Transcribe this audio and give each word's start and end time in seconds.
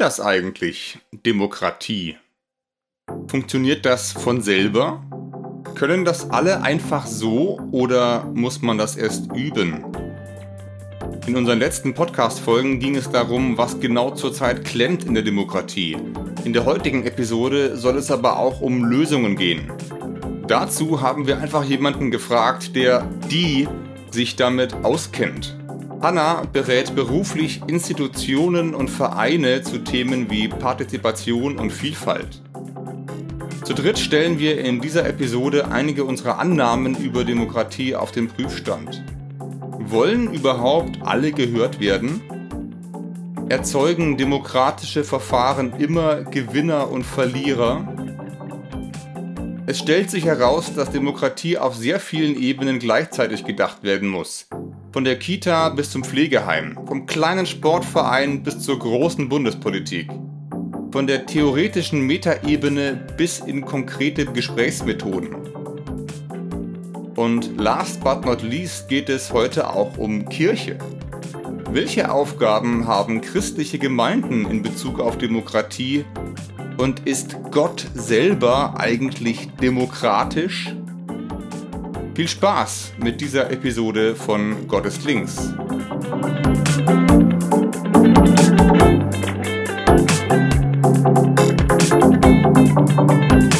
Das 0.00 0.18
eigentlich, 0.18 0.98
Demokratie? 1.12 2.16
Funktioniert 3.26 3.84
das 3.84 4.12
von 4.12 4.40
selber? 4.40 5.04
Können 5.74 6.06
das 6.06 6.30
alle 6.30 6.62
einfach 6.62 7.04
so 7.04 7.60
oder 7.70 8.24
muss 8.34 8.62
man 8.62 8.78
das 8.78 8.96
erst 8.96 9.30
üben? 9.34 9.84
In 11.26 11.36
unseren 11.36 11.58
letzten 11.58 11.92
Podcast-Folgen 11.92 12.80
ging 12.80 12.96
es 12.96 13.10
darum, 13.10 13.58
was 13.58 13.78
genau 13.78 14.12
zurzeit 14.12 14.64
klemmt 14.64 15.04
in 15.04 15.12
der 15.12 15.22
Demokratie. 15.22 15.98
In 16.46 16.54
der 16.54 16.64
heutigen 16.64 17.04
Episode 17.04 17.76
soll 17.76 17.98
es 17.98 18.10
aber 18.10 18.38
auch 18.38 18.62
um 18.62 18.82
Lösungen 18.86 19.36
gehen. 19.36 19.70
Dazu 20.48 21.02
haben 21.02 21.26
wir 21.26 21.40
einfach 21.40 21.64
jemanden 21.64 22.10
gefragt, 22.10 22.74
der 22.74 23.02
die 23.30 23.68
sich 24.10 24.36
damit 24.36 24.72
auskennt. 24.82 25.59
Anna 26.00 26.44
berät 26.50 26.94
beruflich 26.94 27.60
Institutionen 27.66 28.74
und 28.74 28.88
Vereine 28.88 29.60
zu 29.60 29.84
Themen 29.84 30.30
wie 30.30 30.48
Partizipation 30.48 31.58
und 31.58 31.70
Vielfalt. 31.70 32.40
Zu 33.64 33.74
dritt 33.74 33.98
stellen 33.98 34.38
wir 34.38 34.64
in 34.64 34.80
dieser 34.80 35.06
Episode 35.06 35.68
einige 35.68 36.04
unserer 36.04 36.38
Annahmen 36.38 36.96
über 36.96 37.24
Demokratie 37.24 37.94
auf 37.94 38.12
den 38.12 38.28
Prüfstand. 38.28 39.04
Wollen 39.78 40.32
überhaupt 40.32 41.02
alle 41.02 41.32
gehört 41.32 41.80
werden? 41.80 42.22
Erzeugen 43.50 44.16
demokratische 44.16 45.04
Verfahren 45.04 45.74
immer 45.78 46.22
Gewinner 46.22 46.90
und 46.90 47.04
Verlierer? 47.04 47.86
Es 49.66 49.78
stellt 49.78 50.10
sich 50.10 50.24
heraus, 50.24 50.72
dass 50.74 50.90
Demokratie 50.90 51.58
auf 51.58 51.76
sehr 51.76 52.00
vielen 52.00 52.40
Ebenen 52.40 52.78
gleichzeitig 52.78 53.44
gedacht 53.44 53.82
werden 53.82 54.08
muss. 54.08 54.46
Von 54.92 55.04
der 55.04 55.20
Kita 55.20 55.68
bis 55.68 55.92
zum 55.92 56.02
Pflegeheim, 56.02 56.76
vom 56.84 57.06
kleinen 57.06 57.46
Sportverein 57.46 58.42
bis 58.42 58.58
zur 58.58 58.80
großen 58.80 59.28
Bundespolitik. 59.28 60.10
Von 60.90 61.06
der 61.06 61.26
theoretischen 61.26 62.04
Metaebene 62.08 63.06
bis 63.16 63.38
in 63.38 63.64
konkrete 63.64 64.26
Gesprächsmethoden. 64.26 65.36
Und 67.14 67.56
last 67.56 68.02
but 68.02 68.24
not 68.24 68.42
least 68.42 68.88
geht 68.88 69.08
es 69.08 69.32
heute 69.32 69.72
auch 69.72 69.96
um 69.96 70.28
Kirche. 70.28 70.76
Welche 71.70 72.10
Aufgaben 72.10 72.88
haben 72.88 73.20
christliche 73.20 73.78
Gemeinden 73.78 74.44
in 74.50 74.60
Bezug 74.60 74.98
auf 74.98 75.16
Demokratie? 75.18 76.04
Und 76.78 77.06
ist 77.06 77.36
Gott 77.52 77.86
selber 77.94 78.74
eigentlich 78.76 79.50
demokratisch? 79.62 80.74
Viel 82.20 82.28
Spaß 82.28 82.92
mit 82.98 83.18
dieser 83.22 83.50
Episode 83.50 84.14
von 84.14 84.68
Gottes 84.68 85.02
Links. 85.04 85.36
So, 91.88 93.59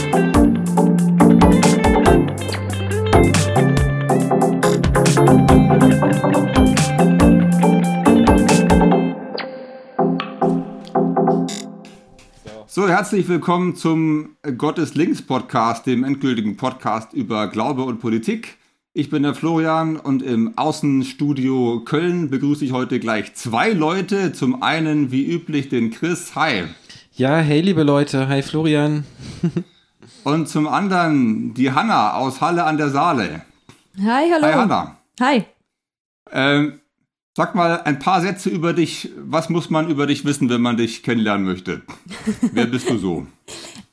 herzlich 13.00 13.28
willkommen 13.28 13.76
zum 13.76 14.36
Gottes 14.58 14.94
Links 14.94 15.22
Podcast, 15.22 15.86
dem 15.86 16.04
endgültigen 16.04 16.58
Podcast 16.58 17.14
über 17.14 17.48
Glaube 17.48 17.84
und 17.84 17.98
Politik. 17.98 18.58
Ich 18.92 19.08
bin 19.08 19.22
der 19.22 19.34
Florian 19.34 19.96
und 19.96 20.22
im 20.22 20.58
Außenstudio 20.58 21.80
Köln 21.86 22.28
begrüße 22.28 22.62
ich 22.62 22.72
heute 22.72 23.00
gleich 23.00 23.32
zwei 23.32 23.70
Leute. 23.70 24.34
Zum 24.34 24.62
einen, 24.62 25.10
wie 25.10 25.24
üblich, 25.24 25.70
den 25.70 25.90
Chris. 25.90 26.34
Hi. 26.34 26.64
Ja, 27.12 27.38
hey, 27.38 27.62
liebe 27.62 27.84
Leute. 27.84 28.28
Hi, 28.28 28.42
Florian. 28.42 29.06
und 30.24 30.50
zum 30.50 30.68
anderen 30.68 31.54
die 31.54 31.72
Hanna 31.72 32.12
aus 32.16 32.42
Halle 32.42 32.64
an 32.64 32.76
der 32.76 32.90
Saale. 32.90 33.46
Hi, 33.96 34.30
hallo. 34.30 34.44
Hi, 34.44 34.52
Hanna. 34.52 34.96
Hi. 35.20 35.44
Ähm, 36.30 36.79
Sag 37.40 37.54
mal 37.54 37.80
ein 37.84 37.98
paar 37.98 38.20
Sätze 38.20 38.50
über 38.50 38.74
dich. 38.74 39.08
Was 39.16 39.48
muss 39.48 39.70
man 39.70 39.88
über 39.88 40.06
dich 40.06 40.26
wissen, 40.26 40.50
wenn 40.50 40.60
man 40.60 40.76
dich 40.76 41.02
kennenlernen 41.02 41.46
möchte? 41.46 41.80
Wer 42.52 42.66
bist 42.66 42.90
du 42.90 42.98
so? 42.98 43.26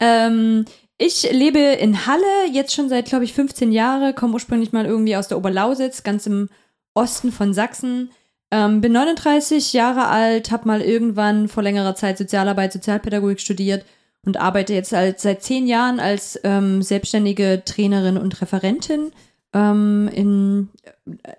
ähm, 0.02 0.66
ich 0.98 1.32
lebe 1.32 1.58
in 1.58 2.06
Halle, 2.06 2.52
jetzt 2.52 2.74
schon 2.74 2.90
seit, 2.90 3.06
glaube 3.06 3.24
ich, 3.24 3.32
15 3.32 3.72
Jahren, 3.72 4.14
komme 4.16 4.34
ursprünglich 4.34 4.74
mal 4.74 4.86
irgendwie 4.86 5.16
aus 5.16 5.30
der 5.30 5.38
Oberlausitz, 5.38 6.04
ganz 6.04 6.28
im 6.28 6.50
Osten 6.94 7.32
von 7.32 7.54
Sachsen. 7.54 8.12
Ähm, 8.52 8.82
bin 8.82 8.92
39 8.92 9.72
Jahre 9.72 10.08
alt, 10.08 10.52
habe 10.52 10.68
mal 10.68 10.82
irgendwann 10.82 11.48
vor 11.48 11.64
längerer 11.64 11.96
Zeit 11.96 12.18
Sozialarbeit, 12.18 12.74
Sozialpädagogik 12.74 13.40
studiert 13.40 13.86
und 14.26 14.36
arbeite 14.36 14.74
jetzt 14.74 14.94
als, 14.94 15.22
seit 15.22 15.42
zehn 15.42 15.68
Jahren 15.68 16.02
als 16.02 16.38
ähm, 16.44 16.82
selbstständige 16.82 17.62
Trainerin 17.64 18.18
und 18.18 18.42
Referentin 18.42 19.14
ähm, 19.54 20.10
in, 20.14 20.70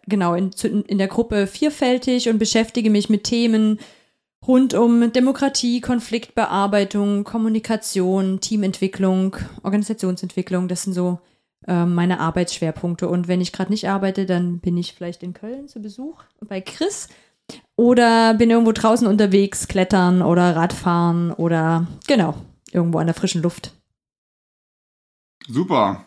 genau, 0.06 0.34
in, 0.34 0.50
in 0.86 0.98
der 0.98 1.08
Gruppe 1.08 1.46
vielfältig 1.46 2.28
und 2.28 2.38
beschäftige 2.38 2.90
mich 2.90 3.08
mit 3.08 3.24
Themen 3.24 3.78
rund 4.46 4.74
um 4.74 5.12
Demokratie, 5.12 5.80
Konfliktbearbeitung, 5.80 7.24
Kommunikation, 7.24 8.40
Teamentwicklung, 8.40 9.36
Organisationsentwicklung. 9.62 10.68
Das 10.68 10.84
sind 10.84 10.94
so 10.94 11.18
äh, 11.66 11.84
meine 11.84 12.20
Arbeitsschwerpunkte. 12.20 13.08
Und 13.08 13.28
wenn 13.28 13.40
ich 13.40 13.52
gerade 13.52 13.70
nicht 13.70 13.88
arbeite, 13.88 14.26
dann 14.26 14.60
bin 14.60 14.76
ich 14.76 14.94
vielleicht 14.94 15.22
in 15.22 15.34
Köln 15.34 15.68
zu 15.68 15.82
Besuch 15.82 16.22
bei 16.40 16.60
Chris 16.60 17.08
oder 17.76 18.34
bin 18.34 18.50
irgendwo 18.50 18.72
draußen 18.72 19.06
unterwegs, 19.06 19.68
klettern 19.68 20.22
oder 20.22 20.54
Radfahren 20.56 21.32
oder 21.32 21.86
genau, 22.06 22.34
irgendwo 22.72 22.98
an 22.98 23.06
der 23.06 23.14
frischen 23.14 23.42
Luft. 23.42 23.72
Super. 25.46 26.04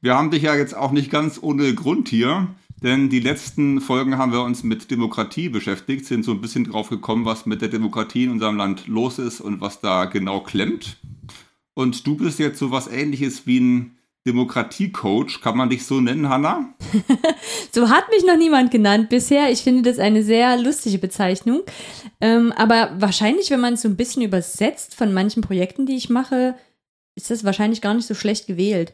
Wir 0.00 0.14
haben 0.14 0.30
dich 0.30 0.42
ja 0.42 0.54
jetzt 0.54 0.76
auch 0.76 0.92
nicht 0.92 1.10
ganz 1.10 1.38
ohne 1.42 1.74
Grund 1.74 2.08
hier, 2.08 2.48
denn 2.82 3.08
die 3.08 3.20
letzten 3.20 3.80
Folgen 3.80 4.18
haben 4.18 4.32
wir 4.32 4.42
uns 4.42 4.62
mit 4.62 4.90
Demokratie 4.90 5.48
beschäftigt, 5.48 6.04
sind 6.04 6.24
so 6.24 6.32
ein 6.32 6.40
bisschen 6.40 6.64
drauf 6.64 6.90
gekommen, 6.90 7.24
was 7.24 7.46
mit 7.46 7.62
der 7.62 7.68
Demokratie 7.68 8.24
in 8.24 8.30
unserem 8.30 8.56
Land 8.56 8.86
los 8.86 9.18
ist 9.18 9.40
und 9.40 9.60
was 9.60 9.80
da 9.80 10.04
genau 10.04 10.40
klemmt. 10.40 10.98
Und 11.74 12.06
du 12.06 12.16
bist 12.16 12.38
jetzt 12.38 12.58
so 12.58 12.70
was 12.70 12.88
ähnliches 12.88 13.46
wie 13.46 13.60
ein 13.60 13.96
Demokratiecoach. 14.26 15.40
Kann 15.40 15.56
man 15.56 15.70
dich 15.70 15.86
so 15.86 16.00
nennen, 16.00 16.28
Hanna? 16.28 16.74
so 17.72 17.88
hat 17.88 18.10
mich 18.10 18.24
noch 18.24 18.36
niemand 18.36 18.70
genannt 18.70 19.08
bisher. 19.08 19.50
Ich 19.50 19.62
finde 19.62 19.82
das 19.82 19.98
eine 19.98 20.22
sehr 20.22 20.58
lustige 20.58 20.98
Bezeichnung. 20.98 21.62
Ähm, 22.20 22.52
aber 22.52 22.92
wahrscheinlich, 22.98 23.50
wenn 23.50 23.60
man 23.60 23.74
es 23.74 23.82
so 23.82 23.88
ein 23.88 23.96
bisschen 23.96 24.22
übersetzt 24.22 24.94
von 24.94 25.14
manchen 25.14 25.42
Projekten, 25.42 25.86
die 25.86 25.96
ich 25.96 26.10
mache, 26.10 26.56
ist 27.14 27.30
das 27.30 27.44
wahrscheinlich 27.44 27.80
gar 27.80 27.94
nicht 27.94 28.06
so 28.06 28.14
schlecht 28.14 28.46
gewählt. 28.46 28.92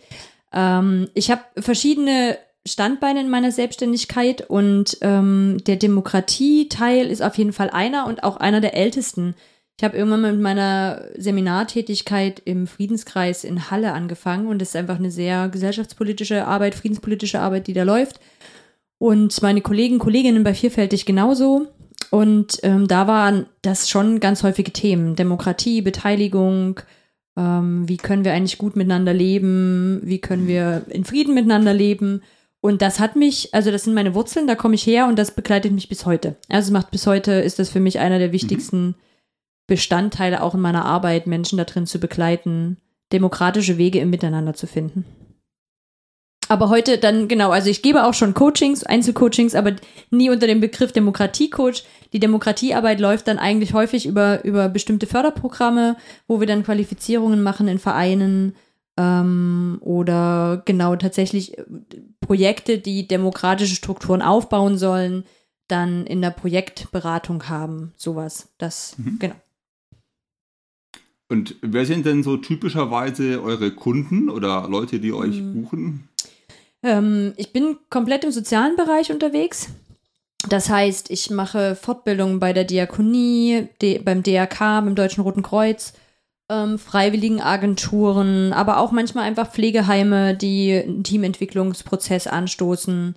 Ähm, 0.53 1.09
ich 1.15 1.31
habe 1.31 1.43
verschiedene 1.59 2.39
Standbeine 2.67 3.21
in 3.21 3.31
meiner 3.31 3.51
Selbstständigkeit 3.51 4.49
und 4.49 4.97
ähm, 5.01 5.59
der 5.67 5.77
Demokratie-Teil 5.77 7.09
ist 7.09 7.23
auf 7.23 7.37
jeden 7.37 7.53
Fall 7.53 7.71
einer 7.71 8.07
und 8.07 8.23
auch 8.23 8.37
einer 8.37 8.61
der 8.61 8.75
ältesten. 8.75 9.35
Ich 9.79 9.85
habe 9.85 9.97
irgendwann 9.97 10.23
mit 10.23 10.41
meiner 10.41 11.07
Seminartätigkeit 11.17 12.41
im 12.45 12.69
Friedenskreis 12.69 13.43
in 13.43 13.71
Halle 13.71 13.93
angefangen 13.93 14.47
und 14.47 14.63
es 14.63 14.69
ist 14.69 14.77
einfach 14.77 14.99
eine 14.99 15.11
sehr 15.11 15.49
gesellschaftspolitische 15.49 16.47
Arbeit, 16.47 16.77
friedenspolitische 16.77 17.41
Arbeit, 17.41 17.67
die 17.67 17.73
da 17.73 17.83
läuft. 17.83 18.21
Und 18.99 19.43
meine 19.43 19.63
Kollegen, 19.63 19.99
Kolleginnen 19.99 20.45
bei 20.45 20.55
Vielfältig 20.55 21.05
genauso. 21.05 21.67
Und 22.13 22.61
ähm, 22.63 22.87
da 22.87 23.09
waren 23.09 23.47
das 23.63 23.89
schon 23.89 24.21
ganz 24.21 24.45
häufige 24.45 24.71
Themen. 24.71 25.17
Demokratie, 25.17 25.83
Beteiligung, 25.83 26.79
ähm, 27.37 27.89
wie 27.89 27.97
können 27.97 28.25
wir 28.25 28.33
eigentlich 28.33 28.59
gut 28.59 28.77
miteinander 28.77 29.15
leben? 29.15 30.01
Wie 30.05 30.21
können 30.21 30.47
wir 30.47 30.85
in 30.89 31.05
Frieden 31.05 31.35
miteinander 31.35 31.73
leben? 31.73 32.23
Und 32.61 32.81
das 32.81 33.01
hat 33.01 33.17
mich, 33.17 33.53
also 33.53 33.71
das 33.71 33.85
sind 33.85 33.95
meine 33.95 34.15
Wurzeln, 34.15 34.47
da 34.47 34.55
komme 34.55 34.77
ich 34.77 34.87
her 34.87 35.09
und 35.09 35.19
das 35.19 35.33
begleitet 35.35 35.73
mich 35.73 35.89
bis 35.89 36.07
heute. 36.07 36.37
Also 36.49 36.69
es 36.69 36.73
macht 36.73 36.91
bis 36.93 37.07
heute, 37.07 37.33
ist 37.33 37.59
das 37.59 37.71
für 37.71 37.81
mich 37.81 37.99
einer 37.99 38.19
der 38.19 38.33
wichtigsten 38.33 38.87
mhm. 38.87 38.95
Bestandteile 39.67 40.43
auch 40.43 40.55
in 40.55 40.61
meiner 40.61 40.85
Arbeit, 40.85 41.27
Menschen 41.27 41.57
da 41.57 41.65
drin 41.65 41.87
zu 41.87 41.99
begleiten, 41.99 42.77
demokratische 43.13 43.79
Wege 43.79 43.99
im 43.99 44.11
Miteinander 44.11 44.55
zu 44.55 44.67
finden. 44.67 45.05
Aber 46.49 46.69
heute 46.69 46.99
dann, 46.99 47.29
genau, 47.29 47.51
also 47.51 47.71
ich 47.71 47.83
gebe 47.83 48.05
auch 48.05 48.15
schon 48.15 48.35
Coachings, 48.35 48.85
Einzelcoachings, 48.85 49.55
aber 49.55 49.75
nie 50.11 50.29
unter 50.29 50.47
dem 50.47 50.61
Begriff 50.61 50.93
Demokratiecoach. 50.93 51.85
Die 52.13 52.21
Demokratiearbeit 52.21 53.01
läuft 53.01 53.29
dann 53.29 53.39
eigentlich 53.39 53.73
häufig 53.75 54.07
über, 54.07 54.45
über 54.45 54.69
bestimmte 54.69 55.07
Förderprogramme, 55.07 55.97
wo 56.27 56.41
wir 56.41 56.47
dann 56.47 56.65
Qualifizierungen 56.65 57.43
machen 57.43 57.69
in 57.69 57.79
Vereinen 57.79 58.55
ähm, 58.99 59.79
oder 59.81 60.63
genau 60.65 60.97
tatsächlich 60.97 61.57
äh, 61.59 61.65
Projekte, 62.21 62.79
die 62.79 63.09
demokratische 63.09 63.77
Strukturen 63.77 64.23
aufbauen 64.23 64.77
sollen, 64.77 65.25
dann 65.69 66.07
in 66.07 66.21
der 66.21 66.31
Projektberatung 66.31 67.49
haben. 67.49 67.93
Sowas. 67.97 68.53
Das, 68.59 68.97
mhm. 68.99 69.19
genau. 69.19 69.37
Und 71.29 71.57
wer 71.63 71.87
sind 71.87 72.05
denn 72.05 72.23
so 72.23 72.37
typischerweise 72.37 73.43
eure 73.43 73.71
Kunden 73.71 74.29
oder 74.29 74.69
Leute, 74.69 75.01
die 75.01 75.15
euch 75.15 75.41
mhm. 75.41 75.63
buchen? 75.63 76.09
Ähm, 76.83 77.33
ich 77.37 77.53
bin 77.55 77.79
komplett 77.89 78.25
im 78.25 78.33
sozialen 78.33 78.77
Bereich 78.77 79.11
unterwegs. 79.11 79.69
Das 80.49 80.69
heißt, 80.69 81.11
ich 81.11 81.31
mache 81.31 81.77
Fortbildungen 81.77 82.41
bei 82.41 82.53
der 82.53 82.65
Diakonie, 82.65 83.69
beim 84.05 84.23
DRK, 84.23 84.81
beim 84.81 84.95
Deutschen 84.95 85.23
Roten 85.23 85.43
Kreuz, 85.43 85.93
ähm, 86.51 86.79
Freiwilligenagenturen, 86.79 88.53
aber 88.53 88.79
auch 88.79 88.93
manchmal 88.93 89.25
einfach 89.25 89.51
Pflegeheime, 89.51 90.37
die 90.37 90.73
einen 90.73 91.05
Teamentwicklungsprozess 91.05 92.27
anstoßen. 92.27 93.15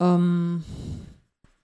Ähm, 0.00 0.64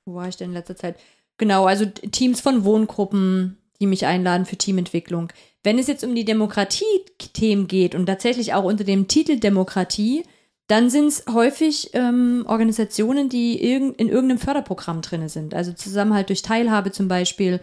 wo 0.05 0.15
war 0.15 0.29
ich 0.29 0.37
denn 0.37 0.49
in 0.49 0.55
letzter 0.55 0.77
Zeit? 0.77 0.97
Genau, 1.39 1.67
also 1.67 1.87
Teams 1.87 2.41
von 2.41 2.65
Wohngruppen, 2.65 3.59
die 3.81 3.87
mich 3.87 4.07
einladen 4.07 4.47
für 4.47 4.57
Teamentwicklung. 4.57 5.33
Wenn 5.63 5.79
es 5.79 5.87
jetzt 5.87 6.03
um 6.03 6.15
die 6.15 6.25
Demokratie-Themen 6.25 7.69
geht 7.69 7.95
und 7.95 8.07
tatsächlich 8.07 8.55
auch 8.55 8.65
unter 8.65 8.85
dem 8.85 9.07
Titel 9.07 9.39
Demokratie, 9.39 10.25
dann 10.69 10.91
sind 10.91 11.09
es 11.09 11.25
häufig 11.33 11.91
ähm, 11.95 12.45
Organisationen, 12.47 13.29
die 13.29 13.63
irg 13.63 13.99
in 13.99 14.09
irgendeinem 14.09 14.39
Förderprogramm 14.39 15.01
drin 15.01 15.29
sind. 15.29 15.55
Also 15.55 15.73
Zusammenhalt 15.73 16.29
durch 16.29 16.43
Teilhabe 16.43 16.93
zum 16.93 17.09
Beispiel 17.09 17.61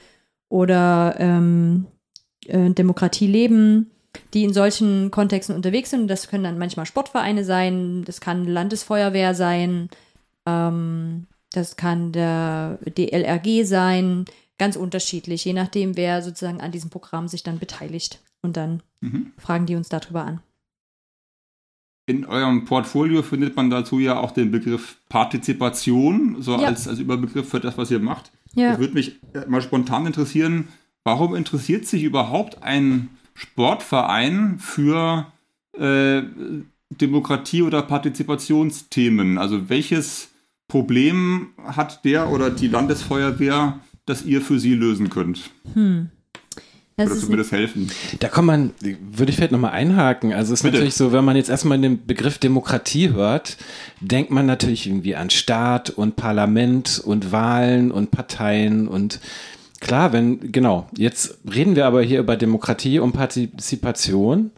oder 0.50 1.16
ähm, 1.20 1.86
äh, 2.48 2.72
Demokratie 2.72 3.28
leben, 3.28 3.92
die 4.34 4.44
in 4.44 4.54
solchen 4.54 5.12
Kontexten 5.12 5.56
unterwegs 5.56 5.92
sind. 5.92 6.08
Das 6.08 6.28
können 6.28 6.44
dann 6.44 6.58
manchmal 6.58 6.88
Sportvereine 6.88 7.44
sein, 7.44 8.04
das 8.06 8.22
kann 8.22 8.46
Landesfeuerwehr 8.48 9.36
sein, 9.36 9.90
ähm, 10.48 11.28
das 11.52 11.76
kann 11.76 12.12
der 12.12 12.80
DLRG 12.86 13.66
sein, 13.66 14.26
ganz 14.58 14.76
unterschiedlich, 14.76 15.46
je 15.46 15.54
nachdem, 15.54 15.96
wer 15.96 16.24
sozusagen 16.24 16.60
an 16.60 16.72
diesem 16.72 16.90
Programm 16.90 17.28
sich 17.28 17.44
dann 17.44 17.60
beteiligt. 17.60 18.20
Und 18.42 18.58
dann 18.58 18.82
mhm. 19.02 19.32
fragen 19.38 19.68
die 19.68 19.76
uns 19.76 19.90
darüber 19.90 20.24
an. 20.24 20.40
In 22.08 22.26
eurem 22.26 22.66
Portfolio 22.66 23.24
findet 23.24 23.56
man 23.56 23.70
dazu 23.70 24.00
ja 24.00 24.20
auch 24.20 24.32
den 24.32 24.52
Begriff 24.52 24.98
Partizipation, 25.10 26.38
so 26.40 26.54
ja. 26.60 26.68
als, 26.68 26.88
als 26.88 27.00
Überbegriff 27.00 27.50
für 27.50 27.60
das, 27.60 27.78
was 27.78 27.90
ihr 27.90 28.00
macht. 28.00 28.32
Ja. 28.54 28.72
Das 28.72 28.80
würde 28.80 28.94
mich 28.94 29.20
mal 29.48 29.62
spontan 29.62 30.06
interessieren, 30.06 30.68
warum 31.04 31.36
interessiert 31.36 31.88
sich 31.88 32.04
überhaupt 32.04 32.62
ein 32.62 33.10
Sportverein 33.34 34.60
für 34.60 35.28
äh, 35.74 36.22
Demokratie- 36.90 37.64
oder 37.64 37.82
Partizipationsthemen? 37.82 39.38
Also 39.38 39.70
welches 39.70 40.30
Problem 40.68 41.50
hat 41.64 42.06
der 42.06 42.30
oder 42.30 42.50
die 42.50 42.68
Landesfeuerwehr, 42.68 43.80
das 44.06 44.24
ihr 44.26 44.42
für 44.42 44.60
sie 44.60 44.74
lösen 44.74 45.10
könnt? 45.10 45.50
Hm. 45.74 46.10
Das 46.98 47.10
Würdest 47.10 47.28
du 47.28 47.32
mir 47.32 47.38
das 47.38 47.52
helfen? 47.52 47.92
Da 48.20 48.30
kann 48.30 48.46
man, 48.46 48.72
würde 48.80 49.30
ich 49.30 49.36
vielleicht 49.36 49.52
nochmal 49.52 49.72
einhaken. 49.72 50.32
Also 50.32 50.54
es 50.54 50.60
ist 50.60 50.64
Bitte. 50.64 50.78
natürlich 50.78 50.96
so, 50.96 51.12
wenn 51.12 51.26
man 51.26 51.36
jetzt 51.36 51.50
erstmal 51.50 51.78
den 51.78 52.06
Begriff 52.06 52.38
Demokratie 52.38 53.10
hört, 53.10 53.58
denkt 54.00 54.32
man 54.32 54.46
natürlich 54.46 54.88
irgendwie 54.88 55.16
an 55.16 55.30
Staat 55.30 55.90
und 55.90 56.16
Parlament 56.16 57.02
und 57.04 57.34
Wahlen 57.34 57.92
und 57.92 58.12
Parteien 58.12 58.88
und 58.88 59.20
klar, 59.82 60.14
wenn, 60.14 60.54
genau, 60.54 60.88
jetzt 60.96 61.40
reden 61.54 61.76
wir 61.76 61.86
aber 61.86 62.02
hier 62.02 62.20
über 62.20 62.38
Demokratie 62.38 63.00
und 63.00 63.12
Partizipation 63.12 64.52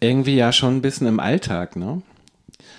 irgendwie 0.00 0.34
ja 0.34 0.52
schon 0.52 0.78
ein 0.78 0.82
bisschen 0.82 1.06
im 1.06 1.20
Alltag, 1.20 1.76
ne? 1.76 2.02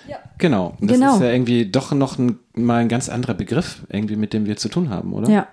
Ja. 0.06 0.18
Genau. 0.36 0.76
Das 0.80 0.98
genau. 0.98 1.14
ist 1.14 1.22
ja 1.22 1.30
irgendwie 1.30 1.64
doch 1.66 1.92
noch 1.92 2.18
ein, 2.18 2.38
mal 2.54 2.80
ein 2.80 2.88
ganz 2.88 3.08
anderer 3.08 3.34
Begriff, 3.34 3.86
irgendwie, 3.88 4.16
mit 4.16 4.34
dem 4.34 4.44
wir 4.44 4.56
zu 4.56 4.68
tun 4.68 4.90
haben, 4.90 5.14
oder? 5.14 5.30
Ja. 5.30 5.48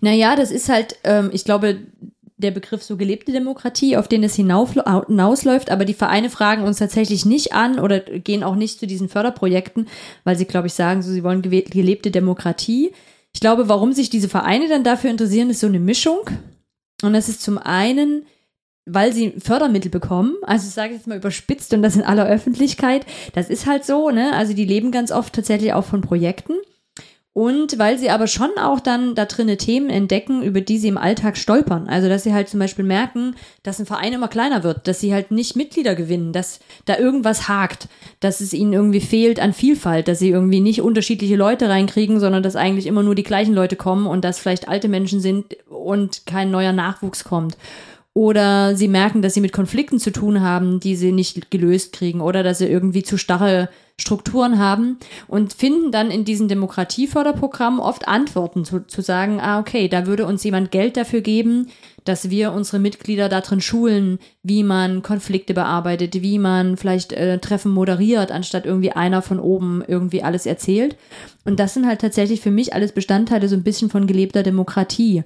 Naja, 0.00 0.36
das 0.36 0.50
ist 0.50 0.68
halt, 0.68 0.96
ähm, 1.04 1.30
ich 1.32 1.44
glaube, 1.44 1.80
der 2.40 2.50
Begriff 2.50 2.82
so 2.82 2.96
gelebte 2.96 3.32
Demokratie, 3.32 3.96
auf 3.96 4.08
den 4.08 4.24
es 4.24 4.34
hinausläuft, 4.34 5.70
aber 5.70 5.84
die 5.84 5.94
Vereine 5.94 6.30
fragen 6.30 6.64
uns 6.64 6.78
tatsächlich 6.78 7.24
nicht 7.24 7.52
an 7.52 7.78
oder 7.78 8.00
gehen 8.00 8.42
auch 8.42 8.56
nicht 8.56 8.80
zu 8.80 8.86
diesen 8.86 9.08
Förderprojekten, 9.08 9.86
weil 10.24 10.36
sie, 10.36 10.46
glaube 10.46 10.66
ich, 10.66 10.74
sagen, 10.74 11.02
so, 11.02 11.10
sie 11.10 11.22
wollen 11.22 11.42
gelebte 11.42 12.10
Demokratie. 12.10 12.92
Ich 13.32 13.40
glaube, 13.40 13.68
warum 13.68 13.92
sich 13.92 14.10
diese 14.10 14.28
Vereine 14.28 14.68
dann 14.68 14.82
dafür 14.82 15.10
interessieren, 15.10 15.50
ist 15.50 15.60
so 15.60 15.68
eine 15.68 15.80
Mischung. 15.80 16.20
Und 17.02 17.12
das 17.12 17.28
ist 17.28 17.42
zum 17.42 17.58
einen, 17.58 18.26
weil 18.86 19.12
sie 19.12 19.34
Fördermittel 19.38 19.90
bekommen. 19.90 20.34
Also 20.42 20.66
ich 20.66 20.74
sage 20.74 20.94
jetzt 20.94 21.06
mal 21.06 21.18
überspitzt 21.18 21.72
und 21.72 21.82
das 21.82 21.96
in 21.96 22.02
aller 22.02 22.26
Öffentlichkeit. 22.26 23.06
Das 23.34 23.48
ist 23.48 23.66
halt 23.66 23.84
so, 23.84 24.10
ne? 24.10 24.32
Also 24.34 24.52
die 24.52 24.64
leben 24.64 24.90
ganz 24.90 25.12
oft 25.12 25.32
tatsächlich 25.32 25.72
auch 25.72 25.84
von 25.84 26.00
Projekten. 26.00 26.54
Und 27.32 27.78
weil 27.78 27.96
sie 27.96 28.10
aber 28.10 28.26
schon 28.26 28.50
auch 28.60 28.80
dann 28.80 29.14
da 29.14 29.24
drinne 29.24 29.56
Themen 29.56 29.88
entdecken, 29.88 30.42
über 30.42 30.60
die 30.60 30.78
sie 30.78 30.88
im 30.88 30.98
Alltag 30.98 31.36
stolpern. 31.36 31.86
Also, 31.88 32.08
dass 32.08 32.24
sie 32.24 32.34
halt 32.34 32.48
zum 32.48 32.58
Beispiel 32.58 32.84
merken, 32.84 33.36
dass 33.62 33.78
ein 33.78 33.86
Verein 33.86 34.12
immer 34.12 34.26
kleiner 34.26 34.64
wird, 34.64 34.88
dass 34.88 34.98
sie 34.98 35.14
halt 35.14 35.30
nicht 35.30 35.54
Mitglieder 35.54 35.94
gewinnen, 35.94 36.32
dass 36.32 36.58
da 36.86 36.98
irgendwas 36.98 37.46
hakt, 37.46 37.88
dass 38.18 38.40
es 38.40 38.52
ihnen 38.52 38.72
irgendwie 38.72 39.00
fehlt 39.00 39.38
an 39.38 39.52
Vielfalt, 39.52 40.08
dass 40.08 40.18
sie 40.18 40.30
irgendwie 40.30 40.60
nicht 40.60 40.82
unterschiedliche 40.82 41.36
Leute 41.36 41.68
reinkriegen, 41.68 42.18
sondern 42.18 42.42
dass 42.42 42.56
eigentlich 42.56 42.86
immer 42.86 43.04
nur 43.04 43.14
die 43.14 43.22
gleichen 43.22 43.54
Leute 43.54 43.76
kommen 43.76 44.06
und 44.06 44.24
dass 44.24 44.40
vielleicht 44.40 44.66
alte 44.66 44.88
Menschen 44.88 45.20
sind 45.20 45.56
und 45.68 46.26
kein 46.26 46.50
neuer 46.50 46.72
Nachwuchs 46.72 47.22
kommt 47.22 47.56
oder 48.12 48.74
sie 48.74 48.88
merken, 48.88 49.22
dass 49.22 49.34
sie 49.34 49.40
mit 49.40 49.52
Konflikten 49.52 49.98
zu 49.98 50.10
tun 50.10 50.40
haben, 50.40 50.80
die 50.80 50.96
sie 50.96 51.12
nicht 51.12 51.50
gelöst 51.50 51.92
kriegen 51.92 52.20
oder 52.20 52.42
dass 52.42 52.58
sie 52.58 52.66
irgendwie 52.66 53.02
zu 53.02 53.16
starre 53.16 53.68
Strukturen 54.00 54.58
haben 54.58 54.98
und 55.28 55.52
finden 55.52 55.92
dann 55.92 56.10
in 56.10 56.24
diesen 56.24 56.48
Demokratieförderprogrammen 56.48 57.80
oft 57.80 58.08
Antworten 58.08 58.64
zu, 58.64 58.80
zu 58.86 59.02
sagen, 59.02 59.40
ah, 59.40 59.60
okay, 59.60 59.88
da 59.88 60.06
würde 60.06 60.26
uns 60.26 60.42
jemand 60.42 60.70
Geld 60.70 60.96
dafür 60.96 61.20
geben, 61.20 61.68
dass 62.04 62.30
wir 62.30 62.52
unsere 62.52 62.78
Mitglieder 62.78 63.28
darin 63.28 63.60
schulen, 63.60 64.18
wie 64.42 64.62
man 64.62 65.02
Konflikte 65.02 65.52
bearbeitet, 65.52 66.22
wie 66.22 66.38
man 66.38 66.76
vielleicht 66.76 67.12
äh, 67.12 67.38
Treffen 67.38 67.72
moderiert, 67.72 68.32
anstatt 68.32 68.64
irgendwie 68.64 68.92
einer 68.92 69.22
von 69.22 69.38
oben 69.38 69.82
irgendwie 69.86 70.22
alles 70.22 70.46
erzählt. 70.46 70.96
Und 71.44 71.60
das 71.60 71.74
sind 71.74 71.86
halt 71.86 72.00
tatsächlich 72.00 72.40
für 72.40 72.50
mich 72.50 72.74
alles 72.74 72.92
Bestandteile 72.92 73.48
so 73.48 73.56
ein 73.56 73.64
bisschen 73.64 73.90
von 73.90 74.06
gelebter 74.06 74.42
Demokratie, 74.42 75.24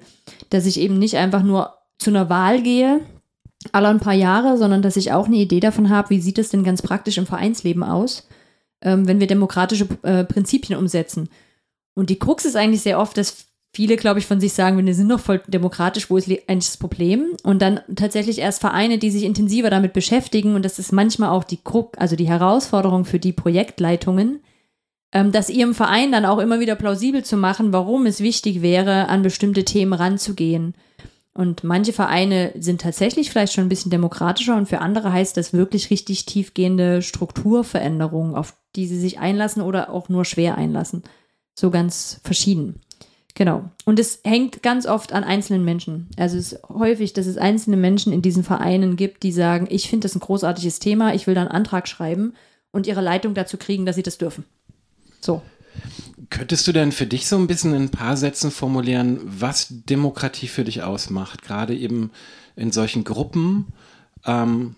dass 0.49 0.65
ich 0.65 0.79
eben 0.79 0.99
nicht 0.99 1.15
einfach 1.15 1.43
nur 1.43 1.73
zu 1.97 2.09
einer 2.09 2.29
Wahl 2.29 2.61
gehe, 2.61 2.99
alle 3.71 3.87
ein 3.87 3.99
paar 3.99 4.13
Jahre, 4.13 4.57
sondern 4.57 4.81
dass 4.81 4.97
ich 4.97 5.11
auch 5.11 5.27
eine 5.27 5.37
Idee 5.37 5.59
davon 5.59 5.89
habe, 5.89 6.09
wie 6.09 6.21
sieht 6.21 6.37
es 6.37 6.49
denn 6.49 6.63
ganz 6.63 6.81
praktisch 6.81 7.17
im 7.17 7.25
Vereinsleben 7.25 7.83
aus, 7.83 8.27
ähm, 8.81 9.07
wenn 9.07 9.19
wir 9.19 9.27
demokratische 9.27 9.87
äh, 10.03 10.23
Prinzipien 10.23 10.77
umsetzen. 10.77 11.29
Und 11.93 12.09
die 12.09 12.19
Krux 12.19 12.45
ist 12.45 12.55
eigentlich 12.55 12.81
sehr 12.81 12.99
oft, 12.99 13.17
dass 13.17 13.45
viele, 13.75 13.97
glaube 13.97 14.19
ich, 14.19 14.25
von 14.25 14.39
sich 14.39 14.53
sagen, 14.53 14.83
wir 14.83 14.95
sind 14.95 15.09
doch 15.09 15.19
voll 15.19 15.41
demokratisch, 15.47 16.09
wo 16.09 16.17
ist 16.17 16.29
eigentlich 16.29 16.67
das 16.67 16.77
Problem? 16.77 17.35
Und 17.43 17.61
dann 17.61 17.81
tatsächlich 17.95 18.39
erst 18.39 18.61
Vereine, 18.61 18.97
die 18.97 19.11
sich 19.11 19.23
intensiver 19.23 19.69
damit 19.69 19.93
beschäftigen, 19.93 20.55
und 20.55 20.63
das 20.63 20.79
ist 20.79 20.93
manchmal 20.93 21.29
auch 21.29 21.43
die 21.43 21.59
Krux, 21.61 21.97
also 21.97 22.15
die 22.15 22.27
Herausforderung 22.27 23.05
für 23.05 23.19
die 23.19 23.33
Projektleitungen, 23.33 24.39
ähm, 25.11 25.31
das 25.31 25.49
ihrem 25.49 25.75
Verein 25.75 26.11
dann 26.11 26.25
auch 26.25 26.39
immer 26.39 26.59
wieder 26.59 26.75
plausibel 26.75 27.23
zu 27.23 27.37
machen, 27.37 27.73
warum 27.73 28.05
es 28.05 28.21
wichtig 28.21 28.61
wäre, 28.61 29.07
an 29.09 29.23
bestimmte 29.23 29.65
Themen 29.65 29.93
ranzugehen. 29.93 30.73
Und 31.37 31.65
manche 31.65 31.91
Vereine 31.91 32.53
sind 32.57 32.79
tatsächlich 32.79 33.29
vielleicht 33.29 33.51
schon 33.51 33.65
ein 33.65 33.69
bisschen 33.69 33.91
demokratischer 33.91 34.55
und 34.55 34.69
für 34.69 34.79
andere 34.79 35.11
heißt 35.11 35.35
das 35.35 35.51
wirklich 35.51 35.89
richtig 35.89 36.25
tiefgehende 36.25 37.01
Strukturveränderungen, 37.01 38.35
auf 38.35 38.55
die 38.77 38.87
sie 38.87 38.97
sich 38.97 39.19
einlassen 39.19 39.61
oder 39.61 39.89
auch 39.89 40.07
nur 40.07 40.23
schwer 40.23 40.57
einlassen. 40.57 41.03
So 41.53 41.71
ganz 41.71 42.21
verschieden. 42.23 42.79
Genau. 43.33 43.69
Und 43.83 43.99
es 43.99 44.21
hängt 44.23 44.63
ganz 44.63 44.85
oft 44.85 45.11
an 45.11 45.25
einzelnen 45.25 45.65
Menschen. 45.65 46.07
Also 46.15 46.37
es 46.37 46.53
ist 46.53 46.69
häufig, 46.69 47.11
dass 47.11 47.25
es 47.25 47.37
einzelne 47.37 47.75
Menschen 47.75 48.13
in 48.13 48.21
diesen 48.21 48.45
Vereinen 48.45 48.95
gibt, 48.95 49.23
die 49.23 49.33
sagen, 49.33 49.67
ich 49.69 49.89
finde 49.89 50.05
das 50.05 50.15
ein 50.15 50.21
großartiges 50.21 50.79
Thema, 50.79 51.13
ich 51.13 51.27
will 51.27 51.35
da 51.35 51.41
einen 51.41 51.51
Antrag 51.51 51.89
schreiben 51.89 52.33
und 52.71 52.87
ihre 52.87 53.01
Leitung 53.01 53.33
dazu 53.33 53.57
kriegen, 53.57 53.85
dass 53.85 53.97
sie 53.97 54.03
das 54.03 54.17
dürfen. 54.17 54.45
So. 55.19 55.41
Könntest 56.29 56.67
du 56.67 56.71
denn 56.71 56.91
für 56.91 57.05
dich 57.05 57.27
so 57.27 57.37
ein 57.37 57.47
bisschen 57.47 57.73
in 57.73 57.83
ein 57.83 57.91
paar 57.91 58.17
Sätzen 58.17 58.51
formulieren, 58.51 59.19
was 59.23 59.67
Demokratie 59.69 60.47
für 60.47 60.63
dich 60.63 60.83
ausmacht? 60.83 61.41
Gerade 61.43 61.75
eben 61.75 62.11
in 62.55 62.71
solchen 62.71 63.03
Gruppen. 63.03 63.67
Ähm, 64.25 64.75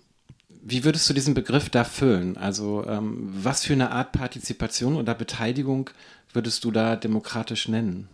wie 0.62 0.84
würdest 0.84 1.08
du 1.08 1.14
diesen 1.14 1.34
Begriff 1.34 1.70
da 1.70 1.84
füllen? 1.84 2.36
Also 2.36 2.84
ähm, 2.86 3.30
was 3.32 3.64
für 3.64 3.72
eine 3.72 3.90
Art 3.90 4.12
Partizipation 4.12 4.96
oder 4.96 5.14
Beteiligung 5.14 5.90
würdest 6.32 6.64
du 6.64 6.70
da 6.70 6.96
demokratisch 6.96 7.68
nennen? 7.68 8.08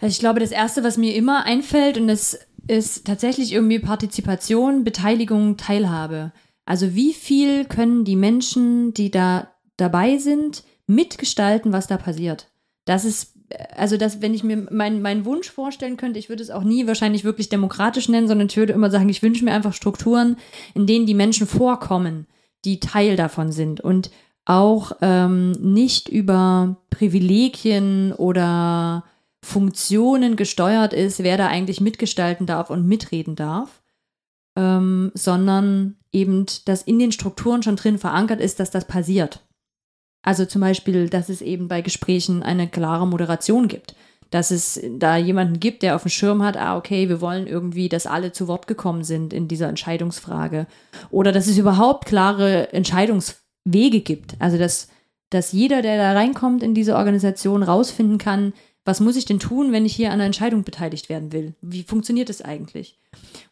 Also 0.00 0.12
ich 0.12 0.18
glaube, 0.20 0.40
das 0.40 0.50
Erste, 0.50 0.84
was 0.84 0.96
mir 0.96 1.14
immer 1.14 1.44
einfällt, 1.44 1.98
und 1.98 2.08
das 2.08 2.38
ist 2.66 3.06
tatsächlich 3.06 3.52
irgendwie 3.52 3.78
Partizipation, 3.78 4.84
Beteiligung, 4.84 5.56
Teilhabe. 5.56 6.32
Also 6.66 6.94
wie 6.94 7.14
viel 7.14 7.64
können 7.64 8.04
die 8.04 8.16
Menschen, 8.16 8.92
die 8.92 9.10
da 9.10 9.50
dabei 9.76 10.18
sind, 10.18 10.62
mitgestalten, 10.88 11.72
was 11.72 11.86
da 11.86 11.96
passiert. 11.96 12.50
das 12.84 13.04
ist, 13.04 13.34
also 13.76 13.96
das, 13.96 14.22
wenn 14.22 14.34
ich 14.34 14.42
mir 14.42 14.56
meinen 14.70 15.02
mein 15.02 15.24
Wunsch 15.24 15.50
vorstellen 15.50 15.96
könnte, 15.96 16.18
ich 16.18 16.28
würde 16.28 16.42
es 16.42 16.50
auch 16.50 16.64
nie 16.64 16.86
wahrscheinlich 16.86 17.22
wirklich 17.22 17.48
demokratisch 17.48 18.08
nennen, 18.08 18.28
sondern 18.28 18.48
ich 18.48 18.56
würde 18.56 18.72
immer 18.72 18.90
sagen, 18.90 19.08
ich 19.08 19.22
wünsche 19.22 19.44
mir 19.44 19.52
einfach 19.52 19.74
Strukturen, 19.74 20.36
in 20.74 20.86
denen 20.86 21.06
die 21.06 21.14
Menschen 21.14 21.46
vorkommen, 21.46 22.26
die 22.64 22.80
Teil 22.80 23.16
davon 23.16 23.52
sind 23.52 23.80
und 23.80 24.10
auch 24.46 24.92
ähm, 25.02 25.52
nicht 25.52 26.08
über 26.08 26.78
Privilegien 26.88 28.14
oder 28.14 29.04
Funktionen 29.42 30.36
gesteuert 30.36 30.94
ist, 30.94 31.22
wer 31.22 31.36
da 31.36 31.48
eigentlich 31.48 31.82
mitgestalten 31.82 32.46
darf 32.46 32.70
und 32.70 32.86
mitreden 32.86 33.36
darf, 33.36 33.82
ähm, 34.56 35.12
sondern 35.14 35.96
eben, 36.12 36.46
dass 36.64 36.82
in 36.82 36.98
den 36.98 37.12
Strukturen 37.12 37.62
schon 37.62 37.76
drin 37.76 37.98
verankert 37.98 38.40
ist, 38.40 38.58
dass 38.58 38.70
das 38.70 38.86
passiert. 38.86 39.46
Also 40.22 40.44
zum 40.44 40.60
Beispiel, 40.60 41.08
dass 41.08 41.28
es 41.28 41.40
eben 41.40 41.68
bei 41.68 41.80
Gesprächen 41.80 42.42
eine 42.42 42.68
klare 42.68 43.06
Moderation 43.06 43.68
gibt. 43.68 43.94
Dass 44.30 44.50
es 44.50 44.80
da 44.98 45.16
jemanden 45.16 45.58
gibt, 45.58 45.82
der 45.82 45.96
auf 45.96 46.02
dem 46.02 46.10
Schirm 46.10 46.42
hat, 46.42 46.56
ah, 46.56 46.76
okay, 46.76 47.08
wir 47.08 47.20
wollen 47.22 47.46
irgendwie, 47.46 47.88
dass 47.88 48.06
alle 48.06 48.32
zu 48.32 48.46
Wort 48.46 48.66
gekommen 48.66 49.04
sind 49.04 49.32
in 49.32 49.48
dieser 49.48 49.68
Entscheidungsfrage. 49.68 50.66
Oder 51.10 51.32
dass 51.32 51.46
es 51.46 51.56
überhaupt 51.56 52.04
klare 52.06 52.72
Entscheidungswege 52.72 54.00
gibt. 54.00 54.34
Also 54.38 54.58
dass, 54.58 54.88
dass 55.30 55.52
jeder, 55.52 55.80
der 55.80 55.96
da 55.96 56.12
reinkommt 56.12 56.62
in 56.62 56.74
diese 56.74 56.96
Organisation, 56.96 57.62
rausfinden 57.62 58.18
kann, 58.18 58.52
was 58.88 59.00
muss 59.00 59.16
ich 59.16 59.26
denn 59.26 59.38
tun, 59.38 59.70
wenn 59.70 59.84
ich 59.84 59.94
hier 59.94 60.08
an 60.08 60.14
einer 60.14 60.24
Entscheidung 60.24 60.62
beteiligt 60.62 61.10
werden 61.10 61.30
will? 61.30 61.54
Wie 61.60 61.82
funktioniert 61.82 62.30
das 62.30 62.40
eigentlich? 62.40 62.98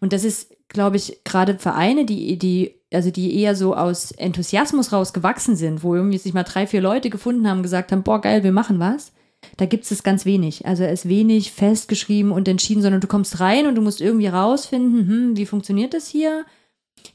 Und 0.00 0.14
das 0.14 0.25
ist, 0.25 0.56
glaube 0.68 0.96
ich, 0.96 1.20
gerade 1.25 1.58
Vereine, 1.58 2.06
die, 2.06 2.38
die, 2.38 2.75
also 2.93 3.11
die 3.11 3.40
eher 3.40 3.55
so 3.55 3.75
aus 3.75 4.12
Enthusiasmus 4.12 4.93
rausgewachsen 4.93 5.57
sind, 5.57 5.83
wo 5.83 5.95
irgendwie 5.95 6.19
sich 6.19 6.35
mal 6.35 6.45
drei, 6.45 6.66
vier 6.66 6.81
Leute 6.81 7.11
gefunden 7.11 7.49
haben, 7.49 7.62
gesagt 7.62 7.93
haben, 7.93 8.02
boah, 8.02 8.21
geil, 8.21 8.45
wir 8.45 8.52
machen 8.52 8.78
was. 8.78 9.12
Da 9.57 9.66
gibt 9.66 9.85
es 9.85 9.90
es 9.90 10.02
ganz 10.02 10.25
wenig. 10.25 10.66
Also 10.66 10.85
es 10.85 11.05
ist 11.05 11.09
wenig 11.09 11.52
festgeschrieben 11.52 12.33
und 12.33 12.49
entschieden, 12.49 12.83
sondern 12.83 13.00
du 13.00 13.07
kommst 13.07 13.40
rein 13.40 13.66
und 13.66 13.75
du 13.75 13.83
musst 13.83 14.00
irgendwie 14.00 14.26
rausfinden, 14.26 15.09
hm, 15.09 15.37
wie 15.37 15.47
funktioniert 15.47 15.95
das 15.95 16.09
hier? 16.09 16.45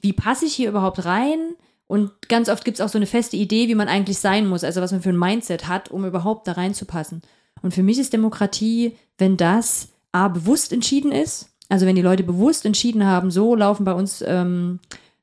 Wie 0.02 0.14
passe 0.14 0.46
ich 0.46 0.54
hier 0.54 0.70
überhaupt 0.70 1.06
rein? 1.06 1.56
Und 1.88 2.12
ganz 2.30 2.48
oft 2.48 2.64
gibt 2.64 2.80
es 2.80 2.82
auch 2.82 2.90
so 2.90 2.98
eine 2.98 3.06
feste 3.06 3.36
Idee, 3.36 3.68
wie 3.68 3.76
man 3.76 3.90
eigentlich 3.90 4.20
sein 4.20 4.48
muss, 4.48 4.64
also 4.64 4.82
was 4.82 4.92
man 4.92 5.02
für 5.02 5.10
ein 5.10 5.20
Mindset 5.20 5.68
hat, 5.68 5.92
um 5.92 6.06
überhaupt 6.06 6.48
da 6.48 6.54
reinzupassen. 6.54 7.22
Und 7.62 7.74
für 7.74 7.84
mich 7.84 8.00
ist 8.00 8.14
Demokratie, 8.14 8.96
wenn 9.18 9.36
das 9.36 9.90
A 10.14 10.28
bewusst 10.28 10.72
entschieden 10.72 11.12
ist, 11.12 11.50
also 11.70 11.86
wenn 11.86 11.96
die 11.96 12.02
Leute 12.02 12.24
bewusst 12.24 12.66
entschieden 12.66 13.06
haben, 13.06 13.32
so 13.32 13.56
laufen 13.56 13.84
bei 13.84 13.94
uns 13.94 14.24
ähm, 14.26 14.80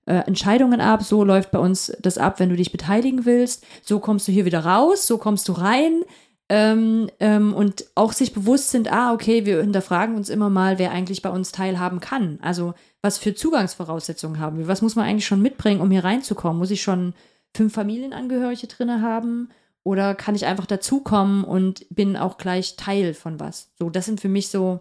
äh, 0.09 0.27
Entscheidungen 0.27 0.81
ab, 0.81 1.03
so 1.03 1.23
läuft 1.23 1.51
bei 1.51 1.59
uns 1.59 1.93
das 2.01 2.17
ab, 2.17 2.41
wenn 2.41 2.49
du 2.49 2.57
dich 2.57 2.73
beteiligen 2.73 3.27
willst, 3.27 3.67
so 3.83 4.01
kommst 4.01 4.27
du 4.27 4.33
hier 4.33 4.47
wieder 4.47 4.65
raus, 4.65 5.07
so 5.07 5.19
kommst 5.19 5.49
du 5.49 5.53
rein. 5.53 6.03
Ähm, 6.51 7.11
ähm, 7.21 7.53
und 7.53 7.85
auch 7.95 8.15
sich 8.15 8.33
bewusst 8.33 8.71
sind, 8.71 8.91
ah, 8.91 9.13
okay, 9.13 9.45
wir 9.45 9.61
hinterfragen 9.61 10.17
uns 10.17 10.31
immer 10.31 10.49
mal, 10.49 10.79
wer 10.79 10.93
eigentlich 10.93 11.21
bei 11.21 11.29
uns 11.29 11.53
teilhaben 11.53 12.01
kann. 12.01 12.39
Also 12.41 12.73
was 13.03 13.19
für 13.19 13.35
Zugangsvoraussetzungen 13.35 14.41
haben 14.41 14.57
wir? 14.57 14.67
Was 14.67 14.81
muss 14.81 14.97
man 14.97 15.05
eigentlich 15.05 15.27
schon 15.27 15.43
mitbringen, 15.43 15.83
um 15.83 15.91
hier 15.91 16.05
reinzukommen? 16.05 16.59
Muss 16.59 16.71
ich 16.71 16.81
schon 16.81 17.13
fünf 17.55 17.75
Familienangehörige 17.75 18.67
drin 18.67 19.03
haben? 19.03 19.51
Oder 19.83 20.15
kann 20.15 20.35
ich 20.35 20.47
einfach 20.47 20.65
dazukommen 20.65 21.45
und 21.45 21.85
bin 21.91 22.17
auch 22.17 22.39
gleich 22.39 22.77
Teil 22.77 23.13
von 23.13 23.39
was? 23.41 23.73
So, 23.79 23.91
das 23.91 24.07
sind 24.07 24.23
für 24.23 24.31
mich 24.31 24.49
so 24.49 24.81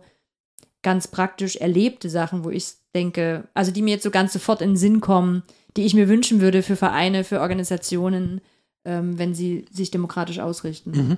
ganz 0.83 1.09
praktisch 1.09 1.57
erlebte 1.57 2.09
Sachen, 2.09 2.45
wo 2.45 2.49
ich 2.49 2.75
denke, 2.97 3.47
also 3.53 3.71
die 3.71 3.81
mir 3.81 3.91
jetzt 3.91 4.03
so 4.03 4.11
ganz 4.11 4.33
sofort 4.33 4.61
in 4.61 4.71
den 4.71 4.77
Sinn 4.77 5.01
kommen, 5.01 5.43
die 5.75 5.85
ich 5.85 5.93
mir 5.93 6.09
wünschen 6.09 6.41
würde 6.41 6.63
für 6.63 6.75
Vereine, 6.75 7.23
für 7.23 7.41
Organisationen, 7.41 8.41
ähm, 8.85 9.19
wenn 9.19 9.35
sie 9.35 9.65
sich 9.71 9.91
demokratisch 9.91 10.39
ausrichten. 10.39 10.91
Mhm. 10.91 11.17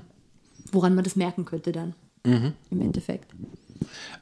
Woran 0.72 0.94
man 0.94 1.06
das 1.06 1.16
merken 1.16 1.46
könnte 1.46 1.72
dann 1.72 1.96
mhm. 2.26 2.54
im 2.70 2.82
Endeffekt. 2.82 3.32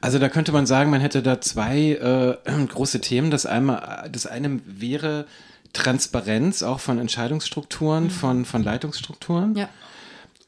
Also 0.00 0.20
da 0.20 0.28
könnte 0.28 0.52
man 0.52 0.66
sagen, 0.66 0.90
man 0.90 1.00
hätte 1.00 1.22
da 1.22 1.40
zwei 1.40 2.38
äh, 2.46 2.66
große 2.68 3.00
Themen. 3.00 3.30
Das, 3.30 3.44
einmal, 3.44 4.08
das 4.12 4.26
eine 4.26 4.60
wäre 4.64 5.26
Transparenz 5.72 6.62
auch 6.62 6.78
von 6.78 6.98
Entscheidungsstrukturen, 6.98 8.04
mhm. 8.04 8.10
von, 8.10 8.44
von 8.44 8.62
Leitungsstrukturen. 8.62 9.56
Ja. 9.56 9.68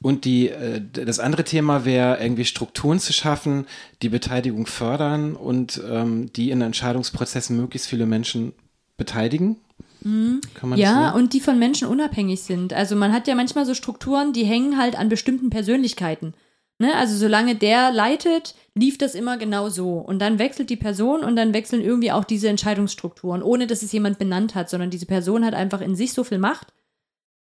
Und 0.02 0.24
die, 0.24 0.48
äh, 0.48 0.80
das 0.92 1.18
andere 1.18 1.44
Thema 1.44 1.84
wäre 1.84 2.20
irgendwie 2.20 2.46
Strukturen 2.46 2.98
zu 2.98 3.12
schaffen, 3.12 3.66
die 4.02 4.08
Beteiligung 4.08 4.66
fördern 4.66 5.36
und 5.36 5.80
ähm, 5.88 6.32
die 6.32 6.50
in 6.50 6.62
Entscheidungsprozessen 6.62 7.56
möglichst 7.56 7.88
viele 7.88 8.06
Menschen 8.06 8.52
beteiligen. 8.96 9.56
Mhm. 10.02 10.40
ja, 10.76 11.10
und 11.10 11.34
die 11.34 11.40
von 11.40 11.58
Menschen 11.58 11.86
unabhängig 11.86 12.42
sind. 12.42 12.72
Also 12.72 12.96
man 12.96 13.12
hat 13.12 13.28
ja 13.28 13.34
manchmal 13.34 13.66
so 13.66 13.74
Strukturen, 13.74 14.32
die 14.32 14.44
hängen 14.44 14.78
halt 14.78 14.98
an 14.98 15.10
bestimmten 15.10 15.50
Persönlichkeiten. 15.50 16.32
Ne? 16.78 16.94
Also 16.94 17.14
solange 17.16 17.54
der 17.54 17.92
leitet, 17.92 18.54
lief 18.74 18.96
das 18.96 19.14
immer 19.14 19.36
genau 19.36 19.68
so. 19.68 19.98
Und 19.98 20.18
dann 20.20 20.38
wechselt 20.38 20.70
die 20.70 20.76
Person 20.76 21.22
und 21.22 21.36
dann 21.36 21.52
wechseln 21.52 21.82
irgendwie 21.82 22.10
auch 22.10 22.24
diese 22.24 22.48
Entscheidungsstrukturen, 22.48 23.42
ohne 23.42 23.66
dass 23.66 23.82
es 23.82 23.92
jemand 23.92 24.18
benannt 24.18 24.54
hat, 24.54 24.70
sondern 24.70 24.88
diese 24.88 25.04
Person 25.04 25.44
hat 25.44 25.52
einfach 25.52 25.82
in 25.82 25.94
sich 25.94 26.14
so 26.14 26.24
viel 26.24 26.38
Macht. 26.38 26.68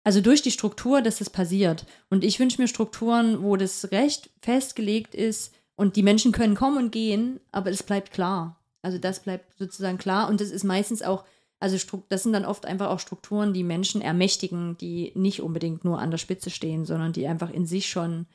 Also 0.05 0.21
durch 0.21 0.43
die 0.43 0.51
Struktur, 0.51 1.01
dass 1.01 1.19
das 1.19 1.31
passiert. 1.31 1.87
Und 2.11 2.25
ich 2.25 2.39
wünsche 2.39 2.61
mir 2.61 2.69
Strukturen, 2.69 3.43
wo 3.43 3.57
das 3.57 3.91
Recht 3.91 4.31
festgelegt 4.41 5.15
ist 5.15 5.55
und 5.77 5.97
die 5.97 6.03
Menschen 6.03 6.31
können 6.31 6.55
kommen 6.55 6.77
und 6.77 6.93
gehen, 6.93 7.41
aber 7.51 7.71
es 7.71 7.83
bleibt 7.83 8.13
klar. 8.13 8.61
Also 8.83 8.99
das 8.99 9.21
bleibt 9.21 9.57
sozusagen 9.59 9.97
klar 9.97 10.29
und 10.29 10.43
das 10.43 10.51
ist 10.51 10.63
meistens 10.63 11.03
auch, 11.03 11.25
also 11.59 11.79
das 12.11 12.23
sind 12.23 12.35
dann 12.35 12.45
oft 12.45 12.67
einfach 12.67 12.91
auch 12.91 13.01
Strukturen, 13.01 13.55
die 13.55 13.65
Menschen 13.65 14.03
ermächtigen, 14.03 14.77
die 14.77 15.13
nicht 15.15 15.41
unbedingt 15.41 15.85
nur 15.85 15.99
an 15.99 16.11
der 16.11 16.19
Spitze 16.19 16.51
stehen, 16.51 16.85
sondern 16.85 17.15
die 17.15 17.27
einfach 17.27 17.51
in 17.51 17.65
sich 17.65 17.89
schon 17.89 18.27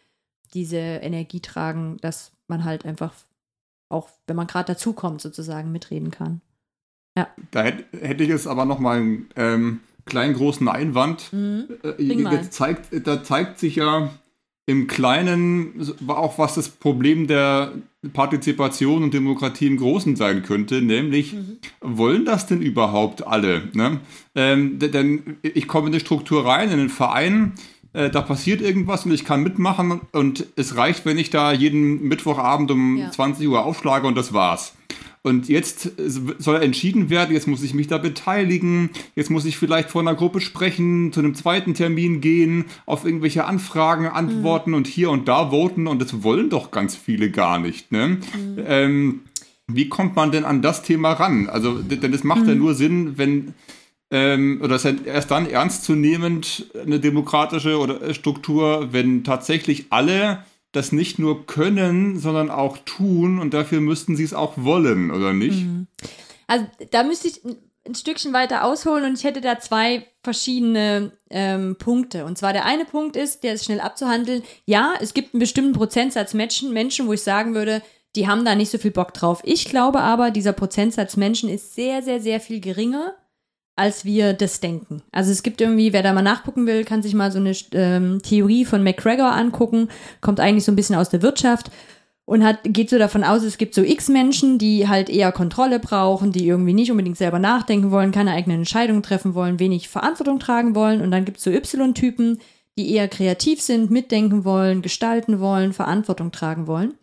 diese 0.56 0.78
Energie 0.78 1.40
tragen, 1.40 1.98
dass 2.02 2.32
man 2.48 2.66
halt 2.66 2.84
einfach 2.84 3.14
auch, 3.90 4.10
wenn 4.26 4.36
man 4.36 4.48
gerade 4.48 4.74
dazukommt, 4.74 5.22
sozusagen 5.22 5.72
mitreden 5.72 6.10
kann. 6.10 6.42
Ja. 7.16 7.28
Da 7.52 7.64
hätte 7.64 8.24
ich 8.24 8.30
jetzt 8.30 8.48
aber 8.48 8.66
noch 8.66 8.80
mal 8.80 8.98
einen 8.98 9.30
ähm, 9.36 9.80
kleinen 10.10 10.34
großen 10.34 10.68
Einwand. 10.68 11.32
Mhm. 11.32 11.66
Äh, 11.84 12.50
zeigt, 12.50 13.08
da 13.08 13.24
zeigt 13.24 13.60
sich 13.60 13.78
ja 13.78 14.10
im 14.66 14.86
Kleinen 14.86 15.74
auch, 16.08 16.38
was 16.38 16.54
das 16.54 16.70
Problem 16.70 17.26
der 17.26 17.72
Partizipation 18.14 19.04
und 19.04 19.14
Demokratie 19.14 19.66
im 19.66 19.78
Großen 19.78 20.16
sein 20.16 20.44
könnte, 20.44 20.84
nämlich 20.84 21.34
mhm. 21.34 21.58
wollen 21.82 22.24
das 22.24 22.46
denn 22.46 22.62
überhaupt 22.62 23.26
alle? 23.26 23.70
Ne? 23.74 24.00
Ähm, 24.36 24.78
denn 24.78 25.38
ich 25.42 25.68
komme 25.68 25.88
in 25.88 25.94
eine 25.94 26.00
Struktur 26.00 26.46
rein, 26.46 26.70
in 26.70 26.80
einen 26.80 26.90
Verein, 26.90 27.54
äh, 27.94 28.12
da 28.12 28.22
passiert 28.22 28.62
irgendwas 28.62 29.06
und 29.06 29.12
ich 29.12 29.26
kann 29.26 29.42
mitmachen 29.42 30.02
und 30.12 30.46
es 30.56 30.76
reicht, 30.78 31.06
wenn 31.06 31.18
ich 31.18 31.32
da 31.32 31.52
jeden 31.52 32.04
Mittwochabend 32.04 32.70
um 32.70 32.98
ja. 32.98 33.12
20 33.12 33.48
Uhr 33.48 33.66
aufschlage 33.66 34.06
und 34.06 34.16
das 34.16 34.34
war's. 34.34 34.76
Und 35.22 35.50
jetzt 35.50 35.92
soll 36.38 36.62
entschieden 36.62 37.10
werden, 37.10 37.34
jetzt 37.34 37.48
muss 37.48 37.62
ich 37.62 37.74
mich 37.74 37.88
da 37.88 37.98
beteiligen, 37.98 38.90
jetzt 39.16 39.30
muss 39.30 39.44
ich 39.44 39.58
vielleicht 39.58 39.90
vor 39.90 40.02
einer 40.02 40.16
Gruppe 40.16 40.40
sprechen, 40.40 41.12
zu 41.12 41.20
einem 41.20 41.36
zweiten 41.36 41.74
Termin 41.74 42.22
gehen, 42.22 42.66
auf 42.86 43.04
irgendwelche 43.04 43.44
Anfragen 43.44 44.08
antworten 44.08 44.72
mhm. 44.72 44.78
und 44.78 44.88
hier 44.88 45.10
und 45.10 45.28
da 45.28 45.52
voten 45.52 45.88
und 45.88 46.02
das 46.02 46.24
wollen 46.24 46.50
doch 46.50 46.72
ganz 46.72 46.96
viele 46.96 47.32
gar 47.32 47.60
nicht. 47.60 47.92
Ne? 47.92 48.08
Mhm. 48.08 48.20
Ähm, 48.66 49.20
wie 49.68 49.90
kommt 49.90 50.16
man 50.16 50.32
denn 50.32 50.46
an 50.46 50.62
das 50.62 50.84
Thema 50.84 51.12
ran? 51.12 51.50
Also, 51.50 51.80
denn 51.80 52.14
es 52.14 52.24
macht 52.24 52.44
mhm. 52.44 52.50
ja 52.50 52.56
nur 52.56 52.74
Sinn, 52.74 53.18
wenn 53.18 53.54
ähm, 54.12 54.60
oder 54.64 54.78
ist 54.78 54.86
erst 54.86 55.30
dann 55.32 55.46
ernstzunehmend 55.46 56.72
eine 56.84 57.00
demokratische 57.00 57.78
oder 57.78 58.02
äh, 58.02 58.14
Struktur, 58.14 58.90
wenn 58.92 59.24
tatsächlich 59.24 59.88
alle 59.92 60.44
das 60.72 60.92
nicht 60.92 61.20
nur 61.20 61.46
können, 61.46 62.20
sondern 62.20 62.50
auch 62.52 62.78
tun 62.80 63.40
und 63.40 63.54
dafür 63.54 63.82
müssten 63.82 64.16
sie 64.16 64.24
es 64.24 64.34
auch 64.34 64.54
wollen, 64.58 65.12
oder 65.12 65.34
nicht? 65.34 65.66
Mhm. 65.66 65.88
Also 66.48 66.66
da 66.92 67.04
müsste 67.04 67.28
ich 67.28 67.42
ein 67.88 67.96
Stückchen 67.96 68.34
weiter 68.34 68.64
ausholen 68.66 69.06
und 69.06 69.18
ich 69.18 69.24
hätte 69.24 69.42
da 69.42 69.60
zwei 69.60 70.06
verschiedene 70.24 71.12
ähm, 71.30 71.76
Punkte. 71.78 72.26
Und 72.26 72.38
zwar 72.38 72.54
der 72.54 72.66
eine 72.66 72.86
Punkt 72.86 73.16
ist, 73.16 73.44
der 73.44 73.54
ist 73.54 73.66
schnell 73.66 73.80
abzuhandeln. 73.80 74.44
Ja, 74.66 74.94
es 75.00 75.14
gibt 75.14 75.34
einen 75.34 75.40
bestimmten 75.40 75.74
Prozentsatz 75.74 76.34
Menschen, 76.34 76.74
Menschen, 76.74 77.08
wo 77.08 77.14
ich 77.14 77.22
sagen 77.22 77.56
würde, 77.56 77.82
die 78.16 78.28
haben 78.28 78.46
da 78.46 78.56
nicht 78.56 78.72
so 78.72 78.78
viel 78.78 78.92
Bock 78.92 79.14
drauf. 79.14 79.42
Ich 79.44 79.66
glaube 79.66 80.02
aber, 80.02 80.32
dieser 80.32 80.54
Prozentsatz 80.54 81.18
Menschen 81.18 81.50
ist 81.50 81.76
sehr, 81.76 82.02
sehr, 82.02 82.20
sehr 82.22 82.40
viel 82.40 82.60
geringer 82.60 83.16
als 83.80 84.06
wir 84.06 84.34
das 84.34 84.60
denken. 84.60 85.02
Also 85.12 85.32
es 85.32 85.42
gibt 85.42 85.62
irgendwie, 85.62 85.94
wer 85.94 86.04
da 86.04 86.14
mal 86.14 86.22
nachgucken 86.22 86.68
will, 86.68 86.84
kann 86.84 87.02
sich 87.02 87.14
mal 87.14 87.32
so 87.32 87.40
eine 87.40 87.54
ähm, 87.72 88.22
Theorie 88.22 88.66
von 88.66 88.84
McGregor 88.84 89.32
angucken, 89.32 89.88
kommt 90.22 90.40
eigentlich 90.40 90.66
so 90.66 90.72
ein 90.72 90.76
bisschen 90.76 90.96
aus 90.96 91.10
der 91.10 91.22
Wirtschaft 91.22 91.72
und 92.26 92.44
hat, 92.44 92.60
geht 92.64 92.90
so 92.90 93.00
davon 93.00 93.24
aus, 93.24 93.42
es 93.42 93.58
gibt 93.58 93.74
so 93.74 93.82
X 93.82 94.10
Menschen, 94.10 94.60
die 94.60 94.88
halt 94.88 95.10
eher 95.10 95.32
Kontrolle 95.32 95.80
brauchen, 95.80 96.32
die 96.32 96.46
irgendwie 96.46 96.74
nicht 96.74 96.92
unbedingt 96.92 97.18
selber 97.18 97.40
nachdenken 97.40 97.90
wollen, 97.90 98.12
keine 98.12 98.34
eigenen 98.34 98.60
Entscheidungen 98.60 99.02
treffen 99.02 99.34
wollen, 99.34 99.60
wenig 99.60 99.90
Verantwortung 99.90 100.40
tragen 100.40 100.76
wollen 100.76 101.02
und 101.02 101.10
dann 101.10 101.26
gibt 101.26 101.38
es 101.38 101.44
so 101.44 101.50
Y-Typen, 101.50 102.40
die 102.78 102.94
eher 102.94 103.08
kreativ 103.08 103.62
sind, 103.62 103.90
mitdenken 103.90 104.46
wollen, 104.46 104.82
gestalten 104.82 105.40
wollen, 105.40 105.74
Verantwortung 105.74 106.32
tragen 106.32 106.68
wollen. 106.68 106.94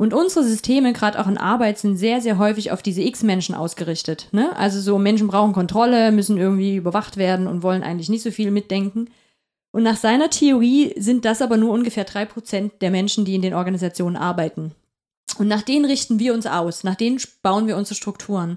Und 0.00 0.14
unsere 0.14 0.46
Systeme, 0.46 0.94
gerade 0.94 1.20
auch 1.20 1.26
in 1.26 1.36
Arbeit, 1.36 1.76
sind 1.76 1.98
sehr, 1.98 2.22
sehr 2.22 2.38
häufig 2.38 2.72
auf 2.72 2.80
diese 2.80 3.02
X-Menschen 3.02 3.54
ausgerichtet. 3.54 4.28
Ne? 4.32 4.56
Also 4.56 4.80
so 4.80 4.98
Menschen 4.98 5.28
brauchen 5.28 5.52
Kontrolle, 5.52 6.10
müssen 6.10 6.38
irgendwie 6.38 6.76
überwacht 6.76 7.18
werden 7.18 7.46
und 7.46 7.62
wollen 7.62 7.82
eigentlich 7.82 8.08
nicht 8.08 8.22
so 8.22 8.30
viel 8.30 8.50
mitdenken. 8.50 9.10
Und 9.72 9.82
nach 9.82 9.98
seiner 9.98 10.30
Theorie 10.30 10.94
sind 10.96 11.26
das 11.26 11.42
aber 11.42 11.58
nur 11.58 11.74
ungefähr 11.74 12.04
drei 12.04 12.24
Prozent 12.24 12.80
der 12.80 12.90
Menschen, 12.90 13.26
die 13.26 13.34
in 13.34 13.42
den 13.42 13.52
Organisationen 13.52 14.16
arbeiten. 14.16 14.72
Und 15.36 15.48
nach 15.48 15.60
denen 15.60 15.84
richten 15.84 16.18
wir 16.18 16.32
uns 16.32 16.46
aus, 16.46 16.82
nach 16.82 16.94
denen 16.94 17.20
bauen 17.42 17.66
wir 17.66 17.76
unsere 17.76 17.94
Strukturen. 17.94 18.56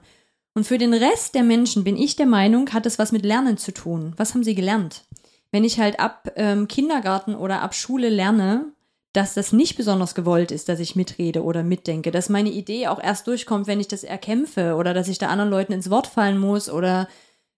Und 0.53 0.65
für 0.65 0.77
den 0.77 0.93
Rest 0.93 1.35
der 1.35 1.43
Menschen 1.43 1.83
bin 1.83 1.97
ich 1.97 2.15
der 2.15 2.25
Meinung, 2.25 2.69
hat 2.71 2.85
es 2.85 2.99
was 2.99 3.11
mit 3.11 3.25
Lernen 3.25 3.57
zu 3.57 3.73
tun. 3.73 4.13
Was 4.15 4.33
haben 4.33 4.45
sie 4.45 4.55
gelernt? 4.55 5.03
Wenn 5.51 5.65
ich 5.65 5.77
halt 5.77 5.99
ab 5.99 6.31
ähm, 6.37 6.69
Kindergarten 6.69 7.35
oder 7.35 7.61
ab 7.63 7.75
Schule 7.75 8.07
lerne, 8.07 8.72
dass 9.13 9.35
das 9.35 9.53
nicht 9.53 9.77
besonders 9.77 10.15
gewollt 10.15 10.51
ist, 10.51 10.69
dass 10.69 10.79
ich 10.79 10.95
mitrede 10.95 11.43
oder 11.43 11.63
mitdenke, 11.63 12.11
dass 12.11 12.29
meine 12.29 12.49
Idee 12.49 12.87
auch 12.87 13.01
erst 13.01 13.27
durchkommt, 13.27 13.67
wenn 13.67 13.79
ich 13.79 13.87
das 13.87 14.03
erkämpfe 14.03 14.75
oder 14.75 14.93
dass 14.93 15.07
ich 15.07 15.19
da 15.19 15.27
anderen 15.27 15.51
Leuten 15.51 15.71
ins 15.71 15.91
Wort 15.91 16.07
fallen 16.07 16.39
muss 16.39 16.69
oder 16.69 17.07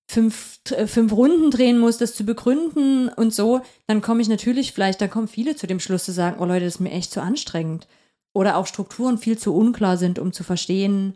fünf, 0.07 0.59
äh, 0.71 0.85
fünf 0.85 1.13
Runden 1.13 1.51
drehen 1.51 1.79
muss, 1.79 1.97
das 1.97 2.13
zu 2.13 2.25
begründen 2.25 3.09
und 3.09 3.33
so, 3.33 3.61
dann 3.87 4.01
komme 4.01 4.21
ich 4.21 4.27
natürlich 4.27 4.73
vielleicht, 4.73 5.01
da 5.01 5.07
kommen 5.07 5.29
viele 5.29 5.55
zu 5.55 5.65
dem 5.65 5.79
Schluss 5.79 6.05
zu 6.05 6.11
sagen, 6.11 6.37
oh 6.39 6.45
Leute, 6.45 6.65
das 6.65 6.75
ist 6.75 6.81
mir 6.81 6.91
echt 6.91 7.11
zu 7.11 7.21
anstrengend. 7.21 7.87
Oder 8.33 8.57
auch 8.57 8.67
Strukturen 8.67 9.17
viel 9.17 9.37
zu 9.37 9.55
unklar 9.55 9.95
sind, 9.95 10.19
um 10.19 10.33
zu 10.33 10.43
verstehen, 10.43 11.15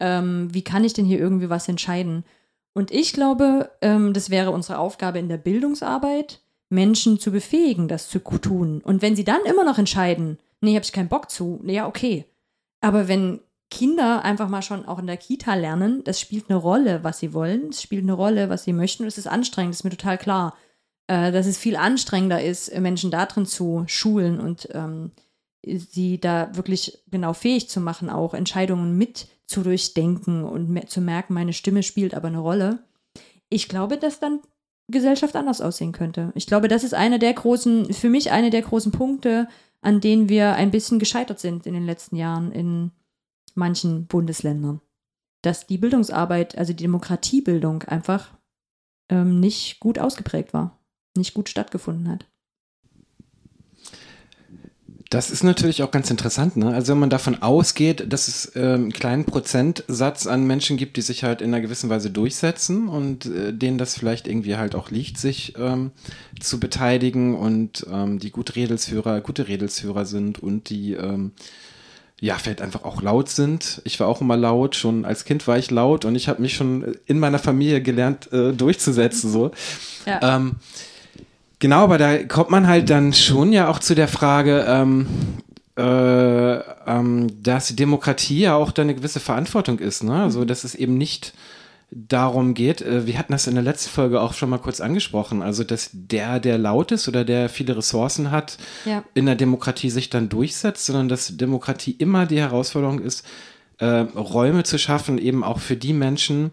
ähm, 0.00 0.52
wie 0.52 0.62
kann 0.62 0.84
ich 0.84 0.92
denn 0.92 1.06
hier 1.06 1.18
irgendwie 1.18 1.48
was 1.48 1.66
entscheiden. 1.66 2.24
Und 2.74 2.90
ich 2.90 3.14
glaube, 3.14 3.70
ähm, 3.80 4.12
das 4.12 4.28
wäre 4.28 4.50
unsere 4.50 4.78
Aufgabe 4.78 5.18
in 5.18 5.28
der 5.28 5.38
Bildungsarbeit, 5.38 6.40
Menschen 6.68 7.18
zu 7.18 7.30
befähigen, 7.30 7.88
das 7.88 8.08
zu 8.08 8.18
tun. 8.18 8.80
Und 8.82 9.02
wenn 9.02 9.16
sie 9.16 9.24
dann 9.24 9.44
immer 9.44 9.64
noch 9.64 9.78
entscheiden, 9.78 10.38
nee, 10.60 10.74
habe 10.74 10.84
ich 10.84 10.92
keinen 10.92 11.08
Bock 11.08 11.30
zu, 11.30 11.60
ja, 11.64 11.86
okay. 11.86 12.24
Aber 12.80 13.08
wenn 13.08 13.40
Kinder 13.70 14.24
einfach 14.24 14.48
mal 14.48 14.62
schon 14.62 14.86
auch 14.86 14.98
in 14.98 15.06
der 15.06 15.16
Kita 15.16 15.54
lernen, 15.54 16.02
das 16.04 16.20
spielt 16.20 16.48
eine 16.48 16.58
Rolle, 16.58 17.04
was 17.04 17.18
sie 17.18 17.34
wollen, 17.34 17.68
es 17.70 17.82
spielt 17.82 18.02
eine 18.02 18.14
Rolle, 18.14 18.48
was 18.48 18.64
sie 18.64 18.72
möchten 18.72 19.02
und 19.02 19.08
es 19.08 19.18
ist 19.18 19.26
anstrengend, 19.26 19.72
das 19.74 19.80
ist 19.80 19.84
mir 19.84 19.90
total 19.90 20.18
klar, 20.18 20.54
äh, 21.06 21.32
dass 21.32 21.46
es 21.46 21.58
viel 21.58 21.76
anstrengender 21.76 22.42
ist, 22.42 22.74
Menschen 22.78 23.10
darin 23.10 23.46
zu 23.46 23.84
schulen 23.86 24.40
und 24.40 24.68
ähm, 24.72 25.12
sie 25.64 26.18
da 26.20 26.54
wirklich 26.54 27.02
genau 27.10 27.32
fähig 27.32 27.68
zu 27.68 27.80
machen, 27.80 28.08
auch 28.08 28.32
Entscheidungen 28.32 28.96
mit 28.96 29.28
zu 29.46 29.62
durchdenken 29.62 30.44
und 30.44 30.90
zu 30.90 31.00
merken, 31.00 31.34
meine 31.34 31.52
Stimme 31.52 31.82
spielt 31.82 32.14
aber 32.14 32.28
eine 32.28 32.38
Rolle. 32.38 32.84
Ich 33.48 33.68
glaube, 33.68 33.96
dass 33.96 34.20
dann 34.20 34.40
Gesellschaft 34.88 35.36
anders 35.36 35.60
aussehen 35.60 35.92
könnte. 35.92 36.32
Ich 36.34 36.46
glaube, 36.46 36.68
das 36.68 36.84
ist 36.84 36.94
einer 36.94 37.18
der 37.18 37.34
großen, 37.34 37.92
für 37.92 38.08
mich 38.08 38.30
eine 38.30 38.50
der 38.50 38.62
großen 38.62 38.92
Punkte, 38.92 39.48
an 39.80 40.00
denen 40.00 40.28
wir 40.28 40.54
ein 40.54 40.70
bisschen 40.70 40.98
gescheitert 40.98 41.38
sind 41.38 41.66
in 41.66 41.74
den 41.74 41.86
letzten 41.86 42.16
Jahren 42.16 42.52
in 42.52 42.90
manchen 43.54 44.06
Bundesländern. 44.06 44.80
Dass 45.42 45.66
die 45.66 45.78
Bildungsarbeit, 45.78 46.58
also 46.58 46.72
die 46.72 46.82
Demokratiebildung 46.82 47.82
einfach 47.84 48.36
ähm, 49.08 49.40
nicht 49.40 49.78
gut 49.78 49.98
ausgeprägt 49.98 50.52
war, 50.52 50.78
nicht 51.16 51.34
gut 51.34 51.48
stattgefunden 51.48 52.08
hat. 52.08 52.26
Das 55.10 55.30
ist 55.30 55.42
natürlich 55.42 55.82
auch 55.82 55.90
ganz 55.90 56.10
interessant, 56.10 56.58
ne? 56.58 56.74
Also 56.74 56.92
wenn 56.92 57.00
man 57.00 57.08
davon 57.08 57.40
ausgeht, 57.40 58.12
dass 58.12 58.28
es 58.28 58.52
ähm, 58.56 58.62
einen 58.62 58.92
kleinen 58.92 59.24
Prozentsatz 59.24 60.26
an 60.26 60.46
Menschen 60.46 60.76
gibt, 60.76 60.98
die 60.98 61.02
sich 61.02 61.24
halt 61.24 61.40
in 61.40 61.48
einer 61.48 61.62
gewissen 61.62 61.88
Weise 61.88 62.10
durchsetzen 62.10 62.88
und 62.88 63.24
äh, 63.24 63.54
denen 63.54 63.78
das 63.78 63.96
vielleicht 63.96 64.28
irgendwie 64.28 64.56
halt 64.56 64.74
auch 64.74 64.90
liegt, 64.90 65.16
sich 65.16 65.54
ähm, 65.56 65.92
zu 66.40 66.60
beteiligen 66.60 67.34
und 67.34 67.86
ähm, 67.90 68.18
die 68.18 68.30
gut 68.30 68.54
Redelsführer, 68.54 69.22
gute 69.22 69.48
Redelsführer 69.48 70.04
sind 70.04 70.42
und 70.42 70.68
die 70.68 70.92
ähm, 70.92 71.32
ja, 72.20 72.34
vielleicht 72.34 72.60
einfach 72.60 72.84
auch 72.84 73.00
laut 73.00 73.30
sind. 73.30 73.80
Ich 73.84 73.98
war 74.00 74.08
auch 74.08 74.20
immer 74.20 74.36
laut, 74.36 74.76
schon 74.76 75.06
als 75.06 75.24
Kind 75.24 75.46
war 75.46 75.56
ich 75.56 75.70
laut 75.70 76.04
und 76.04 76.16
ich 76.16 76.28
habe 76.28 76.42
mich 76.42 76.54
schon 76.54 76.96
in 77.06 77.18
meiner 77.18 77.38
Familie 77.38 77.80
gelernt, 77.80 78.30
äh, 78.32 78.52
durchzusetzen. 78.52 79.30
So. 79.30 79.52
Ja. 80.04 80.36
Genau, 81.58 81.84
aber 81.84 81.98
da 81.98 82.22
kommt 82.24 82.50
man 82.50 82.66
halt 82.68 82.88
dann 82.90 83.12
schon 83.12 83.52
ja 83.52 83.68
auch 83.68 83.80
zu 83.80 83.94
der 83.94 84.08
Frage, 84.08 84.64
ähm, 84.68 85.06
äh, 85.76 86.56
ähm, 86.58 87.26
dass 87.42 87.74
Demokratie 87.74 88.40
ja 88.40 88.54
auch 88.54 88.72
da 88.72 88.82
eine 88.82 88.94
gewisse 88.94 89.20
Verantwortung 89.20 89.78
ist. 89.78 90.04
Ne? 90.04 90.22
Also, 90.22 90.44
dass 90.44 90.64
es 90.64 90.74
eben 90.74 90.96
nicht 90.96 91.34
darum 91.90 92.54
geht, 92.54 92.82
äh, 92.82 93.06
wir 93.06 93.18
hatten 93.18 93.32
das 93.32 93.46
in 93.46 93.54
der 93.54 93.64
letzten 93.64 93.90
Folge 93.90 94.20
auch 94.20 94.34
schon 94.34 94.50
mal 94.50 94.58
kurz 94.58 94.80
angesprochen, 94.80 95.42
also 95.42 95.64
dass 95.64 95.90
der, 95.92 96.38
der 96.38 96.58
laut 96.58 96.92
ist 96.92 97.08
oder 97.08 97.24
der 97.24 97.48
viele 97.48 97.76
Ressourcen 97.76 98.30
hat, 98.30 98.58
ja. 98.84 99.02
in 99.14 99.26
der 99.26 99.36
Demokratie 99.36 99.90
sich 99.90 100.10
dann 100.10 100.28
durchsetzt, 100.28 100.86
sondern 100.86 101.08
dass 101.08 101.36
Demokratie 101.36 101.92
immer 101.92 102.26
die 102.26 102.40
Herausforderung 102.40 103.00
ist, 103.00 103.24
äh, 103.78 103.86
Räume 103.86 104.64
zu 104.64 104.78
schaffen, 104.78 105.18
eben 105.18 105.42
auch 105.42 105.60
für 105.60 105.76
die 105.76 105.92
Menschen, 105.92 106.50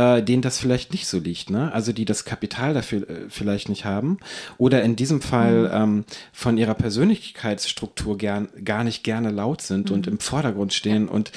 äh, 0.00 0.22
denen 0.22 0.40
das 0.40 0.58
vielleicht 0.58 0.92
nicht 0.92 1.06
so 1.06 1.18
liegt, 1.18 1.50
ne? 1.50 1.72
Also 1.74 1.92
die 1.92 2.06
das 2.06 2.24
Kapital 2.24 2.72
dafür 2.72 3.08
äh, 3.08 3.14
vielleicht 3.28 3.68
nicht 3.68 3.84
haben 3.84 4.16
oder 4.56 4.82
in 4.82 4.96
diesem 4.96 5.20
Fall 5.20 5.64
mhm. 5.64 5.70
ähm, 5.72 6.04
von 6.32 6.56
ihrer 6.56 6.74
Persönlichkeitsstruktur 6.74 8.16
gern, 8.16 8.48
gar 8.64 8.82
nicht 8.82 9.04
gerne 9.04 9.30
laut 9.30 9.60
sind 9.60 9.90
mhm. 9.90 9.96
und 9.96 10.06
im 10.06 10.18
Vordergrund 10.18 10.72
stehen 10.72 11.06
und 11.06 11.32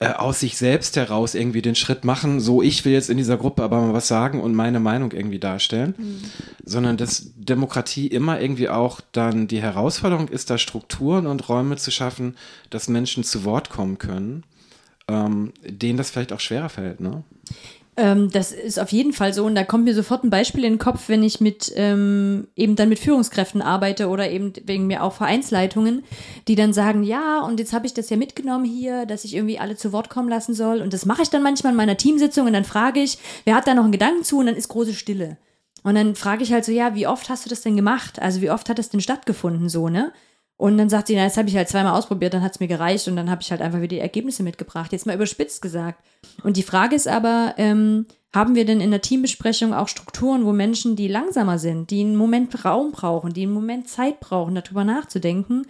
äh, 0.00 0.08
aus 0.08 0.40
sich 0.40 0.56
selbst 0.56 0.96
heraus 0.96 1.36
irgendwie 1.36 1.62
den 1.62 1.76
Schritt 1.76 2.04
machen, 2.04 2.40
so 2.40 2.62
ich 2.62 2.84
will 2.84 2.92
jetzt 2.92 3.10
in 3.10 3.16
dieser 3.16 3.36
Gruppe 3.36 3.62
aber 3.62 3.80
mal 3.80 3.94
was 3.94 4.08
sagen 4.08 4.40
und 4.40 4.54
meine 4.54 4.80
Meinung 4.80 5.12
irgendwie 5.12 5.38
darstellen, 5.38 5.94
mhm. 5.96 6.20
sondern 6.64 6.96
dass 6.96 7.30
Demokratie 7.36 8.08
immer 8.08 8.40
irgendwie 8.40 8.70
auch 8.70 9.00
dann 9.12 9.46
die 9.46 9.62
Herausforderung 9.62 10.28
ist, 10.28 10.50
da 10.50 10.58
Strukturen 10.58 11.28
und 11.28 11.48
Räume 11.48 11.76
zu 11.76 11.92
schaffen, 11.92 12.36
dass 12.70 12.88
Menschen 12.88 13.22
zu 13.22 13.44
Wort 13.44 13.70
kommen 13.70 13.98
können, 13.98 14.42
ähm, 15.06 15.52
denen 15.64 15.96
das 15.96 16.10
vielleicht 16.10 16.32
auch 16.32 16.40
schwerer 16.40 16.70
fällt, 16.70 16.98
ne? 16.98 17.22
Ähm, 17.96 18.30
das 18.30 18.52
ist 18.52 18.78
auf 18.78 18.92
jeden 18.92 19.12
Fall 19.12 19.34
so 19.34 19.44
und 19.44 19.54
da 19.54 19.64
kommt 19.64 19.84
mir 19.84 19.94
sofort 19.94 20.22
ein 20.22 20.30
Beispiel 20.30 20.64
in 20.64 20.74
den 20.74 20.78
Kopf, 20.78 21.08
wenn 21.08 21.22
ich 21.24 21.40
mit 21.40 21.72
ähm, 21.74 22.46
eben 22.54 22.76
dann 22.76 22.88
mit 22.88 23.00
Führungskräften 23.00 23.62
arbeite 23.62 24.08
oder 24.08 24.30
eben 24.30 24.52
wegen 24.64 24.86
mir 24.86 25.02
auch 25.02 25.12
Vereinsleitungen, 25.12 26.04
die 26.46 26.54
dann 26.54 26.72
sagen, 26.72 27.02
ja, 27.02 27.40
und 27.40 27.58
jetzt 27.58 27.72
habe 27.72 27.86
ich 27.86 27.94
das 27.94 28.08
ja 28.08 28.16
mitgenommen 28.16 28.64
hier, 28.64 29.06
dass 29.06 29.24
ich 29.24 29.34
irgendwie 29.34 29.58
alle 29.58 29.76
zu 29.76 29.92
Wort 29.92 30.08
kommen 30.08 30.28
lassen 30.28 30.54
soll 30.54 30.82
und 30.82 30.92
das 30.92 31.04
mache 31.04 31.22
ich 31.22 31.30
dann 31.30 31.42
manchmal 31.42 31.72
in 31.72 31.76
meiner 31.76 31.96
Teamsitzung 31.96 32.46
und 32.46 32.52
dann 32.52 32.64
frage 32.64 33.00
ich, 33.00 33.18
wer 33.44 33.56
hat 33.56 33.66
da 33.66 33.74
noch 33.74 33.84
einen 33.84 33.92
Gedanken 33.92 34.22
zu 34.22 34.38
und 34.38 34.46
dann 34.46 34.56
ist 34.56 34.68
große 34.68 34.94
Stille. 34.94 35.36
Und 35.82 35.94
dann 35.94 36.14
frage 36.14 36.42
ich 36.42 36.52
halt 36.52 36.64
so, 36.64 36.72
ja, 36.72 36.94
wie 36.94 37.06
oft 37.06 37.28
hast 37.28 37.44
du 37.44 37.48
das 37.48 37.62
denn 37.62 37.74
gemacht? 37.74 38.20
Also 38.20 38.40
wie 38.40 38.50
oft 38.50 38.68
hat 38.68 38.78
das 38.78 38.90
denn 38.90 39.00
stattgefunden 39.00 39.68
so, 39.68 39.88
ne? 39.88 40.12
Und 40.60 40.76
dann 40.76 40.90
sagt 40.90 41.06
sie, 41.06 41.16
na, 41.16 41.24
das 41.24 41.38
habe 41.38 41.48
ich 41.48 41.56
halt 41.56 41.70
zweimal 41.70 41.98
ausprobiert, 41.98 42.34
dann 42.34 42.42
hat 42.42 42.52
es 42.52 42.60
mir 42.60 42.68
gereicht 42.68 43.08
und 43.08 43.16
dann 43.16 43.30
habe 43.30 43.40
ich 43.40 43.50
halt 43.50 43.62
einfach 43.62 43.78
wieder 43.78 43.96
die 43.96 43.98
Ergebnisse 43.98 44.42
mitgebracht. 44.42 44.92
Jetzt 44.92 45.06
mal 45.06 45.14
überspitzt 45.14 45.62
gesagt. 45.62 46.04
Und 46.44 46.58
die 46.58 46.62
Frage 46.62 46.94
ist 46.94 47.08
aber, 47.08 47.54
ähm, 47.56 48.04
haben 48.34 48.54
wir 48.54 48.66
denn 48.66 48.82
in 48.82 48.90
der 48.90 49.00
Teambesprechung 49.00 49.72
auch 49.72 49.88
Strukturen, 49.88 50.44
wo 50.44 50.52
Menschen, 50.52 50.96
die 50.96 51.08
langsamer 51.08 51.58
sind, 51.58 51.90
die 51.90 52.00
einen 52.00 52.14
Moment 52.14 52.62
Raum 52.62 52.92
brauchen, 52.92 53.32
die 53.32 53.44
einen 53.44 53.54
Moment 53.54 53.88
Zeit 53.88 54.20
brauchen, 54.20 54.54
darüber 54.54 54.84
nachzudenken, 54.84 55.66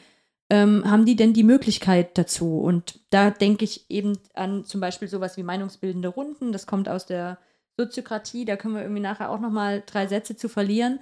ähm, 0.50 0.82
haben 0.84 1.06
die 1.06 1.14
denn 1.14 1.34
die 1.34 1.44
Möglichkeit 1.44 2.18
dazu? 2.18 2.58
Und 2.58 2.98
da 3.10 3.30
denke 3.30 3.64
ich 3.64 3.88
eben 3.90 4.18
an 4.34 4.64
zum 4.64 4.80
Beispiel 4.80 5.06
sowas 5.06 5.36
wie 5.36 5.44
meinungsbildende 5.44 6.08
Runden. 6.08 6.50
Das 6.50 6.66
kommt 6.66 6.88
aus 6.88 7.06
der 7.06 7.38
Soziokratie. 7.76 8.44
Da 8.44 8.56
können 8.56 8.74
wir 8.74 8.82
irgendwie 8.82 9.02
nachher 9.02 9.30
auch 9.30 9.38
noch 9.38 9.52
mal 9.52 9.84
drei 9.86 10.08
Sätze 10.08 10.34
zu 10.34 10.48
verlieren 10.48 10.98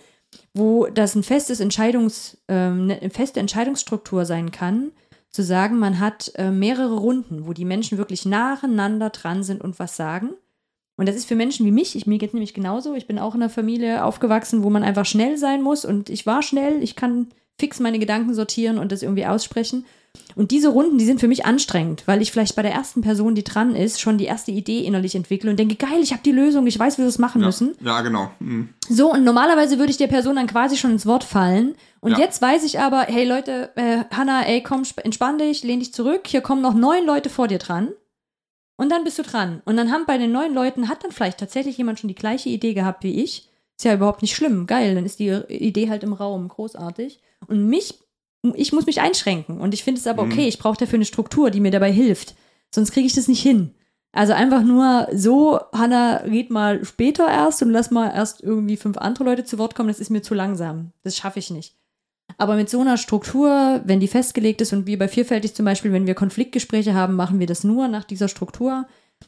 wo 0.54 0.86
das 0.86 1.14
ein 1.14 1.22
festes 1.22 1.60
Entscheidungs, 1.60 2.38
ähm, 2.48 2.90
eine 3.00 3.10
feste 3.10 3.40
Entscheidungsstruktur 3.40 4.24
sein 4.24 4.50
kann, 4.50 4.92
zu 5.30 5.42
sagen, 5.42 5.78
man 5.78 6.00
hat 6.00 6.32
äh, 6.36 6.50
mehrere 6.50 6.96
Runden, 6.96 7.46
wo 7.46 7.52
die 7.52 7.64
Menschen 7.64 7.98
wirklich 7.98 8.24
nacheinander 8.24 9.10
dran 9.10 9.42
sind 9.42 9.60
und 9.60 9.78
was 9.78 9.96
sagen. 9.96 10.30
Und 10.96 11.08
das 11.08 11.16
ist 11.16 11.26
für 11.26 11.36
Menschen 11.36 11.64
wie 11.64 11.70
mich, 11.70 11.94
ich, 11.94 12.06
mir 12.06 12.18
geht 12.18 12.34
nämlich 12.34 12.54
genauso, 12.54 12.94
ich 12.94 13.06
bin 13.06 13.18
auch 13.18 13.34
in 13.34 13.42
einer 13.42 13.50
Familie 13.50 14.04
aufgewachsen, 14.04 14.64
wo 14.64 14.70
man 14.70 14.82
einfach 14.82 15.06
schnell 15.06 15.38
sein 15.38 15.62
muss 15.62 15.84
und 15.84 16.10
ich 16.10 16.26
war 16.26 16.42
schnell, 16.42 16.82
ich 16.82 16.96
kann 16.96 17.28
fix 17.60 17.78
meine 17.78 17.98
Gedanken 17.98 18.34
sortieren 18.34 18.78
und 18.78 18.90
das 18.90 19.02
irgendwie 19.02 19.26
aussprechen. 19.26 19.84
Und 20.35 20.53
diese 20.53 20.68
Runden, 20.68 20.99
die 20.99 21.05
sind 21.05 21.21
für 21.21 21.27
mich 21.27 21.47
anstrengend, 21.47 22.05
weil 22.07 22.23
ich 22.23 22.31
vielleicht 22.31 22.55
bei 22.55 22.62
der 22.62 22.73
ersten 22.73 23.01
Person, 23.01 23.35
die 23.35 23.42
dran 23.42 23.75
ist, 23.75 24.01
schon 24.01 24.18
die 24.18 24.27
erste 24.27 24.53
Idee 24.53 24.85
innerlich 24.85 25.14
entwickle 25.14 25.51
und 25.51 25.59
denke, 25.59 25.75
geil, 25.75 25.99
ich 26.01 26.12
habe 26.12 26.23
die 26.25 26.33
Lösung, 26.33 26.66
ich 26.66 26.79
weiß, 26.79 26.97
wie 26.97 27.03
wir 27.03 27.07
das 27.07 27.18
machen 27.18 27.40
ja. 27.40 27.47
müssen. 27.49 27.75
Ja, 27.81 28.01
genau. 28.03 28.31
Mhm. 28.38 28.68
So, 28.88 29.12
und 29.12 29.25
normalerweise 29.25 29.79
würde 29.79 29.90
ich 29.90 29.97
der 29.97 30.07
Person 30.07 30.37
dann 30.37 30.47
quasi 30.47 30.77
schon 30.77 30.92
ins 30.92 31.07
Wort 31.07 31.25
fallen. 31.25 31.75
Und 32.01 32.12
ja. 32.12 32.18
jetzt 32.18 32.40
weiß 32.40 32.62
ich 32.64 32.79
aber, 32.79 33.03
hey 33.03 33.27
Leute, 33.27 33.71
äh, 33.77 34.05
Hanna, 34.14 34.47
ey, 34.47 34.62
komm, 34.62 34.83
entspann 35.03 35.38
dich, 35.38 35.64
lehn 35.64 35.81
dich 35.81 35.92
zurück, 35.92 36.27
hier 36.27 36.40
kommen 36.40 36.62
noch 36.62 36.75
neun 36.75 37.05
Leute 37.05 37.31
vor 37.31 37.49
dir 37.49 37.59
dran. 37.59 37.88
Und 38.77 38.90
dann 38.90 39.03
bist 39.03 39.18
du 39.18 39.25
dran. 39.25 39.61
Und 39.64 39.77
dann 39.77 39.90
haben 39.90 40.07
bei 40.07 40.18
den 40.18 40.31
neun 40.31 40.55
Leuten, 40.55 40.88
hat 40.88 41.03
dann 41.03 41.11
vielleicht 41.11 41.40
tatsächlich 41.40 41.79
jemand 41.79 41.99
schon 41.99 42.09
die 42.09 42.14
gleiche 42.14 42.49
Idee 42.49 42.75
gehabt 42.75 43.03
wie 43.03 43.25
ich. 43.25 43.49
Ist 43.77 43.85
ja 43.85 43.94
überhaupt 43.94 44.23
nicht 44.23 44.37
schlimm, 44.37 44.66
geil, 44.66 44.94
dann 44.94 45.05
ist 45.05 45.18
die 45.18 45.31
Idee 45.49 45.90
halt 45.90 46.05
im 46.05 46.12
Raum, 46.12 46.49
großartig. 46.49 47.21
Und 47.49 47.66
mich 47.68 47.99
ich 48.55 48.72
muss 48.72 48.87
mich 48.87 49.01
einschränken. 49.01 49.61
Und 49.61 49.74
ich 49.74 49.85
finde 49.85 50.01
es 50.01 50.07
aber 50.07 50.24
mhm. 50.24 50.33
okay, 50.33 50.48
ich 50.48 50.59
brauche 50.59 50.79
dafür 50.79 50.96
eine 50.96 51.05
Struktur, 51.05 51.51
die 51.51 51.61
mir 51.61 51.70
dabei 51.70 51.92
hilft. 51.92 52.35
Sonst 52.74 52.92
kriege 52.92 53.07
ich 53.07 53.14
das 53.14 53.29
nicht 53.29 53.42
hin. 53.42 53.74
Also 54.12 54.33
einfach 54.33 54.62
nur 54.62 55.09
so, 55.12 55.61
Hanna, 55.72 56.18
red 56.18 56.51
mal 56.51 56.85
später 56.85 57.29
erst 57.29 57.62
und 57.62 57.70
lass 57.70 57.90
mal 57.90 58.11
erst 58.11 58.42
irgendwie 58.42 58.77
fünf 58.77 58.96
andere 58.96 59.24
Leute 59.24 59.44
zu 59.44 59.59
Wort 59.59 59.74
kommen, 59.74 59.88
das 59.88 60.01
ist 60.01 60.11
mir 60.11 60.22
zu 60.22 60.35
langsam. 60.35 60.92
Das 61.03 61.16
schaffe 61.16 61.38
ich 61.38 61.51
nicht. 61.51 61.77
Aber 62.37 62.57
mit 62.57 62.68
so 62.68 62.81
einer 62.81 62.96
Struktur, 62.96 63.81
wenn 63.85 64.01
die 64.01 64.09
festgelegt 64.09 64.61
ist 64.61 64.72
und 64.72 64.87
wie 64.87 64.96
bei 64.96 65.09
Vielfältig 65.09 65.55
zum 65.55 65.64
Beispiel, 65.64 65.92
wenn 65.92 66.07
wir 66.07 66.14
Konfliktgespräche 66.14 66.94
haben, 66.94 67.14
machen 67.14 67.38
wir 67.38 67.46
das 67.46 67.64
nur 67.64 67.88
nach 67.88 68.05
dieser 68.05 68.29
Struktur, 68.29 68.87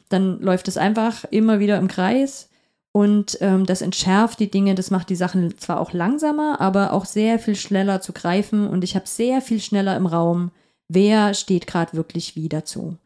dann 0.09 0.39
läuft 0.39 0.67
es 0.67 0.77
einfach 0.77 1.25
immer 1.25 1.59
wieder 1.59 1.77
im 1.77 1.87
Kreis 1.87 2.50
Und 2.93 3.37
ähm, 3.39 3.65
das 3.65 3.81
entschärft 3.81 4.39
die 4.39 4.51
Dinge, 4.51 4.75
das 4.75 4.91
macht 4.91 5.09
die 5.09 5.15
Sachen 5.15 5.57
zwar 5.57 5.79
auch 5.79 5.93
langsamer, 5.93 6.59
aber 6.59 6.91
auch 6.91 7.05
sehr 7.05 7.39
viel 7.39 7.55
schneller 7.55 8.01
zu 8.01 8.11
greifen. 8.11 8.67
Und 8.67 8.83
ich 8.83 8.95
habe 8.95 9.07
sehr 9.07 9.41
viel 9.41 9.61
schneller 9.61 9.95
im 9.95 10.05
Raum, 10.05 10.51
wer 10.89 11.33
steht 11.33 11.67
gerade 11.67 11.93
wirklich 11.93 12.35
wie 12.35 12.49
dazu. 12.49 12.97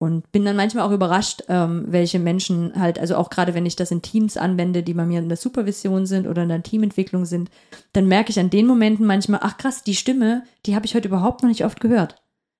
Und 0.00 0.30
bin 0.30 0.44
dann 0.44 0.56
manchmal 0.56 0.86
auch 0.86 0.92
überrascht, 0.92 1.42
ähm, 1.48 1.86
welche 1.88 2.20
Menschen 2.20 2.72
halt, 2.76 3.00
also 3.00 3.16
auch 3.16 3.30
gerade 3.30 3.54
wenn 3.54 3.66
ich 3.66 3.74
das 3.74 3.90
in 3.90 4.02
Teams 4.02 4.36
anwende, 4.36 4.84
die 4.84 4.94
bei 4.94 5.04
mir 5.04 5.18
in 5.18 5.28
der 5.28 5.36
Supervision 5.36 6.06
sind 6.06 6.28
oder 6.28 6.44
in 6.44 6.48
der 6.48 6.62
Teamentwicklung 6.62 7.24
sind, 7.24 7.50
dann 7.92 8.06
merke 8.06 8.30
ich 8.30 8.38
an 8.38 8.50
den 8.50 8.66
Momenten 8.66 9.06
manchmal, 9.06 9.40
ach 9.42 9.56
krass, 9.56 9.82
die 9.82 9.96
Stimme, 9.96 10.44
die 10.66 10.76
habe 10.76 10.86
ich 10.86 10.94
heute 10.94 11.08
überhaupt 11.08 11.42
noch 11.42 11.48
nicht 11.48 11.64
oft 11.64 11.80
gehört. 11.80 12.16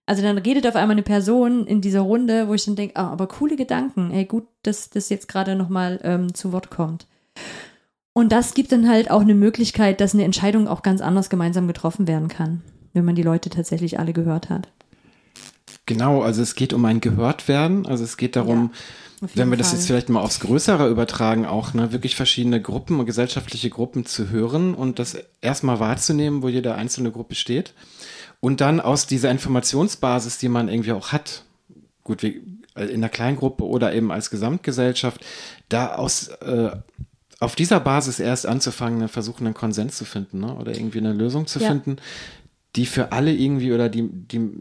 Also 0.09 0.23
dann 0.23 0.39
redet 0.39 0.67
auf 0.67 0.75
einmal 0.75 0.95
eine 0.95 1.03
Person 1.03 1.67
in 1.67 1.83
dieser 1.83 2.01
Runde, 2.01 2.49
wo 2.49 2.55
ich 2.55 2.65
dann 2.65 2.77
denke, 2.77 2.97
ah, 2.97 3.11
aber 3.11 3.27
coole 3.27 3.57
Gedanken. 3.57 4.11
Ey, 4.11 4.25
gut, 4.25 4.47
dass 4.63 4.89
das 4.89 5.11
jetzt 5.11 5.29
gerade 5.29 5.55
nochmal 5.55 6.01
ähm, 6.03 6.33
zu 6.33 6.51
Wort 6.51 6.71
kommt. 6.71 7.07
Und 8.15 8.33
das 8.33 8.55
gibt 8.55 8.73
dann 8.73 8.89
halt 8.89 9.11
auch 9.11 9.21
eine 9.21 9.35
Möglichkeit, 9.35 10.01
dass 10.01 10.15
eine 10.15 10.25
Entscheidung 10.25 10.67
auch 10.67 10.83
ganz 10.83 11.03
anders 11.03 11.29
gemeinsam 11.29 11.67
getroffen 11.67 12.09
werden 12.09 12.29
kann, 12.29 12.63
wenn 12.95 13.05
man 13.05 13.17
die 13.17 13.23
Leute 13.23 13.51
tatsächlich 13.51 13.99
alle 13.99 14.15
gehört 14.15 14.49
hat. 14.49 14.69
Genau, 15.85 16.23
also 16.23 16.41
es 16.41 16.55
geht 16.55 16.73
um 16.73 16.87
ein 16.87 17.03
Gehörtwerden. 17.03 17.85
Also 17.85 18.03
es 18.03 18.17
geht 18.17 18.35
darum, 18.35 18.71
ja, 19.21 19.29
wenn 19.35 19.51
wir 19.51 19.59
das 19.59 19.73
jetzt 19.73 19.89
vielleicht 19.89 20.09
mal 20.09 20.23
aufs 20.23 20.41
Größere 20.41 20.89
übertragen, 20.89 21.45
auch 21.45 21.75
ne, 21.75 21.93
wirklich 21.93 22.17
verschiedene 22.17 22.63
Gruppen, 22.63 23.05
gesellschaftliche 23.05 23.69
Gruppen 23.69 24.07
zu 24.07 24.31
hören 24.31 24.73
und 24.73 24.99
das 25.01 25.19
erstmal 25.43 25.81
wahrzunehmen, 25.81 26.43
wo 26.43 26.49
jede 26.49 26.77
einzelne 26.77 27.13
Gruppe 27.13 27.35
steht 27.35 27.75
und 28.41 28.61
dann 28.61 28.81
aus 28.81 29.07
dieser 29.07 29.31
Informationsbasis, 29.31 30.39
die 30.39 30.49
man 30.49 30.69
irgendwie 30.69 30.93
auch 30.93 31.13
hat, 31.13 31.45
gut, 32.05 32.23
wie 32.23 32.43
in 32.75 33.01
der 33.01 33.11
Kleingruppe 33.11 33.65
oder 33.65 33.93
eben 33.93 34.13
als 34.13 34.31
Gesamtgesellschaft, 34.31 35.25
da 35.69 35.95
aus, 35.97 36.29
äh, 36.29 36.71
auf 37.41 37.57
dieser 37.57 37.81
Basis 37.81 38.21
erst 38.21 38.47
anzufangen, 38.47 39.09
versuchen, 39.09 39.47
einen 39.47 39.55
Konsens 39.55 39.97
zu 39.97 40.05
finden 40.05 40.41
ne? 40.41 40.55
oder 40.55 40.75
irgendwie 40.75 40.99
eine 40.99 41.13
Lösung 41.13 41.47
zu 41.47 41.59
ja. 41.59 41.69
finden, 41.69 41.97
die 42.77 42.87
für 42.87 43.13
alle 43.13 43.33
irgendwie 43.33 43.73
oder 43.73 43.89
die, 43.89 44.09
die 44.09 44.53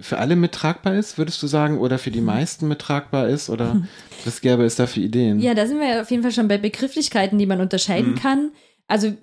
für 0.00 0.18
alle 0.18 0.36
mittragbar 0.36 0.94
ist, 0.94 1.18
würdest 1.18 1.42
du 1.42 1.48
sagen, 1.48 1.78
oder 1.78 1.98
für 1.98 2.12
die 2.12 2.20
meisten 2.20 2.68
mittragbar 2.68 3.28
ist? 3.28 3.50
Oder 3.50 3.82
was 4.24 4.40
gäbe 4.40 4.64
es 4.64 4.76
da 4.76 4.86
für 4.86 5.00
Ideen? 5.00 5.40
Ja, 5.40 5.54
da 5.54 5.66
sind 5.66 5.80
wir 5.80 6.00
auf 6.00 6.10
jeden 6.12 6.22
Fall 6.22 6.30
schon 6.30 6.46
bei 6.46 6.58
Begrifflichkeiten, 6.58 7.36
die 7.36 7.46
man 7.46 7.60
unterscheiden 7.60 8.12
mhm. 8.12 8.14
kann. 8.14 8.50
Also 8.86 9.14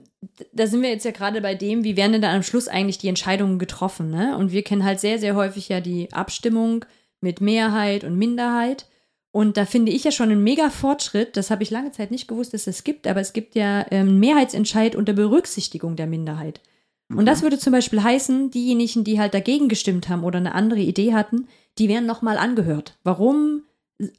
da 0.54 0.68
sind 0.68 0.82
wir 0.82 0.90
jetzt 0.90 1.06
ja 1.06 1.12
gerade 1.12 1.42
bei 1.42 1.56
dem, 1.56 1.84
wie 1.84 1.98
werden 1.98 2.14
denn 2.14 2.22
dann 2.22 2.36
am 2.36 2.44
Schluss 2.44 2.68
eigentlich 2.68 2.98
die 2.98 3.08
Entscheidungen 3.08 3.60
getroffen, 3.60 4.10
ne? 4.10 4.38
Und 4.38 4.52
wir 4.52 4.64
kennen 4.64 4.84
halt 4.84 5.00
sehr, 5.00 5.20
sehr 5.20 5.36
häufig 5.36 5.70
ja 5.70 5.82
die 5.82 6.12
Abstimmung 6.14 6.86
mit 7.22 7.42
Mehrheit 7.42 8.04
und 8.04 8.18
Minderheit. 8.18 8.88
Und 9.32 9.58
da 9.58 9.66
finde 9.66 9.92
ich 9.92 10.06
ja 10.06 10.12
schon 10.12 10.32
einen 10.32 10.44
mega 10.44 10.70
Fortschritt. 10.70 11.36
Das 11.36 11.52
habe 11.52 11.62
ich 11.62 11.70
lange 11.70 11.92
Zeit 11.92 12.10
nicht 12.10 12.28
gewusst, 12.28 12.54
dass 12.54 12.68
es 12.68 12.86
gibt, 12.86 13.06
aber 13.06 13.20
es 13.20 13.34
gibt 13.34 13.56
ja 13.56 13.86
ähm, 13.92 14.20
Mehrheitsentscheid 14.20 14.96
unter 14.96 15.12
Berücksichtigung 15.12 15.98
der 15.98 16.08
Minderheit. 16.08 16.62
Mhm. 17.10 17.18
Und 17.18 17.26
das 17.26 17.42
würde 17.42 17.60
zum 17.60 17.74
Beispiel 17.74 18.02
heißen, 18.02 18.52
diejenigen, 18.52 19.04
die 19.04 19.20
halt 19.20 19.34
dagegen 19.34 19.68
gestimmt 19.68 20.08
haben 20.08 20.24
oder 20.24 20.38
eine 20.38 20.56
andere 20.56 20.80
Idee 20.80 21.14
hatten, 21.14 21.48
die 21.78 21.90
werden 21.90 22.06
nochmal 22.06 22.38
angehört. 22.38 22.98
Warum? 23.04 23.64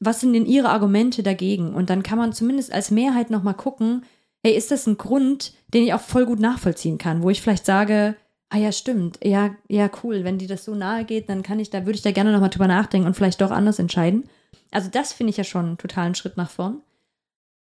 Was 0.00 0.20
sind 0.20 0.32
denn 0.34 0.46
ihre 0.46 0.68
Argumente 0.68 1.22
dagegen? 1.22 1.74
Und 1.74 1.90
dann 1.90 2.02
kann 2.02 2.18
man 2.18 2.32
zumindest 2.32 2.72
als 2.72 2.90
Mehrheit 2.90 3.30
nochmal 3.30 3.54
gucken, 3.54 4.04
hey, 4.44 4.56
ist 4.56 4.70
das 4.70 4.86
ein 4.86 4.98
Grund, 4.98 5.52
den 5.72 5.84
ich 5.84 5.94
auch 5.94 6.00
voll 6.00 6.26
gut 6.26 6.40
nachvollziehen 6.40 6.98
kann, 6.98 7.22
wo 7.22 7.30
ich 7.30 7.42
vielleicht 7.42 7.66
sage, 7.66 8.16
ah 8.50 8.58
ja, 8.58 8.72
stimmt, 8.72 9.18
ja, 9.24 9.54
ja, 9.68 9.90
cool, 10.02 10.24
wenn 10.24 10.38
dir 10.38 10.48
das 10.48 10.64
so 10.64 10.74
nahe 10.74 11.04
geht, 11.04 11.28
dann 11.28 11.42
kann 11.42 11.58
ich 11.58 11.70
da, 11.70 11.84
würde 11.84 11.96
ich 11.96 12.02
da 12.02 12.12
gerne 12.12 12.32
nochmal 12.32 12.50
drüber 12.50 12.68
nachdenken 12.68 13.06
und 13.06 13.14
vielleicht 13.14 13.40
doch 13.40 13.50
anders 13.50 13.78
entscheiden. 13.78 14.28
Also 14.70 14.88
das 14.90 15.12
finde 15.12 15.30
ich 15.30 15.36
ja 15.36 15.44
schon 15.44 15.66
einen 15.66 15.78
totalen 15.78 16.14
Schritt 16.14 16.36
nach 16.36 16.50
vorn. 16.50 16.80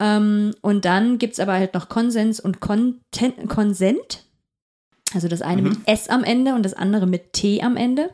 Ähm, 0.00 0.54
und 0.62 0.84
dann 0.84 1.18
gibt 1.18 1.34
es 1.34 1.40
aber 1.40 1.52
halt 1.52 1.74
noch 1.74 1.88
Konsens 1.88 2.40
und 2.40 2.60
Content, 2.60 3.48
Konsent. 3.48 4.24
Also 5.12 5.28
das 5.28 5.42
eine 5.42 5.62
mhm. 5.62 5.68
mit 5.68 5.78
S 5.86 6.08
am 6.08 6.24
Ende 6.24 6.54
und 6.54 6.62
das 6.64 6.74
andere 6.74 7.06
mit 7.06 7.32
T 7.34 7.62
am 7.62 7.76
Ende. 7.76 8.10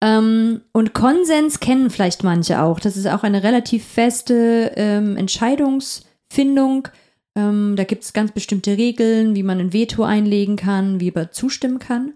Ähm, 0.00 0.62
und 0.72 0.94
Konsens 0.94 1.60
kennen 1.60 1.90
vielleicht 1.90 2.24
manche 2.24 2.62
auch. 2.62 2.80
Das 2.80 2.96
ist 2.96 3.06
auch 3.06 3.22
eine 3.22 3.42
relativ 3.42 3.84
feste 3.84 4.72
ähm, 4.76 5.16
Entscheidungsfindung 5.16 6.88
ähm, 7.34 7.74
da 7.76 7.84
gibt 7.84 8.04
es 8.04 8.12
ganz 8.12 8.32
bestimmte 8.32 8.76
Regeln, 8.76 9.34
wie 9.34 9.42
man 9.42 9.58
ein 9.58 9.72
Veto 9.72 10.04
einlegen 10.04 10.56
kann, 10.56 11.00
wie 11.00 11.10
man 11.10 11.32
zustimmen 11.32 11.78
kann. 11.78 12.14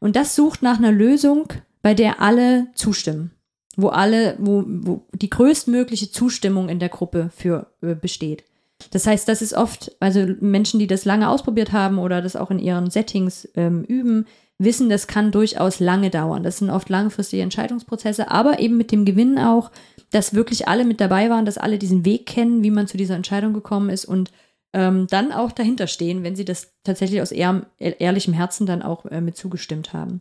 Und 0.00 0.16
das 0.16 0.34
sucht 0.34 0.62
nach 0.62 0.78
einer 0.78 0.92
Lösung, 0.92 1.48
bei 1.82 1.94
der 1.94 2.20
alle 2.20 2.68
zustimmen. 2.74 3.32
Wo 3.76 3.88
alle, 3.88 4.36
wo, 4.38 4.64
wo 4.66 5.06
die 5.12 5.30
größtmögliche 5.30 6.10
Zustimmung 6.10 6.68
in 6.68 6.78
der 6.78 6.88
Gruppe 6.88 7.30
für 7.34 7.66
äh, 7.82 7.94
besteht. 7.94 8.44
Das 8.90 9.06
heißt, 9.06 9.28
das 9.28 9.42
ist 9.42 9.54
oft, 9.54 9.94
also 10.00 10.26
Menschen, 10.40 10.78
die 10.78 10.86
das 10.86 11.04
lange 11.04 11.28
ausprobiert 11.28 11.72
haben 11.72 11.98
oder 11.98 12.22
das 12.22 12.36
auch 12.36 12.50
in 12.50 12.58
ihren 12.58 12.90
Settings 12.90 13.48
ähm, 13.56 13.84
üben, 13.84 14.26
wissen, 14.58 14.88
das 14.88 15.06
kann 15.06 15.32
durchaus 15.32 15.80
lange 15.80 16.10
dauern. 16.10 16.42
Das 16.42 16.58
sind 16.58 16.70
oft 16.70 16.88
langfristige 16.88 17.42
Entscheidungsprozesse, 17.42 18.30
aber 18.30 18.60
eben 18.60 18.76
mit 18.76 18.92
dem 18.92 19.04
Gewinn 19.04 19.38
auch, 19.38 19.70
dass 20.10 20.34
wirklich 20.34 20.68
alle 20.68 20.84
mit 20.84 21.00
dabei 21.00 21.28
waren, 21.28 21.44
dass 21.44 21.58
alle 21.58 21.78
diesen 21.78 22.04
Weg 22.04 22.26
kennen, 22.26 22.62
wie 22.62 22.70
man 22.70 22.86
zu 22.86 22.96
dieser 22.96 23.16
Entscheidung 23.16 23.52
gekommen 23.52 23.90
ist 23.90 24.04
und 24.04 24.30
ähm, 24.74 25.06
dann 25.08 25.32
auch 25.32 25.52
dahinter 25.52 25.86
stehen, 25.86 26.24
wenn 26.24 26.36
sie 26.36 26.44
das 26.44 26.72
tatsächlich 26.82 27.22
aus 27.22 27.32
ehr 27.32 27.64
ehrlichem 27.78 28.34
Herzen 28.34 28.66
dann 28.66 28.82
auch 28.82 29.06
äh, 29.06 29.20
mit 29.20 29.36
zugestimmt 29.36 29.92
haben. 29.92 30.20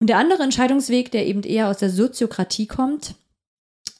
Und 0.00 0.08
der 0.08 0.18
andere 0.18 0.42
Entscheidungsweg, 0.42 1.10
der 1.10 1.26
eben 1.26 1.42
eher 1.42 1.68
aus 1.68 1.78
der 1.78 1.90
Soziokratie 1.90 2.66
kommt, 2.66 3.16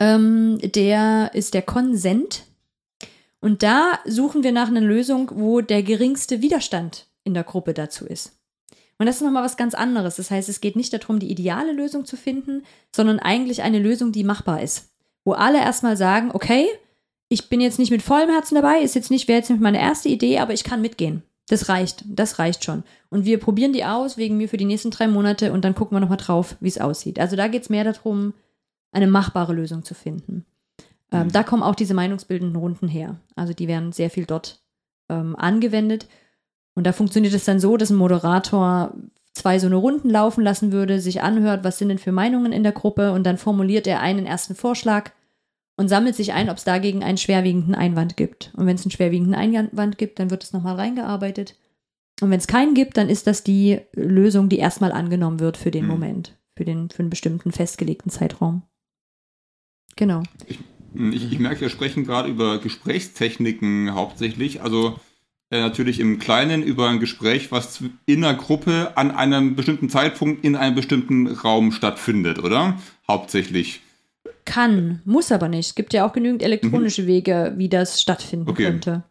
ähm, 0.00 0.58
der 0.62 1.32
ist 1.34 1.54
der 1.54 1.62
Konsent. 1.62 2.44
Und 3.40 3.62
da 3.62 3.98
suchen 4.06 4.42
wir 4.42 4.52
nach 4.52 4.68
einer 4.68 4.80
Lösung, 4.80 5.30
wo 5.34 5.60
der 5.60 5.82
geringste 5.82 6.40
Widerstand 6.40 7.06
in 7.24 7.34
der 7.34 7.44
Gruppe 7.44 7.74
dazu 7.74 8.06
ist. 8.06 8.32
Und 8.98 9.06
das 9.06 9.16
ist 9.16 9.22
nochmal 9.22 9.44
was 9.44 9.56
ganz 9.56 9.74
anderes. 9.74 10.16
Das 10.16 10.30
heißt, 10.30 10.48
es 10.48 10.60
geht 10.60 10.76
nicht 10.76 10.92
darum, 10.92 11.18
die 11.18 11.30
ideale 11.30 11.72
Lösung 11.72 12.04
zu 12.04 12.16
finden, 12.16 12.62
sondern 12.94 13.18
eigentlich 13.18 13.62
eine 13.62 13.80
Lösung, 13.80 14.12
die 14.12 14.24
machbar 14.24 14.62
ist. 14.62 14.90
Wo 15.24 15.32
alle 15.32 15.58
erstmal 15.58 15.96
sagen, 15.96 16.30
okay, 16.32 16.66
ich 17.28 17.48
bin 17.48 17.60
jetzt 17.60 17.78
nicht 17.78 17.90
mit 17.90 18.02
vollem 18.02 18.30
Herzen 18.30 18.54
dabei, 18.54 18.80
ist 18.80 18.94
jetzt 18.94 19.10
nicht, 19.10 19.28
wäre 19.28 19.38
jetzt 19.38 19.50
nicht 19.50 19.60
meine 19.60 19.80
erste 19.80 20.08
Idee, 20.08 20.38
aber 20.38 20.52
ich 20.52 20.64
kann 20.64 20.80
mitgehen. 20.80 21.22
Das 21.48 21.68
reicht, 21.68 22.04
das 22.06 22.38
reicht 22.38 22.64
schon. 22.64 22.84
Und 23.10 23.24
wir 23.24 23.38
probieren 23.38 23.72
die 23.72 23.84
aus, 23.84 24.16
wegen 24.16 24.36
mir 24.36 24.48
für 24.48 24.56
die 24.56 24.64
nächsten 24.64 24.90
drei 24.90 25.08
Monate 25.08 25.52
und 25.52 25.64
dann 25.64 25.74
gucken 25.74 25.94
wir 25.94 26.00
nochmal 26.00 26.16
drauf, 26.16 26.56
wie 26.60 26.68
es 26.68 26.80
aussieht. 26.80 27.18
Also 27.18 27.36
da 27.36 27.48
geht 27.48 27.62
es 27.62 27.70
mehr 27.70 27.84
darum, 27.84 28.32
eine 28.92 29.06
machbare 29.06 29.52
Lösung 29.52 29.84
zu 29.84 29.94
finden. 29.94 30.46
Ähm, 31.12 31.26
mhm. 31.26 31.32
Da 31.32 31.42
kommen 31.42 31.62
auch 31.62 31.74
diese 31.74 31.94
meinungsbildenden 31.94 32.56
Runden 32.56 32.88
her. 32.88 33.16
Also 33.36 33.52
die 33.52 33.68
werden 33.68 33.92
sehr 33.92 34.10
viel 34.10 34.24
dort 34.24 34.62
ähm, 35.10 35.36
angewendet. 35.36 36.08
Und 36.74 36.86
da 36.86 36.92
funktioniert 36.92 37.34
es 37.34 37.44
dann 37.44 37.60
so, 37.60 37.76
dass 37.76 37.90
ein 37.90 37.96
Moderator 37.96 38.94
zwei 39.34 39.58
so 39.58 39.66
eine 39.66 39.76
Runden 39.76 40.08
laufen 40.08 40.42
lassen 40.42 40.72
würde, 40.72 41.00
sich 41.00 41.22
anhört, 41.22 41.64
was 41.64 41.78
sind 41.78 41.88
denn 41.88 41.98
für 41.98 42.12
Meinungen 42.12 42.52
in 42.52 42.62
der 42.62 42.72
Gruppe 42.72 43.12
und 43.12 43.24
dann 43.24 43.36
formuliert 43.36 43.86
er 43.86 44.00
einen 44.00 44.26
ersten 44.26 44.54
Vorschlag 44.54 45.10
und 45.76 45.88
sammelt 45.88 46.14
sich 46.14 46.32
ein, 46.32 46.50
ob 46.50 46.56
es 46.56 46.64
dagegen 46.64 47.02
einen 47.02 47.18
schwerwiegenden 47.18 47.74
Einwand 47.74 48.16
gibt. 48.16 48.52
Und 48.56 48.66
wenn 48.66 48.76
es 48.76 48.84
einen 48.84 48.92
schwerwiegenden 48.92 49.34
Einwand 49.34 49.98
gibt, 49.98 50.18
dann 50.18 50.30
wird 50.30 50.44
es 50.44 50.52
nochmal 50.52 50.76
reingearbeitet. 50.76 51.56
Und 52.20 52.30
wenn 52.30 52.38
es 52.38 52.46
keinen 52.46 52.74
gibt, 52.74 52.96
dann 52.96 53.08
ist 53.08 53.26
das 53.26 53.42
die 53.42 53.80
Lösung, 53.92 54.48
die 54.48 54.58
erstmal 54.58 54.92
angenommen 54.92 55.40
wird 55.40 55.56
für 55.56 55.70
den 55.70 55.82
hm. 55.82 55.88
Moment, 55.88 56.36
für, 56.56 56.64
den, 56.64 56.90
für 56.90 57.00
einen 57.00 57.10
bestimmten 57.10 57.50
festgelegten 57.50 58.10
Zeitraum. 58.10 58.62
Genau. 59.96 60.22
Ich, 60.46 60.58
ich, 60.94 61.32
ich 61.32 61.38
merke, 61.38 61.62
wir 61.62 61.70
sprechen 61.70 62.04
gerade 62.04 62.28
über 62.28 62.58
Gesprächstechniken 62.58 63.94
hauptsächlich. 63.94 64.62
Also 64.62 64.98
äh, 65.50 65.60
natürlich 65.60 66.00
im 66.00 66.18
Kleinen 66.18 66.62
über 66.62 66.88
ein 66.88 67.00
Gespräch, 67.00 67.50
was 67.52 67.82
in 68.06 68.24
einer 68.24 68.36
Gruppe 68.36 68.92
an 68.96 69.10
einem 69.10 69.56
bestimmten 69.56 69.88
Zeitpunkt 69.88 70.44
in 70.44 70.56
einem 70.56 70.74
bestimmten 70.74 71.26
Raum 71.26 71.72
stattfindet, 71.72 72.38
oder? 72.38 72.80
Hauptsächlich. 73.08 73.80
Kann, 74.44 75.00
muss 75.04 75.32
aber 75.32 75.48
nicht. 75.48 75.68
Es 75.68 75.74
gibt 75.74 75.94
ja 75.94 76.06
auch 76.06 76.12
genügend 76.12 76.42
elektronische 76.42 77.02
mhm. 77.02 77.06
Wege, 77.06 77.54
wie 77.56 77.68
das 77.68 78.00
stattfinden 78.00 78.50
okay. 78.50 78.64
könnte. 78.64 79.04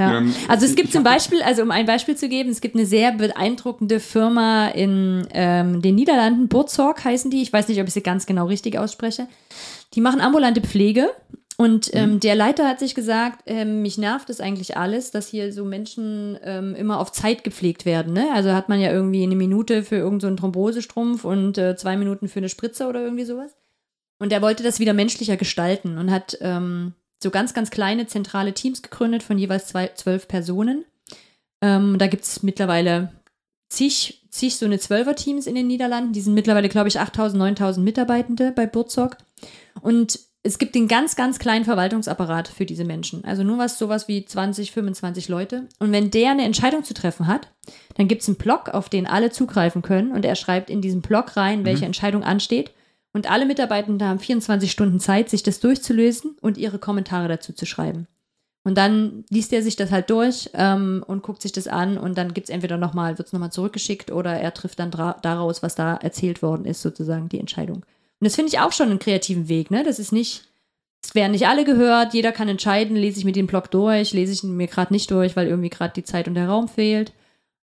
Ja. 0.00 0.18
Ähm, 0.18 0.34
also 0.48 0.66
es 0.66 0.74
gibt 0.74 0.92
zum 0.92 1.04
Beispiel, 1.04 1.40
also 1.42 1.62
um 1.62 1.70
ein 1.70 1.86
Beispiel 1.86 2.16
zu 2.16 2.28
geben, 2.28 2.50
es 2.50 2.60
gibt 2.60 2.74
eine 2.74 2.86
sehr 2.86 3.12
beeindruckende 3.12 4.00
Firma 4.00 4.68
in 4.68 5.26
ähm, 5.32 5.82
den 5.82 5.94
Niederlanden, 5.94 6.48
Burzorg 6.48 7.04
heißen 7.04 7.30
die, 7.30 7.42
ich 7.42 7.52
weiß 7.52 7.68
nicht, 7.68 7.80
ob 7.80 7.86
ich 7.86 7.94
sie 7.94 8.02
ganz 8.02 8.26
genau 8.26 8.46
richtig 8.46 8.76
ausspreche. 8.76 9.28
Die 9.94 10.00
machen 10.00 10.20
ambulante 10.20 10.60
Pflege 10.62 11.10
und 11.56 11.94
ähm, 11.94 12.14
mhm. 12.14 12.20
der 12.20 12.34
Leiter 12.34 12.68
hat 12.68 12.80
sich 12.80 12.96
gesagt, 12.96 13.44
ähm, 13.46 13.82
mich 13.82 13.96
nervt 13.96 14.28
es 14.30 14.40
eigentlich 14.40 14.76
alles, 14.76 15.12
dass 15.12 15.28
hier 15.28 15.52
so 15.52 15.64
Menschen 15.64 16.36
ähm, 16.42 16.74
immer 16.74 16.98
auf 16.98 17.12
Zeit 17.12 17.44
gepflegt 17.44 17.86
werden. 17.86 18.12
Ne? 18.12 18.26
Also 18.32 18.52
hat 18.52 18.68
man 18.68 18.80
ja 18.80 18.90
irgendwie 18.90 19.22
eine 19.22 19.36
Minute 19.36 19.84
für 19.84 19.96
irgendeinen 19.96 20.36
so 20.36 20.40
Thrombosestrumpf 20.40 21.24
und 21.24 21.56
äh, 21.56 21.76
zwei 21.76 21.96
Minuten 21.96 22.26
für 22.26 22.40
eine 22.40 22.48
Spritze 22.48 22.88
oder 22.88 23.04
irgendwie 23.04 23.24
sowas. 23.24 23.56
Und 24.24 24.32
er 24.32 24.40
wollte 24.40 24.62
das 24.62 24.80
wieder 24.80 24.94
menschlicher 24.94 25.36
gestalten 25.36 25.98
und 25.98 26.10
hat 26.10 26.38
ähm, 26.40 26.94
so 27.22 27.30
ganz, 27.30 27.52
ganz 27.52 27.68
kleine 27.70 28.06
zentrale 28.06 28.54
Teams 28.54 28.80
gegründet 28.80 29.22
von 29.22 29.36
jeweils 29.36 29.66
zwei, 29.66 29.88
zwölf 29.88 30.28
Personen. 30.28 30.86
Ähm, 31.60 31.98
da 31.98 32.06
gibt 32.06 32.24
es 32.24 32.42
mittlerweile 32.42 33.12
zig, 33.68 34.26
zig 34.30 34.56
so 34.56 34.64
eine 34.64 34.78
Zwölfer-Teams 34.78 35.46
in 35.46 35.54
den 35.54 35.66
Niederlanden. 35.66 36.14
Die 36.14 36.22
sind 36.22 36.32
mittlerweile, 36.32 36.70
glaube 36.70 36.88
ich, 36.88 36.98
8000, 36.98 37.38
9000 37.38 37.84
Mitarbeitende 37.84 38.50
bei 38.50 38.66
Burzog. 38.66 39.18
Und 39.82 40.18
es 40.42 40.58
gibt 40.58 40.74
den 40.74 40.88
ganz, 40.88 41.16
ganz 41.16 41.38
kleinen 41.38 41.66
Verwaltungsapparat 41.66 42.48
für 42.48 42.64
diese 42.64 42.86
Menschen. 42.86 43.26
Also 43.26 43.42
nur 43.42 43.58
was, 43.58 43.78
sowas 43.78 44.08
wie 44.08 44.24
20, 44.24 44.72
25 44.72 45.28
Leute. 45.28 45.68
Und 45.80 45.92
wenn 45.92 46.10
der 46.10 46.30
eine 46.30 46.44
Entscheidung 46.44 46.82
zu 46.82 46.94
treffen 46.94 47.26
hat, 47.26 47.48
dann 47.96 48.08
gibt 48.08 48.22
es 48.22 48.28
einen 48.28 48.38
Blog, 48.38 48.70
auf 48.70 48.88
den 48.88 49.06
alle 49.06 49.32
zugreifen 49.32 49.82
können. 49.82 50.12
Und 50.12 50.24
er 50.24 50.34
schreibt 50.34 50.70
in 50.70 50.80
diesen 50.80 51.02
Blog 51.02 51.36
rein, 51.36 51.66
welche 51.66 51.82
mhm. 51.82 51.88
Entscheidung 51.88 52.24
ansteht. 52.24 52.70
Und 53.14 53.30
alle 53.30 53.46
Mitarbeitenden 53.46 54.06
haben 54.06 54.18
24 54.18 54.70
Stunden 54.70 55.00
Zeit, 55.00 55.30
sich 55.30 55.42
das 55.42 55.60
durchzulösen 55.60 56.36
und 56.40 56.58
ihre 56.58 56.80
Kommentare 56.80 57.28
dazu 57.28 57.52
zu 57.52 57.64
schreiben. 57.64 58.08
Und 58.64 58.76
dann 58.76 59.24
liest 59.30 59.52
er 59.52 59.62
sich 59.62 59.76
das 59.76 59.92
halt 59.92 60.10
durch 60.10 60.50
ähm, 60.54 61.04
und 61.06 61.22
guckt 61.22 61.42
sich 61.42 61.52
das 61.52 61.68
an 61.68 61.96
und 61.96 62.18
dann 62.18 62.34
gibt 62.34 62.48
es 62.48 62.54
entweder 62.54 62.76
nochmal, 62.78 63.18
wird 63.18 63.28
es 63.28 63.32
nochmal 63.32 63.52
zurückgeschickt 63.52 64.10
oder 64.10 64.32
er 64.32 64.52
trifft 64.54 64.78
dann 64.78 64.90
daraus, 64.90 65.62
was 65.62 65.74
da 65.74 65.96
erzählt 65.96 66.42
worden 66.42 66.64
ist, 66.64 66.82
sozusagen 66.82 67.28
die 67.28 67.38
Entscheidung. 67.38 67.76
Und 67.76 67.84
das 68.20 68.34
finde 68.34 68.48
ich 68.48 68.58
auch 68.58 68.72
schon 68.72 68.88
einen 68.88 68.98
kreativen 68.98 69.48
Weg, 69.48 69.70
ne? 69.70 69.84
Das 69.84 69.98
ist 69.98 70.12
nicht, 70.12 70.48
es 71.04 71.14
werden 71.14 71.32
nicht 71.32 71.46
alle 71.46 71.64
gehört, 71.64 72.14
jeder 72.14 72.32
kann 72.32 72.48
entscheiden, 72.48 72.96
lese 72.96 73.18
ich 73.18 73.26
mir 73.26 73.32
den 73.32 73.46
Blog 73.46 73.70
durch, 73.70 74.14
lese 74.14 74.32
ich 74.32 74.42
ihn 74.42 74.56
mir 74.56 74.66
gerade 74.66 74.94
nicht 74.94 75.10
durch, 75.10 75.36
weil 75.36 75.46
irgendwie 75.46 75.70
gerade 75.70 75.92
die 75.92 76.04
Zeit 76.04 76.26
und 76.26 76.34
der 76.34 76.48
Raum 76.48 76.66
fehlt. 76.66 77.12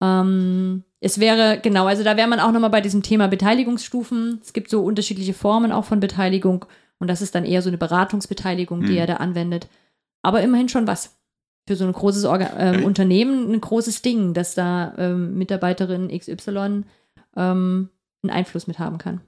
Ähm, 0.03 0.85
es 1.05 1.19
wäre, 1.19 1.59
genau, 1.61 1.87
also 1.87 2.05
da 2.05 2.17
wäre 2.17 2.29
man 2.29 2.39
auch 2.39 2.53
nochmal 2.53 2.71
bei 2.71 2.81
diesem 2.81 3.03
Thema 3.03 3.27
Beteiligungsstufen. 3.27 4.39
Es 4.41 4.53
gibt 4.53 4.71
so 4.71 4.85
unterschiedliche 4.85 5.35
Formen 5.35 5.73
auch 5.73 5.85
von 5.85 5.99
Beteiligung 5.99 6.65
und 7.01 7.09
das 7.09 7.21
ist 7.21 7.35
dann 7.35 7.45
eher 7.45 7.61
so 7.61 7.71
eine 7.71 7.77
Beratungsbeteiligung, 7.77 8.83
die 8.83 8.93
hm. 8.93 8.99
er 8.99 9.07
da 9.09 9.15
anwendet. 9.15 9.69
Aber 10.23 10.43
immerhin 10.43 10.69
schon 10.69 10.87
was. 10.87 11.19
Für 11.67 11.75
so 11.75 11.85
ein 11.85 11.93
großes 11.93 12.25
Orga 12.25 12.57
ähm, 12.57 12.85
Unternehmen 12.85 13.53
ein 13.53 13.61
großes 13.61 14.03
Ding, 14.03 14.33
dass 14.33 14.55
da 14.55 14.95
ähm, 14.97 15.37
Mitarbeiterin 15.39 16.17
XY 16.17 16.85
ähm, 17.37 17.89
einen 18.23 18.31
Einfluss 18.31 18.69
mit 18.69 18.79
haben 18.79 18.99
kann. 18.99 19.21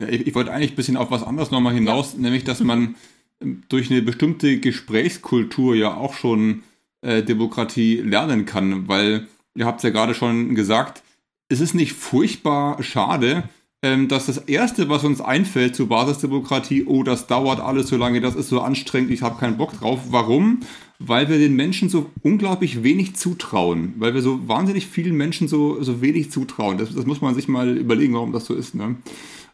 Ja, 0.00 0.08
ich, 0.08 0.26
ich, 0.26 0.34
wollte 0.34 0.52
eigentlich 0.52 0.72
ein 0.72 0.76
bisschen 0.76 0.96
auf 0.98 1.10
was 1.10 1.22
anderes 1.22 1.50
nochmal 1.50 1.74
hinaus, 1.74 2.14
ja. 2.14 2.20
nämlich, 2.20 2.44
dass 2.44 2.60
man 2.60 2.96
durch 3.68 3.90
eine 3.90 4.02
bestimmte 4.02 4.60
Gesprächskultur 4.60 5.74
ja 5.74 5.94
auch 5.94 6.12
schon 6.12 6.62
äh, 7.00 7.22
Demokratie 7.22 7.96
lernen 7.96 8.44
kann, 8.44 8.88
weil 8.88 9.26
ihr 9.54 9.66
habt 9.66 9.78
es 9.78 9.84
ja 9.84 9.90
gerade 9.90 10.14
schon 10.14 10.54
gesagt, 10.54 11.02
es 11.48 11.60
ist 11.60 11.74
nicht 11.74 11.92
furchtbar 11.92 12.82
schade, 12.82 13.48
ähm, 13.82 14.08
dass 14.08 14.26
das 14.26 14.38
Erste, 14.38 14.88
was 14.88 15.04
uns 15.04 15.20
einfällt 15.20 15.76
zur 15.76 15.88
Basisdemokratie, 15.88 16.84
oh, 16.86 17.02
das 17.02 17.26
dauert 17.26 17.60
alles 17.60 17.88
so 17.88 17.96
lange, 17.96 18.20
das 18.20 18.34
ist 18.34 18.48
so 18.48 18.60
anstrengend, 18.62 19.10
ich 19.10 19.22
habe 19.22 19.38
keinen 19.38 19.58
Bock 19.58 19.78
drauf. 19.78 20.00
Warum? 20.08 20.60
Weil 20.98 21.28
wir 21.28 21.38
den 21.38 21.54
Menschen 21.54 21.90
so 21.90 22.10
unglaublich 22.22 22.82
wenig 22.82 23.14
zutrauen, 23.14 23.92
weil 23.98 24.14
wir 24.14 24.22
so 24.22 24.48
wahnsinnig 24.48 24.86
vielen 24.86 25.16
Menschen 25.16 25.48
so, 25.48 25.82
so 25.82 26.00
wenig 26.00 26.30
zutrauen. 26.30 26.78
Das, 26.78 26.94
das 26.94 27.04
muss 27.04 27.20
man 27.20 27.34
sich 27.34 27.46
mal 27.46 27.76
überlegen, 27.76 28.14
warum 28.14 28.32
das 28.32 28.46
so 28.46 28.54
ist. 28.54 28.74
Ne? 28.74 28.96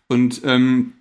Und 0.07 0.43
ähm, 0.45 0.93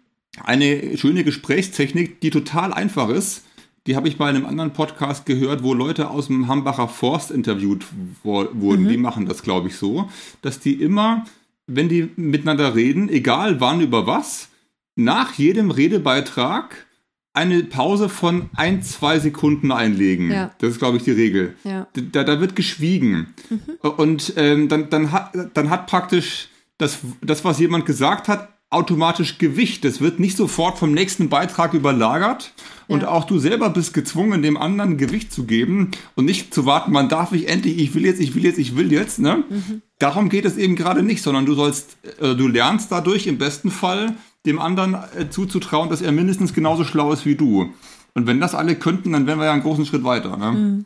eine 0.43 0.97
schöne 0.97 1.23
Gesprächstechnik, 1.23 2.21
die 2.21 2.31
total 2.31 2.73
einfach 2.73 3.09
ist, 3.09 3.43
die 3.89 3.95
habe 3.95 4.08
ich 4.08 4.19
bei 4.19 4.28
einem 4.28 4.45
anderen 4.45 4.71
Podcast 4.71 5.25
gehört, 5.25 5.63
wo 5.63 5.73
Leute 5.73 6.12
aus 6.12 6.28
dem 6.28 6.47
Hambacher 6.47 6.88
Forst 6.88 7.32
interviewt 7.32 7.88
wurden. 8.23 8.84
Mhm. 8.84 8.88
Die 8.88 8.97
machen 8.97 9.25
das, 9.25 9.41
glaube 9.41 9.69
ich, 9.69 9.78
so, 9.78 10.08
dass 10.43 10.60
die 10.60 10.73
immer, 10.73 11.25
wenn 11.65 11.89
die 11.89 12.12
miteinander 12.15 12.75
reden, 12.75 13.10
egal 13.10 13.60
wann 13.60 13.82
über 13.82 14.06
was, 14.06 14.49
nach 14.95 15.34
jedem 15.34 15.71
Redebeitrag 15.71 16.86
eine 17.34 17.63
Pause 17.63 18.10
von 18.10 18.52
ein, 18.56 18.84
zwei 18.84 19.17
Sekunden 19.17 19.71
einlegen. 19.71 20.30
Ja. 20.30 20.52
Das 20.60 20.69
ist, 20.69 20.78
glaube 20.78 20.97
ich, 20.97 21.04
die 21.04 21.12
Regel. 21.12 21.56
Ja. 21.63 21.88
Da, 21.93 22.23
da, 22.23 22.39
wird 22.39 22.56
geschwiegen. 22.56 23.34
Mhm. 23.49 23.89
Und 23.89 24.34
ähm, 24.36 24.69
dann, 24.69 24.91
dann, 24.91 25.12
hat, 25.12 25.32
dann 25.56 25.71
hat 25.71 25.88
praktisch 25.88 26.49
das, 26.78 26.99
das, 27.21 27.43
was 27.43 27.58
jemand 27.58 27.88
gesagt 27.88 28.28
hat, 28.28 28.49
automatisch 28.69 29.38
Gewicht. 29.38 29.84
Das 29.84 29.99
wird 30.01 30.19
nicht 30.19 30.38
sofort 30.38 30.77
vom 30.77 30.93
nächsten 30.93 31.29
Beitrag 31.29 31.73
überlagert. 31.73 32.53
Und 32.88 33.03
ja. 33.03 33.10
auch 33.10 33.25
du 33.25 33.39
selber 33.39 33.69
bist 33.69 33.93
gezwungen, 33.93 34.41
dem 34.41 34.58
anderen 34.58 34.97
Gewicht 34.97 35.32
zu 35.32 35.45
geben 35.45 35.91
und 36.15 36.25
nicht 36.25 36.53
zu 36.53 36.65
warten, 36.65 36.91
man 36.91 37.08
darf 37.08 37.32
ich 37.34 37.47
endlich, 37.47 37.77
ich 37.77 37.93
will 37.93 38.03
jetzt, 38.03 38.19
ich 38.19 38.34
will 38.34 38.43
jetzt, 38.43 38.58
ich 38.58 38.75
will 38.75 38.91
jetzt. 38.91 39.19
Ne? 39.19 39.43
Mhm. 39.49 39.82
Darum 39.99 40.29
geht 40.29 40.45
es 40.45 40.58
eben 40.58 40.75
gerade 40.75 41.03
nicht, 41.03 41.21
sondern 41.21 41.45
du 41.45 41.53
sollst, 41.53 41.97
äh, 42.19 42.36
du 42.36 42.47
lernst 42.47 42.91
dadurch 42.91 43.27
im 43.27 43.38
besten 43.38 43.69
Fall 43.69 44.15
dem 44.45 44.60
anderen 44.60 44.95
äh, 45.15 45.29
zuzutrauen, 45.29 45.89
dass 45.89 46.01
er 46.01 46.12
mindestens 46.12 46.53
genauso 46.53 46.84
schlau 46.84 47.12
ist 47.12 47.25
wie 47.25 47.36
du. 47.36 47.71
Und 48.15 48.27
wenn 48.27 48.39
das 48.39 48.55
alle 48.55 48.75
könnten, 48.75 49.12
dann 49.12 49.27
wären 49.27 49.39
wir 49.39 49.45
ja 49.45 49.53
einen 49.53 49.62
großen 49.62 49.86
Schritt 49.86 50.03
weiter. 50.03 50.36
Ne? 50.38 50.51
Mhm. 50.51 50.86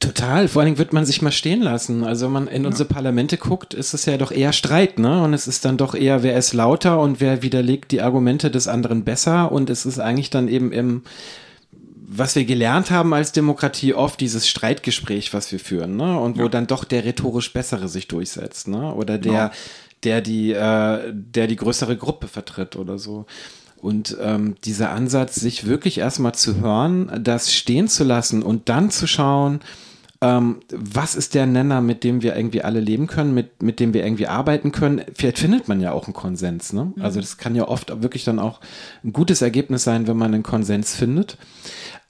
Total, 0.00 0.48
vor 0.48 0.60
allen 0.60 0.68
Dingen 0.68 0.78
wird 0.78 0.94
man 0.94 1.04
sich 1.04 1.20
mal 1.20 1.30
stehen 1.30 1.60
lassen. 1.60 2.04
Also 2.04 2.24
wenn 2.24 2.32
man 2.32 2.48
in 2.48 2.62
ja. 2.62 2.68
unsere 2.68 2.88
Parlamente 2.88 3.36
guckt, 3.36 3.74
ist 3.74 3.92
es 3.92 4.06
ja 4.06 4.16
doch 4.16 4.32
eher 4.32 4.54
Streit, 4.54 4.98
ne? 4.98 5.22
Und 5.22 5.34
es 5.34 5.46
ist 5.46 5.66
dann 5.66 5.76
doch 5.76 5.94
eher, 5.94 6.22
wer 6.22 6.38
ist 6.38 6.54
lauter 6.54 6.98
und 7.00 7.20
wer 7.20 7.42
widerlegt 7.42 7.92
die 7.92 8.00
Argumente 8.00 8.50
des 8.50 8.66
anderen 8.66 9.04
besser. 9.04 9.52
Und 9.52 9.68
es 9.68 9.84
ist 9.84 9.98
eigentlich 9.98 10.30
dann 10.30 10.48
eben 10.48 10.72
im, 10.72 11.02
was 11.92 12.34
wir 12.34 12.46
gelernt 12.46 12.90
haben 12.90 13.12
als 13.12 13.32
Demokratie, 13.32 13.92
oft 13.92 14.18
dieses 14.20 14.48
Streitgespräch, 14.48 15.34
was 15.34 15.52
wir 15.52 15.60
führen, 15.60 15.96
ne? 15.96 16.18
Und 16.18 16.38
wo 16.38 16.44
ja. 16.44 16.48
dann 16.48 16.66
doch 16.66 16.84
der 16.84 17.04
rhetorisch 17.04 17.52
Bessere 17.52 17.88
sich 17.88 18.08
durchsetzt, 18.08 18.68
ne? 18.68 18.94
Oder 18.94 19.18
der, 19.18 19.32
ja. 19.32 19.50
der 20.02 20.22
die, 20.22 20.52
äh, 20.52 21.12
der 21.12 21.46
die 21.46 21.56
größere 21.56 21.98
Gruppe 21.98 22.26
vertritt 22.26 22.76
oder 22.76 22.96
so. 22.96 23.26
Und 23.76 24.16
ähm, 24.22 24.56
dieser 24.64 24.92
Ansatz, 24.92 25.34
sich 25.34 25.66
wirklich 25.66 25.98
erstmal 25.98 26.34
zu 26.34 26.58
hören, 26.58 27.20
das 27.22 27.52
stehen 27.52 27.86
zu 27.88 28.04
lassen 28.04 28.42
und 28.42 28.70
dann 28.70 28.90
zu 28.90 29.06
schauen, 29.06 29.60
ähm, 30.22 30.60
was 30.70 31.14
ist 31.14 31.34
der 31.34 31.46
Nenner, 31.46 31.80
mit 31.80 32.04
dem 32.04 32.22
wir 32.22 32.36
irgendwie 32.36 32.62
alle 32.62 32.80
leben 32.80 33.06
können, 33.06 33.32
mit, 33.32 33.62
mit 33.62 33.80
dem 33.80 33.94
wir 33.94 34.04
irgendwie 34.04 34.26
arbeiten 34.26 34.70
können. 34.70 35.02
Vielleicht 35.14 35.38
findet 35.38 35.66
man 35.66 35.80
ja 35.80 35.92
auch 35.92 36.06
einen 36.06 36.14
Konsens. 36.14 36.74
Ne? 36.74 36.92
Mhm. 36.94 37.02
Also 37.02 37.20
das 37.20 37.38
kann 37.38 37.54
ja 37.54 37.66
oft 37.66 38.02
wirklich 38.02 38.24
dann 38.24 38.38
auch 38.38 38.60
ein 39.02 39.14
gutes 39.14 39.40
Ergebnis 39.40 39.84
sein, 39.84 40.06
wenn 40.06 40.18
man 40.18 40.34
einen 40.34 40.42
Konsens 40.42 40.94
findet. 40.94 41.38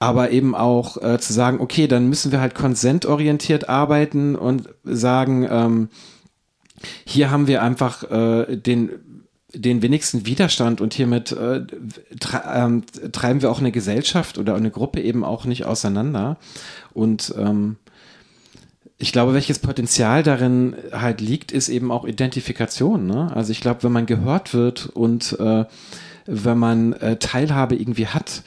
Aber 0.00 0.30
eben 0.30 0.56
auch 0.56 0.96
äh, 1.00 1.20
zu 1.20 1.32
sagen, 1.32 1.60
okay, 1.60 1.86
dann 1.86 2.08
müssen 2.08 2.32
wir 2.32 2.40
halt 2.40 2.54
konsentorientiert 2.54 3.68
arbeiten 3.68 4.34
und 4.34 4.68
sagen, 4.82 5.46
ähm, 5.48 5.88
hier 7.04 7.30
haben 7.30 7.46
wir 7.46 7.62
einfach 7.62 8.10
äh, 8.10 8.56
den 8.56 8.90
den 9.52 9.82
wenigsten 9.82 10.26
Widerstand 10.26 10.80
und 10.80 10.94
hiermit 10.94 11.32
äh, 11.32 11.64
ähm, 12.54 12.84
treiben 13.10 13.42
wir 13.42 13.50
auch 13.50 13.58
eine 13.58 13.72
Gesellschaft 13.72 14.38
oder 14.38 14.54
eine 14.54 14.70
Gruppe 14.70 15.00
eben 15.00 15.24
auch 15.24 15.44
nicht 15.44 15.66
auseinander. 15.66 16.36
Und 16.92 17.34
ähm, 17.36 17.76
ich 19.00 19.12
glaube, 19.12 19.32
welches 19.32 19.58
Potenzial 19.58 20.22
darin 20.22 20.76
halt 20.92 21.22
liegt, 21.22 21.52
ist 21.52 21.70
eben 21.70 21.90
auch 21.90 22.04
Identifikation. 22.04 23.06
Ne? 23.06 23.34
Also 23.34 23.50
ich 23.50 23.62
glaube, 23.62 23.82
wenn 23.82 23.92
man 23.92 24.04
gehört 24.04 24.52
wird 24.52 24.86
und 24.86 25.38
äh, 25.40 25.64
wenn 26.26 26.58
man 26.58 26.92
äh, 26.92 27.16
Teilhabe 27.16 27.76
irgendwie 27.76 28.06
hat 28.06 28.42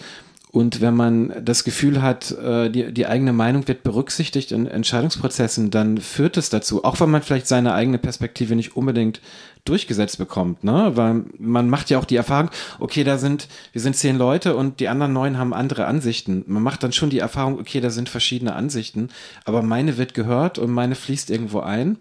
und 0.53 0.81
wenn 0.81 0.93
man 0.93 1.33
das 1.43 1.63
Gefühl 1.63 2.03
hat, 2.03 2.29
äh, 2.29 2.69
die, 2.69 2.93
die 2.93 3.07
eigene 3.07 3.33
Meinung 3.33 3.67
wird 3.67 3.81
berücksichtigt 3.81 4.51
in 4.51 4.67
Entscheidungsprozessen, 4.67 5.71
dann 5.71 5.97
führt 5.97 6.37
es 6.37 6.51
dazu, 6.51 6.83
auch 6.83 6.99
wenn 6.99 7.09
man 7.09 7.23
vielleicht 7.23 7.47
seine 7.47 7.73
eigene 7.73 7.97
Perspektive 7.97 8.55
nicht 8.55 8.77
unbedingt 8.77 9.19
durchgesetzt 9.65 10.19
bekommt, 10.19 10.63
ne? 10.63 10.91
Weil 10.93 11.23
man 11.39 11.71
macht 11.71 11.89
ja 11.89 11.97
auch 11.97 12.05
die 12.05 12.17
Erfahrung, 12.17 12.51
okay, 12.79 13.03
da 13.03 13.17
sind, 13.17 13.47
wir 13.71 13.81
sind 13.81 13.95
zehn 13.95 14.15
Leute 14.15 14.55
und 14.55 14.79
die 14.79 14.89
anderen 14.89 15.13
neun 15.13 15.39
haben 15.39 15.55
andere 15.55 15.87
Ansichten. 15.87 16.43
Man 16.45 16.61
macht 16.61 16.83
dann 16.83 16.93
schon 16.93 17.09
die 17.09 17.17
Erfahrung, 17.17 17.57
okay, 17.59 17.81
da 17.81 17.89
sind 17.89 18.07
verschiedene 18.07 18.53
Ansichten, 18.53 19.09
aber 19.45 19.63
meine 19.63 19.97
wird 19.97 20.13
gehört 20.13 20.59
und 20.59 20.69
meine 20.69 20.93
fließt 20.93 21.31
irgendwo 21.31 21.61
ein. 21.61 21.97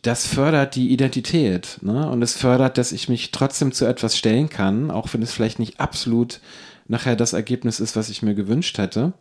Das 0.00 0.26
fördert 0.26 0.74
die 0.74 0.90
Identität, 0.90 1.80
ne? 1.82 2.08
Und 2.08 2.22
es 2.22 2.32
fördert, 2.32 2.78
dass 2.78 2.92
ich 2.92 3.10
mich 3.10 3.30
trotzdem 3.30 3.72
zu 3.72 3.84
etwas 3.84 4.16
stellen 4.16 4.48
kann, 4.48 4.90
auch 4.90 5.12
wenn 5.12 5.20
es 5.20 5.34
vielleicht 5.34 5.58
nicht 5.58 5.80
absolut 5.80 6.40
nachher 6.86 7.16
das 7.16 7.32
Ergebnis 7.32 7.80
ist, 7.80 7.96
was 7.96 8.08
ich 8.08 8.22
mir 8.22 8.34
gewünscht 8.34 8.78
hätte. 8.78 9.12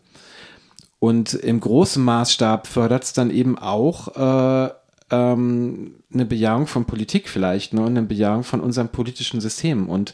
Und 1.00 1.34
im 1.34 1.60
großen 1.60 2.04
Maßstab 2.04 2.68
fördert 2.68 3.04
es 3.04 3.14
dann 3.14 3.30
eben 3.30 3.58
auch 3.58 4.16
äh, 4.16 4.74
ähm, 5.12 5.96
eine 6.14 6.26
Bejahung 6.26 6.68
von 6.68 6.86
Politik 6.86 7.28
vielleicht, 7.28 7.74
ne, 7.74 7.82
und 7.82 7.98
eine 7.98 8.04
Bejahung 8.04 8.44
von 8.44 8.62
unserem 8.62 8.90
politischen 8.90 9.42
System 9.42 9.90
und 9.90 10.14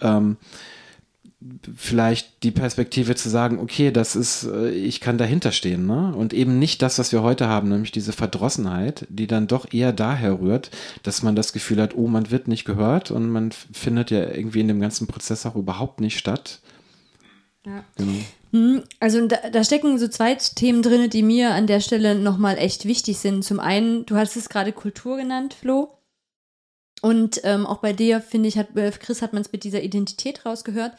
ähm, 0.00 0.36
vielleicht 1.74 2.42
die 2.42 2.50
Perspektive 2.50 3.14
zu 3.14 3.30
sagen, 3.30 3.58
okay, 3.58 3.90
das 3.90 4.14
ist, 4.14 4.44
äh, 4.44 4.70
ich 4.70 5.00
kann 5.00 5.16
dahinter 5.16 5.52
stehen, 5.52 5.86
ne? 5.86 6.14
Und 6.14 6.34
eben 6.34 6.58
nicht 6.58 6.82
das, 6.82 6.98
was 6.98 7.12
wir 7.12 7.22
heute 7.22 7.48
haben, 7.48 7.70
nämlich 7.70 7.92
diese 7.92 8.12
Verdrossenheit, 8.12 9.06
die 9.08 9.26
dann 9.26 9.46
doch 9.46 9.72
eher 9.72 9.92
daher 9.92 10.40
rührt, 10.40 10.70
dass 11.02 11.22
man 11.22 11.36
das 11.36 11.52
Gefühl 11.52 11.80
hat, 11.80 11.96
oh, 11.96 12.08
man 12.08 12.30
wird 12.30 12.46
nicht 12.46 12.66
gehört 12.66 13.10
und 13.10 13.30
man 13.30 13.52
findet 13.72 14.10
ja 14.10 14.28
irgendwie 14.28 14.60
in 14.60 14.68
dem 14.68 14.80
ganzen 14.80 15.06
Prozess 15.06 15.46
auch 15.46 15.56
überhaupt 15.56 16.00
nicht 16.00 16.18
statt. 16.18 16.60
Ja. 17.66 17.84
Genau. 17.96 18.18
Hm, 18.52 18.84
also 18.98 19.26
da, 19.26 19.50
da, 19.50 19.62
stecken 19.62 19.98
so 19.98 20.08
zwei 20.08 20.34
Themen 20.34 20.82
drin, 20.82 21.10
die 21.10 21.22
mir 21.22 21.52
an 21.52 21.66
der 21.66 21.80
Stelle 21.80 22.14
nochmal 22.14 22.58
echt 22.58 22.84
wichtig 22.84 23.18
sind. 23.18 23.44
Zum 23.44 23.60
einen, 23.60 24.06
du 24.06 24.16
hast 24.16 24.36
es 24.36 24.48
gerade 24.48 24.72
Kultur 24.72 25.18
genannt, 25.18 25.54
Flo. 25.54 25.96
Und 27.02 27.40
ähm, 27.44 27.66
auch 27.66 27.78
bei 27.78 27.92
dir, 27.92 28.20
finde 28.20 28.48
ich, 28.48 28.58
hat 28.58 28.76
äh, 28.76 28.90
Chris 28.90 29.22
hat 29.22 29.32
man 29.32 29.42
es 29.42 29.52
mit 29.52 29.64
dieser 29.64 29.82
Identität 29.82 30.44
rausgehört. 30.44 30.92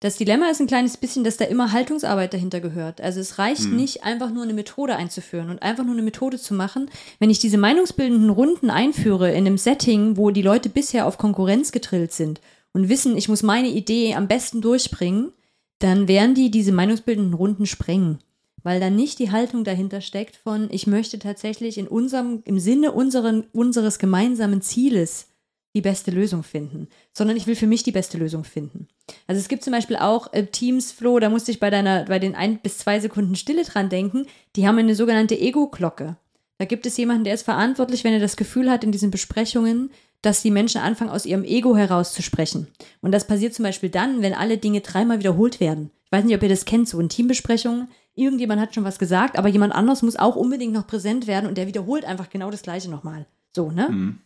Das 0.00 0.16
Dilemma 0.16 0.48
ist 0.48 0.60
ein 0.60 0.68
kleines 0.68 0.96
bisschen, 0.96 1.24
dass 1.24 1.38
da 1.38 1.44
immer 1.44 1.72
Haltungsarbeit 1.72 2.32
dahinter 2.32 2.60
gehört. 2.60 3.00
Also 3.00 3.18
es 3.18 3.38
reicht 3.38 3.64
hm. 3.64 3.76
nicht, 3.76 4.04
einfach 4.04 4.30
nur 4.30 4.44
eine 4.44 4.52
Methode 4.52 4.94
einzuführen 4.94 5.50
und 5.50 5.62
einfach 5.62 5.84
nur 5.84 5.94
eine 5.94 6.02
Methode 6.02 6.38
zu 6.38 6.54
machen. 6.54 6.90
Wenn 7.18 7.30
ich 7.30 7.40
diese 7.40 7.58
meinungsbildenden 7.58 8.30
Runden 8.30 8.70
einführe 8.70 9.30
in 9.30 9.46
einem 9.46 9.58
Setting, 9.58 10.16
wo 10.16 10.30
die 10.30 10.42
Leute 10.42 10.68
bisher 10.68 11.06
auf 11.06 11.18
Konkurrenz 11.18 11.72
getrillt 11.72 12.12
sind 12.12 12.40
und 12.72 12.88
wissen, 12.88 13.16
ich 13.16 13.28
muss 13.28 13.42
meine 13.42 13.68
Idee 13.68 14.14
am 14.14 14.28
besten 14.28 14.60
durchbringen, 14.60 15.32
dann 15.78 16.08
werden 16.08 16.34
die 16.34 16.50
diese 16.50 16.72
meinungsbildenden 16.72 17.34
Runden 17.34 17.66
sprengen. 17.66 18.18
Weil 18.62 18.80
dann 18.80 18.96
nicht 18.96 19.18
die 19.18 19.30
Haltung 19.30 19.64
dahinter 19.64 20.00
steckt 20.00 20.36
von, 20.36 20.68
ich 20.70 20.86
möchte 20.86 21.18
tatsächlich 21.18 21.78
in 21.78 21.86
unserem, 21.86 22.42
im 22.44 22.58
Sinne 22.58 22.92
unseren, 22.92 23.44
unseres 23.52 23.98
gemeinsamen 23.98 24.62
Zieles 24.62 25.28
die 25.74 25.80
beste 25.80 26.10
Lösung 26.10 26.42
finden, 26.42 26.88
sondern 27.12 27.36
ich 27.36 27.46
will 27.46 27.54
für 27.54 27.66
mich 27.66 27.82
die 27.82 27.92
beste 27.92 28.18
Lösung 28.18 28.42
finden. 28.42 28.88
Also 29.26 29.40
es 29.40 29.48
gibt 29.48 29.62
zum 29.62 29.72
Beispiel 29.72 29.96
auch 29.96 30.32
äh, 30.32 30.46
Teams, 30.46 30.90
Flo, 30.90 31.18
da 31.20 31.30
musste 31.30 31.50
ich 31.50 31.60
bei 31.60 31.70
deiner, 31.70 32.06
bei 32.06 32.18
den 32.18 32.34
ein 32.34 32.58
bis 32.58 32.78
zwei 32.78 32.98
Sekunden 32.98 33.36
Stille 33.36 33.64
dran 33.64 33.88
denken, 33.88 34.26
die 34.56 34.66
haben 34.66 34.78
eine 34.78 34.94
sogenannte 34.94 35.38
Ego-Glocke. 35.38 36.16
Da 36.58 36.64
gibt 36.64 36.86
es 36.86 36.96
jemanden, 36.96 37.24
der 37.24 37.34
ist 37.34 37.44
verantwortlich, 37.44 38.02
wenn 38.02 38.12
er 38.12 38.18
das 38.18 38.36
Gefühl 38.36 38.70
hat 38.70 38.82
in 38.82 38.90
diesen 38.90 39.12
Besprechungen, 39.12 39.90
dass 40.22 40.42
die 40.42 40.50
Menschen 40.50 40.80
anfangen, 40.80 41.10
aus 41.10 41.26
ihrem 41.26 41.44
Ego 41.44 41.76
heraus 41.76 42.12
zu 42.12 42.22
sprechen. 42.22 42.68
Und 43.00 43.12
das 43.12 43.26
passiert 43.26 43.54
zum 43.54 43.64
Beispiel 43.64 43.90
dann, 43.90 44.22
wenn 44.22 44.34
alle 44.34 44.58
Dinge 44.58 44.80
dreimal 44.80 45.18
wiederholt 45.18 45.60
werden. 45.60 45.90
Ich 46.04 46.12
weiß 46.12 46.24
nicht, 46.24 46.34
ob 46.34 46.42
ihr 46.42 46.48
das 46.48 46.64
kennt, 46.64 46.88
so 46.88 46.98
in 47.00 47.08
Teambesprechungen. 47.08 47.88
Irgendjemand 48.14 48.60
hat 48.60 48.74
schon 48.74 48.84
was 48.84 48.98
gesagt, 48.98 49.38
aber 49.38 49.48
jemand 49.48 49.74
anderes 49.74 50.02
muss 50.02 50.16
auch 50.16 50.34
unbedingt 50.34 50.72
noch 50.72 50.86
präsent 50.86 51.26
werden 51.26 51.46
und 51.46 51.56
der 51.56 51.66
wiederholt 51.66 52.04
einfach 52.04 52.30
genau 52.30 52.50
das 52.50 52.62
Gleiche 52.62 52.90
nochmal. 52.90 53.26
So, 53.54 53.70
ne? 53.70 53.88
Mhm. 53.90 54.18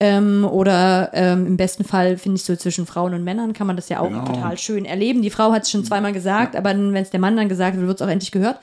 Ähm, 0.00 0.44
oder 0.44 1.10
ähm, 1.12 1.46
im 1.46 1.56
besten 1.56 1.82
Fall 1.82 2.18
finde 2.18 2.36
ich 2.36 2.44
so 2.44 2.54
zwischen 2.54 2.86
Frauen 2.86 3.14
und 3.14 3.24
Männern 3.24 3.52
kann 3.52 3.66
man 3.66 3.74
das 3.74 3.88
ja 3.88 3.98
auch 3.98 4.08
genau. 4.08 4.24
total 4.24 4.56
schön 4.56 4.84
erleben. 4.84 5.22
Die 5.22 5.30
Frau 5.30 5.50
hat 5.50 5.64
es 5.64 5.70
schon 5.70 5.84
zweimal 5.84 6.12
gesagt, 6.12 6.54
ja. 6.54 6.60
aber 6.60 6.70
wenn 6.70 6.94
es 6.94 7.10
der 7.10 7.18
Mann 7.18 7.36
dann 7.36 7.48
gesagt 7.48 7.76
wird, 7.76 7.86
wird 7.86 8.00
es 8.00 8.06
auch 8.06 8.10
endlich 8.10 8.30
gehört. 8.30 8.60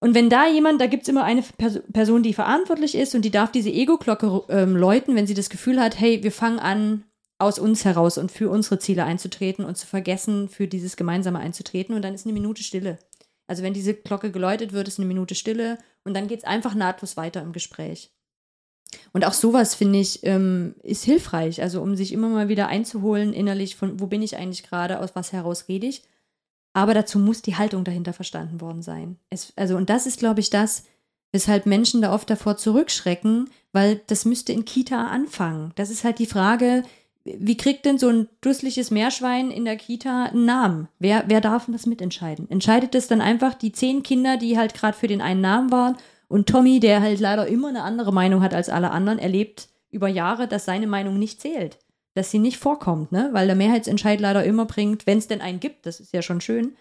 Und 0.00 0.14
wenn 0.14 0.30
da 0.30 0.48
jemand, 0.48 0.80
da 0.80 0.86
gibt 0.86 1.02
es 1.02 1.08
immer 1.10 1.24
eine 1.24 1.44
Person, 1.92 2.22
die 2.22 2.32
verantwortlich 2.32 2.94
ist 2.94 3.14
und 3.14 3.22
die 3.22 3.30
darf 3.30 3.52
diese 3.52 3.70
Ego-Glocke 3.70 4.44
ähm, 4.48 4.74
läuten, 4.74 5.14
wenn 5.14 5.26
sie 5.26 5.34
das 5.34 5.50
Gefühl 5.50 5.78
hat, 5.78 6.00
hey, 6.00 6.22
wir 6.22 6.32
fangen 6.32 6.58
an, 6.58 7.04
aus 7.38 7.58
uns 7.58 7.84
heraus 7.84 8.16
und 8.16 8.32
für 8.32 8.48
unsere 8.50 8.78
Ziele 8.78 9.04
einzutreten 9.04 9.64
und 9.64 9.76
zu 9.76 9.86
vergessen, 9.86 10.48
für 10.48 10.66
dieses 10.66 10.96
Gemeinsame 10.96 11.38
einzutreten. 11.38 11.94
Und 11.94 12.02
dann 12.02 12.14
ist 12.14 12.26
eine 12.26 12.32
Minute 12.32 12.62
Stille. 12.62 12.98
Also 13.46 13.62
wenn 13.62 13.74
diese 13.74 13.94
Glocke 13.94 14.30
geläutet 14.30 14.72
wird, 14.72 14.88
ist 14.88 14.98
eine 14.98 15.08
Minute 15.08 15.34
Stille 15.34 15.76
und 16.04 16.14
dann 16.14 16.28
geht 16.28 16.40
es 16.40 16.44
einfach 16.44 16.74
nahtlos 16.74 17.16
weiter 17.16 17.42
im 17.42 17.52
Gespräch. 17.52 18.10
Und 19.12 19.24
auch 19.26 19.34
sowas, 19.34 19.74
finde 19.74 19.98
ich, 19.98 20.24
ähm, 20.24 20.74
ist 20.82 21.04
hilfreich. 21.04 21.60
Also 21.60 21.82
um 21.82 21.94
sich 21.94 22.12
immer 22.12 22.28
mal 22.28 22.48
wieder 22.48 22.68
einzuholen 22.68 23.32
innerlich, 23.34 23.76
von 23.76 24.00
wo 24.00 24.06
bin 24.06 24.22
ich 24.22 24.36
eigentlich 24.36 24.62
gerade, 24.62 25.00
aus 25.00 25.10
was 25.14 25.32
heraus 25.32 25.66
rede 25.68 25.86
ich 25.86 26.02
aber 26.72 26.94
dazu 26.94 27.18
muss 27.18 27.42
die 27.42 27.56
Haltung 27.56 27.84
dahinter 27.84 28.12
verstanden 28.12 28.60
worden 28.60 28.82
sein. 28.82 29.18
Es, 29.30 29.52
also, 29.56 29.76
und 29.76 29.90
das 29.90 30.06
ist, 30.06 30.18
glaube 30.18 30.40
ich, 30.40 30.50
das, 30.50 30.84
weshalb 31.32 31.66
Menschen 31.66 32.02
da 32.02 32.12
oft 32.12 32.30
davor 32.30 32.56
zurückschrecken, 32.56 33.50
weil 33.72 34.00
das 34.06 34.24
müsste 34.24 34.52
in 34.52 34.64
Kita 34.64 35.08
anfangen. 35.08 35.72
Das 35.76 35.90
ist 35.90 36.04
halt 36.04 36.18
die 36.18 36.26
Frage, 36.26 36.82
wie 37.24 37.56
kriegt 37.56 37.84
denn 37.84 37.98
so 37.98 38.08
ein 38.08 38.28
dusseliges 38.40 38.90
Meerschwein 38.90 39.50
in 39.50 39.64
der 39.64 39.76
Kita 39.76 40.26
einen 40.26 40.44
Namen? 40.44 40.88
Wer, 40.98 41.24
wer 41.26 41.40
darf 41.40 41.66
das 41.68 41.86
mitentscheiden? 41.86 42.50
Entscheidet 42.50 42.94
es 42.94 43.08
dann 43.08 43.20
einfach 43.20 43.54
die 43.54 43.72
zehn 43.72 44.02
Kinder, 44.02 44.36
die 44.36 44.56
halt 44.56 44.74
gerade 44.74 44.96
für 44.96 45.06
den 45.06 45.20
einen 45.20 45.40
Namen 45.40 45.70
waren 45.70 45.96
und 46.28 46.48
Tommy, 46.48 46.80
der 46.80 47.02
halt 47.02 47.20
leider 47.20 47.46
immer 47.46 47.68
eine 47.68 47.82
andere 47.82 48.12
Meinung 48.12 48.42
hat 48.42 48.54
als 48.54 48.68
alle 48.68 48.90
anderen, 48.90 49.18
erlebt 49.18 49.68
über 49.90 50.08
Jahre, 50.08 50.48
dass 50.48 50.64
seine 50.64 50.86
Meinung 50.86 51.18
nicht 51.18 51.40
zählt 51.40 51.78
dass 52.20 52.30
sie 52.30 52.38
nicht 52.38 52.58
vorkommt, 52.58 53.12
ne? 53.12 53.30
weil 53.32 53.46
der 53.46 53.56
Mehrheitsentscheid 53.56 54.20
leider 54.20 54.44
immer 54.44 54.66
bringt, 54.66 55.06
wenn 55.06 55.16
es 55.16 55.26
denn 55.26 55.40
einen 55.40 55.58
gibt, 55.58 55.86
das 55.86 56.00
ist 56.00 56.12
ja 56.12 56.20
schon 56.20 56.42
schön, 56.42 56.74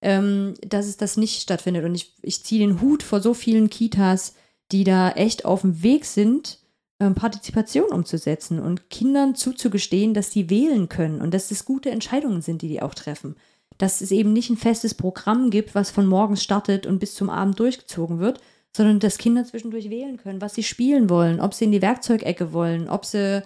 ähm, 0.00 0.54
dass 0.64 0.86
es 0.86 0.96
das 0.96 1.16
nicht 1.16 1.42
stattfindet. 1.42 1.84
Und 1.84 1.96
ich, 1.96 2.14
ich 2.22 2.44
ziehe 2.44 2.64
den 2.64 2.80
Hut 2.80 3.02
vor 3.02 3.20
so 3.20 3.34
vielen 3.34 3.68
Kitas, 3.68 4.34
die 4.70 4.84
da 4.84 5.10
echt 5.10 5.44
auf 5.44 5.62
dem 5.62 5.82
Weg 5.82 6.04
sind, 6.04 6.60
ähm, 7.00 7.16
Partizipation 7.16 7.90
umzusetzen 7.90 8.60
und 8.60 8.88
Kindern 8.88 9.34
zuzugestehen, 9.34 10.14
dass 10.14 10.30
sie 10.30 10.50
wählen 10.50 10.88
können 10.88 11.20
und 11.20 11.34
dass 11.34 11.50
es 11.50 11.64
gute 11.64 11.90
Entscheidungen 11.90 12.40
sind, 12.40 12.62
die 12.62 12.68
die 12.68 12.80
auch 12.80 12.94
treffen. 12.94 13.34
Dass 13.78 14.00
es 14.00 14.12
eben 14.12 14.32
nicht 14.32 14.50
ein 14.50 14.56
festes 14.56 14.94
Programm 14.94 15.50
gibt, 15.50 15.74
was 15.74 15.90
von 15.90 16.06
morgens 16.06 16.44
startet 16.44 16.86
und 16.86 17.00
bis 17.00 17.16
zum 17.16 17.28
Abend 17.28 17.58
durchgezogen 17.58 18.20
wird, 18.20 18.40
sondern 18.72 19.00
dass 19.00 19.18
Kinder 19.18 19.44
zwischendurch 19.44 19.90
wählen 19.90 20.16
können, 20.16 20.40
was 20.40 20.54
sie 20.54 20.62
spielen 20.62 21.10
wollen, 21.10 21.40
ob 21.40 21.54
sie 21.54 21.64
in 21.64 21.72
die 21.72 21.82
Werkzeugecke 21.82 22.52
wollen, 22.52 22.88
ob 22.88 23.04
sie 23.04 23.42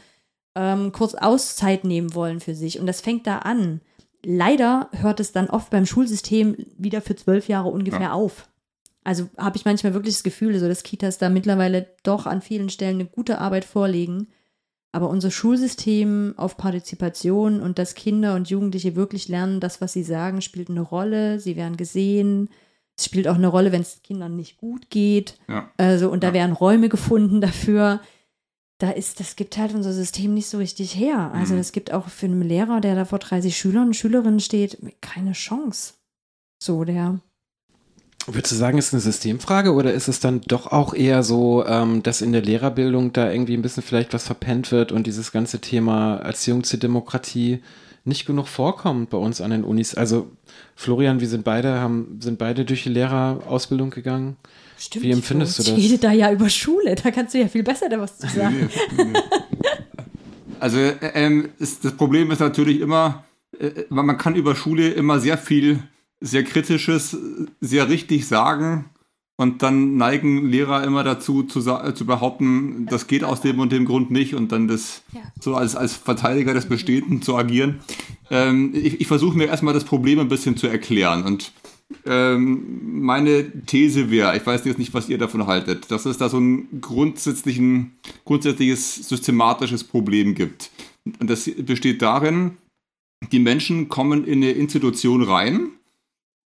ähm, 0.55 0.93
kurz 0.93 1.15
Auszeit 1.15 1.85
nehmen 1.85 2.15
wollen 2.15 2.41
für 2.41 2.55
sich. 2.55 2.81
Und 2.81 2.87
das 2.87 3.01
fängt 3.01 3.27
da 3.27 3.39
an. 3.39 3.81
Leider 4.25 4.89
hört 4.93 5.21
es 5.21 5.33
dann 5.33 5.49
oft 5.49 5.71
beim 5.71 5.87
Schulsystem 5.87 6.57
wieder 6.77 7.01
für 7.01 7.17
zwölf 7.17 7.49
Jahre 7.49 7.69
ungefähr 7.69 8.01
ja. 8.01 8.13
auf. 8.13 8.49
Also 9.03 9.31
habe 9.39 9.57
ich 9.57 9.65
manchmal 9.65 9.95
wirklich 9.95 10.15
das 10.15 10.23
Gefühl, 10.23 10.59
so 10.59 10.69
dass 10.69 10.83
Kitas 10.83 11.19
da 11.19 11.31
mittlerweile 11.31 11.89
doch 12.03 12.27
an 12.27 12.43
vielen 12.43 12.69
Stellen 12.69 12.97
eine 12.97 13.07
gute 13.07 13.39
Arbeit 13.39 13.65
vorlegen. 13.65 14.29
Aber 14.93 15.09
unser 15.09 15.31
Schulsystem 15.31 16.35
auf 16.37 16.57
Partizipation 16.57 17.61
und 17.61 17.79
dass 17.79 17.95
Kinder 17.95 18.35
und 18.35 18.51
Jugendliche 18.51 18.97
wirklich 18.97 19.29
lernen, 19.29 19.61
das, 19.61 19.81
was 19.81 19.93
sie 19.93 20.03
sagen, 20.03 20.43
spielt 20.43 20.69
eine 20.69 20.81
Rolle. 20.81 21.39
Sie 21.39 21.57
werden 21.57 21.77
gesehen. 21.77 22.51
Es 22.99 23.05
spielt 23.07 23.29
auch 23.29 23.37
eine 23.37 23.47
Rolle, 23.47 23.73
wenn 23.73 23.83
es 23.83 24.03
Kindern 24.03 24.37
nicht 24.37 24.59
gut 24.59 24.91
geht. 24.91 25.39
Ja. 25.49 25.71
Also, 25.79 26.11
und 26.11 26.25
da 26.25 26.35
werden 26.35 26.53
Räume 26.53 26.89
gefunden 26.89 27.41
dafür 27.41 28.01
da 28.81 28.91
ist, 28.91 29.21
das 29.21 29.37
gibt 29.37 29.59
halt 29.59 29.75
unser 29.75 29.93
System 29.93 30.33
nicht 30.35 30.49
so 30.49 30.59
richtig 30.59 30.97
her. 30.97 31.31
Also 31.35 31.55
es 31.55 31.69
mhm. 31.71 31.75
gibt 31.75 31.93
auch 31.93 32.09
für 32.09 32.27
einen 32.27 32.43
Lehrer, 32.43 32.81
der 32.81 32.95
da 32.95 33.05
vor 33.05 33.19
30 33.19 33.57
Schülern 33.57 33.89
und 33.89 33.97
Schülerinnen 33.97 34.41
steht, 34.41 34.79
keine 35.03 35.33
Chance. 35.33 35.95
So, 36.63 36.85
der. 36.85 37.21
Würdest 38.27 38.53
du 38.53 38.57
sagen, 38.57 38.79
ist 38.79 38.89
es 38.89 38.95
eine 38.95 39.01
Systemfrage 39.01 39.73
oder 39.75 39.93
ist 39.93 40.09
es 40.09 40.21
dann 40.21 40.41
doch 40.43 40.67
auch 40.67 40.95
eher 40.95 41.23
so, 41.23 41.65
ähm, 41.67 42.03
dass 42.03 42.23
in 42.23 42.33
der 42.33 42.43
Lehrerbildung 42.43 43.13
da 43.13 43.31
irgendwie 43.31 43.55
ein 43.55 43.63
bisschen 43.63 43.83
vielleicht 43.83 44.15
was 44.15 44.27
verpennt 44.27 44.73
wird 44.73 44.93
und 44.93 45.07
dieses 45.07 45.31
ganze 45.31 45.61
Thema 45.61 46.17
Erziehung 46.17 46.65
zur 46.65 46.79
Demokratie 46.79 47.63
nicht 48.05 48.27
genug 48.27 48.49
vorkommt 48.49 49.11
bei 49.11 49.19
uns 49.19 49.43
an 49.43 49.51
den 49.51 49.65
Unis? 49.65 49.95
Also 49.95 50.31
Florian, 50.75 51.21
wir 51.21 51.29
sind 51.29 51.45
beide, 51.45 51.81
haben, 51.81 52.19
sind 52.21 52.39
beide 52.39 52.65
durch 52.65 52.83
die 52.85 52.89
Lehrerausbildung 52.91 53.91
gegangen. 53.91 54.37
Stimmt, 54.81 55.05
Wie 55.05 55.11
empfindest 55.11 55.59
du 55.59 55.63
das? 55.63 55.73
Ich 55.77 55.91
rede 55.91 55.99
da 55.99 56.11
ja 56.11 56.33
über 56.33 56.49
Schule, 56.49 56.95
da 56.95 57.11
kannst 57.11 57.35
du 57.35 57.39
ja 57.39 57.49
viel 57.49 57.63
besser 57.63 57.91
da 57.91 58.01
was 58.01 58.17
zu 58.17 58.27
sagen. 58.29 58.71
also 60.61 60.79
ähm, 60.79 61.51
ist, 61.59 61.85
das 61.85 61.93
Problem 61.93 62.31
ist 62.31 62.41
natürlich 62.41 62.81
immer, 62.81 63.25
äh, 63.59 63.85
man 63.91 64.17
kann 64.17 64.37
über 64.37 64.57
Schule 64.57 64.89
immer 64.89 65.21
sehr 65.21 65.37
viel, 65.37 65.83
sehr 66.21 66.45
kritisches, 66.45 67.15
sehr 67.61 67.91
richtig 67.91 68.27
sagen. 68.27 68.87
Und 69.37 69.63
dann 69.63 69.97
neigen 69.97 70.51
Lehrer 70.51 70.85
immer 70.85 71.03
dazu 71.03 71.43
zu, 71.43 71.61
zu 71.61 72.07
behaupten, 72.07 72.87
das 72.91 73.07
geht 73.07 73.25
aus 73.25 73.41
dem 73.41 73.59
und 73.59 73.73
dem 73.73 73.87
Grund 73.87 74.11
nicht 74.11 74.35
und 74.35 74.53
dann 74.53 74.69
das 74.69 75.03
ja. 75.13 75.21
so 75.41 75.55
als, 75.55 75.77
als 75.77 75.95
Verteidiger 75.95 76.53
des 76.53 76.67
Bestehenden 76.67 77.23
zu 77.23 77.37
agieren. 77.37 77.81
Ähm, 78.31 78.73
ich, 78.75 79.01
ich 79.01 79.07
versuche 79.07 79.37
mir 79.37 79.47
erstmal 79.47 79.73
das 79.73 79.85
Problem 79.85 80.21
ein 80.21 80.29
bisschen 80.29 80.59
zu 80.59 80.67
erklären. 80.67 81.25
Und 81.25 81.53
ähm, 82.07 83.03
meine 83.03 83.51
These 83.67 84.11
wäre, 84.11 84.37
ich 84.37 84.47
weiß 84.47 84.65
jetzt 84.65 84.79
nicht, 84.79 84.95
was 84.95 85.09
ihr 85.09 85.19
davon 85.19 85.47
haltet, 85.47 85.91
dass 85.91 86.07
es 86.07 86.19
da 86.19 86.29
so 86.29 86.39
ein 86.39 86.81
grundsätzlichen, 86.81 87.93
grundsätzliches 88.25 89.09
systematisches 89.09 89.85
Problem 89.85 90.35
gibt. 90.35 90.71
Und 91.19 91.29
das 91.29 91.51
besteht 91.51 92.03
darin, 92.03 92.57
die 93.33 93.39
Menschen 93.39 93.89
kommen 93.89 94.25
in 94.25 94.43
eine 94.43 94.53
Institution 94.53 95.23
rein, 95.23 95.71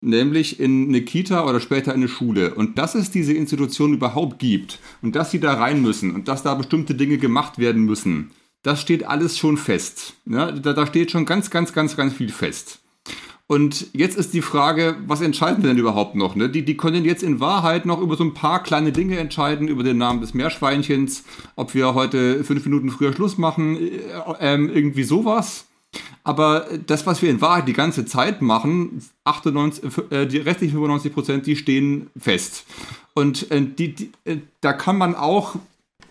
nämlich 0.01 0.60
in 0.60 0.88
eine 0.88 1.01
Kita 1.01 1.47
oder 1.47 1.60
später 1.60 1.93
in 1.93 2.01
eine 2.01 2.08
Schule. 2.08 2.56
Und 2.56 2.77
dass 2.77 2.95
es 2.95 3.12
diese 3.12 3.34
Institution 3.34 3.93
überhaupt 3.93 4.39
gibt 4.39 4.80
und 5.01 5.15
dass 5.15 5.32
sie 5.32 5.39
da 5.39 5.54
rein 5.54 5.82
müssen 5.82 6.13
und 6.15 6.27
dass 6.27 6.43
da 6.43 6.56
bestimmte 6.56 6.95
Dinge 6.95 7.17
gemacht 7.17 7.58
werden 7.60 7.84
müssen, 7.84 8.32
das 8.63 8.82
steht 8.82 9.06
alles 9.06 9.38
schon 9.38 9.58
fest. 9.58 10.15
Ja, 10.25 10.51
da, 10.51 10.73
da 10.73 10.86
steht 10.86 11.12
schon 11.12 11.25
ganz, 11.25 11.49
ganz, 11.49 11.73
ganz, 11.73 11.95
ganz 11.95 12.13
viel 12.13 12.30
fest. 12.30 12.81
Und 13.47 13.88
jetzt 13.93 14.17
ist 14.17 14.34
die 14.34 14.41
Frage, 14.41 14.95
was 15.08 15.21
entscheiden 15.21 15.62
wir 15.62 15.69
denn 15.69 15.77
überhaupt 15.77 16.15
noch? 16.15 16.35
Ne? 16.35 16.50
Die, 16.50 16.63
die 16.63 16.77
können 16.77 17.04
jetzt 17.04 17.21
in 17.21 17.39
Wahrheit 17.39 17.85
noch 17.85 18.00
über 18.00 18.15
so 18.15 18.23
ein 18.23 18.33
paar 18.33 18.63
kleine 18.63 18.92
Dinge 18.92 19.17
entscheiden, 19.17 19.67
über 19.67 19.83
den 19.83 19.98
Namen 19.98 20.21
des 20.21 20.33
Meerschweinchens, 20.33 21.23
ob 21.56 21.73
wir 21.73 21.94
heute 21.94 22.44
fünf 22.44 22.63
Minuten 22.65 22.89
früher 22.89 23.13
Schluss 23.13 23.37
machen, 23.37 23.75
äh, 23.77 24.00
ähm, 24.39 24.69
irgendwie 24.73 25.04
sowas. 25.04 25.65
Aber 26.23 26.67
das, 26.85 27.06
was 27.06 27.21
wir 27.21 27.29
in 27.29 27.42
Wahrheit 27.42 27.67
die 27.67 27.73
ganze 27.73 28.06
Zeit 28.06 28.42
machen, 28.42 29.02
98, 29.25 29.83
äh, 30.12 30.25
die 30.27 30.37
restlichen 30.37 30.73
95 30.73 31.13
Prozent, 31.13 31.48
die 31.48 31.56
stehen 31.56 32.10
fest. 32.17 32.65
Und 33.13 33.52
äh, 33.52 33.62
die, 33.62 33.96
die, 33.96 34.12
äh, 34.23 34.37
da 34.62 34.73
kann 34.73 34.98
man 34.98 35.15
auch 35.15 35.56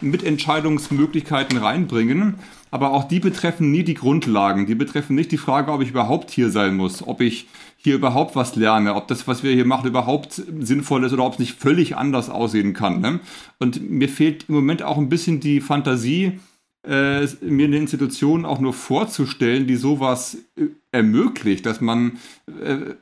Mitentscheidungsmöglichkeiten 0.00 1.58
reinbringen. 1.58 2.36
Aber 2.70 2.92
auch 2.92 3.04
die 3.04 3.20
betreffen 3.20 3.70
nie 3.70 3.82
die 3.82 3.94
Grundlagen. 3.94 4.66
Die 4.66 4.74
betreffen 4.74 5.16
nicht 5.16 5.32
die 5.32 5.38
Frage, 5.38 5.72
ob 5.72 5.82
ich 5.82 5.90
überhaupt 5.90 6.30
hier 6.30 6.50
sein 6.50 6.76
muss, 6.76 7.06
ob 7.06 7.20
ich 7.20 7.48
hier 7.76 7.94
überhaupt 7.94 8.36
was 8.36 8.56
lerne, 8.56 8.94
ob 8.94 9.08
das, 9.08 9.26
was 9.26 9.42
wir 9.42 9.52
hier 9.52 9.64
machen, 9.64 9.88
überhaupt 9.88 10.42
sinnvoll 10.60 11.04
ist 11.04 11.12
oder 11.12 11.24
ob 11.24 11.34
es 11.34 11.38
nicht 11.38 11.58
völlig 11.58 11.96
anders 11.96 12.28
aussehen 12.28 12.74
kann. 12.74 13.00
Ne? 13.00 13.20
Und 13.58 13.90
mir 13.90 14.08
fehlt 14.08 14.46
im 14.48 14.54
Moment 14.54 14.82
auch 14.82 14.98
ein 14.98 15.08
bisschen 15.08 15.40
die 15.40 15.60
Fantasie, 15.60 16.38
äh, 16.86 17.26
mir 17.42 17.66
eine 17.66 17.76
Institution 17.76 18.44
auch 18.44 18.60
nur 18.60 18.72
vorzustellen, 18.72 19.66
die 19.66 19.76
sowas 19.76 20.38
äh, 20.56 20.66
ermöglicht, 20.92 21.66
dass 21.66 21.80
man 21.80 22.18
äh, 22.46 22.94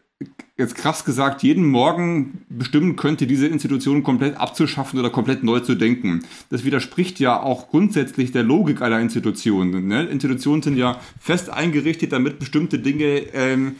jetzt 0.58 0.74
krass 0.74 1.04
gesagt, 1.04 1.44
jeden 1.44 1.64
Morgen 1.64 2.44
bestimmen 2.48 2.96
könnte, 2.96 3.28
diese 3.28 3.46
Institution 3.46 4.02
komplett 4.02 4.36
abzuschaffen 4.36 4.98
oder 4.98 5.08
komplett 5.08 5.44
neu 5.44 5.60
zu 5.60 5.76
denken. 5.76 6.24
Das 6.50 6.64
widerspricht 6.64 7.20
ja 7.20 7.40
auch 7.40 7.68
grundsätzlich 7.70 8.32
der 8.32 8.42
Logik 8.42 8.82
einer 8.82 8.98
Institution. 8.98 9.86
Ne? 9.86 10.04
Institutionen 10.06 10.62
sind 10.62 10.76
ja 10.76 11.00
fest 11.20 11.48
eingerichtet, 11.50 12.12
damit 12.12 12.40
bestimmte 12.40 12.80
Dinge 12.80 13.22
ähm, 13.32 13.76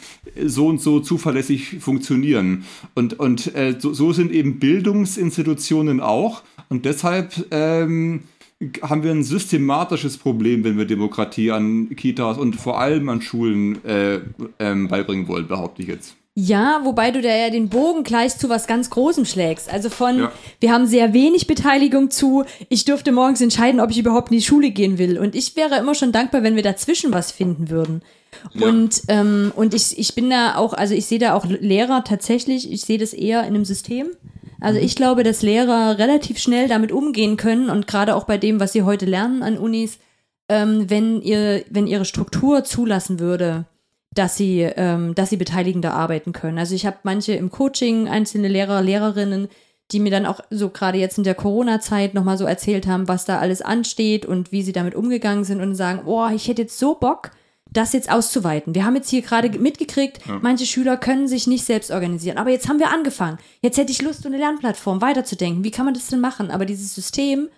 so 0.46 0.68
und 0.68 0.80
so 0.80 1.00
zuverlässig 1.00 1.80
funktionieren. 1.80 2.64
Und, 2.94 3.18
und 3.18 3.54
äh, 3.56 3.74
so, 3.78 3.92
so, 3.92 4.12
sind 4.12 4.30
eben 4.30 4.60
Bildungsinstitutionen 4.60 6.00
auch. 6.00 6.44
Und 6.68 6.84
deshalb 6.84 7.46
ähm, 7.50 8.22
haben 8.82 9.02
wir 9.02 9.10
ein 9.10 9.24
systematisches 9.24 10.16
Problem, 10.16 10.62
wenn 10.62 10.78
wir 10.78 10.84
Demokratie 10.84 11.50
an 11.50 11.90
Kitas 11.96 12.38
und 12.38 12.54
vor 12.54 12.80
allem 12.80 13.08
an 13.08 13.20
Schulen 13.20 13.84
äh, 13.84 14.20
ähm, 14.60 14.86
beibringen 14.86 15.26
wollen, 15.26 15.48
behaupte 15.48 15.82
ich 15.82 15.88
jetzt. 15.88 16.17
Ja, 16.40 16.82
wobei 16.84 17.10
du 17.10 17.20
da 17.20 17.34
ja 17.34 17.50
den 17.50 17.68
Bogen 17.68 18.04
gleich 18.04 18.38
zu 18.38 18.48
was 18.48 18.68
ganz 18.68 18.90
Großem 18.90 19.24
schlägst. 19.24 19.68
Also 19.72 19.90
von, 19.90 20.20
ja. 20.20 20.32
wir 20.60 20.72
haben 20.72 20.86
sehr 20.86 21.12
wenig 21.12 21.48
Beteiligung 21.48 22.12
zu, 22.12 22.44
ich 22.68 22.84
dürfte 22.84 23.10
morgens 23.10 23.40
entscheiden, 23.40 23.80
ob 23.80 23.90
ich 23.90 23.98
überhaupt 23.98 24.30
in 24.30 24.36
die 24.36 24.44
Schule 24.44 24.70
gehen 24.70 24.98
will. 24.98 25.18
Und 25.18 25.34
ich 25.34 25.56
wäre 25.56 25.76
immer 25.78 25.96
schon 25.96 26.12
dankbar, 26.12 26.44
wenn 26.44 26.54
wir 26.54 26.62
dazwischen 26.62 27.12
was 27.12 27.32
finden 27.32 27.70
würden. 27.70 28.02
Ja. 28.54 28.68
Und, 28.68 29.02
ähm, 29.08 29.50
und 29.56 29.74
ich, 29.74 29.98
ich 29.98 30.14
bin 30.14 30.30
da 30.30 30.54
auch, 30.54 30.74
also 30.74 30.94
ich 30.94 31.06
sehe 31.06 31.18
da 31.18 31.34
auch 31.34 31.44
Lehrer 31.44 32.04
tatsächlich, 32.04 32.70
ich 32.70 32.82
sehe 32.82 32.98
das 32.98 33.14
eher 33.14 33.40
in 33.40 33.56
einem 33.56 33.64
System. 33.64 34.06
Also 34.60 34.78
mhm. 34.78 34.86
ich 34.86 34.94
glaube, 34.94 35.24
dass 35.24 35.42
Lehrer 35.42 35.98
relativ 35.98 36.38
schnell 36.38 36.68
damit 36.68 36.92
umgehen 36.92 37.36
können 37.36 37.68
und 37.68 37.88
gerade 37.88 38.14
auch 38.14 38.24
bei 38.24 38.38
dem, 38.38 38.60
was 38.60 38.72
sie 38.72 38.84
heute 38.84 39.06
lernen 39.06 39.42
an 39.42 39.58
Unis, 39.58 39.98
ähm, 40.48 40.88
wenn 40.88 41.20
ihr, 41.20 41.64
wenn 41.68 41.88
ihre 41.88 42.04
Struktur 42.04 42.62
zulassen 42.62 43.18
würde, 43.18 43.66
dass 44.14 44.36
sie, 44.36 44.62
ähm, 44.62 45.14
dass 45.14 45.30
sie 45.30 45.36
beteiligender 45.36 45.94
arbeiten 45.94 46.32
können. 46.32 46.58
Also 46.58 46.74
ich 46.74 46.86
habe 46.86 46.98
manche 47.02 47.32
im 47.32 47.50
Coaching, 47.50 48.08
einzelne 48.08 48.48
Lehrer, 48.48 48.82
Lehrerinnen, 48.82 49.48
die 49.90 50.00
mir 50.00 50.10
dann 50.10 50.26
auch 50.26 50.40
so 50.50 50.68
gerade 50.70 50.98
jetzt 50.98 51.18
in 51.18 51.24
der 51.24 51.34
Corona-Zeit 51.34 52.14
nochmal 52.14 52.36
so 52.36 52.44
erzählt 52.44 52.86
haben, 52.86 53.08
was 53.08 53.24
da 53.24 53.38
alles 53.38 53.62
ansteht 53.62 54.26
und 54.26 54.52
wie 54.52 54.62
sie 54.62 54.72
damit 54.72 54.94
umgegangen 54.94 55.44
sind 55.44 55.60
und 55.60 55.74
sagen, 55.74 56.02
oh, 56.04 56.28
ich 56.34 56.48
hätte 56.48 56.62
jetzt 56.62 56.78
so 56.78 56.94
Bock, 56.94 57.30
das 57.70 57.92
jetzt 57.92 58.10
auszuweiten. 58.10 58.74
Wir 58.74 58.84
haben 58.84 58.96
jetzt 58.96 59.10
hier 59.10 59.22
gerade 59.22 59.50
mitgekriegt, 59.58 60.26
ja. 60.26 60.38
manche 60.40 60.66
Schüler 60.66 60.96
können 60.96 61.28
sich 61.28 61.46
nicht 61.46 61.64
selbst 61.64 61.90
organisieren. 61.90 62.38
Aber 62.38 62.50
jetzt 62.50 62.68
haben 62.68 62.78
wir 62.78 62.92
angefangen. 62.92 63.38
Jetzt 63.60 63.78
hätte 63.78 63.92
ich 63.92 64.02
Lust, 64.02 64.22
so 64.22 64.28
eine 64.28 64.38
Lernplattform 64.38 65.00
weiterzudenken. 65.00 65.64
Wie 65.64 65.70
kann 65.70 65.84
man 65.84 65.94
das 65.94 66.08
denn 66.08 66.20
machen? 66.20 66.50
Aber 66.50 66.64
dieses 66.64 66.94
System, 66.94 67.48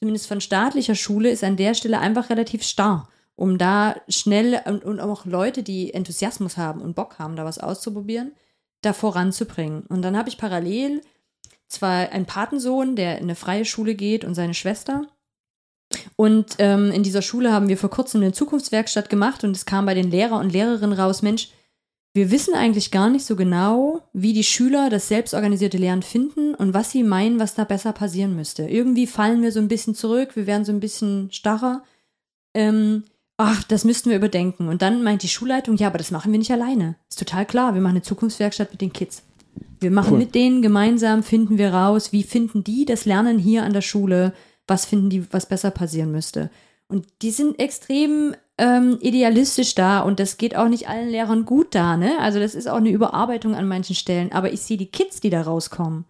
zumindest 0.00 0.28
von 0.28 0.40
staatlicher 0.40 0.94
Schule, 0.94 1.30
ist 1.30 1.44
an 1.44 1.56
der 1.56 1.74
Stelle 1.74 1.98
einfach 1.98 2.30
relativ 2.30 2.62
starr 2.62 3.08
um 3.36 3.58
da 3.58 3.96
schnell 4.08 4.60
und, 4.66 4.84
und 4.84 5.00
auch 5.00 5.26
Leute, 5.26 5.62
die 5.62 5.92
Enthusiasmus 5.92 6.56
haben 6.56 6.80
und 6.80 6.94
Bock 6.94 7.18
haben, 7.18 7.36
da 7.36 7.44
was 7.44 7.58
auszuprobieren, 7.58 8.32
da 8.82 8.92
voranzubringen. 8.92 9.82
Und 9.88 10.02
dann 10.02 10.16
habe 10.16 10.28
ich 10.28 10.38
parallel 10.38 11.00
zwar 11.68 12.10
einen 12.10 12.26
Patensohn, 12.26 12.96
der 12.96 13.18
in 13.18 13.24
eine 13.24 13.34
freie 13.34 13.64
Schule 13.64 13.94
geht 13.94 14.24
und 14.24 14.34
seine 14.34 14.54
Schwester. 14.54 15.06
Und 16.16 16.56
ähm, 16.58 16.90
in 16.92 17.02
dieser 17.02 17.22
Schule 17.22 17.52
haben 17.52 17.68
wir 17.68 17.76
vor 17.76 17.90
kurzem 17.90 18.22
eine 18.22 18.32
Zukunftswerkstatt 18.32 19.10
gemacht 19.10 19.44
und 19.44 19.56
es 19.56 19.66
kam 19.66 19.86
bei 19.86 19.94
den 19.94 20.10
Lehrer 20.10 20.38
und 20.38 20.50
Lehrerinnen 20.50 20.98
raus, 20.98 21.22
Mensch, 21.22 21.50
wir 22.16 22.30
wissen 22.30 22.54
eigentlich 22.54 22.92
gar 22.92 23.10
nicht 23.10 23.26
so 23.26 23.34
genau, 23.34 24.02
wie 24.12 24.32
die 24.32 24.44
Schüler 24.44 24.88
das 24.88 25.08
selbstorganisierte 25.08 25.78
Lernen 25.78 26.02
finden 26.02 26.54
und 26.54 26.72
was 26.72 26.92
sie 26.92 27.02
meinen, 27.02 27.40
was 27.40 27.56
da 27.56 27.64
besser 27.64 27.92
passieren 27.92 28.36
müsste. 28.36 28.68
Irgendwie 28.68 29.08
fallen 29.08 29.42
wir 29.42 29.50
so 29.50 29.58
ein 29.58 29.66
bisschen 29.66 29.96
zurück, 29.96 30.36
wir 30.36 30.46
werden 30.46 30.64
so 30.64 30.70
ein 30.70 30.78
bisschen 30.78 31.32
starrer. 31.32 31.82
Ähm, 32.54 33.02
ach, 33.36 33.64
das 33.64 33.84
müssten 33.84 34.10
wir 34.10 34.16
überdenken. 34.16 34.68
Und 34.68 34.82
dann 34.82 35.02
meint 35.02 35.22
die 35.22 35.28
Schulleitung, 35.28 35.76
ja, 35.76 35.88
aber 35.88 35.98
das 35.98 36.10
machen 36.10 36.32
wir 36.32 36.38
nicht 36.38 36.52
alleine. 36.52 36.96
Ist 37.08 37.18
total 37.18 37.46
klar, 37.46 37.74
wir 37.74 37.80
machen 37.80 37.96
eine 37.96 38.02
Zukunftswerkstatt 38.02 38.70
mit 38.72 38.80
den 38.80 38.92
Kids. 38.92 39.22
Wir 39.80 39.90
machen 39.90 40.14
cool. 40.14 40.18
mit 40.18 40.34
denen 40.34 40.62
gemeinsam, 40.62 41.22
finden 41.22 41.58
wir 41.58 41.74
raus, 41.74 42.12
wie 42.12 42.22
finden 42.22 42.64
die 42.64 42.84
das 42.84 43.04
Lernen 43.04 43.38
hier 43.38 43.64
an 43.64 43.72
der 43.72 43.82
Schule, 43.82 44.32
was 44.66 44.84
finden 44.84 45.10
die, 45.10 45.32
was 45.32 45.46
besser 45.46 45.70
passieren 45.70 46.10
müsste. 46.10 46.50
Und 46.88 47.06
die 47.22 47.30
sind 47.30 47.58
extrem 47.58 48.34
ähm, 48.56 48.98
idealistisch 49.00 49.74
da 49.74 50.00
und 50.00 50.20
das 50.20 50.36
geht 50.36 50.56
auch 50.56 50.68
nicht 50.68 50.88
allen 50.88 51.08
Lehrern 51.08 51.44
gut 51.44 51.74
da, 51.74 51.96
ne? 51.96 52.18
Also 52.20 52.38
das 52.38 52.54
ist 52.54 52.68
auch 52.68 52.76
eine 52.76 52.90
Überarbeitung 52.90 53.54
an 53.54 53.66
manchen 53.66 53.96
Stellen. 53.96 54.32
Aber 54.32 54.52
ich 54.52 54.60
sehe 54.62 54.76
die 54.76 54.90
Kids, 54.90 55.20
die 55.20 55.30
da 55.30 55.42
rauskommen. 55.42 56.04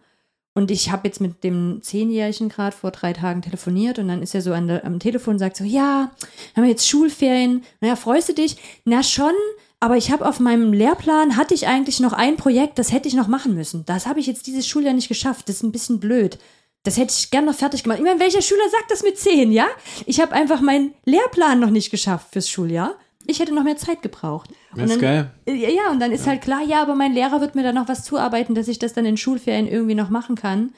Und 0.57 0.71
ich 0.71 0.89
habe 0.89 1.07
jetzt 1.07 1.19
mit 1.19 1.43
dem 1.43 1.81
Zehnjährigen 1.81 2.47
gerade 2.47 2.75
vor 2.75 2.91
drei 2.91 3.11
Tagen 3.11 3.41
telefoniert 3.41 3.99
und 3.99 4.07
dann 4.07 4.23
ist 4.23 4.33
er 4.33 4.41
so 4.41 4.53
an 4.53 4.67
der, 4.67 4.85
am 4.85 4.99
Telefon 4.99 5.33
und 5.33 5.39
sagt 5.39 5.57
so, 5.57 5.65
ja, 5.65 6.11
haben 6.55 6.63
wir 6.63 6.69
jetzt 6.69 6.87
Schulferien. 6.87 7.63
Naja, 7.81 7.97
freust 7.97 8.29
du 8.29 8.33
dich? 8.33 8.55
Na 8.85 9.03
schon, 9.03 9.33
aber 9.81 9.97
ich 9.97 10.11
habe 10.11 10.27
auf 10.27 10.39
meinem 10.39 10.71
Lehrplan, 10.71 11.35
hatte 11.35 11.53
ich 11.53 11.67
eigentlich 11.67 11.99
noch 11.99 12.13
ein 12.13 12.37
Projekt, 12.37 12.79
das 12.79 12.93
hätte 12.93 13.09
ich 13.09 13.15
noch 13.15 13.27
machen 13.27 13.53
müssen. 13.53 13.85
Das 13.85 14.07
habe 14.07 14.21
ich 14.21 14.27
jetzt 14.27 14.47
dieses 14.47 14.65
Schuljahr 14.65 14.93
nicht 14.93 15.09
geschafft. 15.09 15.49
Das 15.49 15.57
ist 15.57 15.63
ein 15.63 15.73
bisschen 15.73 15.99
blöd. 15.99 16.39
Das 16.83 16.97
hätte 16.97 17.13
ich 17.17 17.31
gern 17.31 17.45
noch 17.45 17.55
fertig 17.55 17.83
gemacht. 17.83 17.99
Ich 17.99 18.05
meine, 18.05 18.21
welcher 18.21 18.41
Schüler 18.41 18.69
sagt 18.71 18.91
das 18.91 19.03
mit 19.03 19.19
zehn, 19.19 19.51
ja? 19.51 19.67
Ich 20.05 20.21
habe 20.21 20.31
einfach 20.31 20.61
meinen 20.61 20.93
Lehrplan 21.03 21.59
noch 21.59 21.69
nicht 21.69 21.91
geschafft 21.91 22.27
fürs 22.31 22.49
Schuljahr. 22.49 22.95
Ich 23.27 23.39
hätte 23.39 23.53
noch 23.53 23.63
mehr 23.63 23.77
Zeit 23.77 24.01
gebraucht. 24.01 24.49
Das 24.75 24.91
ist 24.91 25.01
geil. 25.01 25.31
Ja, 25.47 25.91
und 25.91 25.99
dann 25.99 26.11
ist 26.11 26.25
ja. 26.25 26.33
halt 26.33 26.41
klar, 26.41 26.61
ja, 26.63 26.81
aber 26.81 26.95
mein 26.95 27.13
Lehrer 27.13 27.41
wird 27.41 27.55
mir 27.55 27.63
da 27.63 27.73
noch 27.73 27.87
was 27.87 28.03
zuarbeiten, 28.03 28.55
dass 28.55 28.67
ich 28.67 28.79
das 28.79 28.93
dann 28.93 29.05
in 29.05 29.17
Schulferien 29.17 29.67
irgendwie 29.67 29.95
noch 29.95 30.09
machen 30.09 30.35
kann. 30.35 30.73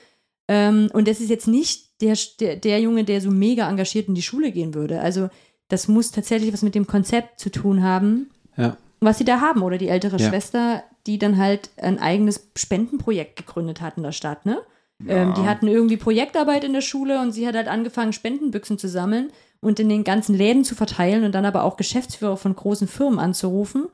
Ähm, 0.47 0.89
und 0.93 1.07
das 1.07 1.19
ist 1.19 1.29
jetzt 1.29 1.47
nicht 1.47 2.01
der, 2.01 2.17
der, 2.39 2.55
der 2.55 2.79
Junge, 2.79 3.03
der 3.03 3.21
so 3.21 3.31
mega 3.31 3.69
engagiert 3.69 4.07
in 4.07 4.15
die 4.15 4.21
Schule 4.21 4.51
gehen 4.51 4.73
würde. 4.73 5.01
Also 5.01 5.29
das 5.67 5.87
muss 5.87 6.11
tatsächlich 6.11 6.53
was 6.53 6.61
mit 6.61 6.75
dem 6.75 6.87
Konzept 6.87 7.39
zu 7.39 7.49
tun 7.49 7.83
haben, 7.83 8.29
ja. 8.55 8.77
was 8.99 9.17
sie 9.17 9.25
da 9.25 9.41
haben. 9.41 9.61
Oder 9.61 9.77
die 9.77 9.89
ältere 9.89 10.17
ja. 10.17 10.29
Schwester, 10.29 10.83
die 11.05 11.17
dann 11.17 11.37
halt 11.37 11.69
ein 11.77 11.99
eigenes 11.99 12.49
Spendenprojekt 12.55 13.35
gegründet 13.35 13.81
hat 13.81 13.97
in 13.97 14.03
der 14.03 14.11
Stadt, 14.11 14.45
ne? 14.45 14.61
Ja. 15.05 15.15
Ähm, 15.15 15.33
die 15.35 15.41
hatten 15.41 15.67
irgendwie 15.67 15.97
Projektarbeit 15.97 16.63
in 16.63 16.73
der 16.73 16.81
Schule 16.81 17.21
und 17.21 17.31
sie 17.31 17.47
hat 17.47 17.55
halt 17.55 17.67
angefangen, 17.67 18.13
Spendenbüchsen 18.13 18.79
zu 18.79 18.87
sammeln 18.87 19.31
und 19.61 19.79
in 19.79 19.89
den 19.89 20.03
ganzen 20.03 20.35
Läden 20.35 20.63
zu 20.63 20.75
verteilen 20.75 21.23
und 21.23 21.33
dann 21.33 21.45
aber 21.45 21.63
auch 21.63 21.77
Geschäftsführer 21.77 22.37
von 22.37 22.55
großen 22.55 22.87
Firmen 22.87 23.19
anzurufen, 23.19 23.87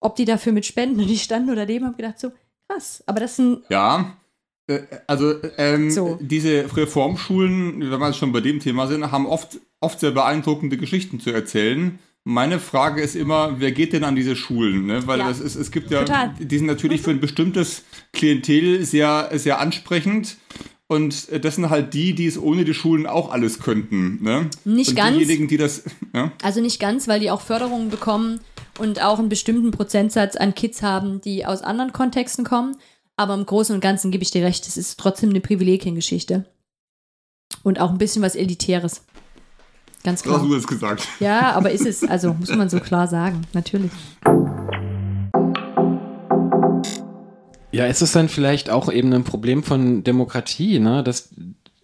ob 0.00 0.16
die 0.16 0.24
dafür 0.24 0.52
mit 0.52 0.66
Spenden 0.66 1.00
und 1.00 1.08
die 1.08 1.18
standen 1.18 1.50
oder 1.50 1.66
dem, 1.66 1.84
habe 1.84 1.96
gedacht 1.96 2.18
so, 2.18 2.32
krass, 2.68 3.02
aber 3.06 3.20
das 3.20 3.36
sind... 3.36 3.62
Ja, 3.68 4.16
äh, 4.66 4.80
also 5.06 5.34
ähm, 5.56 5.90
so. 5.90 6.18
diese 6.20 6.76
Reformschulen, 6.76 7.90
wenn 7.90 7.98
wir 7.98 8.12
schon 8.12 8.32
bei 8.32 8.40
dem 8.40 8.60
Thema 8.60 8.86
sind, 8.86 9.10
haben 9.10 9.26
oft, 9.26 9.58
oft 9.80 10.00
sehr 10.00 10.10
beeindruckende 10.10 10.76
Geschichten 10.76 11.20
zu 11.20 11.30
erzählen. 11.30 11.98
Meine 12.24 12.58
Frage 12.58 13.02
ist 13.02 13.14
immer, 13.14 13.60
wer 13.60 13.70
geht 13.70 13.92
denn 13.92 14.02
an 14.02 14.16
diese 14.16 14.34
Schulen? 14.34 14.86
Ne? 14.86 15.06
Weil 15.06 15.20
ja. 15.20 15.30
es, 15.30 15.38
es 15.40 15.70
gibt 15.70 15.92
ja, 15.92 16.00
Total. 16.00 16.34
die 16.40 16.58
sind 16.58 16.66
natürlich 16.66 17.02
für 17.02 17.10
ein 17.10 17.20
bestimmtes 17.20 17.84
Klientel 18.12 18.84
sehr, 18.84 19.30
sehr 19.34 19.60
ansprechend. 19.60 20.36
Und 20.88 21.28
äh, 21.30 21.40
das 21.40 21.56
sind 21.56 21.68
halt 21.68 21.94
die, 21.94 22.14
die 22.14 22.26
es 22.26 22.38
ohne 22.38 22.64
die 22.64 22.74
Schulen 22.74 23.06
auch 23.06 23.30
alles 23.30 23.58
könnten. 23.58 24.22
Ne? 24.22 24.48
Nicht 24.64 24.90
und 24.90 24.96
ganz. 24.96 25.16
Diejenigen, 25.16 25.48
die 25.48 25.56
das. 25.56 25.82
Ja? 26.14 26.32
Also 26.42 26.60
nicht 26.60 26.80
ganz, 26.80 27.08
weil 27.08 27.20
die 27.20 27.30
auch 27.30 27.40
Förderungen 27.40 27.90
bekommen 27.90 28.40
und 28.78 29.02
auch 29.02 29.18
einen 29.18 29.28
bestimmten 29.28 29.70
Prozentsatz 29.70 30.36
an 30.36 30.54
Kids 30.54 30.82
haben, 30.82 31.20
die 31.20 31.44
aus 31.44 31.62
anderen 31.62 31.92
Kontexten 31.92 32.44
kommen. 32.44 32.76
Aber 33.16 33.34
im 33.34 33.46
Großen 33.46 33.74
und 33.74 33.80
Ganzen 33.80 34.10
gebe 34.10 34.22
ich 34.22 34.30
dir 34.30 34.44
recht, 34.44 34.66
es 34.66 34.76
ist 34.76 35.00
trotzdem 35.00 35.30
eine 35.30 35.40
Privilegiengeschichte. 35.40 36.44
Und 37.62 37.80
auch 37.80 37.90
ein 37.90 37.98
bisschen 37.98 38.22
was 38.22 38.36
Elitäres. 38.36 39.02
Ganz 40.04 40.22
klar. 40.22 40.36
Hast 40.36 40.44
du 40.44 40.54
das 40.54 40.66
gesagt? 40.66 41.08
Ja, 41.18 41.52
aber 41.52 41.70
ist 41.72 41.86
es, 41.86 42.04
also 42.04 42.34
muss 42.34 42.54
man 42.54 42.68
so 42.68 42.78
klar 42.78 43.08
sagen, 43.08 43.42
natürlich. 43.54 43.90
Ja, 47.76 47.86
ist 47.86 48.00
es 48.00 48.12
dann 48.12 48.28
vielleicht 48.28 48.70
auch 48.70 48.90
eben 48.90 49.12
ein 49.12 49.24
Problem 49.24 49.62
von 49.62 50.02
Demokratie, 50.02 50.78
ne? 50.78 51.02
dass 51.02 51.28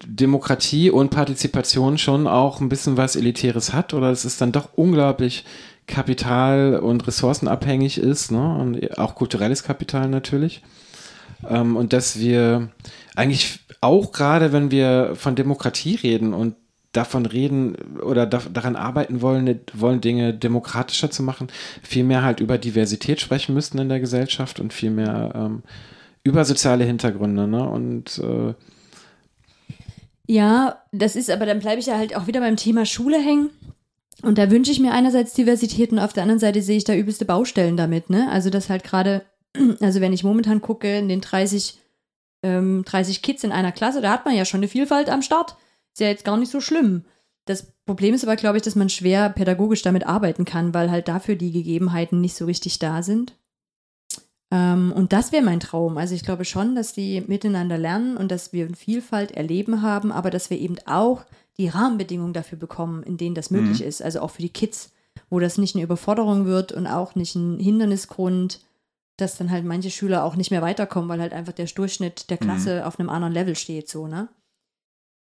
Demokratie 0.04 0.90
und 0.90 1.10
Partizipation 1.10 1.98
schon 1.98 2.26
auch 2.26 2.60
ein 2.60 2.68
bisschen 2.68 2.96
was 2.96 3.14
Elitäres 3.14 3.72
hat 3.72 3.92
oder 3.94 4.08
dass 4.08 4.24
es 4.24 4.38
dann 4.38 4.52
doch 4.52 4.70
unglaublich 4.74 5.44
kapital- 5.86 6.78
und 6.80 7.06
ressourcenabhängig 7.06 7.98
ist 7.98 8.32
ne? 8.32 8.56
und 8.56 8.98
auch 8.98 9.14
kulturelles 9.14 9.64
Kapital 9.64 10.08
natürlich. 10.08 10.62
Ähm, 11.48 11.76
und 11.76 11.92
dass 11.92 12.18
wir 12.18 12.70
eigentlich 13.14 13.60
auch 13.82 14.12
gerade, 14.12 14.52
wenn 14.52 14.70
wir 14.70 15.12
von 15.14 15.34
Demokratie 15.34 15.96
reden 15.96 16.32
und 16.32 16.54
davon 16.92 17.26
reden 17.26 17.74
oder 18.02 18.26
da, 18.26 18.42
daran 18.52 18.76
arbeiten 18.76 19.22
wollen, 19.22 19.60
wollen, 19.72 20.00
Dinge 20.00 20.34
demokratischer 20.34 21.10
zu 21.10 21.22
machen, 21.22 21.48
viel 21.82 22.04
mehr 22.04 22.22
halt 22.22 22.40
über 22.40 22.58
Diversität 22.58 23.20
sprechen 23.20 23.54
müssten 23.54 23.78
in 23.78 23.88
der 23.88 24.00
Gesellschaft 24.00 24.60
und 24.60 24.72
viel 24.72 24.90
mehr 24.90 25.32
ähm, 25.34 25.62
über 26.22 26.44
soziale 26.44 26.84
Hintergründe. 26.84 27.48
Ne? 27.48 27.68
Und 27.68 28.18
äh, 28.18 28.54
ja, 30.26 30.82
das 30.92 31.16
ist 31.16 31.30
aber, 31.30 31.46
dann 31.46 31.60
bleibe 31.60 31.80
ich 31.80 31.86
ja 31.86 31.96
halt 31.98 32.14
auch 32.14 32.26
wieder 32.26 32.40
beim 32.40 32.56
Thema 32.56 32.86
Schule 32.86 33.18
hängen. 33.18 33.50
Und 34.22 34.38
da 34.38 34.50
wünsche 34.50 34.70
ich 34.70 34.78
mir 34.78 34.92
einerseits 34.92 35.34
Diversität 35.34 35.90
und 35.90 35.98
auf 35.98 36.12
der 36.12 36.22
anderen 36.22 36.38
Seite 36.38 36.62
sehe 36.62 36.76
ich 36.76 36.84
da 36.84 36.94
übelste 36.94 37.24
Baustellen 37.24 37.76
damit, 37.76 38.08
ne? 38.08 38.30
Also 38.30 38.50
das 38.50 38.70
halt 38.70 38.84
gerade, 38.84 39.22
also 39.80 40.00
wenn 40.00 40.12
ich 40.12 40.22
momentan 40.22 40.60
gucke, 40.60 40.96
in 40.96 41.08
den 41.08 41.20
30, 41.20 41.78
ähm, 42.44 42.84
30 42.86 43.22
Kids 43.22 43.42
in 43.42 43.50
einer 43.50 43.72
Klasse, 43.72 44.00
da 44.00 44.12
hat 44.12 44.24
man 44.24 44.36
ja 44.36 44.44
schon 44.44 44.60
eine 44.60 44.68
Vielfalt 44.68 45.08
am 45.08 45.22
Start. 45.22 45.56
Ist 45.92 46.00
ja 46.00 46.08
jetzt 46.08 46.24
gar 46.24 46.36
nicht 46.36 46.50
so 46.50 46.60
schlimm. 46.60 47.04
Das 47.44 47.72
Problem 47.86 48.14
ist 48.14 48.24
aber, 48.24 48.36
glaube 48.36 48.58
ich, 48.58 48.62
dass 48.62 48.76
man 48.76 48.88
schwer 48.88 49.28
pädagogisch 49.28 49.82
damit 49.82 50.06
arbeiten 50.06 50.44
kann, 50.44 50.72
weil 50.74 50.90
halt 50.90 51.08
dafür 51.08 51.34
die 51.34 51.50
Gegebenheiten 51.50 52.20
nicht 52.20 52.36
so 52.36 52.44
richtig 52.44 52.78
da 52.78 53.02
sind. 53.02 53.36
Ähm, 54.52 54.92
und 54.94 55.12
das 55.12 55.32
wäre 55.32 55.42
mein 55.42 55.60
Traum. 55.60 55.98
Also 55.98 56.14
ich 56.14 56.22
glaube 56.22 56.44
schon, 56.44 56.74
dass 56.76 56.92
die 56.92 57.22
miteinander 57.26 57.78
lernen 57.78 58.16
und 58.16 58.30
dass 58.30 58.52
wir 58.52 58.72
Vielfalt 58.74 59.32
erleben 59.32 59.82
haben, 59.82 60.12
aber 60.12 60.30
dass 60.30 60.50
wir 60.50 60.58
eben 60.58 60.76
auch 60.86 61.24
die 61.58 61.68
Rahmenbedingungen 61.68 62.32
dafür 62.32 62.58
bekommen, 62.58 63.02
in 63.02 63.16
denen 63.16 63.34
das 63.34 63.50
möglich 63.50 63.80
mhm. 63.80 63.86
ist. 63.86 64.02
Also 64.02 64.20
auch 64.20 64.30
für 64.30 64.42
die 64.42 64.52
Kids, 64.52 64.92
wo 65.28 65.40
das 65.40 65.58
nicht 65.58 65.74
eine 65.74 65.84
Überforderung 65.84 66.46
wird 66.46 66.72
und 66.72 66.86
auch 66.86 67.14
nicht 67.14 67.34
ein 67.34 67.58
Hindernisgrund, 67.58 68.60
dass 69.16 69.36
dann 69.36 69.50
halt 69.50 69.64
manche 69.64 69.90
Schüler 69.90 70.24
auch 70.24 70.36
nicht 70.36 70.50
mehr 70.50 70.62
weiterkommen, 70.62 71.08
weil 71.08 71.20
halt 71.20 71.32
einfach 71.32 71.52
der 71.52 71.66
Durchschnitt 71.66 72.30
der 72.30 72.38
mhm. 72.40 72.44
Klasse 72.44 72.76
mhm. 72.76 72.82
auf 72.82 73.00
einem 73.00 73.08
anderen 73.08 73.34
Level 73.34 73.56
steht, 73.56 73.88
so, 73.88 74.06
ne? 74.06 74.28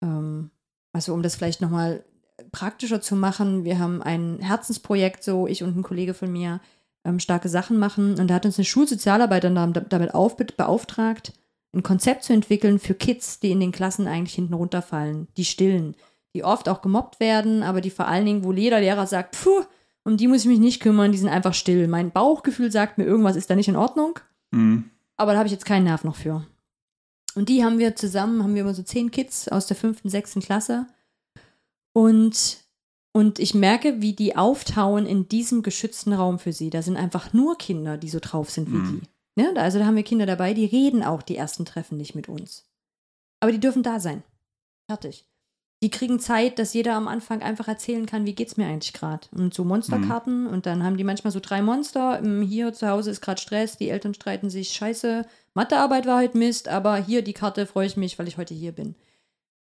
Ähm, 0.02 0.52
also 0.94 1.14
um 1.14 1.24
das 1.24 1.36
vielleicht 1.36 1.62
nochmal 1.62 2.04
praktischer 2.52 3.02
zu 3.02 3.16
machen, 3.16 3.64
wir 3.64 3.80
haben 3.80 4.02
ein 4.02 4.40
Herzensprojekt, 4.40 5.24
so 5.24 5.48
ich 5.48 5.64
und 5.64 5.78
ein 5.78 5.84
Kollege 5.84 6.14
von 6.14 6.32
mir, 6.32 6.62
ähm, 7.06 7.20
starke 7.20 7.50
Sachen 7.50 7.78
machen. 7.78 8.20
Und 8.20 8.28
da 8.28 8.36
hat 8.36 8.46
uns 8.46 8.58
eine 8.58 8.66
Schulsozialarbeiterin 8.66 9.74
damit 9.90 10.14
auf, 10.14 10.38
beauftragt, 10.38 11.34
ein 11.74 11.84
Konzept 11.84 12.24
zu 12.24 12.34
entwickeln 12.34 12.80
für 12.80 12.96
Kids, 12.96 13.40
die 13.40 13.52
in 13.52 13.60
den 13.60 13.72
Klassen 13.72 14.08
eigentlich 14.08 14.36
hinten 14.36 14.56
runterfallen, 14.56 15.28
die 15.38 15.46
stillen, 15.46 15.96
die 16.34 16.44
oft 16.44 16.68
auch 16.68 16.82
gemobbt 16.82 17.20
werden, 17.20 17.64
aber 17.64 17.82
die 17.82 17.92
vor 17.92 18.08
allen 18.08 18.26
Dingen, 18.26 18.44
wo 18.44 18.52
jeder 18.52 18.80
Lehrer 18.80 19.06
sagt, 19.06 19.38
puh, 19.42 19.64
um 20.04 20.18
die 20.18 20.28
muss 20.28 20.42
ich 20.42 20.48
mich 20.48 20.60
nicht 20.60 20.82
kümmern, 20.82 21.12
die 21.12 21.18
sind 21.18 21.30
einfach 21.30 21.54
still. 21.54 21.88
Mein 21.88 22.12
Bauchgefühl 22.12 22.72
sagt 22.72 22.98
mir, 22.98 23.04
irgendwas 23.04 23.36
ist 23.36 23.50
da 23.50 23.56
nicht 23.56 23.68
in 23.68 23.76
Ordnung, 23.76 24.20
mhm. 24.52 24.90
aber 25.16 25.34
da 25.34 25.40
habe 25.40 25.48
ich 25.48 25.54
jetzt 25.54 25.66
keinen 25.66 25.84
Nerv 25.84 26.04
noch 26.04 26.16
für. 26.16 26.46
Und 27.40 27.48
die 27.48 27.64
haben 27.64 27.80
wir 27.80 27.96
zusammen, 27.96 28.44
haben 28.44 28.54
wir 28.54 28.64
immer 28.64 28.74
so 28.74 28.84
zehn 28.84 29.12
Kids 29.12 29.48
aus 29.48 29.66
der 29.66 29.78
fünften, 29.78 30.10
sechsten 30.10 30.42
Klasse. 30.42 30.88
Und 31.94 32.58
und 33.14 33.40
ich 33.40 33.54
merke, 33.54 34.02
wie 34.02 34.12
die 34.12 34.36
auftauen 34.36 35.06
in 35.06 35.30
diesem 35.30 35.64
geschützten 35.64 36.12
Raum 36.12 36.38
für 36.38 36.52
sie. 36.52 36.70
Da 36.70 36.82
sind 36.82 36.98
einfach 36.98 37.32
nur 37.32 37.58
Kinder, 37.58 37.96
die 37.96 38.10
so 38.10 38.20
drauf 38.20 38.50
sind 38.50 38.70
wie 38.74 38.76
mhm. 38.76 39.02
die. 39.38 39.42
Ja, 39.42 39.54
also 39.54 39.80
da 39.80 39.86
haben 39.86 39.96
wir 39.96 40.04
Kinder 40.04 40.26
dabei, 40.26 40.54
die 40.54 40.66
reden 40.66 41.02
auch 41.02 41.22
die 41.22 41.38
ersten 41.38 41.64
Treffen 41.64 41.98
nicht 41.98 42.14
mit 42.14 42.28
uns. 42.28 42.70
Aber 43.40 43.54
die 43.54 43.60
dürfen 43.62 43.84
da 43.84 44.02
sein. 44.02 44.22
Fertig. 44.90 45.29
Die 45.82 45.90
kriegen 45.90 46.20
Zeit, 46.20 46.60
dass 46.60 46.74
jeder 46.74 46.96
am 46.96 47.08
Anfang 47.08 47.42
einfach 47.42 47.70
erzählen 47.70 48.06
kann, 48.06 48.26
wie 48.26 48.36
geht's 48.36 48.58
mir 48.58 48.68
eigentlich 48.68 48.92
gerade. 48.92 49.28
Und 49.32 49.54
so 49.54 49.64
Monsterkarten 49.64 50.44
mhm. 50.44 50.50
und 50.50 50.66
dann 50.66 50.84
haben 50.84 50.98
die 50.98 51.06
manchmal 51.06 51.32
so 51.32 51.40
drei 51.40 51.62
Monster. 51.62 52.22
Hier 52.44 52.74
zu 52.74 52.90
Hause 52.90 53.12
ist 53.12 53.22
gerade 53.22 53.40
Stress, 53.40 53.78
die 53.78 53.90
Eltern 53.90 54.14
streiten 54.14 54.50
sich, 54.50 54.74
scheiße, 54.74 55.26
Mathearbeit 55.54 56.06
war 56.06 56.20
heute 56.20 56.38
Mist, 56.38 56.68
aber 56.68 56.98
hier 56.98 57.22
die 57.22 57.34
Karte 57.34 57.66
freue 57.66 57.88
ich 57.88 57.96
mich, 57.96 58.20
weil 58.20 58.28
ich 58.28 58.38
heute 58.38 58.54
hier 58.54 58.74
bin. 58.74 58.96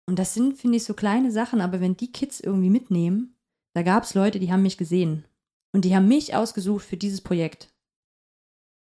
Und 0.07 0.20
das 0.20 0.34
sind, 0.34 0.57
finde 0.57 0.78
ich, 0.78 0.86
so 0.86 0.93
kleine 0.93 1.32
Sachen, 1.32 1.59
aber 1.59 1.82
wenn 1.82 1.97
die 1.97 2.11
Kids 2.11 2.39
irgendwie 2.39 2.70
mitnehmen, 2.70 3.36
da 3.74 3.82
gab 3.82 4.03
es 4.03 4.13
Leute, 4.13 4.39
die 4.39 4.51
haben 4.51 4.61
mich 4.61 4.78
gesehen. 4.78 5.26
Und 5.74 5.84
die 5.84 5.95
haben 5.95 6.07
mich 6.07 6.34
ausgesucht 6.34 6.86
für 6.86 6.95
dieses 6.95 7.20
Projekt. 7.20 7.68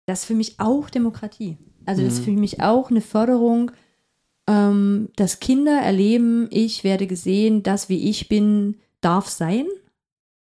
Das 0.06 0.20
ist 0.20 0.24
für 0.26 0.34
mich 0.34 0.60
auch 0.60 0.90
Demokratie. 0.90 1.56
Also 1.86 2.02
das 2.02 2.14
ist 2.14 2.20
mhm. 2.20 2.24
für 2.24 2.30
mich 2.32 2.60
auch 2.60 2.90
eine 2.90 3.00
Förderung, 3.00 3.72
ähm, 4.46 5.08
dass 5.16 5.40
Kinder 5.40 5.80
erleben, 5.80 6.48
ich 6.50 6.84
werde 6.84 7.06
gesehen, 7.06 7.62
das, 7.62 7.88
wie 7.88 8.08
ich 8.08 8.28
bin, 8.28 8.76
darf 9.00 9.28
sein. 9.28 9.66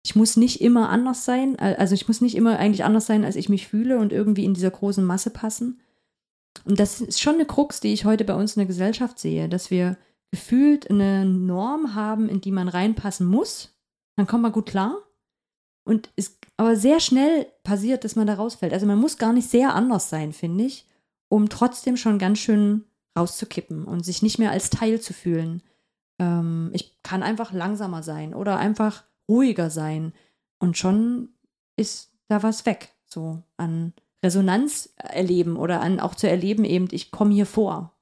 Ich 0.05 0.17
muss 0.17 0.37
nicht 0.37 0.61
immer 0.61 0.89
anders 0.89 1.25
sein, 1.25 1.59
also 1.59 1.95
ich 1.95 2.09
muss 2.09 2.21
nicht 2.21 2.37
immer 2.37 2.59
eigentlich 2.59 2.85
anders 2.85 3.07
sein, 3.07 3.25
als 3.25 3.37
ich 3.37 3.49
mich 3.49 3.67
fühle 3.69 3.99
und 3.99 4.13
irgendwie 4.13 4.45
in 4.45 4.55
dieser 4.55 4.71
großen 4.71 5.05
Masse 5.05 5.31
passen. 5.31 5.81
Und 6.65 6.81
das 6.81 7.01
ist 7.01 7.21
schon 7.21 7.35
eine 7.35 7.47
Krux, 7.47 7.81
die 7.81 7.93
ich 7.93 8.05
heute 8.05 8.25
bei 8.25 8.35
uns 8.35 8.57
in 8.57 8.61
der 8.61 8.67
Gesellschaft 8.67 9.19
sehe, 9.19 9.49
dass 9.49 9.71
wir 9.71 9.97
gefühlt 10.31 10.91
eine 10.91 11.25
Norm 11.25 11.95
haben, 11.95 12.29
in 12.29 12.41
die 12.41 12.53
man 12.53 12.69
reinpassen 12.69 13.27
muss, 13.27 13.75
dann 14.17 14.27
kommt 14.27 14.43
man 14.43 14.53
gut 14.53 14.67
klar. 14.67 14.97
Und 15.85 16.11
ist 16.17 16.39
aber 16.59 16.77
sehr 16.77 17.01
schnell 17.01 17.47
passiert, 17.63 18.05
dass 18.05 18.15
man 18.15 18.27
da 18.27 18.35
rausfällt. 18.35 18.75
Also 18.75 18.85
man 18.85 18.99
muss 18.99 19.17
gar 19.17 19.33
nicht 19.33 19.49
sehr 19.49 19.75
anders 19.75 20.11
sein, 20.11 20.35
finde 20.35 20.65
ich, 20.65 20.87
um 21.29 21.49
trotzdem 21.49 21.97
schon 21.97 22.19
ganz 22.19 22.39
schön 22.39 22.85
rauszukippen 23.19 23.85
und 23.85 24.05
sich 24.05 24.23
nicht 24.23 24.39
mehr 24.39 24.51
als 24.51 24.71
Teil 24.71 25.01
zu 25.01 25.13
fühlen. 25.13 25.63
Ähm, 26.19 26.71
ich 26.73 26.97
kann 27.03 27.23
einfach 27.23 27.53
langsamer 27.53 28.03
sein 28.03 28.35
oder 28.35 28.59
einfach 28.59 29.05
ruhiger 29.29 29.71
sein. 29.71 30.13
Und 30.59 30.77
schon 30.79 31.31
ist 31.77 32.13
da 32.29 32.43
was 32.43 32.67
weg. 32.67 32.95
So 33.07 33.43
an 33.57 33.93
Resonanz 34.23 34.93
erleben 34.97 35.57
oder 35.57 35.81
an 35.81 36.01
auch 36.01 36.15
zu 36.15 36.29
erleben, 36.29 36.65
eben, 36.65 36.89
ich 36.91 37.11
komme 37.11 37.33
hier 37.35 37.47
vor. 37.47 37.95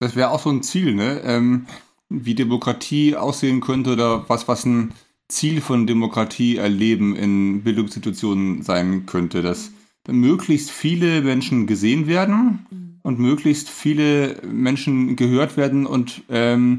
Das 0.00 0.16
wäre 0.16 0.30
auch 0.30 0.40
so 0.40 0.50
ein 0.50 0.62
Ziel, 0.62 0.94
ne? 0.94 1.20
Ähm, 1.20 1.66
wie 2.08 2.34
Demokratie 2.34 3.16
aussehen 3.16 3.60
könnte 3.60 3.92
oder 3.92 4.28
was, 4.28 4.46
was 4.46 4.64
ein 4.64 4.92
Ziel 5.28 5.60
von 5.60 5.86
Demokratie 5.86 6.56
erleben 6.56 7.16
in 7.16 7.64
Bildungsinstitutionen 7.64 8.62
sein 8.62 9.06
könnte, 9.06 9.40
dass 9.40 9.70
möglichst 10.06 10.70
viele 10.70 11.22
Menschen 11.22 11.66
gesehen 11.66 12.06
werden 12.06 12.93
und 13.04 13.20
möglichst 13.20 13.70
viele 13.70 14.40
Menschen 14.44 15.14
gehört 15.14 15.56
werden 15.56 15.86
und 15.86 16.22
ähm, 16.28 16.78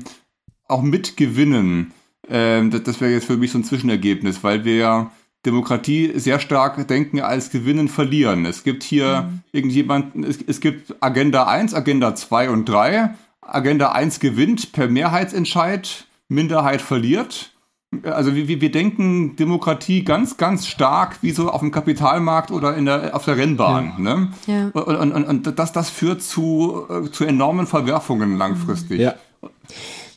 auch 0.68 0.82
mitgewinnen. 0.82 1.94
Ähm, 2.28 2.72
das, 2.72 2.84
das 2.84 3.00
wäre 3.00 3.12
jetzt 3.12 3.28
für 3.28 3.38
mich 3.38 3.52
so 3.52 3.60
ein 3.60 3.64
Zwischenergebnis, 3.64 4.44
weil 4.44 4.66
wir 4.66 4.76
ja 4.76 5.12
Demokratie 5.46 6.12
sehr 6.16 6.40
stark 6.40 6.88
denken 6.88 7.22
als 7.22 7.52
Gewinnen, 7.52 7.88
Verlieren. 7.88 8.46
Es 8.46 8.64
gibt 8.64 8.84
hier 8.84 9.30
mhm. 9.30 9.44
irgendjemand, 9.54 10.26
es, 10.26 10.40
es 10.46 10.60
gibt 10.60 10.96
Agenda 11.00 11.46
1, 11.46 11.74
Agenda 11.74 12.16
2 12.16 12.50
und 12.50 12.66
3 12.66 13.14
Agenda 13.42 13.92
1 13.92 14.20
gewinnt 14.20 14.72
per 14.72 14.88
Mehrheitsentscheid, 14.88 16.08
Minderheit 16.28 16.82
verliert. 16.82 17.55
Also 18.04 18.36
wir, 18.36 18.48
wir 18.48 18.72
denken 18.72 19.36
Demokratie 19.36 20.04
ganz, 20.04 20.38
ganz 20.38 20.68
stark 20.68 21.18
wie 21.22 21.32
so 21.32 21.50
auf 21.50 21.62
dem 21.62 21.72
Kapitalmarkt 21.72 22.52
oder 22.52 22.76
in 22.76 22.86
der, 22.86 23.16
auf 23.16 23.26
der 23.26 23.38
Rennbahn. 23.38 23.94
Ja. 23.98 24.04
Ne? 24.04 24.32
Ja. 24.48 24.68
Und, 24.82 25.14
und, 25.14 25.24
und 25.26 25.60
das, 25.60 25.72
das 25.72 25.90
führt 25.90 26.22
zu, 26.22 26.86
äh, 26.90 27.10
zu 27.10 27.24
enormen 27.24 27.68
Verwerfungen 27.68 28.38
langfristig. 28.38 29.00
Ja. 29.00 29.16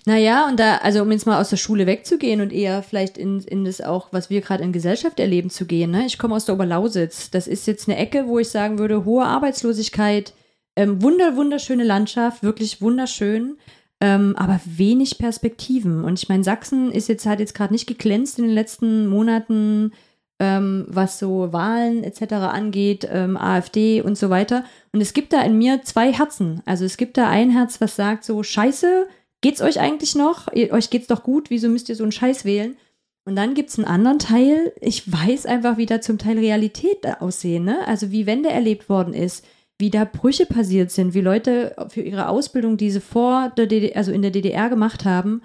Naja, 0.08 0.48
und 0.48 0.58
da, 0.58 0.76
also 0.76 1.02
um 1.02 1.12
jetzt 1.12 1.26
mal 1.26 1.38
aus 1.38 1.50
der 1.50 1.58
Schule 1.58 1.86
wegzugehen 1.86 2.40
und 2.40 2.50
eher 2.50 2.82
vielleicht 2.82 3.18
in, 3.18 3.40
in 3.40 3.66
das 3.66 3.82
auch, 3.82 4.08
was 4.10 4.30
wir 4.30 4.40
gerade 4.40 4.64
in 4.64 4.72
Gesellschaft 4.72 5.20
erleben, 5.20 5.50
zu 5.50 5.66
gehen. 5.66 5.90
Ne? 5.90 6.06
Ich 6.06 6.18
komme 6.18 6.34
aus 6.34 6.46
der 6.46 6.54
Oberlausitz. 6.54 7.30
Das 7.30 7.46
ist 7.46 7.66
jetzt 7.66 7.88
eine 7.88 7.98
Ecke, 7.98 8.26
wo 8.26 8.38
ich 8.38 8.48
sagen 8.48 8.78
würde, 8.78 9.04
hohe 9.04 9.26
Arbeitslosigkeit, 9.26 10.32
ähm, 10.76 11.02
wunder, 11.02 11.36
wunderschöne 11.36 11.84
Landschaft, 11.84 12.42
wirklich 12.42 12.80
wunderschön. 12.80 13.58
Ähm, 14.00 14.34
aber 14.36 14.60
wenig 14.64 15.18
Perspektiven. 15.18 16.04
Und 16.04 16.22
ich 16.22 16.28
meine, 16.28 16.44
Sachsen 16.44 16.92
ist 16.92 17.08
jetzt, 17.08 17.26
hat 17.26 17.40
jetzt 17.40 17.54
gerade 17.54 17.72
nicht 17.72 17.86
geglänzt 17.86 18.38
in 18.38 18.44
den 18.44 18.54
letzten 18.54 19.08
Monaten, 19.08 19.92
ähm, 20.38 20.86
was 20.88 21.18
so 21.18 21.52
Wahlen 21.52 22.04
etc. 22.04 22.34
angeht, 22.34 23.08
ähm, 23.10 23.36
AfD 23.36 24.00
und 24.02 24.16
so 24.16 24.30
weiter. 24.30 24.64
Und 24.92 25.00
es 25.00 25.14
gibt 25.14 25.32
da 25.32 25.42
in 25.42 25.58
mir 25.58 25.82
zwei 25.82 26.12
Herzen. 26.12 26.62
Also 26.64 26.84
es 26.84 26.96
gibt 26.96 27.16
da 27.16 27.28
ein 27.28 27.50
Herz, 27.50 27.80
was 27.80 27.96
sagt 27.96 28.24
so, 28.24 28.42
scheiße, 28.42 29.08
geht's 29.40 29.60
euch 29.60 29.80
eigentlich 29.80 30.14
noch? 30.14 30.46
Euch 30.52 30.90
geht's 30.90 31.08
doch 31.08 31.24
gut, 31.24 31.50
wieso 31.50 31.68
müsst 31.68 31.88
ihr 31.88 31.96
so 31.96 32.04
einen 32.04 32.12
Scheiß 32.12 32.44
wählen? 32.44 32.76
Und 33.24 33.36
dann 33.36 33.52
gibt 33.52 33.68
es 33.68 33.78
einen 33.78 33.88
anderen 33.88 34.18
Teil, 34.18 34.72
ich 34.80 35.12
weiß 35.12 35.44
einfach, 35.44 35.76
wie 35.76 35.84
da 35.84 36.00
zum 36.00 36.16
Teil 36.16 36.38
Realität 36.38 37.06
aussehen, 37.20 37.64
ne? 37.64 37.86
Also 37.86 38.10
wie 38.10 38.24
Wende 38.24 38.48
erlebt 38.48 38.88
worden 38.88 39.12
ist, 39.12 39.44
wie 39.78 39.90
da 39.90 40.04
Brüche 40.04 40.46
passiert 40.46 40.90
sind, 40.90 41.14
wie 41.14 41.20
Leute 41.20 41.76
für 41.88 42.00
ihre 42.00 42.28
Ausbildung, 42.28 42.76
die 42.76 42.90
sie 42.90 43.00
vor 43.00 43.52
der 43.56 43.66
DDR, 43.66 43.96
also 43.96 44.12
in 44.12 44.22
der 44.22 44.32
DDR 44.32 44.68
gemacht 44.68 45.04
haben, 45.04 45.42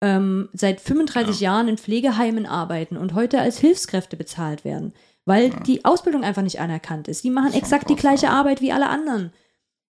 ähm, 0.00 0.48
seit 0.52 0.80
35 0.80 1.40
ja. 1.40 1.52
Jahren 1.52 1.68
in 1.68 1.78
Pflegeheimen 1.78 2.46
arbeiten 2.46 2.96
und 2.96 3.14
heute 3.14 3.40
als 3.40 3.58
Hilfskräfte 3.58 4.16
bezahlt 4.16 4.64
werden, 4.64 4.92
weil 5.24 5.50
ja. 5.50 5.60
die 5.60 5.84
Ausbildung 5.84 6.24
einfach 6.24 6.42
nicht 6.42 6.60
anerkannt 6.60 7.08
ist. 7.08 7.24
Die 7.24 7.30
machen 7.30 7.54
exakt 7.54 7.88
die 7.88 7.96
gleiche 7.96 8.30
Arbeit 8.30 8.60
wie 8.60 8.72
alle 8.72 8.88
anderen. 8.88 9.32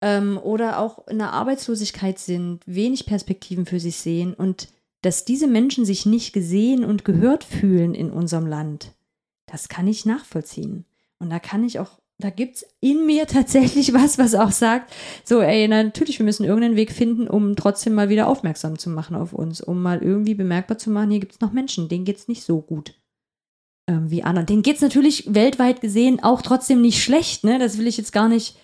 Ähm, 0.02 0.38
oder 0.42 0.80
auch 0.80 1.06
in 1.08 1.18
der 1.18 1.32
Arbeitslosigkeit 1.32 2.18
sind, 2.18 2.60
wenig 2.66 3.06
Perspektiven 3.06 3.64
für 3.64 3.80
sich 3.80 3.96
sehen 3.96 4.34
und 4.34 4.68
dass 5.02 5.24
diese 5.24 5.46
Menschen 5.46 5.84
sich 5.84 6.04
nicht 6.04 6.32
gesehen 6.32 6.84
und 6.84 7.04
gehört 7.04 7.44
fühlen 7.44 7.94
in 7.94 8.10
unserem 8.10 8.46
Land, 8.46 8.92
das 9.46 9.68
kann 9.68 9.86
ich 9.86 10.04
nachvollziehen. 10.04 10.84
Und 11.18 11.30
da 11.30 11.38
kann 11.38 11.64
ich 11.64 11.78
auch 11.78 11.98
da 12.18 12.30
gibt 12.30 12.56
es 12.56 12.66
in 12.80 13.06
mir 13.06 13.26
tatsächlich 13.26 13.92
was, 13.94 14.18
was 14.18 14.34
auch 14.34 14.52
sagt, 14.52 14.92
so, 15.24 15.40
ey, 15.40 15.68
natürlich, 15.68 16.18
wir 16.18 16.24
müssen 16.24 16.44
irgendeinen 16.44 16.76
Weg 16.76 16.92
finden, 16.92 17.28
um 17.28 17.56
trotzdem 17.56 17.94
mal 17.94 18.08
wieder 18.08 18.28
aufmerksam 18.28 18.78
zu 18.78 18.90
machen 18.90 19.16
auf 19.16 19.32
uns, 19.32 19.60
um 19.60 19.82
mal 19.82 20.02
irgendwie 20.02 20.34
bemerkbar 20.34 20.78
zu 20.78 20.90
machen, 20.90 21.10
hier 21.10 21.20
gibt 21.20 21.34
es 21.34 21.40
noch 21.40 21.52
Menschen, 21.52 21.88
denen 21.88 22.04
geht 22.04 22.18
es 22.18 22.28
nicht 22.28 22.42
so 22.42 22.60
gut 22.60 22.94
ähm, 23.88 24.10
wie 24.10 24.22
anderen. 24.22 24.46
Denen 24.46 24.62
geht 24.62 24.76
es 24.76 24.82
natürlich 24.82 25.34
weltweit 25.34 25.80
gesehen 25.80 26.22
auch 26.22 26.42
trotzdem 26.42 26.80
nicht 26.80 27.02
schlecht, 27.02 27.44
ne? 27.44 27.58
Das 27.58 27.78
will 27.78 27.86
ich 27.86 27.96
jetzt 27.96 28.12
gar 28.12 28.28
nicht 28.28 28.56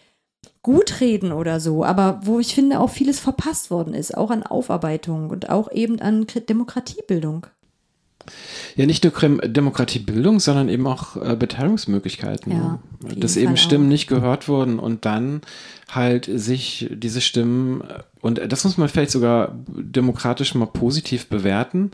gut 0.63 1.01
reden 1.01 1.33
oder 1.33 1.61
so, 1.61 1.85
aber 1.85 2.21
wo 2.25 2.39
ich 2.39 2.55
finde, 2.55 2.81
auch 2.81 2.91
vieles 2.91 3.21
verpasst 3.21 3.71
worden 3.71 3.95
ist, 3.95 4.17
auch 4.17 4.31
an 4.31 4.43
Aufarbeitung 4.43 5.31
und 5.31 5.51
auch 5.51 5.71
eben 5.73 6.01
an 6.01 6.27
Demokratiebildung. 6.27 7.47
Ja, 8.77 8.87
nicht 8.87 9.05
nur 9.05 9.13
Demokratiebildung, 9.43 10.41
sondern 10.41 10.69
eben 10.69 10.87
auch 10.87 11.17
äh, 11.17 11.37
Beteiligungsmöglichkeiten. 11.37 12.53
Ja, 12.53 12.79
ne? 13.03 13.17
Dass 13.17 13.37
eben 13.37 13.57
Stimmen 13.57 13.87
auch. 13.87 13.91
nicht 13.91 14.07
gehört 14.07 14.49
wurden 14.49 14.79
und 14.79 15.05
dann 15.05 15.43
halt 15.91 16.29
sich 16.33 16.89
diese 16.91 17.21
Stimmen, 17.21 17.83
und 18.21 18.41
das 18.49 18.65
muss 18.65 18.79
man 18.79 18.89
vielleicht 18.89 19.11
sogar 19.11 19.55
demokratisch 19.69 20.55
mal 20.55 20.67
positiv 20.67 21.27
bewerten, 21.27 21.91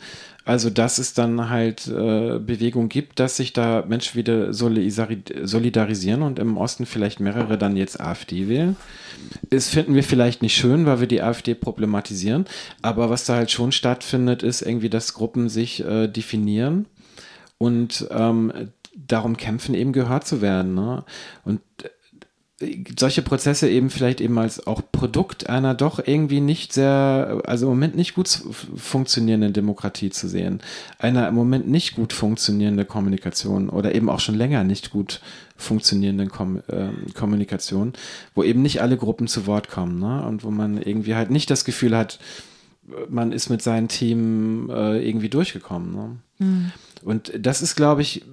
Also, 0.49 0.71
dass 0.71 0.97
es 0.97 1.13
dann 1.13 1.51
halt 1.51 1.89
äh, 1.89 2.39
Bewegung 2.39 2.89
gibt, 2.89 3.21
dass 3.21 3.37
sich 3.37 3.53
da 3.53 3.85
Menschen 3.87 4.17
wieder 4.17 4.55
solidarisieren 4.55 6.23
und 6.23 6.39
im 6.39 6.57
Osten 6.57 6.87
vielleicht 6.87 7.21
mehrere 7.21 7.59
dann 7.59 7.77
jetzt 7.77 8.01
AfD 8.01 8.49
wählen. 8.49 8.75
Das 9.51 9.69
finden 9.69 9.95
wir 9.95 10.03
vielleicht 10.03 10.41
nicht 10.41 10.57
schön, 10.57 10.87
weil 10.87 11.01
wir 11.01 11.07
die 11.07 11.21
AfD 11.21 11.55
problematisieren. 11.55 12.47
Aber 12.81 13.11
was 13.11 13.27
da 13.27 13.35
halt 13.35 13.51
schon 13.51 13.73
stattfindet, 13.73 14.43
ist 14.43 14.63
irgendwie, 14.63 14.89
dass 14.89 15.13
Gruppen 15.13 15.51
sich 15.51 15.85
äh, 15.85 16.07
definieren 16.09 16.87
und 17.59 18.09
ähm, 18.11 18.71
darum 18.97 19.37
kämpfen, 19.37 19.75
eben 19.75 19.93
gehört 19.93 20.27
zu 20.27 20.41
werden. 20.41 20.75
Ne? 20.75 21.05
Und 21.45 21.61
solche 22.99 23.23
Prozesse 23.23 23.69
eben 23.69 23.89
vielleicht 23.89 24.21
eben 24.21 24.37
als 24.37 24.67
auch 24.67 24.83
Produkt 24.91 25.49
einer 25.49 25.75
doch 25.75 26.01
irgendwie 26.05 26.41
nicht 26.41 26.73
sehr, 26.73 27.41
also 27.45 27.67
im 27.67 27.71
Moment 27.71 27.95
nicht 27.95 28.15
gut 28.15 28.29
funktionierenden 28.29 29.53
Demokratie 29.53 30.11
zu 30.11 30.29
sehen. 30.29 30.61
Einer 30.99 31.29
im 31.29 31.37
Moment 31.37 31.69
nicht 31.69 31.95
gut 31.95 32.13
funktionierende 32.13 32.85
Kommunikation 32.85 33.69
oder 33.69 33.95
eben 33.95 34.11
auch 34.11 34.19
schon 34.19 34.35
länger 34.35 34.65
nicht 34.65 34.91
gut 34.91 35.21
funktionierenden 35.57 36.31
Kom 36.31 36.63
äh, 36.67 36.89
Kommunikation, 37.15 37.93
wo 38.35 38.43
eben 38.43 38.63
nicht 38.63 38.83
alle 38.83 38.97
Gruppen 38.97 39.29
zu 39.29 39.47
Wort 39.47 39.69
kommen 39.69 40.01
ne? 40.01 40.27
und 40.27 40.43
wo 40.43 40.51
man 40.51 40.83
irgendwie 40.83 41.15
halt 41.15 41.31
nicht 41.31 41.51
das 41.51 41.65
Gefühl 41.65 41.97
hat, 41.97 42.19
man 43.09 43.31
ist 43.31 43.51
mit 43.51 43.63
seinem 43.63 43.87
Team 43.87 44.69
äh, 44.71 45.07
irgendwie 45.07 45.29
durchgekommen. 45.29 45.95
Ne? 45.95 46.17
Mhm. 46.39 46.73
Und 47.03 47.33
das 47.39 47.63
ist, 47.63 47.77
glaube 47.77 48.03
ich, 48.03 48.25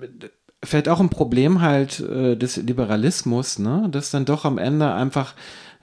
vielleicht 0.66 0.90
auch 0.90 1.00
ein 1.00 1.10
Problem 1.10 1.62
halt 1.62 2.00
äh, 2.00 2.36
des 2.36 2.58
Liberalismus, 2.58 3.60
ne? 3.60 3.88
dass 3.92 4.12
dann 4.12 4.26
doch 4.26 4.46
am 4.46 4.58
Ende 4.58 4.94
einfach 4.94 5.34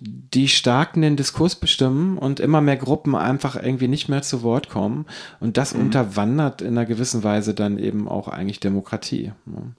die 0.01 0.49
Starken 0.49 1.03
den 1.03 1.16
Diskurs 1.16 1.55
bestimmen 1.55 2.18
und 2.18 2.41
immer 2.41 2.61
mehr 2.61 2.76
Gruppen 2.76 3.14
einfach 3.14 3.57
irgendwie 3.57 3.89
nicht 3.89 4.09
mehr 4.09 4.22
zu 4.22 4.43
Wort 4.43 4.68
kommen. 4.68 5.07
Und 5.41 5.57
das 5.57 5.74
mhm. 5.74 5.83
unterwandert 5.83 6.61
in 6.61 6.68
einer 6.68 6.87
gewissen 6.87 7.22
Weise 7.22 7.55
dann 7.55 7.78
eben 7.78 8.09
auch 8.09 8.28
eigentlich 8.28 8.61
Demokratie. 8.61 9.33
Ne? 9.47 9.74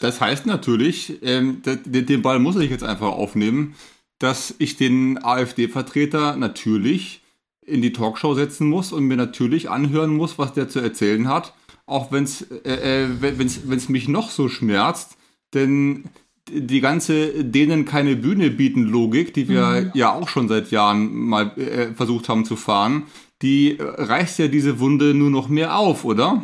Das 0.00 0.20
heißt 0.20 0.46
natürlich, 0.46 1.22
ähm, 1.22 1.62
den 1.64 2.22
Ball 2.22 2.40
muss 2.40 2.56
ich 2.56 2.70
jetzt 2.70 2.82
einfach 2.82 3.12
aufnehmen, 3.12 3.76
dass 4.18 4.54
ich 4.58 4.76
den 4.76 5.22
AfD-Vertreter 5.22 6.36
natürlich 6.36 7.22
in 7.62 7.80
die 7.80 7.92
Talkshow 7.92 8.34
setzen 8.34 8.68
muss 8.68 8.92
und 8.92 9.04
mir 9.04 9.16
natürlich 9.16 9.70
anhören 9.70 10.16
muss, 10.16 10.38
was 10.38 10.52
der 10.52 10.68
zu 10.68 10.80
erzählen 10.80 11.28
hat 11.28 11.52
auch 11.88 12.12
wenn's, 12.12 12.42
äh, 12.64 13.04
äh 13.04 13.08
wenn's, 13.20 13.60
wenn's 13.64 13.88
mich 13.88 14.08
noch 14.08 14.30
so 14.30 14.48
schmerzt, 14.48 15.16
denn 15.54 16.04
die 16.50 16.80
ganze 16.80 17.44
denen 17.44 17.84
keine 17.84 18.16
Bühne 18.16 18.50
bieten 18.50 18.82
Logik, 18.82 19.34
die 19.34 19.48
wir 19.48 19.66
mhm. 19.66 19.90
ja 19.94 20.12
auch 20.12 20.28
schon 20.28 20.48
seit 20.48 20.70
Jahren 20.70 21.14
mal 21.14 21.52
äh, 21.58 21.92
versucht 21.94 22.28
haben 22.28 22.44
zu 22.44 22.56
fahren, 22.56 23.04
die 23.42 23.78
reißt 23.80 24.38
ja 24.38 24.48
diese 24.48 24.80
Wunde 24.80 25.14
nur 25.14 25.30
noch 25.30 25.48
mehr 25.48 25.76
auf, 25.76 26.04
oder? 26.04 26.42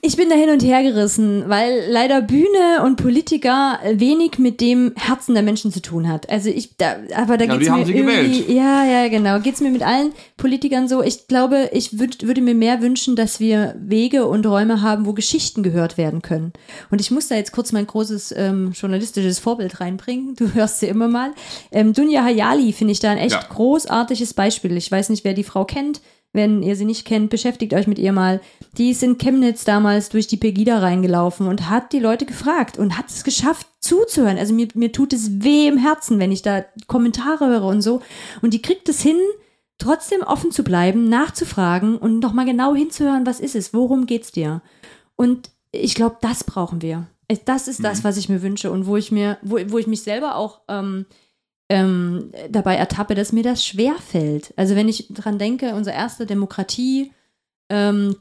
Ich 0.00 0.16
bin 0.16 0.28
da 0.30 0.36
hin 0.36 0.50
und 0.50 0.62
her 0.62 0.82
gerissen, 0.84 1.48
weil 1.48 1.86
leider 1.88 2.22
Bühne 2.22 2.82
und 2.84 2.96
Politiker 2.96 3.80
wenig 3.92 4.38
mit 4.38 4.60
dem 4.60 4.92
Herzen 4.96 5.34
der 5.34 5.42
Menschen 5.42 5.72
zu 5.72 5.82
tun 5.82 6.08
hat. 6.08 6.30
Also 6.30 6.50
ich, 6.50 6.76
da, 6.76 6.96
aber 7.16 7.36
da 7.36 7.46
ja, 7.46 7.56
geht's 7.56 7.68
mir 7.68 7.78
irgendwie, 7.78 7.92
gewählt. 7.94 8.48
ja, 8.48 8.84
ja, 8.84 9.08
genau, 9.08 9.40
geht's 9.40 9.60
mir 9.60 9.70
mit 9.70 9.82
allen 9.82 10.12
Politikern 10.36 10.86
so. 10.86 11.02
Ich 11.02 11.26
glaube, 11.26 11.70
ich 11.72 11.98
würd, 11.98 12.26
würde 12.26 12.40
mir 12.40 12.54
mehr 12.54 12.80
wünschen, 12.80 13.16
dass 13.16 13.40
wir 13.40 13.74
Wege 13.78 14.26
und 14.26 14.46
Räume 14.46 14.82
haben, 14.82 15.04
wo 15.04 15.14
Geschichten 15.14 15.64
gehört 15.64 15.98
werden 15.98 16.22
können. 16.22 16.52
Und 16.90 17.00
ich 17.00 17.10
muss 17.10 17.26
da 17.26 17.34
jetzt 17.34 17.50
kurz 17.50 17.72
mein 17.72 17.86
großes 17.86 18.34
ähm, 18.36 18.72
journalistisches 18.72 19.40
Vorbild 19.40 19.80
reinbringen. 19.80 20.36
Du 20.36 20.54
hörst 20.54 20.78
sie 20.78 20.86
immer 20.86 21.08
mal. 21.08 21.32
Ähm, 21.72 21.92
Dunja 21.92 22.22
Hayali 22.22 22.72
finde 22.72 22.92
ich 22.92 23.00
da 23.00 23.10
ein 23.10 23.18
echt 23.18 23.32
ja. 23.32 23.42
großartiges 23.48 24.34
Beispiel. 24.34 24.76
Ich 24.76 24.92
weiß 24.92 25.08
nicht, 25.08 25.24
wer 25.24 25.34
die 25.34 25.44
Frau 25.44 25.64
kennt. 25.64 26.00
Wenn 26.38 26.62
ihr 26.62 26.76
sie 26.76 26.84
nicht 26.84 27.04
kennt, 27.04 27.30
beschäftigt 27.30 27.74
euch 27.74 27.88
mit 27.88 27.98
ihr 27.98 28.12
mal. 28.12 28.40
Die 28.76 28.90
ist 28.90 29.02
in 29.02 29.18
Chemnitz 29.18 29.64
damals 29.64 30.08
durch 30.08 30.28
die 30.28 30.36
Pegida 30.36 30.78
reingelaufen 30.78 31.48
und 31.48 31.68
hat 31.68 31.92
die 31.92 31.98
Leute 31.98 32.26
gefragt 32.26 32.78
und 32.78 32.96
hat 32.96 33.08
es 33.08 33.24
geschafft, 33.24 33.66
zuzuhören. 33.80 34.38
Also 34.38 34.54
mir, 34.54 34.68
mir 34.74 34.92
tut 34.92 35.12
es 35.12 35.42
weh 35.42 35.66
im 35.66 35.78
Herzen, 35.78 36.20
wenn 36.20 36.30
ich 36.30 36.42
da 36.42 36.64
Kommentare 36.86 37.48
höre 37.48 37.64
und 37.64 37.82
so. 37.82 38.02
Und 38.40 38.54
die 38.54 38.62
kriegt 38.62 38.88
es 38.88 39.02
hin, 39.02 39.18
trotzdem 39.78 40.22
offen 40.22 40.52
zu 40.52 40.62
bleiben, 40.62 41.08
nachzufragen 41.08 41.98
und 41.98 42.20
nochmal 42.20 42.44
genau 42.44 42.72
hinzuhören, 42.72 43.26
was 43.26 43.40
ist 43.40 43.56
es, 43.56 43.74
worum 43.74 44.06
geht's 44.06 44.30
dir? 44.30 44.62
Und 45.16 45.50
ich 45.72 45.96
glaube, 45.96 46.18
das 46.20 46.44
brauchen 46.44 46.82
wir. 46.82 47.08
Das 47.46 47.66
ist 47.66 47.82
das, 47.82 47.98
mhm. 47.98 48.04
was 48.04 48.16
ich 48.16 48.28
mir 48.28 48.42
wünsche 48.42 48.70
und 48.70 48.86
wo 48.86 48.96
ich 48.96 49.10
mir, 49.10 49.38
wo, 49.42 49.58
wo 49.66 49.78
ich 49.78 49.88
mich 49.88 50.02
selber 50.02 50.36
auch 50.36 50.60
ähm, 50.68 51.04
ähm, 51.68 52.32
dabei 52.50 52.76
ertappe, 52.76 53.14
dass 53.14 53.32
mir 53.32 53.42
das 53.42 53.64
schwer 53.64 53.94
fällt. 53.96 54.54
Also 54.56 54.74
wenn 54.74 54.88
ich 54.88 55.08
dran 55.10 55.38
denke, 55.38 55.74
unser 55.74 55.92
erster 55.92 56.24
Demokratie 56.24 57.12
ähm, 57.68 58.16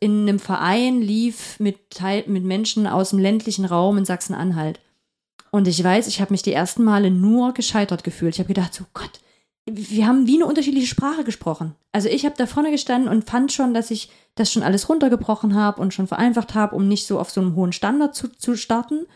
in 0.00 0.22
einem 0.22 0.38
Verein 0.38 1.00
lief 1.00 1.60
mit, 1.60 1.90
Teil, 1.90 2.24
mit 2.26 2.44
Menschen 2.44 2.86
aus 2.86 3.10
dem 3.10 3.20
ländlichen 3.20 3.64
Raum 3.64 3.98
in 3.98 4.04
Sachsen-Anhalt. 4.04 4.80
Und 5.52 5.68
ich 5.68 5.82
weiß, 5.82 6.08
ich 6.08 6.20
habe 6.20 6.32
mich 6.32 6.42
die 6.42 6.52
ersten 6.52 6.82
Male 6.82 7.10
nur 7.10 7.52
gescheitert 7.54 8.04
gefühlt. 8.04 8.34
Ich 8.34 8.40
habe 8.40 8.52
gedacht, 8.52 8.74
so 8.74 8.84
Gott, 8.94 9.20
wir 9.66 10.06
haben 10.06 10.26
wie 10.26 10.36
eine 10.36 10.46
unterschiedliche 10.46 10.88
Sprache 10.88 11.22
gesprochen. 11.22 11.76
Also 11.92 12.08
ich 12.08 12.24
habe 12.24 12.34
da 12.36 12.46
vorne 12.46 12.72
gestanden 12.72 13.08
und 13.08 13.28
fand 13.28 13.52
schon, 13.52 13.74
dass 13.74 13.92
ich 13.92 14.10
das 14.34 14.50
schon 14.50 14.62
alles 14.64 14.88
runtergebrochen 14.88 15.54
habe 15.54 15.80
und 15.80 15.94
schon 15.94 16.08
vereinfacht 16.08 16.54
habe, 16.54 16.74
um 16.74 16.88
nicht 16.88 17.06
so 17.06 17.20
auf 17.20 17.30
so 17.30 17.40
einem 17.40 17.54
hohen 17.54 17.72
Standard 17.72 18.16
zu, 18.16 18.28
zu 18.28 18.56
starten. 18.56 19.06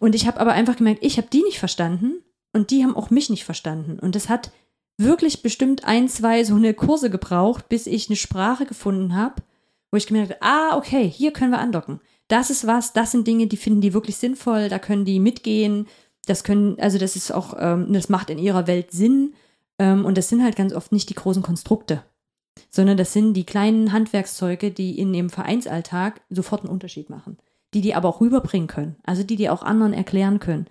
Und 0.00 0.14
ich 0.16 0.26
habe 0.26 0.40
aber 0.40 0.52
einfach 0.52 0.76
gemerkt, 0.76 1.04
ich 1.04 1.18
habe 1.18 1.28
die 1.30 1.42
nicht 1.42 1.58
verstanden 1.58 2.23
und 2.54 2.70
die 2.70 2.84
haben 2.84 2.96
auch 2.96 3.10
mich 3.10 3.28
nicht 3.28 3.44
verstanden. 3.44 3.98
Und 3.98 4.16
es 4.16 4.28
hat 4.28 4.50
wirklich 4.96 5.42
bestimmt 5.42 5.84
ein, 5.84 6.08
zwei 6.08 6.44
so 6.44 6.54
eine 6.54 6.72
Kurse 6.72 7.10
gebraucht, 7.10 7.68
bis 7.68 7.86
ich 7.86 8.08
eine 8.08 8.16
Sprache 8.16 8.64
gefunden 8.64 9.14
habe, 9.14 9.42
wo 9.90 9.96
ich 9.96 10.06
gemerkt 10.06 10.30
habe, 10.30 10.42
ah, 10.42 10.76
okay, 10.76 11.08
hier 11.08 11.32
können 11.32 11.50
wir 11.50 11.58
andocken. 11.58 12.00
Das 12.28 12.50
ist 12.50 12.66
was, 12.66 12.92
das 12.92 13.10
sind 13.10 13.26
Dinge, 13.26 13.48
die 13.48 13.56
finden 13.56 13.80
die 13.80 13.92
wirklich 13.92 14.16
sinnvoll, 14.16 14.68
da 14.68 14.78
können 14.78 15.04
die 15.04 15.20
mitgehen. 15.20 15.86
Das 16.26 16.42
können, 16.42 16.78
also 16.80 16.96
das 16.96 17.16
ist 17.16 17.32
auch, 17.32 17.54
ähm, 17.58 17.92
das 17.92 18.08
macht 18.08 18.30
in 18.30 18.38
ihrer 18.38 18.66
Welt 18.66 18.92
Sinn. 18.92 19.34
Ähm, 19.78 20.04
und 20.04 20.16
das 20.16 20.28
sind 20.28 20.42
halt 20.42 20.56
ganz 20.56 20.72
oft 20.72 20.92
nicht 20.92 21.10
die 21.10 21.14
großen 21.14 21.42
Konstrukte, 21.42 22.02
sondern 22.70 22.96
das 22.96 23.12
sind 23.12 23.34
die 23.34 23.44
kleinen 23.44 23.92
Handwerkszeuge, 23.92 24.70
die 24.70 24.98
in 24.98 25.12
ihrem 25.12 25.28
Vereinsalltag 25.28 26.22
sofort 26.30 26.62
einen 26.62 26.72
Unterschied 26.72 27.10
machen. 27.10 27.36
Die 27.74 27.80
die 27.80 27.94
aber 27.94 28.08
auch 28.08 28.20
rüberbringen 28.20 28.68
können. 28.68 28.96
Also 29.02 29.24
die 29.24 29.36
die 29.36 29.50
auch 29.50 29.62
anderen 29.62 29.92
erklären 29.92 30.38
können 30.38 30.66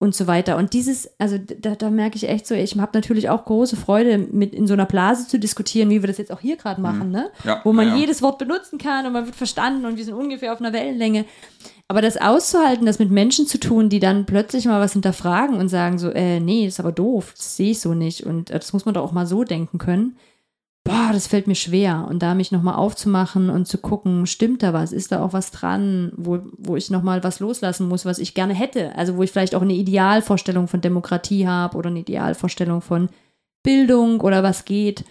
und 0.00 0.14
so 0.14 0.26
weiter. 0.26 0.56
Und 0.56 0.72
dieses, 0.72 1.10
also 1.18 1.36
da, 1.36 1.74
da 1.76 1.90
merke 1.90 2.16
ich 2.16 2.26
echt 2.26 2.46
so, 2.46 2.54
ich 2.54 2.74
habe 2.76 2.90
natürlich 2.94 3.28
auch 3.28 3.44
große 3.44 3.76
Freude, 3.76 4.16
mit 4.16 4.54
in 4.54 4.66
so 4.66 4.72
einer 4.72 4.86
Blase 4.86 5.28
zu 5.28 5.38
diskutieren, 5.38 5.90
wie 5.90 6.02
wir 6.02 6.06
das 6.06 6.16
jetzt 6.16 6.32
auch 6.32 6.40
hier 6.40 6.56
gerade 6.56 6.80
machen, 6.80 7.08
mhm. 7.08 7.12
ne? 7.12 7.30
Ja, 7.44 7.60
Wo 7.64 7.74
man 7.74 7.86
ja, 7.86 7.94
ja. 7.94 8.00
jedes 8.00 8.22
Wort 8.22 8.38
benutzen 8.38 8.78
kann 8.78 9.04
und 9.04 9.12
man 9.12 9.26
wird 9.26 9.36
verstanden 9.36 9.84
und 9.84 9.98
wir 9.98 10.04
sind 10.06 10.14
ungefähr 10.14 10.54
auf 10.54 10.60
einer 10.60 10.72
Wellenlänge. 10.72 11.26
Aber 11.86 12.00
das 12.00 12.16
auszuhalten, 12.16 12.86
das 12.86 12.98
mit 12.98 13.10
Menschen 13.10 13.46
zu 13.46 13.60
tun, 13.60 13.90
die 13.90 14.00
dann 14.00 14.24
plötzlich 14.24 14.64
mal 14.64 14.80
was 14.80 14.94
hinterfragen 14.94 15.56
und 15.56 15.68
sagen 15.68 15.98
so, 15.98 16.08
äh, 16.08 16.40
nee, 16.40 16.64
das 16.64 16.74
ist 16.74 16.80
aber 16.80 16.92
doof, 16.92 17.34
das 17.36 17.56
sehe 17.56 17.72
ich 17.72 17.80
so 17.80 17.92
nicht 17.92 18.24
und 18.24 18.50
äh, 18.50 18.58
das 18.58 18.72
muss 18.72 18.86
man 18.86 18.94
doch 18.94 19.04
auch 19.04 19.12
mal 19.12 19.26
so 19.26 19.44
denken 19.44 19.76
können 19.76 20.16
boah, 20.84 21.10
das 21.12 21.26
fällt 21.26 21.46
mir 21.46 21.54
schwer. 21.54 22.06
Und 22.08 22.22
da 22.22 22.34
mich 22.34 22.52
nochmal 22.52 22.74
aufzumachen 22.74 23.50
und 23.50 23.66
zu 23.66 23.78
gucken, 23.78 24.26
stimmt 24.26 24.62
da 24.62 24.72
was? 24.72 24.92
Ist 24.92 25.12
da 25.12 25.22
auch 25.22 25.32
was 25.32 25.50
dran, 25.50 26.12
wo, 26.16 26.40
wo 26.56 26.76
ich 26.76 26.90
nochmal 26.90 27.22
was 27.22 27.40
loslassen 27.40 27.88
muss, 27.88 28.04
was 28.04 28.18
ich 28.18 28.34
gerne 28.34 28.54
hätte? 28.54 28.94
Also 28.96 29.16
wo 29.16 29.22
ich 29.22 29.30
vielleicht 29.30 29.54
auch 29.54 29.62
eine 29.62 29.74
Idealvorstellung 29.74 30.68
von 30.68 30.80
Demokratie 30.80 31.46
habe 31.46 31.76
oder 31.76 31.90
eine 31.90 32.00
Idealvorstellung 32.00 32.80
von 32.80 33.08
Bildung 33.62 34.20
oder 34.20 34.42
was 34.42 34.64
geht. 34.64 35.04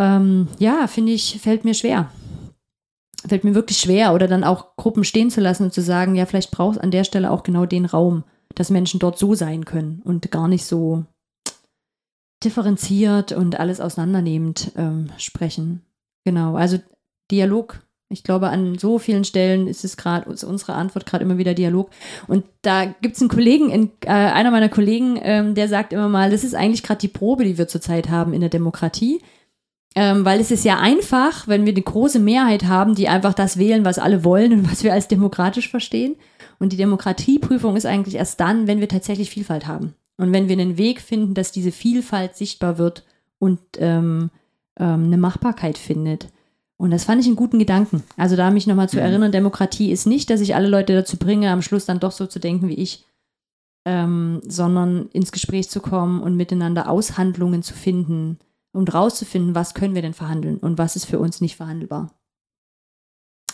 Ähm, 0.00 0.48
ja, 0.58 0.86
finde 0.86 1.12
ich, 1.12 1.40
fällt 1.40 1.64
mir 1.64 1.74
schwer. 1.74 2.10
Fällt 3.26 3.44
mir 3.44 3.54
wirklich 3.54 3.78
schwer. 3.78 4.14
Oder 4.14 4.28
dann 4.28 4.44
auch 4.44 4.76
Gruppen 4.76 5.04
stehen 5.04 5.30
zu 5.30 5.40
lassen 5.40 5.64
und 5.64 5.74
zu 5.74 5.82
sagen, 5.82 6.14
ja, 6.14 6.26
vielleicht 6.26 6.52
braucht 6.52 6.76
es 6.76 6.82
an 6.82 6.90
der 6.90 7.04
Stelle 7.04 7.30
auch 7.30 7.42
genau 7.42 7.66
den 7.66 7.84
Raum, 7.84 8.24
dass 8.54 8.70
Menschen 8.70 9.00
dort 9.00 9.18
so 9.18 9.34
sein 9.34 9.64
können 9.64 10.00
und 10.04 10.30
gar 10.30 10.48
nicht 10.48 10.64
so 10.64 11.04
differenziert 12.44 13.32
und 13.32 13.60
alles 13.60 13.80
auseinandernehmend 13.80 14.72
ähm, 14.76 15.10
sprechen. 15.18 15.82
Genau, 16.24 16.56
also 16.56 16.78
Dialog. 17.30 17.80
Ich 18.12 18.24
glaube, 18.24 18.48
an 18.48 18.76
so 18.76 18.98
vielen 18.98 19.24
Stellen 19.24 19.68
ist 19.68 19.84
es 19.84 19.96
gerade, 19.96 20.28
unsere 20.28 20.72
Antwort 20.72 21.06
gerade 21.06 21.24
immer 21.24 21.38
wieder 21.38 21.54
Dialog. 21.54 21.90
Und 22.26 22.44
da 22.62 22.86
gibt 22.86 23.14
es 23.14 23.22
einen 23.22 23.30
Kollegen, 23.30 23.70
in, 23.70 23.90
äh, 24.04 24.08
einer 24.08 24.50
meiner 24.50 24.68
Kollegen, 24.68 25.16
ähm, 25.22 25.54
der 25.54 25.68
sagt 25.68 25.92
immer 25.92 26.08
mal, 26.08 26.30
das 26.30 26.42
ist 26.42 26.54
eigentlich 26.54 26.82
gerade 26.82 27.00
die 27.00 27.08
Probe, 27.08 27.44
die 27.44 27.56
wir 27.56 27.68
zurzeit 27.68 28.08
haben 28.08 28.32
in 28.32 28.40
der 28.40 28.50
Demokratie. 28.50 29.20
Ähm, 29.96 30.24
weil 30.24 30.40
es 30.40 30.50
ist 30.50 30.64
ja 30.64 30.78
einfach, 30.78 31.48
wenn 31.48 31.66
wir 31.66 31.72
eine 31.72 31.82
große 31.82 32.20
Mehrheit 32.20 32.64
haben, 32.64 32.94
die 32.94 33.08
einfach 33.08 33.34
das 33.34 33.58
wählen, 33.58 33.84
was 33.84 33.98
alle 33.98 34.24
wollen 34.24 34.52
und 34.52 34.70
was 34.70 34.82
wir 34.82 34.92
als 34.92 35.06
demokratisch 35.06 35.68
verstehen. 35.68 36.16
Und 36.58 36.72
die 36.72 36.76
Demokratieprüfung 36.76 37.76
ist 37.76 37.86
eigentlich 37.86 38.16
erst 38.16 38.40
dann, 38.40 38.66
wenn 38.66 38.80
wir 38.80 38.88
tatsächlich 38.88 39.30
Vielfalt 39.30 39.66
haben. 39.66 39.94
Und 40.20 40.34
wenn 40.34 40.48
wir 40.48 40.58
einen 40.58 40.76
Weg 40.76 41.00
finden, 41.00 41.32
dass 41.32 41.50
diese 41.50 41.72
Vielfalt 41.72 42.36
sichtbar 42.36 42.76
wird 42.76 43.06
und 43.38 43.58
ähm, 43.78 44.30
ähm, 44.78 45.04
eine 45.04 45.16
Machbarkeit 45.16 45.78
findet. 45.78 46.28
Und 46.76 46.90
das 46.90 47.04
fand 47.04 47.22
ich 47.22 47.26
einen 47.26 47.36
guten 47.36 47.58
Gedanken. 47.58 48.02
Also 48.18 48.36
da 48.36 48.50
mich 48.50 48.66
nochmal 48.66 48.90
zu 48.90 48.96
mhm. 48.96 49.02
erinnern, 49.02 49.32
Demokratie 49.32 49.90
ist 49.90 50.06
nicht, 50.06 50.28
dass 50.28 50.42
ich 50.42 50.54
alle 50.54 50.68
Leute 50.68 50.92
dazu 50.94 51.16
bringe, 51.16 51.50
am 51.50 51.62
Schluss 51.62 51.86
dann 51.86 52.00
doch 52.00 52.12
so 52.12 52.26
zu 52.26 52.38
denken 52.38 52.68
wie 52.68 52.74
ich, 52.74 53.06
ähm, 53.86 54.42
sondern 54.46 55.08
ins 55.14 55.32
Gespräch 55.32 55.70
zu 55.70 55.80
kommen 55.80 56.20
und 56.20 56.36
miteinander 56.36 56.90
Aushandlungen 56.90 57.62
zu 57.62 57.72
finden, 57.72 58.38
um 58.72 58.84
rauszufinden, 58.86 59.54
was 59.54 59.72
können 59.72 59.94
wir 59.94 60.02
denn 60.02 60.12
verhandeln 60.12 60.58
und 60.58 60.76
was 60.76 60.96
ist 60.96 61.06
für 61.06 61.18
uns 61.18 61.40
nicht 61.40 61.56
verhandelbar. 61.56 62.12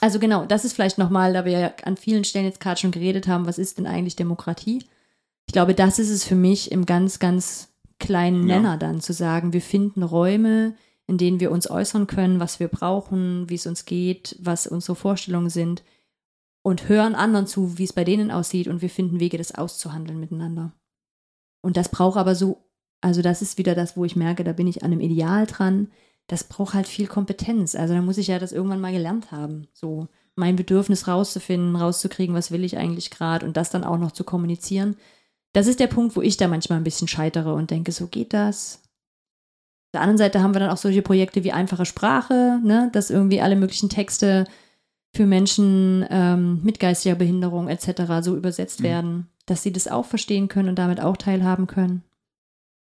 Also 0.01 0.19
genau, 0.19 0.47
das 0.47 0.65
ist 0.65 0.73
vielleicht 0.73 0.99
nochmal, 0.99 1.33
da 1.33 1.45
wir 1.45 1.53
ja 1.53 1.73
an 1.85 1.97
vielen 1.97 2.25
Stellen 2.25 2.47
jetzt 2.47 2.59
gerade 2.59 2.81
schon 2.81 2.91
geredet 2.91 3.29
haben, 3.29 3.47
was 3.47 3.57
ist 3.57 3.79
denn 3.79 3.87
eigentlich 3.87 4.17
Demokratie? 4.17 4.85
Ich 5.47 5.53
glaube, 5.53 5.75
das 5.75 5.99
ist 5.99 6.11
es 6.11 6.25
für 6.25 6.35
mich 6.35 6.73
im 6.73 6.87
ganz, 6.87 7.19
ganz 7.19 7.69
kleinen 7.99 8.45
Nenner 8.45 8.73
ja. 8.73 8.77
dann 8.77 9.01
zu 9.01 9.13
sagen, 9.13 9.53
wir 9.53 9.63
finden 9.63 10.03
Räume, 10.03 10.75
in 11.07 11.19
denen 11.19 11.41
wir 11.41 11.51
uns 11.51 11.71
äußern 11.71 12.07
können, 12.07 12.41
was 12.41 12.61
wir 12.61 12.69
brauchen, 12.69 13.49
wie 13.49 13.55
es 13.55 13.67
uns 13.67 13.85
geht, 13.85 14.37
was 14.41 14.67
unsere 14.67 14.97
Vorstellungen 14.97 15.51
sind 15.51 15.83
und 16.63 16.89
hören 16.89 17.15
anderen 17.15 17.47
zu, 17.47 17.79
wie 17.79 17.85
es 17.85 17.93
bei 17.93 18.03
denen 18.03 18.31
aussieht 18.31 18.67
und 18.67 18.83
wir 18.83 18.91
finden 18.91 19.21
Wege, 19.21 19.39
das 19.39 19.55
auszuhandeln 19.55 20.19
miteinander. 20.19 20.73
Und 21.63 21.77
das 21.77 21.89
braucht 21.89 22.19
aber 22.19 22.35
so, 22.35 22.67
also 23.01 23.23
das 23.23 23.41
ist 23.41 23.57
wieder 23.57 23.75
das, 23.75 23.97
wo 23.97 24.05
ich 24.05 24.17
merke, 24.17 24.43
da 24.43 24.53
bin 24.53 24.67
ich 24.67 24.83
an 24.83 24.91
einem 24.91 25.01
Ideal 25.01 25.47
dran. 25.47 25.93
Das 26.27 26.45
braucht 26.45 26.75
halt 26.75 26.89
viel 26.89 27.07
Kompetenz. 27.07 27.77
Also 27.77 27.95
da 27.95 28.03
muss 28.03 28.19
ich 28.19 28.27
ja 28.27 28.41
das 28.41 28.51
irgendwann 28.51 28.81
mal 28.81 28.93
gelernt 28.93 29.31
haben. 29.31 29.69
So 29.73 30.09
mein 30.35 30.57
Bedürfnis 30.57 31.07
rauszufinden, 31.07 31.77
rauszukriegen, 31.77 32.35
was 32.35 32.51
will 32.51 32.65
ich 32.65 32.77
eigentlich 32.77 33.11
gerade 33.11 33.47
und 33.47 33.57
das 33.57 33.71
dann 33.71 33.85
auch 33.85 33.99
noch 33.99 34.11
zu 34.11 34.25
kommunizieren. 34.25 34.97
Das 35.57 35.69
ist 35.69 35.81
der 35.81 35.87
Punkt, 35.87 36.15
wo 36.17 36.21
ich 36.21 36.37
da 36.37 36.49
manchmal 36.49 36.77
ein 36.77 36.85
bisschen 36.85 37.09
scheitere 37.09 37.55
und 37.55 37.71
denke, 37.71 37.91
so 37.91 38.09
geht 38.09 38.35
das. 38.35 38.83
Auf 39.87 39.93
der 39.95 40.01
anderen 40.03 40.19
Seite 40.19 40.43
haben 40.43 40.55
wir 40.55 40.61
dann 40.61 40.69
auch 40.69 40.77
solche 40.77 41.01
Projekte 41.01 41.45
wie 41.45 41.53
einfache 41.53 41.87
Sprache, 41.87 42.61
ne, 42.63 42.91
dass 42.93 43.09
irgendwie 43.09 43.41
alle 43.41 43.57
möglichen 43.57 43.89
Texte 43.89 44.45
für 45.15 45.25
Menschen 45.25 46.05
ähm, 46.11 46.61
mit 46.63 46.79
geistiger 46.79 47.15
Behinderung 47.15 47.69
etc. 47.69 48.03
so 48.21 48.37
übersetzt 48.37 48.81
mhm. 48.81 48.85
werden, 48.85 49.27
dass 49.47 49.63
sie 49.63 49.73
das 49.73 49.89
auch 49.89 50.05
verstehen 50.05 50.49
können 50.49 50.69
und 50.69 50.79
damit 50.79 51.01
auch 51.01 51.17
teilhaben 51.17 51.67
können. 51.67 52.03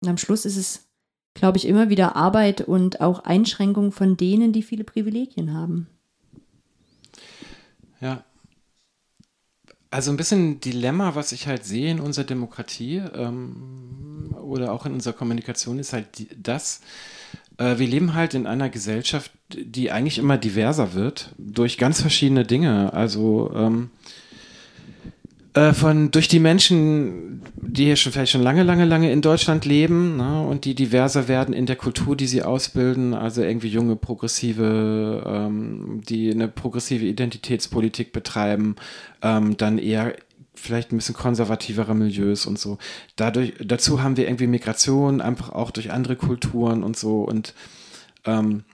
Und 0.01 0.09
am 0.09 0.17
Schluss 0.17 0.45
ist 0.45 0.57
es, 0.57 0.89
glaube 1.35 1.59
ich, 1.59 1.67
immer 1.67 1.91
wieder 1.91 2.15
Arbeit 2.15 2.61
und 2.61 3.01
auch 3.01 3.25
Einschränkung 3.25 3.91
von 3.91 4.17
denen, 4.17 4.53
die 4.53 4.63
viele 4.63 4.85
Privilegien 4.85 5.55
haben. 5.55 5.89
Ja. 8.01 8.23
Also 9.91 10.13
ein 10.13 10.17
bisschen 10.17 10.61
Dilemma, 10.61 11.17
was 11.17 11.33
ich 11.33 11.49
halt 11.49 11.65
sehe 11.65 11.91
in 11.91 11.99
unserer 12.01 12.25
Demokratie 12.25 12.99
ähm, 12.99 14.35
oder 14.41 14.73
auch 14.73 14.87
in 14.87 14.93
unserer 14.93 15.15
Kommunikation, 15.15 15.81
ist 15.81 15.93
halt 15.93 16.19
die, 16.19 16.29
das, 16.41 16.81
äh, 17.59 17.79
wir 17.79 17.89
leben 17.89 18.15
halt 18.15 18.35
in 18.35 18.47
einer 18.47 18.69
Gesellschaft, 18.69 19.33
die 19.53 19.91
eigentlich 19.91 20.19
immer 20.19 20.39
diverser 20.39 20.95
wird 20.95 21.35
durch 21.39 21.77
ganz 21.77 22.01
verschiedene 22.01 22.45
Dinge. 22.45 22.93
Also 22.93 23.53
ähm, 23.55 23.91
äh, 25.55 25.73
von 25.73 26.11
durch 26.11 26.29
die 26.29 26.39
Menschen, 26.39 27.43
die 27.57 27.85
hier 27.85 27.97
schon 27.97 28.13
vielleicht 28.13 28.33
schon 28.33 28.43
lange, 28.43 28.63
lange, 28.63 28.85
lange 28.85 29.11
in 29.11 29.21
Deutschland 29.21 29.65
leben 29.65 30.17
ne, 30.17 30.43
und 30.47 30.65
die 30.65 30.75
diverser 30.75 31.27
werden 31.27 31.53
in 31.55 31.67
der 31.67 31.77
Kultur, 31.77 32.17
die 32.17 32.27
sie 32.27 32.43
ausbilden. 32.43 33.15
Also 33.15 33.43
irgendwie 33.43 33.69
junge 33.69 33.97
Progressive, 33.97 35.23
ähm, 35.27 36.03
die 36.09 36.31
eine 36.31 36.49
progressive 36.49 37.05
Identitätspolitik 37.05 38.13
betreiben, 38.13 38.77
ähm, 39.23 39.57
dann 39.57 39.79
eher 39.79 40.15
vielleicht 40.55 40.93
ein 40.93 40.99
bisschen 40.99 41.15
konservativere 41.15 41.95
Milieus 41.95 42.47
und 42.47 42.59
so. 42.59 42.79
Dadurch, 43.17 43.55
dazu 43.65 44.03
haben 44.03 44.17
wir 44.17 44.27
irgendwie 44.27 44.47
Migration, 44.47 45.21
einfach 45.21 45.51
auch 45.51 45.71
durch 45.71 45.91
andere 45.91 46.17
Kulturen 46.17 46.85
und 46.85 46.97
so. 46.97 47.23
Und 47.23 47.55
ähm, 48.25 48.65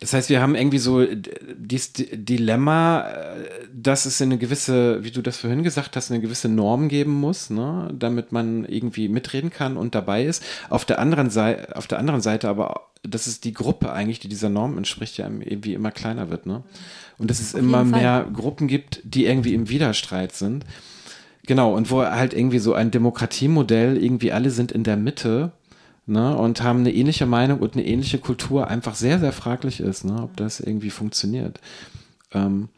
das 0.00 0.12
heißt, 0.12 0.28
wir 0.28 0.40
haben 0.40 0.54
irgendwie 0.54 0.78
so 0.78 1.04
dieses 1.56 1.92
Dilemma, 1.94 3.08
äh, 3.08 3.48
dass 3.72 4.06
es 4.06 4.20
eine 4.20 4.38
gewisse, 4.38 5.02
wie 5.04 5.10
du 5.10 5.22
das 5.22 5.38
vorhin 5.38 5.62
gesagt 5.62 5.96
hast, 5.96 6.10
eine 6.10 6.20
gewisse 6.20 6.48
Norm 6.48 6.88
geben 6.88 7.12
muss, 7.12 7.50
ne, 7.50 7.92
damit 7.98 8.32
man 8.32 8.64
irgendwie 8.64 9.08
mitreden 9.08 9.50
kann 9.50 9.76
und 9.76 9.94
dabei 9.94 10.24
ist. 10.24 10.42
Auf 10.70 10.84
der 10.84 10.98
anderen 10.98 11.30
Seite, 11.30 11.76
auf 11.76 11.86
der 11.86 11.98
anderen 11.98 12.20
Seite 12.20 12.48
aber, 12.48 12.88
dass 13.02 13.26
es 13.26 13.40
die 13.40 13.52
Gruppe 13.52 13.92
eigentlich, 13.92 14.20
die 14.20 14.28
dieser 14.28 14.48
Norm 14.48 14.76
entspricht, 14.78 15.18
ja 15.18 15.26
irgendwie 15.26 15.74
immer 15.74 15.90
kleiner 15.90 16.30
wird, 16.30 16.46
ne? 16.46 16.62
Und 17.18 17.30
dass 17.30 17.40
es 17.40 17.54
auf 17.54 17.60
immer 17.60 17.84
mehr 17.84 18.26
Gruppen 18.32 18.68
gibt, 18.68 19.00
die 19.04 19.26
irgendwie 19.26 19.54
im 19.54 19.68
Widerstreit 19.68 20.32
sind. 20.32 20.64
Genau, 21.46 21.74
und 21.74 21.90
wo 21.90 22.02
halt 22.02 22.34
irgendwie 22.34 22.58
so 22.58 22.74
ein 22.74 22.90
Demokratiemodell, 22.90 24.02
irgendwie 24.02 24.32
alle 24.32 24.50
sind 24.50 24.72
in 24.72 24.84
der 24.84 24.96
Mitte 24.96 25.52
ne, 26.06 26.36
und 26.36 26.62
haben 26.62 26.80
eine 26.80 26.92
ähnliche 26.92 27.26
Meinung 27.26 27.60
und 27.60 27.74
eine 27.74 27.86
ähnliche 27.86 28.18
Kultur 28.18 28.68
einfach 28.68 28.94
sehr, 28.94 29.18
sehr 29.18 29.32
fraglich 29.32 29.80
ist, 29.80 30.04
ne, 30.04 30.22
ob 30.22 30.36
das 30.36 30.60
irgendwie 30.60 30.90
funktioniert. 30.90 31.60
Ähm, 32.32 32.68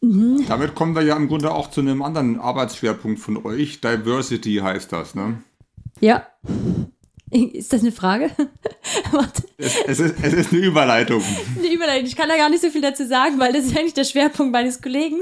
mhm. 0.00 0.44
Damit 0.48 0.74
kommen 0.74 0.94
wir 0.94 1.02
ja 1.02 1.16
im 1.16 1.28
Grunde 1.28 1.52
auch 1.52 1.70
zu 1.70 1.80
einem 1.80 2.02
anderen 2.02 2.38
Arbeitsschwerpunkt 2.38 3.20
von 3.20 3.44
euch. 3.44 3.80
Diversity 3.80 4.56
heißt 4.56 4.92
das, 4.92 5.14
ne? 5.14 5.42
Ja. 6.00 6.26
Ist 7.30 7.72
das 7.72 7.82
eine 7.82 7.92
Frage? 7.92 8.30
es, 9.56 9.76
es, 9.86 10.00
ist, 10.00 10.16
es 10.20 10.32
ist 10.32 10.52
eine 10.52 10.62
Überleitung. 10.62 11.22
Eine 11.56 11.72
Überleitung. 11.72 12.06
Ich 12.06 12.16
kann 12.16 12.28
da 12.28 12.36
gar 12.36 12.50
nicht 12.50 12.62
so 12.62 12.70
viel 12.70 12.80
dazu 12.80 13.06
sagen, 13.06 13.38
weil 13.38 13.52
das 13.52 13.66
ist 13.66 13.76
eigentlich 13.76 13.94
der 13.94 14.04
Schwerpunkt 14.04 14.52
meines 14.52 14.82
Kollegen. 14.82 15.20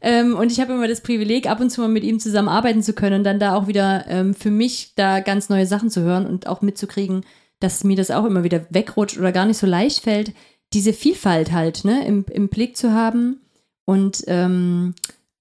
Ähm, 0.00 0.36
und 0.36 0.52
ich 0.52 0.60
habe 0.60 0.72
immer 0.72 0.88
das 0.88 1.02
Privileg, 1.02 1.48
ab 1.48 1.60
und 1.60 1.70
zu 1.70 1.80
mal 1.80 1.88
mit 1.88 2.04
ihm 2.04 2.20
zusammenarbeiten 2.20 2.82
zu 2.82 2.92
können 2.92 3.20
und 3.20 3.24
dann 3.24 3.40
da 3.40 3.54
auch 3.54 3.66
wieder 3.66 4.04
ähm, 4.08 4.34
für 4.34 4.50
mich 4.50 4.94
da 4.94 5.20
ganz 5.20 5.48
neue 5.48 5.66
Sachen 5.66 5.90
zu 5.90 6.02
hören 6.02 6.26
und 6.26 6.46
auch 6.46 6.62
mitzukriegen, 6.62 7.24
dass 7.60 7.84
mir 7.84 7.96
das 7.96 8.10
auch 8.10 8.24
immer 8.24 8.44
wieder 8.44 8.66
wegrutscht 8.70 9.18
oder 9.18 9.32
gar 9.32 9.46
nicht 9.46 9.58
so 9.58 9.66
leicht 9.66 10.00
fällt, 10.00 10.32
diese 10.72 10.92
Vielfalt 10.92 11.52
halt 11.52 11.84
ne, 11.84 12.06
im, 12.06 12.24
im 12.30 12.48
Blick 12.48 12.76
zu 12.76 12.92
haben 12.92 13.40
und, 13.84 14.22
ähm, 14.26 14.94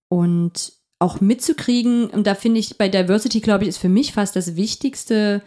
und 0.10 0.74
auch 1.00 1.22
mitzukriegen. 1.22 2.08
Und 2.08 2.26
da 2.28 2.36
finde 2.36 2.60
ich, 2.60 2.78
bei 2.78 2.90
Diversity, 2.90 3.42
glaube 3.42 3.64
ich, 3.64 3.70
ist 3.70 3.78
für 3.78 3.90
mich 3.90 4.14
fast 4.14 4.36
das 4.36 4.56
Wichtigste 4.56 5.42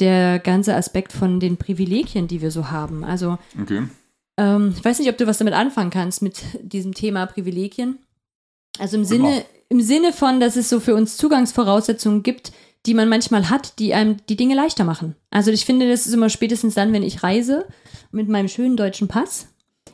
der 0.00 0.38
ganze 0.38 0.74
Aspekt 0.74 1.12
von 1.12 1.40
den 1.40 1.56
Privilegien, 1.56 2.28
die 2.28 2.40
wir 2.40 2.50
so 2.50 2.70
haben. 2.70 3.04
Also, 3.04 3.38
okay. 3.60 3.82
ähm, 4.38 4.74
ich 4.76 4.84
weiß 4.84 4.98
nicht, 4.98 5.10
ob 5.10 5.18
du 5.18 5.26
was 5.26 5.38
damit 5.38 5.54
anfangen 5.54 5.90
kannst, 5.90 6.22
mit 6.22 6.42
diesem 6.62 6.94
Thema 6.94 7.26
Privilegien. 7.26 7.98
Also 8.78 8.96
im 8.96 9.04
Sinne, 9.04 9.44
im 9.68 9.80
Sinne 9.80 10.12
von, 10.12 10.40
dass 10.40 10.56
es 10.56 10.68
so 10.68 10.80
für 10.80 10.94
uns 10.94 11.16
Zugangsvoraussetzungen 11.16 12.22
gibt, 12.22 12.52
die 12.86 12.94
man 12.94 13.08
manchmal 13.08 13.50
hat, 13.50 13.78
die 13.78 13.94
einem 13.94 14.16
die 14.28 14.36
Dinge 14.36 14.54
leichter 14.54 14.84
machen. 14.84 15.14
Also 15.30 15.50
ich 15.50 15.64
finde, 15.64 15.88
das 15.88 16.06
ist 16.06 16.14
immer 16.14 16.30
spätestens 16.30 16.74
dann, 16.74 16.92
wenn 16.92 17.02
ich 17.02 17.22
reise 17.22 17.66
mit 18.10 18.28
meinem 18.28 18.48
schönen 18.48 18.76
deutschen 18.76 19.08
Pass, 19.08 19.48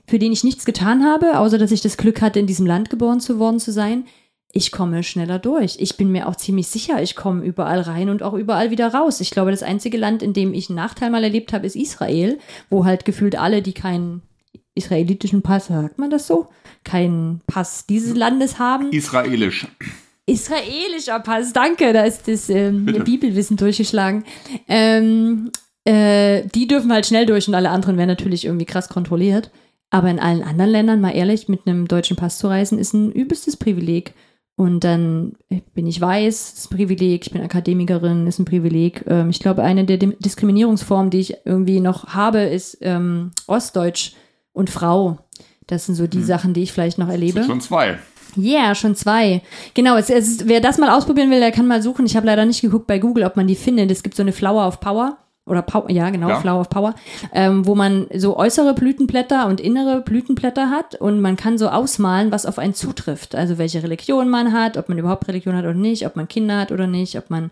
für 0.06 0.18
den 0.18 0.32
ich 0.32 0.44
nichts 0.44 0.64
getan 0.64 1.04
habe, 1.04 1.38
außer 1.38 1.58
dass 1.58 1.72
ich 1.72 1.80
das 1.80 1.96
Glück 1.96 2.20
hatte, 2.20 2.38
in 2.38 2.46
diesem 2.46 2.66
Land 2.66 2.90
geboren 2.90 3.20
zu 3.20 3.38
worden 3.38 3.58
zu 3.58 3.72
sein. 3.72 4.04
Ich 4.52 4.70
komme 4.70 5.02
schneller 5.02 5.40
durch. 5.40 5.78
Ich 5.80 5.96
bin 5.96 6.12
mir 6.12 6.28
auch 6.28 6.36
ziemlich 6.36 6.68
sicher, 6.68 7.02
ich 7.02 7.16
komme 7.16 7.44
überall 7.44 7.80
rein 7.80 8.08
und 8.08 8.22
auch 8.22 8.34
überall 8.34 8.70
wieder 8.70 8.94
raus. 8.94 9.20
Ich 9.20 9.32
glaube, 9.32 9.50
das 9.50 9.64
einzige 9.64 9.98
Land, 9.98 10.22
in 10.22 10.32
dem 10.32 10.54
ich 10.54 10.68
einen 10.68 10.76
Nachteil 10.76 11.10
mal 11.10 11.24
erlebt 11.24 11.52
habe, 11.52 11.66
ist 11.66 11.74
Israel, 11.74 12.38
wo 12.70 12.84
halt 12.84 13.04
gefühlt 13.04 13.36
alle, 13.36 13.62
die 13.62 13.72
keinen 13.72 14.22
israelitischen 14.74 15.42
Pass, 15.42 15.66
sagt 15.66 15.98
man 15.98 16.10
das 16.10 16.26
so? 16.26 16.48
Keinen 16.84 17.40
Pass 17.46 17.86
dieses 17.86 18.14
Landes 18.14 18.58
haben. 18.58 18.90
Israelisch. 18.92 19.66
Israelischer 20.26 21.20
Pass, 21.20 21.52
danke, 21.52 21.92
da 21.92 22.04
ist 22.04 22.28
das 22.28 22.48
ähm, 22.48 22.86
Bibelwissen 23.04 23.56
durchgeschlagen. 23.56 24.24
Ähm, 24.68 25.50
äh, 25.84 26.46
die 26.54 26.66
dürfen 26.66 26.92
halt 26.92 27.06
schnell 27.06 27.26
durch 27.26 27.46
und 27.46 27.54
alle 27.54 27.70
anderen 27.70 27.98
werden 27.98 28.08
natürlich 28.08 28.46
irgendwie 28.46 28.64
krass 28.64 28.88
kontrolliert. 28.88 29.50
Aber 29.90 30.10
in 30.10 30.18
allen 30.18 30.42
anderen 30.42 30.70
Ländern, 30.70 31.00
mal 31.00 31.14
ehrlich, 31.14 31.48
mit 31.48 31.66
einem 31.66 31.86
deutschen 31.86 32.16
Pass 32.16 32.38
zu 32.38 32.48
reisen, 32.48 32.78
ist 32.78 32.94
ein 32.94 33.12
übelstes 33.12 33.56
Privileg. 33.56 34.14
Und 34.56 34.84
dann 34.84 35.36
bin 35.74 35.86
ich 35.86 36.00
weiß, 36.00 36.54
ist 36.54 36.70
ein 36.70 36.76
Privileg, 36.76 37.26
ich 37.26 37.32
bin 37.32 37.42
Akademikerin, 37.42 38.26
ist 38.26 38.38
ein 38.38 38.44
Privileg. 38.44 39.04
Ähm, 39.08 39.30
ich 39.30 39.40
glaube, 39.40 39.62
eine 39.62 39.84
der 39.84 39.98
Diskriminierungsformen, 39.98 41.10
die 41.10 41.20
ich 41.20 41.36
irgendwie 41.44 41.80
noch 41.80 42.08
habe, 42.08 42.40
ist 42.40 42.78
ähm, 42.80 43.32
Ostdeutsch 43.46 44.14
und 44.54 44.70
Frau. 44.70 45.18
Das 45.66 45.84
sind 45.84 45.94
so 45.94 46.06
die 46.06 46.18
hm. 46.18 46.24
Sachen, 46.24 46.54
die 46.54 46.62
ich 46.62 46.72
vielleicht 46.72 46.96
noch 46.96 47.08
erlebe. 47.08 47.44
Schon 47.44 47.60
zwei. 47.60 47.98
Ja, 48.36 48.62
yeah, 48.62 48.74
schon 48.74 48.94
zwei. 48.94 49.42
Genau, 49.74 49.96
es, 49.96 50.10
es, 50.10 50.48
wer 50.48 50.60
das 50.60 50.78
mal 50.78 50.90
ausprobieren 50.90 51.30
will, 51.30 51.40
der 51.40 51.52
kann 51.52 51.66
mal 51.66 51.82
suchen. 51.82 52.06
Ich 52.06 52.16
habe 52.16 52.26
leider 52.26 52.44
nicht 52.44 52.62
geguckt 52.62 52.86
bei 52.86 52.98
Google, 52.98 53.24
ob 53.24 53.36
man 53.36 53.46
die 53.46 53.54
findet. 53.54 53.90
Es 53.90 54.02
gibt 54.02 54.16
so 54.16 54.22
eine 54.22 54.32
Flower 54.32 54.66
of 54.66 54.80
Power. 54.80 55.18
Oder 55.46 55.60
Power, 55.60 55.90
ja, 55.90 56.08
genau, 56.08 56.30
ja. 56.30 56.40
Flower 56.40 56.60
of 56.60 56.70
Power, 56.70 56.94
ähm, 57.34 57.66
wo 57.66 57.74
man 57.74 58.06
so 58.16 58.34
äußere 58.38 58.72
Blütenblätter 58.72 59.46
und 59.46 59.60
innere 59.60 60.00
Blütenblätter 60.00 60.70
hat 60.70 60.94
und 60.94 61.20
man 61.20 61.36
kann 61.36 61.58
so 61.58 61.68
ausmalen, 61.68 62.32
was 62.32 62.46
auf 62.46 62.58
einen 62.58 62.72
zutrifft. 62.72 63.34
Also 63.34 63.58
welche 63.58 63.82
Religion 63.82 64.30
man 64.30 64.54
hat, 64.54 64.78
ob 64.78 64.88
man 64.88 64.96
überhaupt 64.96 65.28
Religion 65.28 65.54
hat 65.54 65.64
oder 65.64 65.74
nicht, 65.74 66.06
ob 66.06 66.16
man 66.16 66.28
Kinder 66.28 66.58
hat 66.58 66.72
oder 66.72 66.86
nicht, 66.86 67.18
ob 67.18 67.28
man 67.28 67.50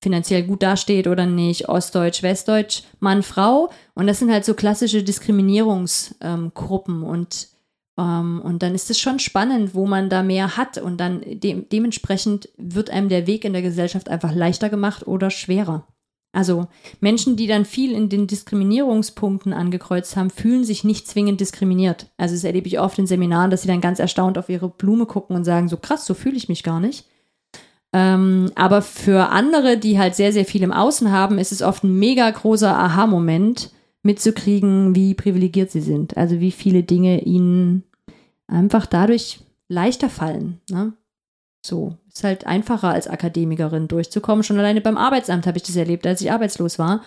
finanziell 0.00 0.44
gut 0.44 0.62
dasteht 0.62 1.06
oder 1.06 1.26
nicht, 1.26 1.68
Ostdeutsch, 1.68 2.22
Westdeutsch, 2.22 2.82
Mann, 3.00 3.22
Frau. 3.22 3.70
Und 3.94 4.06
das 4.06 4.18
sind 4.18 4.30
halt 4.30 4.44
so 4.44 4.54
klassische 4.54 5.02
Diskriminierungsgruppen 5.02 7.02
ähm, 7.02 7.04
und 7.04 7.48
ähm, 7.98 8.40
und 8.42 8.62
dann 8.62 8.74
ist 8.74 8.90
es 8.90 9.00
schon 9.00 9.18
spannend, 9.18 9.74
wo 9.74 9.86
man 9.86 10.08
da 10.08 10.22
mehr 10.22 10.56
hat 10.56 10.78
und 10.78 10.98
dann 10.98 11.20
de 11.20 11.64
dementsprechend 11.70 12.48
wird 12.56 12.90
einem 12.90 13.08
der 13.08 13.26
Weg 13.26 13.44
in 13.44 13.52
der 13.52 13.62
Gesellschaft 13.62 14.08
einfach 14.08 14.32
leichter 14.32 14.70
gemacht 14.70 15.06
oder 15.06 15.30
schwerer. 15.30 15.86
Also 16.32 16.68
Menschen, 17.00 17.36
die 17.36 17.46
dann 17.46 17.64
viel 17.64 17.92
in 17.92 18.08
den 18.08 18.26
Diskriminierungspunkten 18.26 19.52
angekreuzt 19.52 20.16
haben, 20.16 20.30
fühlen 20.30 20.62
sich 20.62 20.84
nicht 20.84 21.08
zwingend 21.08 21.40
diskriminiert. 21.40 22.10
Also 22.16 22.34
das 22.34 22.44
erlebe 22.44 22.68
ich 22.68 22.78
oft 22.78 22.98
in 22.98 23.06
Seminaren, 23.06 23.50
dass 23.50 23.62
sie 23.62 23.68
dann 23.68 23.80
ganz 23.80 23.98
erstaunt 23.98 24.38
auf 24.38 24.48
ihre 24.48 24.68
Blume 24.68 25.06
gucken 25.06 25.34
und 25.34 25.44
sagen, 25.44 25.68
so 25.68 25.78
krass, 25.78 26.04
so 26.04 26.14
fühle 26.14 26.36
ich 26.36 26.48
mich 26.48 26.62
gar 26.62 26.80
nicht. 26.80 27.06
Ähm, 27.92 28.50
aber 28.54 28.82
für 28.82 29.30
andere, 29.30 29.78
die 29.78 29.98
halt 29.98 30.14
sehr, 30.14 30.32
sehr 30.32 30.44
viel 30.44 30.62
im 30.62 30.72
Außen 30.72 31.10
haben, 31.10 31.38
ist 31.38 31.52
es 31.52 31.62
oft 31.62 31.84
ein 31.84 31.98
mega 31.98 32.30
großer 32.30 32.76
Aha-Moment, 32.76 33.70
mitzukriegen, 34.02 34.94
wie 34.94 35.14
privilegiert 35.14 35.70
sie 35.70 35.80
sind. 35.80 36.16
Also 36.16 36.40
wie 36.40 36.52
viele 36.52 36.82
Dinge 36.82 37.22
ihnen 37.22 37.84
einfach 38.46 38.86
dadurch 38.86 39.40
leichter 39.68 40.08
fallen. 40.08 40.60
Ne? 40.70 40.92
So, 41.64 41.96
ist 42.12 42.24
halt 42.24 42.46
einfacher 42.46 42.88
als 42.88 43.08
Akademikerin 43.08 43.88
durchzukommen. 43.88 44.44
Schon 44.44 44.58
alleine 44.58 44.80
beim 44.80 44.96
Arbeitsamt 44.96 45.46
habe 45.46 45.58
ich 45.58 45.64
das 45.64 45.76
erlebt, 45.76 46.06
als 46.06 46.20
ich 46.20 46.32
arbeitslos 46.32 46.78
war. 46.78 47.02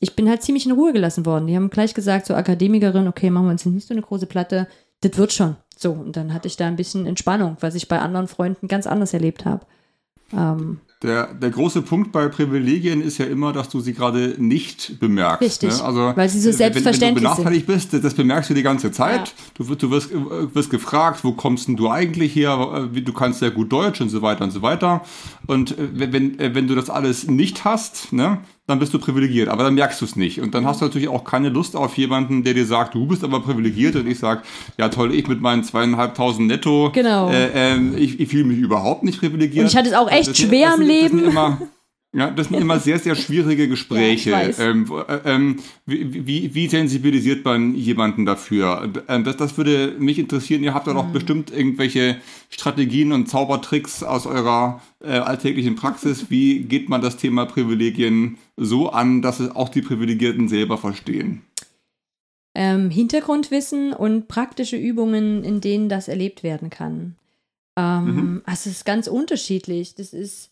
Ich 0.00 0.16
bin 0.16 0.28
halt 0.28 0.42
ziemlich 0.42 0.66
in 0.66 0.72
Ruhe 0.72 0.92
gelassen 0.92 1.26
worden. 1.26 1.46
Die 1.46 1.56
haben 1.56 1.70
gleich 1.70 1.92
gesagt, 1.92 2.26
so 2.26 2.34
Akademikerin, 2.34 3.08
okay, 3.08 3.30
machen 3.30 3.46
wir 3.46 3.52
uns 3.52 3.66
nicht 3.66 3.86
so 3.86 3.94
eine 3.94 4.02
große 4.02 4.26
Platte. 4.26 4.68
Das 5.00 5.18
wird 5.18 5.32
schon. 5.32 5.56
So, 5.76 5.92
und 5.92 6.16
dann 6.16 6.32
hatte 6.32 6.48
ich 6.48 6.56
da 6.56 6.66
ein 6.66 6.76
bisschen 6.76 7.06
Entspannung, 7.06 7.58
was 7.60 7.74
ich 7.74 7.88
bei 7.88 7.98
anderen 7.98 8.28
Freunden 8.28 8.68
ganz 8.68 8.86
anders 8.86 9.12
erlebt 9.12 9.44
habe. 9.44 9.66
Ähm, 10.32 10.78
der, 11.02 11.34
der 11.34 11.50
große 11.50 11.82
Punkt 11.82 12.10
bei 12.10 12.26
Privilegien 12.28 13.02
ist 13.02 13.18
ja 13.18 13.26
immer, 13.26 13.52
dass 13.52 13.68
du 13.68 13.80
sie 13.80 13.92
gerade 13.92 14.34
nicht 14.38 14.98
bemerkst. 14.98 15.42
Richtig, 15.42 15.76
ne? 15.76 15.84
also, 15.84 16.12
weil 16.16 16.28
sie 16.28 16.40
so 16.40 16.50
selbstverständlich 16.50 17.22
wenn, 17.22 17.30
wenn 17.30 17.36
du 17.36 17.36
benachteiligt 17.36 17.66
bist, 17.66 17.92
das 17.92 18.14
bemerkst 18.14 18.48
du 18.48 18.54
die 18.54 18.62
ganze 18.62 18.90
Zeit. 18.90 19.28
Ja. 19.28 19.34
Du, 19.66 19.74
du 19.74 19.90
wirst, 19.90 20.10
wirst 20.12 20.70
gefragt, 20.70 21.22
wo 21.22 21.32
kommst 21.32 21.68
denn 21.68 21.76
du 21.76 21.90
eigentlich 21.90 22.34
her? 22.34 22.88
Du 22.92 23.12
kannst 23.12 23.40
sehr 23.40 23.50
gut 23.50 23.70
Deutsch 23.70 24.00
und 24.00 24.08
so 24.08 24.22
weiter 24.22 24.44
und 24.44 24.52
so 24.52 24.62
weiter. 24.62 25.02
Und 25.46 25.78
äh, 25.78 26.12
wenn, 26.12 26.38
äh, 26.40 26.54
wenn 26.54 26.66
du 26.66 26.74
das 26.74 26.88
alles 26.88 27.26
nicht 27.28 27.64
hast, 27.66 28.14
ne, 28.14 28.38
dann 28.66 28.80
bist 28.80 28.92
du 28.92 28.98
privilegiert, 28.98 29.48
aber 29.48 29.62
dann 29.62 29.74
merkst 29.74 30.00
du 30.00 30.04
es 30.04 30.16
nicht. 30.16 30.40
Und 30.40 30.54
dann 30.54 30.66
hast 30.66 30.80
du 30.80 30.86
natürlich 30.86 31.08
auch 31.08 31.22
keine 31.22 31.50
Lust 31.50 31.76
auf 31.76 31.96
jemanden, 31.96 32.42
der 32.42 32.54
dir 32.54 32.66
sagt, 32.66 32.94
du 32.94 33.06
bist 33.06 33.22
aber 33.22 33.40
privilegiert 33.40 33.94
und 33.94 34.08
ich 34.08 34.18
sage, 34.18 34.42
ja 34.76 34.88
toll, 34.88 35.14
ich 35.14 35.28
mit 35.28 35.40
meinen 35.40 35.62
zweieinhalbtausend 35.62 36.48
netto, 36.48 36.90
genau. 36.92 37.30
äh, 37.30 37.74
äh, 37.74 37.96
ich, 37.96 38.18
ich 38.18 38.28
fühle 38.28 38.44
mich 38.44 38.58
überhaupt 38.58 39.04
nicht 39.04 39.20
privilegiert. 39.20 39.64
Und 39.64 39.70
ich 39.70 39.76
hatte 39.76 39.90
es 39.90 39.94
auch 39.94 40.10
echt 40.10 40.28
das 40.28 40.38
schwer 40.38 40.74
im 40.74 40.82
Leben. 40.82 41.24
Immer, 41.24 41.60
ja, 42.14 42.30
das 42.30 42.48
sind 42.48 42.60
immer 42.60 42.78
sehr, 42.78 42.98
sehr 42.98 43.14
schwierige 43.14 43.68
Gespräche. 43.68 44.30
Ja, 44.30 44.42
ähm, 44.58 44.90
äh, 45.06 45.18
ähm, 45.24 45.56
wie, 45.84 46.26
wie, 46.26 46.54
wie, 46.54 46.68
sensibilisiert 46.68 47.44
man 47.44 47.74
jemanden 47.74 48.24
dafür? 48.24 48.90
Ähm, 49.08 49.24
das, 49.24 49.36
das 49.36 49.56
würde 49.58 49.96
mich 49.98 50.18
interessieren. 50.18 50.62
Ihr 50.62 50.72
habt 50.72 50.86
da 50.86 50.94
doch 50.94 51.08
mhm. 51.08 51.12
bestimmt 51.12 51.50
irgendwelche 51.50 52.16
Strategien 52.48 53.12
und 53.12 53.28
Zaubertricks 53.28 54.02
aus 54.02 54.26
eurer 54.26 54.80
äh, 55.00 55.10
alltäglichen 55.10 55.76
Praxis. 55.76 56.30
Wie 56.30 56.60
geht 56.60 56.88
man 56.88 57.02
das 57.02 57.18
Thema 57.18 57.44
Privilegien 57.44 58.38
so 58.56 58.88
an, 58.88 59.20
dass 59.20 59.40
es 59.40 59.50
auch 59.50 59.68
die 59.68 59.82
Privilegierten 59.82 60.48
selber 60.48 60.78
verstehen? 60.78 61.42
Ähm, 62.54 62.88
Hintergrundwissen 62.88 63.92
und 63.92 64.28
praktische 64.28 64.78
Übungen, 64.78 65.44
in 65.44 65.60
denen 65.60 65.90
das 65.90 66.08
erlebt 66.08 66.42
werden 66.42 66.70
kann. 66.70 67.16
Ähm, 67.76 68.04
mhm. 68.04 68.42
Also 68.46 68.70
es 68.70 68.76
ist 68.76 68.86
ganz 68.86 69.06
unterschiedlich. 69.06 69.94
Das 69.94 70.14
ist 70.14 70.50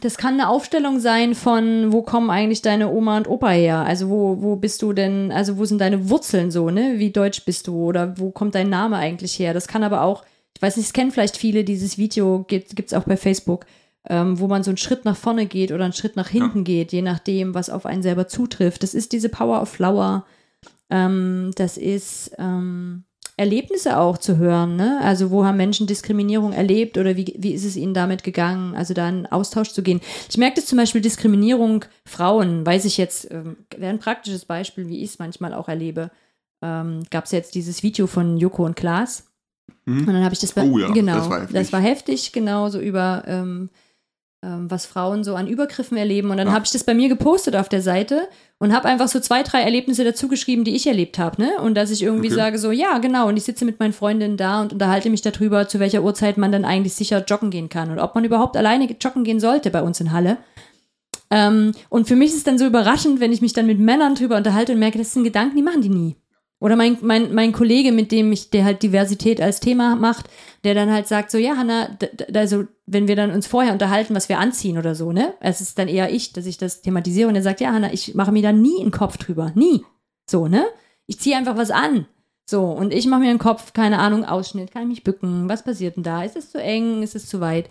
das 0.00 0.18
kann 0.18 0.34
eine 0.34 0.48
Aufstellung 0.48 1.00
sein 1.00 1.34
von, 1.34 1.92
wo 1.92 2.02
kommen 2.02 2.30
eigentlich 2.30 2.62
deine 2.62 2.90
Oma 2.92 3.16
und 3.16 3.28
Opa 3.28 3.50
her? 3.50 3.78
Also 3.78 4.08
wo, 4.08 4.40
wo 4.40 4.54
bist 4.54 4.80
du 4.82 4.92
denn, 4.92 5.32
also 5.32 5.58
wo 5.58 5.64
sind 5.64 5.80
deine 5.80 6.08
Wurzeln 6.10 6.52
so, 6.52 6.70
ne? 6.70 6.94
Wie 6.98 7.10
deutsch 7.10 7.44
bist 7.44 7.66
du 7.66 7.74
oder 7.74 8.16
wo 8.18 8.30
kommt 8.30 8.54
dein 8.54 8.70
Name 8.70 8.96
eigentlich 8.96 9.36
her? 9.38 9.52
Das 9.52 9.66
kann 9.66 9.82
aber 9.82 10.02
auch, 10.02 10.24
ich 10.54 10.62
weiß 10.62 10.76
nicht, 10.76 10.86
es 10.86 10.92
kennen 10.92 11.10
vielleicht 11.10 11.36
viele, 11.36 11.64
dieses 11.64 11.98
Video 11.98 12.44
gibt 12.46 12.78
es 12.78 12.94
auch 12.94 13.02
bei 13.02 13.16
Facebook, 13.16 13.66
ähm, 14.08 14.38
wo 14.38 14.46
man 14.46 14.62
so 14.62 14.70
einen 14.70 14.78
Schritt 14.78 15.04
nach 15.04 15.16
vorne 15.16 15.46
geht 15.46 15.72
oder 15.72 15.84
einen 15.84 15.92
Schritt 15.92 16.14
nach 16.14 16.28
hinten 16.28 16.58
ja. 16.58 16.64
geht, 16.64 16.92
je 16.92 17.02
nachdem, 17.02 17.52
was 17.52 17.68
auf 17.68 17.84
einen 17.84 18.02
selber 18.04 18.28
zutrifft. 18.28 18.84
Das 18.84 18.94
ist 18.94 19.10
diese 19.10 19.28
Power 19.28 19.60
of 19.60 19.70
Flower. 19.70 20.24
Ähm, 20.88 21.50
das 21.56 21.78
ist, 21.78 22.30
ähm, 22.38 23.02
Erlebnisse 23.42 23.98
auch 23.98 24.18
zu 24.18 24.36
hören. 24.36 24.76
Ne? 24.76 25.00
Also 25.02 25.30
wo 25.30 25.44
haben 25.44 25.56
Menschen 25.56 25.86
Diskriminierung 25.86 26.52
erlebt 26.52 26.96
oder 26.96 27.16
wie, 27.16 27.34
wie 27.36 27.52
ist 27.52 27.64
es 27.64 27.76
ihnen 27.76 27.92
damit 27.92 28.22
gegangen? 28.22 28.74
Also 28.74 28.94
da 28.94 29.08
in 29.08 29.26
Austausch 29.26 29.72
zu 29.72 29.82
gehen. 29.82 30.00
Ich 30.30 30.38
merke 30.38 30.56
das 30.56 30.66
zum 30.66 30.78
Beispiel 30.78 31.00
Diskriminierung 31.00 31.84
Frauen, 32.06 32.64
weiß 32.64 32.84
ich 32.84 32.96
jetzt, 32.98 33.30
ähm, 33.30 33.56
wäre 33.76 33.90
ein 33.90 33.98
praktisches 33.98 34.44
Beispiel, 34.44 34.88
wie 34.88 35.02
ich 35.02 35.10
es 35.10 35.18
manchmal 35.18 35.54
auch 35.54 35.68
erlebe. 35.68 36.10
Ähm, 36.62 37.02
Gab 37.10 37.24
es 37.24 37.32
jetzt 37.32 37.54
dieses 37.56 37.82
Video 37.82 38.06
von 38.06 38.36
Joko 38.36 38.64
und 38.64 38.76
Klaas. 38.76 39.26
Mhm. 39.84 40.00
Und 40.00 40.14
dann 40.14 40.24
habe 40.24 40.34
ich 40.34 40.40
das 40.40 40.52
bei, 40.52 40.62
oh 40.62 40.78
ja, 40.78 40.90
genau, 40.90 41.16
das 41.16 41.28
war 41.28 41.40
heftig, 41.40 41.56
das 41.56 41.72
war 41.72 41.80
heftig 41.80 42.32
genau, 42.32 42.68
so 42.68 42.78
über 42.78 43.24
ähm, 43.26 43.70
was 44.42 44.86
Frauen 44.86 45.22
so 45.22 45.36
an 45.36 45.46
Übergriffen 45.46 45.96
erleben. 45.96 46.30
Und 46.30 46.36
dann 46.36 46.48
ja. 46.48 46.52
habe 46.52 46.64
ich 46.64 46.72
das 46.72 46.84
bei 46.84 46.94
mir 46.94 47.08
gepostet 47.08 47.54
auf 47.54 47.68
der 47.68 47.80
Seite 47.80 48.28
und 48.58 48.74
habe 48.74 48.88
einfach 48.88 49.08
so 49.08 49.20
zwei, 49.20 49.42
drei 49.42 49.62
Erlebnisse 49.62 50.04
dazu 50.04 50.26
geschrieben, 50.28 50.64
die 50.64 50.74
ich 50.74 50.86
erlebt 50.86 51.18
habe. 51.18 51.40
Ne? 51.40 51.52
Und 51.62 51.74
dass 51.74 51.90
ich 51.90 52.02
irgendwie 52.02 52.26
okay. 52.26 52.36
sage, 52.36 52.58
so, 52.58 52.72
ja, 52.72 52.98
genau, 52.98 53.28
und 53.28 53.36
ich 53.36 53.44
sitze 53.44 53.64
mit 53.64 53.78
meinen 53.78 53.92
Freundinnen 53.92 54.36
da 54.36 54.60
und 54.60 54.72
unterhalte 54.72 55.10
mich 55.10 55.22
darüber, 55.22 55.68
zu 55.68 55.78
welcher 55.78 56.02
Uhrzeit 56.02 56.38
man 56.38 56.50
dann 56.50 56.64
eigentlich 56.64 56.94
sicher 56.94 57.24
joggen 57.24 57.50
gehen 57.50 57.68
kann 57.68 57.90
und 57.90 57.98
ob 57.98 58.14
man 58.14 58.24
überhaupt 58.24 58.56
alleine 58.56 58.88
joggen 59.00 59.24
gehen 59.24 59.40
sollte 59.40 59.70
bei 59.70 59.82
uns 59.82 60.00
in 60.00 60.12
Halle. 60.12 60.38
Ähm, 61.30 61.72
und 61.88 62.08
für 62.08 62.16
mich 62.16 62.30
ist 62.30 62.38
es 62.38 62.44
dann 62.44 62.58
so 62.58 62.66
überraschend, 62.66 63.20
wenn 63.20 63.32
ich 63.32 63.40
mich 63.40 63.52
dann 63.52 63.66
mit 63.66 63.78
Männern 63.78 64.14
drüber 64.14 64.36
unterhalte 64.36 64.72
und 64.72 64.78
merke, 64.78 64.98
das 64.98 65.12
sind 65.12 65.24
Gedanken, 65.24 65.56
die 65.56 65.62
machen 65.62 65.82
die 65.82 65.88
nie. 65.88 66.16
Oder 66.62 66.76
mein, 66.76 66.96
mein, 67.00 67.34
mein 67.34 67.50
Kollege, 67.50 67.90
mit 67.90 68.12
dem 68.12 68.30
ich, 68.30 68.50
der 68.50 68.64
halt 68.64 68.84
Diversität 68.84 69.40
als 69.40 69.58
Thema 69.58 69.96
macht, 69.96 70.26
der 70.62 70.74
dann 70.74 70.92
halt 70.92 71.08
sagt 71.08 71.32
so, 71.32 71.36
ja, 71.36 71.56
Hanna, 71.56 71.98
also 72.34 72.66
wenn 72.86 73.08
wir 73.08 73.16
dann 73.16 73.32
uns 73.32 73.48
vorher 73.48 73.72
unterhalten, 73.72 74.14
was 74.14 74.28
wir 74.28 74.38
anziehen 74.38 74.78
oder 74.78 74.94
so, 74.94 75.10
ne? 75.10 75.34
Es 75.40 75.60
ist 75.60 75.76
dann 75.80 75.88
eher 75.88 76.12
ich, 76.12 76.32
dass 76.32 76.46
ich 76.46 76.58
das 76.58 76.80
thematisiere 76.80 77.28
und 77.28 77.34
er 77.34 77.42
sagt, 77.42 77.60
ja, 77.60 77.72
Hanna, 77.72 77.92
ich 77.92 78.14
mache 78.14 78.30
mir 78.30 78.42
da 78.42 78.52
nie 78.52 78.80
einen 78.80 78.92
Kopf 78.92 79.16
drüber. 79.16 79.50
Nie. 79.56 79.82
So, 80.30 80.46
ne? 80.46 80.64
Ich 81.08 81.18
ziehe 81.18 81.36
einfach 81.36 81.56
was 81.56 81.72
an. 81.72 82.06
So, 82.48 82.62
und 82.66 82.94
ich 82.94 83.06
mache 83.06 83.22
mir 83.22 83.30
einen 83.30 83.40
Kopf, 83.40 83.72
keine 83.72 83.98
Ahnung, 83.98 84.24
Ausschnitt, 84.24 84.70
kann 84.70 84.82
ich 84.82 84.88
mich 84.88 85.04
bücken, 85.04 85.48
was 85.48 85.64
passiert 85.64 85.96
denn 85.96 86.04
da? 86.04 86.22
Ist 86.22 86.36
es 86.36 86.52
zu 86.52 86.62
eng, 86.62 87.02
ist 87.02 87.16
es 87.16 87.26
zu 87.26 87.40
weit? 87.40 87.68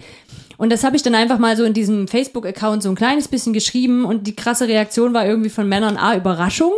Und 0.57 0.69
das 0.69 0.83
habe 0.83 0.97
ich 0.97 1.01
dann 1.01 1.15
einfach 1.15 1.39
mal 1.39 1.55
so 1.55 1.63
in 1.63 1.73
diesem 1.73 2.09
Facebook-Account 2.09 2.83
so 2.83 2.89
ein 2.89 2.95
kleines 2.95 3.29
bisschen 3.29 3.53
geschrieben 3.53 4.03
und 4.03 4.27
die 4.27 4.35
krasse 4.35 4.67
Reaktion 4.67 5.13
war 5.13 5.25
irgendwie 5.25 5.49
von 5.49 5.69
Männern, 5.69 5.95
ah, 5.95 6.17
Überraschung 6.17 6.73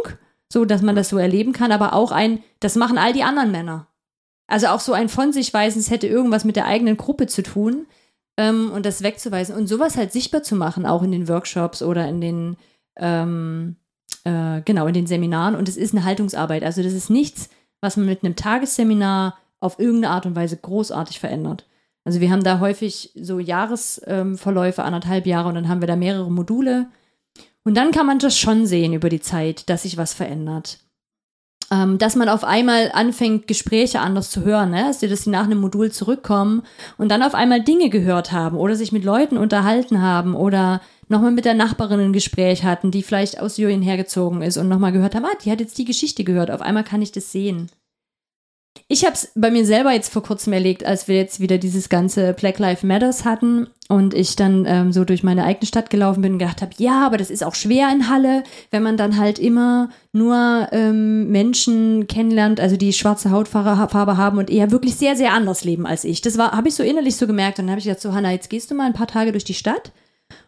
so 0.54 0.66
dass 0.66 0.84
man 0.84 0.96
das 0.96 1.10
so 1.10 1.18
erleben 1.18 1.52
kann, 1.52 1.72
aber 1.72 1.94
auch 1.94 2.12
ein, 2.12 2.44
das 2.60 2.76
machen 2.76 3.00
all 3.00 3.12
die 3.12 3.24
anderen 3.24 3.52
Männer. 3.52 3.88
Also 4.46 4.68
auch 4.68 4.80
so 4.80 4.94
ein 4.94 5.10
von 5.10 5.34
sich 5.34 5.52
weisen, 5.52 5.80
es 5.80 5.90
hätte 5.90 6.06
irgendwas 6.06 6.46
mit 6.46 6.56
der 6.56 6.68
eigenen 6.68 6.96
Gruppe 6.96 7.26
zu 7.26 7.42
tun 7.42 7.88
ähm, 8.38 8.72
und 8.72 8.86
das 8.86 9.02
wegzuweisen 9.02 9.56
und 9.56 9.66
sowas 9.66 9.98
halt 9.98 10.12
sichtbar 10.12 10.44
zu 10.44 10.56
machen, 10.56 10.86
auch 10.86 11.02
in 11.02 11.12
den 11.12 11.28
Workshops 11.28 11.82
oder 11.82 12.08
in 12.08 12.22
den, 12.22 12.58
ähm, 12.98 13.78
äh, 14.26 14.62
genau, 14.62 14.86
in 14.86 14.94
den 14.94 15.08
Seminaren 15.08 15.56
und 15.56 15.68
es 15.68 15.76
ist 15.76 15.96
eine 15.96 16.06
Haltungsarbeit. 16.06 16.64
Also 16.64 16.84
das 16.84 16.94
ist 16.94 17.10
nichts, 17.10 17.50
was 17.82 17.98
man 17.98 18.06
mit 18.06 18.24
einem 18.24 18.36
Tagesseminar 18.36 19.40
auf 19.60 19.80
irgendeine 19.80 20.14
Art 20.14 20.28
und 20.28 20.36
Weise 20.36 20.58
großartig 20.58 21.20
verändert. 21.20 21.68
Also 22.06 22.20
wir 22.20 22.30
haben 22.30 22.44
da 22.44 22.60
häufig 22.60 23.12
so 23.16 23.40
Jahresverläufe, 23.40 24.82
ähm, 24.82 24.86
anderthalb 24.86 25.26
Jahre 25.26 25.50
und 25.50 25.56
dann 25.56 25.68
haben 25.68 25.82
wir 25.82 25.88
da 25.88 25.96
mehrere 25.96 26.30
Module 26.30 26.90
und 27.64 27.76
dann 27.76 27.92
kann 27.92 28.06
man 28.06 28.20
das 28.20 28.38
schon 28.38 28.66
sehen 28.66 28.94
über 28.94 29.10
die 29.10 29.22
Zeit, 29.22 29.70
dass 29.70 29.84
sich 29.84 29.98
was 29.98 30.14
verändert. 30.14 30.80
Ähm, 31.72 31.98
dass 31.98 32.16
man 32.16 32.30
auf 32.30 32.44
einmal 32.44 32.92
anfängt, 32.94 33.48
Gespräche 33.48 34.02
anders 34.02 34.30
zu 34.30 34.44
hören, 34.44 34.72
ne? 34.72 34.86
dass 34.86 35.00
die 35.00 35.30
nach 35.30 35.46
einem 35.46 35.60
Modul 35.60 35.92
zurückkommen 35.92 36.64
und 36.98 37.10
dann 37.10 37.24
auf 37.24 37.34
einmal 37.34 37.64
Dinge 37.64 37.90
gehört 37.90 38.32
haben 38.32 38.58
oder 38.58 38.76
sich 38.76 38.92
mit 38.92 39.04
Leuten 39.06 39.38
unterhalten 39.38 40.02
haben 40.02 40.36
oder 40.36 40.82
nochmal 41.08 41.32
mit 41.32 41.46
der 41.46 41.54
Nachbarin 41.54 42.02
ein 42.02 42.14
Gespräch 42.14 42.64
hatten, 42.64 42.92
die 42.92 43.02
vielleicht 43.02 43.40
aus 43.40 43.56
Syrien 43.56 43.82
hergezogen 43.82 44.42
ist 44.42 44.58
und 44.58 44.68
nochmal 44.68 44.92
gehört 44.92 45.16
haben, 45.16 45.26
ah, 45.26 45.38
die 45.44 45.52
hat 45.52 45.62
jetzt 45.62 45.78
die 45.78 45.86
Geschichte 45.86 46.24
gehört, 46.24 46.52
auf 46.52 46.62
einmal 46.62 46.84
kann 46.84 47.02
ich 47.02 47.12
das 47.12 47.32
sehen. 47.32 47.70
Ich 48.88 49.06
habe 49.06 49.14
es 49.14 49.32
bei 49.36 49.50
mir 49.50 49.66
selber 49.66 49.92
jetzt 49.92 50.12
vor 50.12 50.24
kurzem 50.24 50.54
erlegt, 50.54 50.86
als 50.86 51.08
wir 51.08 51.16
jetzt 51.16 51.40
wieder 51.40 51.58
dieses 51.58 51.90
ganze 51.90 52.34
Black 52.34 52.60
Lives 52.60 52.84
Matters 52.84 53.24
hatten 53.24 53.68
und 53.88 54.14
ich 54.14 54.36
dann 54.36 54.66
ähm, 54.68 54.92
so 54.92 55.06
durch 55.06 55.24
meine 55.24 55.46
eigene 55.46 55.66
Stadt 55.66 55.90
gelaufen 55.90 56.22
bin 56.22 56.34
und 56.34 56.40
gedacht 56.40 56.62
habe, 56.62 56.74
ja, 56.78 57.06
aber 57.06 57.18
das 57.18 57.30
ist 57.30 57.44
auch 57.44 57.56
schwer 57.56 57.90
in 57.92 58.10
Halle, 58.10 58.44
wenn 58.72 58.84
man 58.84 58.98
dann 58.98 59.18
halt 59.18 59.40
immer 59.40 59.90
nur 60.12 60.68
ähm, 60.72 61.30
Menschen 61.30 62.08
kennenlernt, 62.08 62.60
also 62.60 62.76
die 62.76 62.94
schwarze 62.94 63.32
Hautfarbe 63.32 64.18
haben 64.18 64.38
und 64.38 64.50
eher 64.50 64.72
wirklich 64.72 64.96
sehr, 64.96 65.16
sehr 65.16 65.34
anders 65.34 65.64
leben 65.64 65.86
als 65.86 66.04
ich. 66.04 66.22
Das 66.22 66.38
war, 66.38 66.52
habe 66.52 66.68
ich 66.68 66.76
so 66.76 66.84
innerlich 66.84 67.16
so 67.16 67.26
gemerkt 67.26 67.60
und 67.60 67.66
dann 67.66 67.72
habe 67.72 67.80
ich 67.80 67.86
gedacht, 67.86 68.02
so 68.02 68.14
Hanna, 68.14 68.32
jetzt 68.32 68.50
gehst 68.50 68.70
du 68.70 68.76
mal 68.76 68.86
ein 68.86 68.94
paar 68.94 69.08
Tage 69.08 69.32
durch 69.32 69.46
die 69.46 69.54
Stadt 69.54 69.92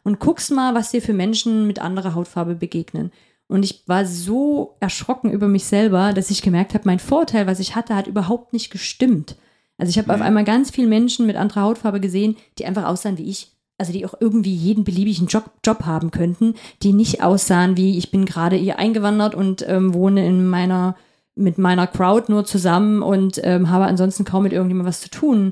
und 0.03 0.19
guckst 0.19 0.51
mal, 0.51 0.75
was 0.75 0.91
dir 0.91 1.01
für 1.01 1.13
Menschen 1.13 1.67
mit 1.67 1.79
anderer 1.79 2.15
Hautfarbe 2.15 2.55
begegnen. 2.55 3.11
Und 3.47 3.63
ich 3.63 3.83
war 3.87 4.05
so 4.05 4.77
erschrocken 4.79 5.31
über 5.31 5.47
mich 5.47 5.65
selber, 5.65 6.13
dass 6.13 6.31
ich 6.31 6.41
gemerkt 6.41 6.73
habe, 6.73 6.85
mein 6.85 6.99
Vorteil, 6.99 7.45
was 7.45 7.59
ich 7.59 7.75
hatte, 7.75 7.95
hat 7.95 8.07
überhaupt 8.07 8.53
nicht 8.53 8.71
gestimmt. 8.71 9.35
Also 9.77 9.89
ich 9.89 9.97
habe 9.97 10.07
mhm. 10.07 10.15
auf 10.15 10.21
einmal 10.21 10.43
ganz 10.43 10.71
viele 10.71 10.87
Menschen 10.87 11.25
mit 11.25 11.35
anderer 11.35 11.61
Hautfarbe 11.61 11.99
gesehen, 11.99 12.37
die 12.57 12.65
einfach 12.65 12.85
aussahen 12.85 13.17
wie 13.17 13.29
ich. 13.29 13.51
Also 13.77 13.91
die 13.91 14.05
auch 14.05 14.15
irgendwie 14.19 14.53
jeden 14.53 14.85
beliebigen 14.85 15.27
Job, 15.27 15.51
Job 15.65 15.85
haben 15.85 16.09
könnten, 16.09 16.55
die 16.81 16.93
nicht 16.93 17.21
aussahen 17.21 17.75
wie 17.75 17.97
ich 17.97 18.09
bin 18.09 18.25
gerade 18.25 18.55
hier 18.55 18.79
eingewandert 18.79 19.35
und 19.35 19.67
ähm, 19.67 19.93
wohne 19.93 20.25
in 20.25 20.47
meiner 20.47 20.95
mit 21.37 21.57
meiner 21.57 21.85
Crowd 21.85 22.31
nur 22.31 22.45
zusammen 22.45 23.01
und 23.01 23.41
ähm, 23.43 23.69
habe 23.69 23.85
ansonsten 23.85 24.23
kaum 24.23 24.43
mit 24.43 24.53
irgendjemandem 24.53 24.87
was 24.87 25.01
zu 25.01 25.09
tun. 25.09 25.51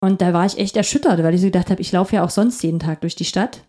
Und 0.00 0.22
da 0.22 0.32
war 0.32 0.46
ich 0.46 0.56
echt 0.56 0.76
erschüttert, 0.76 1.22
weil 1.22 1.34
ich 1.34 1.42
so 1.42 1.48
gedacht 1.48 1.68
habe, 1.70 1.82
ich 1.82 1.92
laufe 1.92 2.16
ja 2.16 2.24
auch 2.24 2.30
sonst 2.30 2.62
jeden 2.62 2.78
Tag 2.78 3.02
durch 3.02 3.14
die 3.14 3.26
Stadt. 3.26 3.64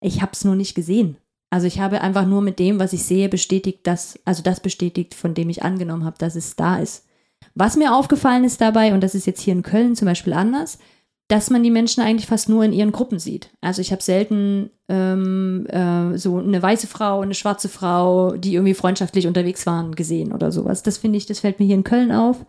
Ich 0.00 0.22
habe 0.22 0.30
es 0.32 0.44
nur 0.44 0.54
nicht 0.54 0.76
gesehen. 0.76 1.16
Also 1.50 1.66
ich 1.66 1.80
habe 1.80 2.00
einfach 2.00 2.26
nur 2.26 2.42
mit 2.42 2.58
dem, 2.60 2.78
was 2.78 2.92
ich 2.92 3.04
sehe, 3.04 3.28
bestätigt, 3.28 3.80
dass, 3.82 4.18
also 4.24 4.42
das 4.42 4.60
bestätigt, 4.60 5.14
von 5.14 5.34
dem 5.34 5.50
ich 5.50 5.64
angenommen 5.64 6.04
habe, 6.04 6.16
dass 6.18 6.36
es 6.36 6.54
da 6.54 6.78
ist. 6.78 7.06
Was 7.54 7.76
mir 7.76 7.94
aufgefallen 7.94 8.44
ist 8.44 8.60
dabei, 8.60 8.94
und 8.94 9.02
das 9.02 9.16
ist 9.16 9.26
jetzt 9.26 9.40
hier 9.40 9.52
in 9.52 9.62
Köln 9.62 9.96
zum 9.96 10.06
Beispiel 10.06 10.32
anders, 10.32 10.78
dass 11.26 11.50
man 11.50 11.62
die 11.62 11.70
Menschen 11.70 12.02
eigentlich 12.02 12.26
fast 12.26 12.48
nur 12.48 12.64
in 12.64 12.72
ihren 12.72 12.90
Gruppen 12.90 13.18
sieht. 13.20 13.50
Also 13.60 13.80
ich 13.80 13.92
habe 13.92 14.02
selten 14.02 14.70
ähm, 14.88 15.64
äh, 15.66 16.18
so 16.18 16.38
eine 16.38 16.60
weiße 16.60 16.88
Frau, 16.88 17.20
eine 17.20 17.34
schwarze 17.34 17.68
Frau, 17.68 18.32
die 18.32 18.54
irgendwie 18.54 18.74
freundschaftlich 18.74 19.28
unterwegs 19.28 19.64
waren, 19.64 19.94
gesehen 19.94 20.32
oder 20.32 20.50
sowas. 20.50 20.82
Das 20.82 20.98
finde 20.98 21.18
ich, 21.18 21.26
das 21.26 21.40
fällt 21.40 21.60
mir 21.60 21.66
hier 21.66 21.76
in 21.76 21.84
Köln 21.84 22.10
auf, 22.10 22.44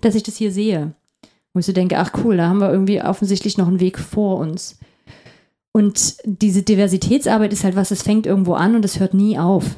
dass 0.00 0.16
ich 0.16 0.24
das 0.24 0.36
hier 0.36 0.50
sehe. 0.50 0.94
Wo 1.52 1.60
ich 1.60 1.66
so 1.66 1.72
denke, 1.72 1.98
ach 1.98 2.10
cool, 2.24 2.36
da 2.36 2.48
haben 2.48 2.60
wir 2.60 2.72
irgendwie 2.72 3.00
offensichtlich 3.00 3.56
noch 3.56 3.68
einen 3.68 3.78
Weg 3.78 4.00
vor 4.00 4.38
uns. 4.38 4.78
Und 5.74 6.16
diese 6.24 6.62
Diversitätsarbeit 6.62 7.52
ist 7.52 7.64
halt 7.64 7.76
was, 7.76 7.90
das 7.90 8.02
fängt 8.02 8.24
irgendwo 8.24 8.54
an 8.54 8.74
und 8.74 8.82
das 8.82 9.00
hört 9.00 9.12
nie 9.12 9.38
auf 9.38 9.76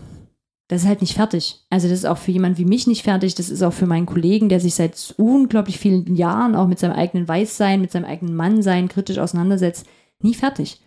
das 0.69 0.83
ist 0.83 0.89
halt 0.89 1.01
nicht 1.01 1.15
fertig. 1.15 1.65
Also 1.71 1.89
das 1.89 1.99
ist 1.99 2.07
auch 2.07 2.19
für 2.19 2.33
jemanden 2.33 2.59
wie 2.59 2.65
mich 2.65 2.87
nicht 2.87 3.05
fertig. 3.05 3.35
Das 3.37 3.51
ist 3.51 3.63
auch 3.63 3.73
für 3.73 3.87
meinen 3.87 4.07
Kollegen, 4.07 4.49
der 4.49 4.59
sich 4.59 4.75
seit 4.75 5.15
unglaublich 5.17 5.79
vielen 5.79 6.17
Jahren 6.17 6.57
auch 6.57 6.67
mit 6.67 6.79
seinem 6.79 6.95
eigenen 6.97 7.29
Weißsein, 7.29 7.81
mit 7.81 7.93
seinem 7.93 8.05
eigenen 8.05 8.35
Mannsein 8.35 8.89
kritisch 8.89 9.19
auseinandersetzt, 9.19 9.87
nie 10.21 10.35
fertig. 10.35 10.81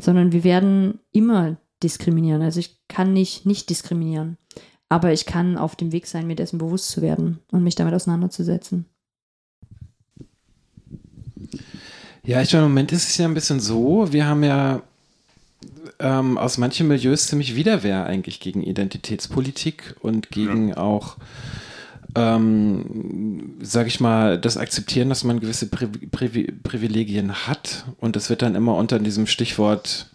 Sondern 0.00 0.32
wir 0.32 0.42
werden 0.42 0.98
immer 1.12 1.58
diskriminieren. 1.82 2.42
Also 2.42 2.58
ich 2.58 2.80
kann 2.88 3.12
nicht 3.12 3.46
nicht 3.46 3.70
diskriminieren. 3.70 4.36
Aber 4.88 5.12
ich 5.12 5.26
kann 5.26 5.56
auf 5.56 5.76
dem 5.76 5.92
Weg 5.92 6.08
sein, 6.08 6.26
mir 6.26 6.34
dessen 6.34 6.58
bewusst 6.58 6.88
zu 6.88 7.00
werden 7.00 7.38
und 7.52 7.62
mich 7.62 7.76
damit 7.76 7.94
auseinanderzusetzen. 7.94 8.86
Ja, 12.30 12.40
ich 12.40 12.52
meine, 12.52 12.66
im 12.66 12.70
Moment 12.70 12.92
ist 12.92 13.08
es 13.08 13.16
ja 13.16 13.24
ein 13.26 13.34
bisschen 13.34 13.58
so, 13.58 14.12
wir 14.12 14.24
haben 14.24 14.44
ja 14.44 14.82
ähm, 15.98 16.38
aus 16.38 16.58
manchen 16.58 16.86
Milieus 16.86 17.26
ziemlich 17.26 17.56
Widerwehr 17.56 18.06
eigentlich 18.06 18.38
gegen 18.38 18.62
Identitätspolitik 18.62 19.96
und 20.00 20.30
gegen 20.30 20.68
ja. 20.68 20.76
auch, 20.76 21.16
ähm, 22.14 23.56
sage 23.60 23.88
ich 23.88 23.98
mal, 23.98 24.38
das 24.38 24.58
Akzeptieren, 24.58 25.08
dass 25.08 25.24
man 25.24 25.40
gewisse 25.40 25.66
Pri 25.66 25.88
Pri 25.88 26.52
Privilegien 26.62 27.48
hat. 27.48 27.86
Und 27.98 28.14
das 28.14 28.30
wird 28.30 28.42
dann 28.42 28.54
immer 28.54 28.76
unter 28.76 29.00
diesem 29.00 29.26
Stichwort 29.26 30.08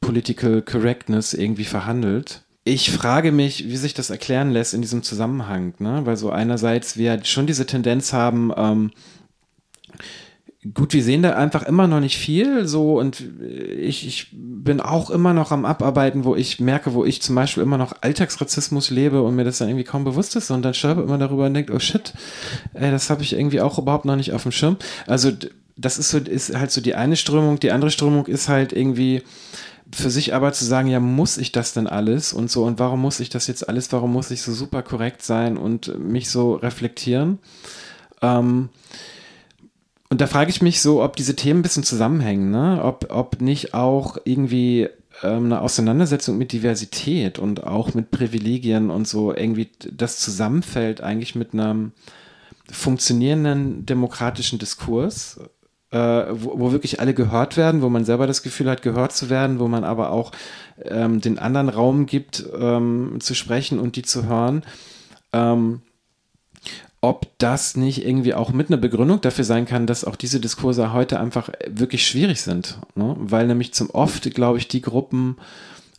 Political 0.00 0.62
Correctness 0.62 1.34
irgendwie 1.34 1.64
verhandelt. 1.64 2.42
Ich 2.62 2.92
frage 2.92 3.32
mich, 3.32 3.68
wie 3.68 3.76
sich 3.78 3.94
das 3.94 4.10
erklären 4.10 4.52
lässt 4.52 4.74
in 4.74 4.82
diesem 4.82 5.02
Zusammenhang, 5.02 5.74
ne? 5.80 6.02
weil 6.04 6.16
so 6.16 6.30
einerseits 6.30 6.96
wir 6.96 7.24
schon 7.24 7.48
diese 7.48 7.66
Tendenz 7.66 8.12
haben, 8.12 8.52
ähm, 8.56 8.92
gut, 10.74 10.92
wir 10.92 11.02
sehen 11.02 11.22
da 11.22 11.34
einfach 11.34 11.62
immer 11.62 11.86
noch 11.86 12.00
nicht 12.00 12.18
viel 12.18 12.66
so 12.66 12.98
und 12.98 13.22
ich, 13.78 14.06
ich 14.06 14.28
bin 14.32 14.80
auch 14.80 15.10
immer 15.10 15.32
noch 15.32 15.52
am 15.52 15.64
Abarbeiten, 15.64 16.24
wo 16.24 16.34
ich 16.34 16.60
merke, 16.60 16.94
wo 16.94 17.04
ich 17.04 17.22
zum 17.22 17.34
Beispiel 17.34 17.62
immer 17.62 17.78
noch 17.78 17.94
Alltagsrassismus 18.00 18.90
lebe 18.90 19.22
und 19.22 19.36
mir 19.36 19.44
das 19.44 19.58
dann 19.58 19.68
irgendwie 19.68 19.84
kaum 19.84 20.04
bewusst 20.04 20.36
ist 20.36 20.50
und 20.50 20.62
dann 20.62 20.74
schreibe 20.74 21.02
immer 21.02 21.18
darüber 21.18 21.46
und 21.46 21.54
denke, 21.54 21.72
oh 21.72 21.78
shit, 21.78 22.12
ey, 22.74 22.90
das 22.90 23.10
habe 23.10 23.22
ich 23.22 23.34
irgendwie 23.34 23.60
auch 23.60 23.78
überhaupt 23.78 24.04
noch 24.04 24.16
nicht 24.16 24.32
auf 24.32 24.42
dem 24.42 24.52
Schirm. 24.52 24.76
Also 25.06 25.32
das 25.76 25.98
ist 25.98 26.10
so, 26.10 26.18
ist 26.18 26.54
halt 26.56 26.70
so 26.70 26.80
die 26.80 26.94
eine 26.94 27.16
Strömung, 27.16 27.60
die 27.60 27.70
andere 27.70 27.90
Strömung 27.90 28.26
ist 28.26 28.48
halt 28.48 28.72
irgendwie 28.72 29.22
für 29.92 30.10
sich 30.10 30.34
aber 30.34 30.52
zu 30.52 30.64
sagen, 30.64 30.88
ja, 30.88 31.00
muss 31.00 31.38
ich 31.38 31.52
das 31.52 31.72
denn 31.72 31.86
alles 31.86 32.32
und 32.32 32.50
so 32.50 32.64
und 32.64 32.78
warum 32.78 33.00
muss 33.00 33.20
ich 33.20 33.30
das 33.30 33.46
jetzt 33.46 33.68
alles, 33.68 33.90
warum 33.92 34.12
muss 34.12 34.30
ich 34.30 34.42
so 34.42 34.52
super 34.52 34.82
korrekt 34.82 35.22
sein 35.22 35.56
und 35.56 35.98
mich 35.98 36.30
so 36.30 36.54
reflektieren? 36.54 37.38
Ähm, 38.20 38.68
und 40.10 40.20
da 40.20 40.26
frage 40.26 40.50
ich 40.50 40.62
mich 40.62 40.80
so, 40.80 41.02
ob 41.02 41.16
diese 41.16 41.36
Themen 41.36 41.60
ein 41.60 41.62
bisschen 41.62 41.84
zusammenhängen, 41.84 42.50
ne? 42.50 42.80
ob, 42.82 43.06
ob 43.10 43.40
nicht 43.40 43.74
auch 43.74 44.16
irgendwie 44.24 44.88
ähm, 45.22 45.46
eine 45.46 45.60
Auseinandersetzung 45.60 46.38
mit 46.38 46.52
Diversität 46.52 47.38
und 47.38 47.64
auch 47.64 47.92
mit 47.94 48.10
Privilegien 48.10 48.90
und 48.90 49.06
so 49.06 49.34
irgendwie 49.34 49.70
das 49.90 50.18
zusammenfällt 50.18 51.02
eigentlich 51.02 51.34
mit 51.34 51.52
einem 51.52 51.92
funktionierenden 52.70 53.84
demokratischen 53.84 54.58
Diskurs, 54.58 55.40
äh, 55.90 55.98
wo, 55.98 56.58
wo, 56.58 56.72
wirklich 56.72 57.00
alle 57.00 57.14
gehört 57.14 57.56
werden, 57.56 57.82
wo 57.82 57.88
man 57.88 58.04
selber 58.04 58.26
das 58.26 58.42
Gefühl 58.42 58.70
hat, 58.70 58.82
gehört 58.82 59.12
zu 59.12 59.28
werden, 59.28 59.58
wo 59.58 59.68
man 59.68 59.84
aber 59.84 60.10
auch 60.10 60.32
ähm, 60.84 61.20
den 61.20 61.38
anderen 61.38 61.68
Raum 61.68 62.06
gibt, 62.06 62.44
ähm, 62.58 63.16
zu 63.20 63.34
sprechen 63.34 63.78
und 63.78 63.96
die 63.96 64.02
zu 64.02 64.26
hören. 64.26 64.62
Ähm, 65.32 65.82
ob 67.00 67.28
das 67.38 67.76
nicht 67.76 68.04
irgendwie 68.04 68.34
auch 68.34 68.52
mit 68.52 68.68
einer 68.68 68.76
Begründung 68.76 69.20
dafür 69.20 69.44
sein 69.44 69.66
kann, 69.66 69.86
dass 69.86 70.04
auch 70.04 70.16
diese 70.16 70.40
Diskurse 70.40 70.92
heute 70.92 71.20
einfach 71.20 71.50
wirklich 71.68 72.06
schwierig 72.06 72.42
sind. 72.42 72.78
Ne? 72.96 73.14
Weil 73.18 73.46
nämlich 73.46 73.72
zum 73.72 73.90
oft, 73.90 74.34
glaube 74.34 74.58
ich, 74.58 74.66
die 74.66 74.82
Gruppen, 74.82 75.36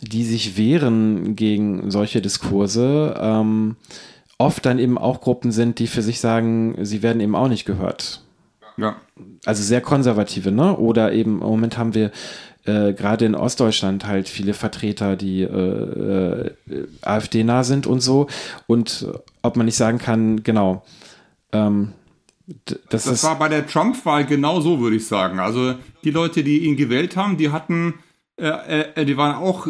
die 0.01 0.25
sich 0.25 0.57
wehren 0.57 1.35
gegen 1.35 1.89
solche 1.89 2.21
Diskurse, 2.21 3.15
ähm, 3.19 3.77
oft 4.37 4.65
dann 4.65 4.79
eben 4.79 4.97
auch 4.97 5.21
Gruppen 5.21 5.51
sind, 5.51 5.79
die 5.79 5.87
für 5.87 6.01
sich 6.01 6.19
sagen, 6.19 6.75
sie 6.81 7.01
werden 7.01 7.21
eben 7.21 7.35
auch 7.35 7.49
nicht 7.49 7.65
gehört. 7.65 8.21
Ja. 8.77 8.95
Also 9.45 9.63
sehr 9.63 9.81
konservative, 9.81 10.51
ne? 10.51 10.75
Oder 10.77 11.11
eben 11.11 11.41
im 11.41 11.47
Moment 11.47 11.77
haben 11.77 11.93
wir 11.93 12.11
äh, 12.69 12.93
gerade 12.93 13.25
in 13.25 13.35
Ostdeutschland 13.35 14.05
halt 14.05 14.29
viele 14.29 14.53
Vertreter, 14.53 15.15
die 15.15 15.41
äh, 15.41 15.47
äh, 15.47 16.51
AfD-nah 17.01 17.63
sind 17.63 17.87
und 17.87 18.01
so. 18.01 18.27
Und 18.67 19.07
ob 19.41 19.55
man 19.55 19.65
nicht 19.65 19.77
sagen 19.77 19.97
kann, 19.97 20.43
genau. 20.43 20.83
Ähm, 21.51 21.93
das, 22.89 23.03
das 23.03 23.23
war 23.23 23.37
bei 23.37 23.47
der 23.47 23.65
Trump-Wahl 23.67 24.25
genau 24.25 24.59
so, 24.59 24.79
würde 24.79 24.95
ich 24.95 25.07
sagen. 25.07 25.39
Also 25.39 25.75
die 26.03 26.11
Leute, 26.11 26.43
die 26.43 26.59
ihn 26.65 26.77
gewählt 26.77 27.15
haben, 27.15 27.37
die 27.37 27.51
hatten, 27.51 27.95
äh, 28.37 28.81
äh, 28.95 29.05
die 29.05 29.17
waren 29.17 29.35
auch 29.35 29.67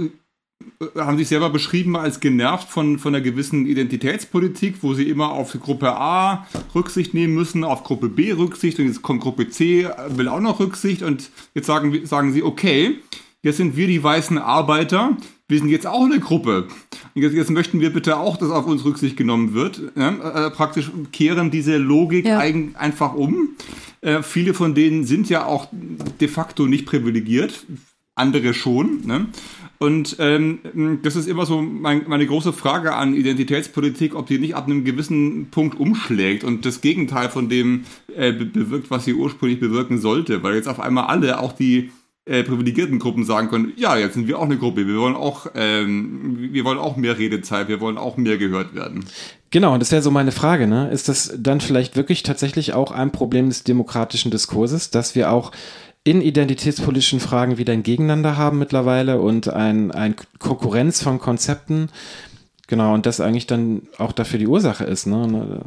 haben 0.96 1.18
sich 1.18 1.28
selber 1.28 1.50
beschrieben 1.50 1.96
als 1.96 2.20
genervt 2.20 2.70
von, 2.70 3.00
von 3.00 3.14
einer 3.14 3.24
gewissen 3.24 3.66
Identitätspolitik, 3.66 4.78
wo 4.82 4.94
sie 4.94 5.10
immer 5.10 5.32
auf 5.32 5.54
Gruppe 5.54 5.92
A 5.96 6.48
Rücksicht 6.76 7.14
nehmen 7.14 7.34
müssen, 7.34 7.64
auf 7.64 7.84
Gruppe 7.84 8.10
B 8.10 8.32
Rücksicht 8.32 8.80
und 8.80 8.88
jetzt 8.88 9.02
kommt 9.02 9.22
Gruppe 9.22 9.50
C, 9.50 9.88
will 10.10 10.28
auch 10.28 10.40
noch 10.40 10.60
Rücksicht 10.60 11.02
und 11.02 11.32
jetzt 11.54 11.68
sagen, 11.68 12.06
sagen 12.06 12.34
sie, 12.34 12.44
okay, 12.44 12.96
jetzt 13.42 13.58
sind 13.58 13.76
wir 13.76 13.88
die 13.88 14.04
weißen 14.04 14.38
Arbeiter, 14.38 15.18
wir 15.48 15.58
sind 15.58 15.70
jetzt 15.70 15.88
auch 15.88 16.06
eine 16.06 16.20
Gruppe. 16.20 16.68
Und 17.16 17.22
jetzt, 17.22 17.34
jetzt 17.34 17.50
möchten 17.50 17.82
wir 17.82 17.92
bitte 17.92 18.18
auch, 18.18 18.38
dass 18.38 18.52
auf 18.52 18.68
uns 18.68 18.86
Rücksicht 18.86 19.18
genommen 19.18 19.54
wird. 19.54 19.82
Ja, 19.96 20.48
äh, 20.48 20.52
praktisch 20.52 20.92
kehren 21.12 21.52
diese 21.52 21.78
Logik 21.78 22.26
ja. 22.26 22.38
ein, 22.38 22.76
einfach 22.76 23.16
um. 23.16 23.56
Äh, 24.02 24.22
viele 24.22 24.54
von 24.54 24.76
denen 24.76 25.06
sind 25.06 25.28
ja 25.28 25.46
auch 25.46 25.68
de 25.72 26.28
facto 26.28 26.68
nicht 26.68 26.86
privilegiert, 26.86 27.66
andere 28.16 28.54
schon. 28.54 29.02
Ne? 29.06 29.26
Und 29.82 30.18
ähm, 30.20 31.00
das 31.04 31.16
ist 31.16 31.28
immer 31.28 31.46
so 31.46 31.62
mein, 31.62 32.04
meine 32.08 32.28
große 32.28 32.52
Frage 32.52 32.94
an 32.94 33.16
Identitätspolitik, 33.16 34.14
ob 34.14 34.28
die 34.28 34.38
nicht 34.38 34.54
ab 34.54 34.66
einem 34.66 34.84
gewissen 34.84 35.48
Punkt 35.52 35.80
umschlägt 35.80 36.44
und 36.44 36.66
das 36.66 36.82
Gegenteil 36.82 37.30
von 37.30 37.48
dem 37.48 37.86
äh, 38.14 38.34
bewirkt, 38.34 38.92
was 38.92 39.06
sie 39.06 39.14
ursprünglich 39.14 39.62
bewirken 39.62 39.98
sollte. 39.98 40.44
Weil 40.44 40.56
jetzt 40.56 40.68
auf 40.68 40.82
einmal 40.82 41.06
alle, 41.06 41.40
auch 41.40 41.54
die 41.54 41.92
äh, 42.26 42.44
privilegierten 42.44 43.00
Gruppen 43.00 43.24
sagen 43.24 43.48
können, 43.48 43.72
ja, 43.78 43.98
jetzt 43.98 44.16
sind 44.16 44.28
wir 44.28 44.38
auch 44.38 44.44
eine 44.44 44.58
Gruppe, 44.58 44.86
wir 44.86 44.98
wollen 44.98 45.16
auch, 45.16 45.48
ähm, 45.56 46.50
wir 46.52 46.66
wollen 46.66 46.78
auch 46.78 46.98
mehr 46.98 47.18
Redezeit, 47.18 47.70
wir 47.70 47.80
wollen 47.80 47.98
auch 47.98 48.18
mehr 48.18 48.38
gehört 48.38 48.76
werden. 48.76 49.06
Genau, 49.50 49.74
und 49.74 49.80
das 49.80 49.92
wäre 49.92 50.02
so 50.02 50.12
meine 50.12 50.32
Frage, 50.34 50.68
ne? 50.68 50.92
Ist 50.92 51.10
das 51.10 51.34
dann 51.40 51.62
vielleicht 51.62 51.96
wirklich 51.96 52.22
tatsächlich 52.22 52.74
auch 52.74 52.92
ein 52.92 53.12
Problem 53.12 53.48
des 53.48 53.64
demokratischen 53.64 54.30
Diskurses, 54.30 54.92
dass 54.92 55.16
wir 55.16 55.32
auch 55.32 55.52
in 56.10 56.22
identitätspolitischen 56.22 57.20
Fragen 57.20 57.58
wieder 57.58 57.74
ein 57.74 57.84
Gegeneinander 57.84 58.36
haben 58.36 58.58
mittlerweile 58.58 59.22
und 59.22 59.48
ein, 59.48 59.92
ein 59.92 60.16
Konkurrenz 60.40 61.04
von 61.04 61.20
Konzepten. 61.20 61.90
Genau, 62.68 62.96
und 62.96 63.06
das 63.06 63.20
eigentlich 63.20 63.46
dann 63.46 63.84
auch 63.98 64.12
dafür 64.12 64.40
die 64.40 64.48
Ursache 64.48 64.86
ist. 64.86 65.06
Ne? 65.06 65.62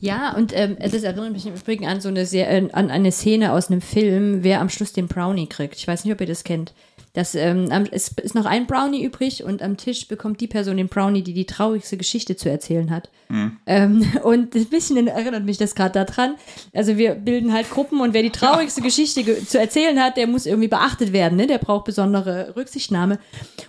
Ja, 0.00 0.34
und 0.36 0.52
ähm, 0.54 0.76
das 0.78 1.02
erinnert 1.02 1.32
mich 1.32 1.46
im 1.46 1.54
Übrigen 1.54 1.86
an 1.86 2.00
so 2.00 2.08
eine 2.08 2.26
sehr, 2.26 2.50
äh, 2.50 2.68
an 2.72 2.90
eine 2.90 3.10
Szene 3.10 3.52
aus 3.52 3.70
einem 3.70 3.80
Film, 3.80 4.42
wer 4.42 4.60
am 4.60 4.68
Schluss 4.68 4.92
den 4.92 5.08
Brownie 5.08 5.46
kriegt. 5.46 5.76
Ich 5.76 5.88
weiß 5.88 6.04
nicht, 6.04 6.12
ob 6.12 6.20
ihr 6.20 6.26
das 6.26 6.44
kennt. 6.44 6.74
Das, 7.14 7.36
ähm, 7.36 7.68
es 7.92 8.08
ist 8.08 8.34
noch 8.34 8.44
ein 8.44 8.66
Brownie 8.66 9.04
übrig 9.04 9.44
und 9.44 9.62
am 9.62 9.76
Tisch 9.76 10.08
bekommt 10.08 10.40
die 10.40 10.48
Person 10.48 10.76
den 10.76 10.88
Brownie, 10.88 11.22
die 11.22 11.32
die 11.32 11.46
traurigste 11.46 11.96
Geschichte 11.96 12.34
zu 12.34 12.50
erzählen 12.50 12.90
hat. 12.90 13.08
Mhm. 13.28 13.56
Ähm, 13.66 14.06
und 14.24 14.56
ein 14.56 14.66
bisschen 14.66 15.06
erinnert 15.06 15.44
mich 15.44 15.56
das 15.56 15.76
gerade 15.76 16.04
daran. 16.04 16.34
Also 16.74 16.96
wir 16.96 17.14
bilden 17.14 17.52
halt 17.52 17.70
Gruppen 17.70 18.00
und 18.00 18.14
wer 18.14 18.22
die 18.22 18.30
traurigste 18.30 18.82
Geschichte 18.82 19.22
ge 19.22 19.44
zu 19.44 19.60
erzählen 19.60 20.02
hat, 20.02 20.16
der 20.16 20.26
muss 20.26 20.44
irgendwie 20.44 20.66
beachtet 20.66 21.12
werden. 21.12 21.36
Ne? 21.36 21.46
Der 21.46 21.58
braucht 21.58 21.84
besondere 21.84 22.56
Rücksichtnahme. 22.56 23.20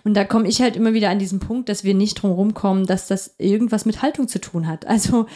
Und 0.04 0.16
da 0.16 0.24
komme 0.24 0.48
ich 0.48 0.60
halt 0.64 0.76
immer 0.76 0.94
wieder 0.94 1.12
an 1.12 1.20
diesen 1.20 1.40
Punkt, 1.40 1.70
dass 1.70 1.84
wir 1.84 1.94
nicht 1.94 2.16
drum 2.16 2.32
rumkommen, 2.32 2.88
dass 2.88 3.08
das 3.08 3.36
irgendwas 3.38 3.86
mit 3.86 4.02
Haltung 4.02 4.28
zu 4.28 4.42
tun 4.42 4.66
hat. 4.66 4.88
Also 4.88 5.28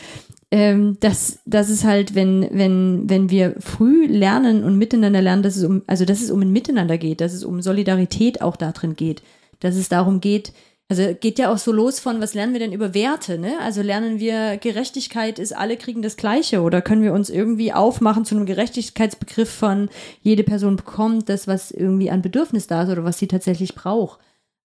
ähm, 0.51 0.97
das, 0.99 1.39
das 1.45 1.69
ist 1.69 1.83
halt, 1.83 2.15
wenn, 2.15 2.47
wenn, 2.51 3.07
wenn 3.07 3.29
wir 3.29 3.55
früh 3.59 4.07
lernen 4.07 4.63
und 4.63 4.79
miteinander 4.79 5.21
lernen, 5.21 5.43
dass 5.43 5.55
es 5.55 5.63
um, 5.63 5.83
also 5.85 6.05
dass 6.05 6.21
es 6.21 6.31
um 6.31 6.41
ein 6.41 6.51
Miteinander 6.51 6.97
geht, 6.97 7.21
dass 7.21 7.33
es 7.33 7.43
um 7.43 7.61
Solidarität 7.61 7.98
auch 8.41 8.55
da 8.55 8.71
drin 8.71 8.95
geht, 8.95 9.21
dass 9.59 9.75
es 9.75 9.89
darum 9.89 10.21
geht, 10.21 10.53
also 10.91 11.13
geht 11.13 11.37
ja 11.37 11.53
auch 11.53 11.59
so 11.59 11.71
los 11.71 11.99
von, 11.99 12.19
was 12.19 12.33
lernen 12.33 12.53
wir 12.53 12.59
denn 12.59 12.73
über 12.73 12.95
Werte, 12.95 13.37
ne? 13.37 13.59
Also 13.61 13.83
lernen 13.83 14.19
wir 14.19 14.57
Gerechtigkeit 14.57 15.37
ist, 15.37 15.55
alle 15.55 15.77
kriegen 15.77 16.01
das 16.01 16.17
Gleiche 16.17 16.61
oder 16.61 16.81
können 16.81 17.03
wir 17.03 17.13
uns 17.13 17.29
irgendwie 17.29 17.71
aufmachen 17.71 18.25
zu 18.25 18.35
einem 18.35 18.47
Gerechtigkeitsbegriff 18.47 19.51
von, 19.51 19.89
jede 20.23 20.43
Person 20.43 20.77
bekommt 20.77 21.29
das, 21.29 21.47
was 21.47 21.69
irgendwie 21.69 22.09
an 22.09 22.23
Bedürfnis 22.23 22.65
da 22.65 22.83
ist 22.83 22.89
oder 22.89 23.03
was 23.03 23.19
sie 23.19 23.27
tatsächlich 23.27 23.75
braucht. 23.75 24.19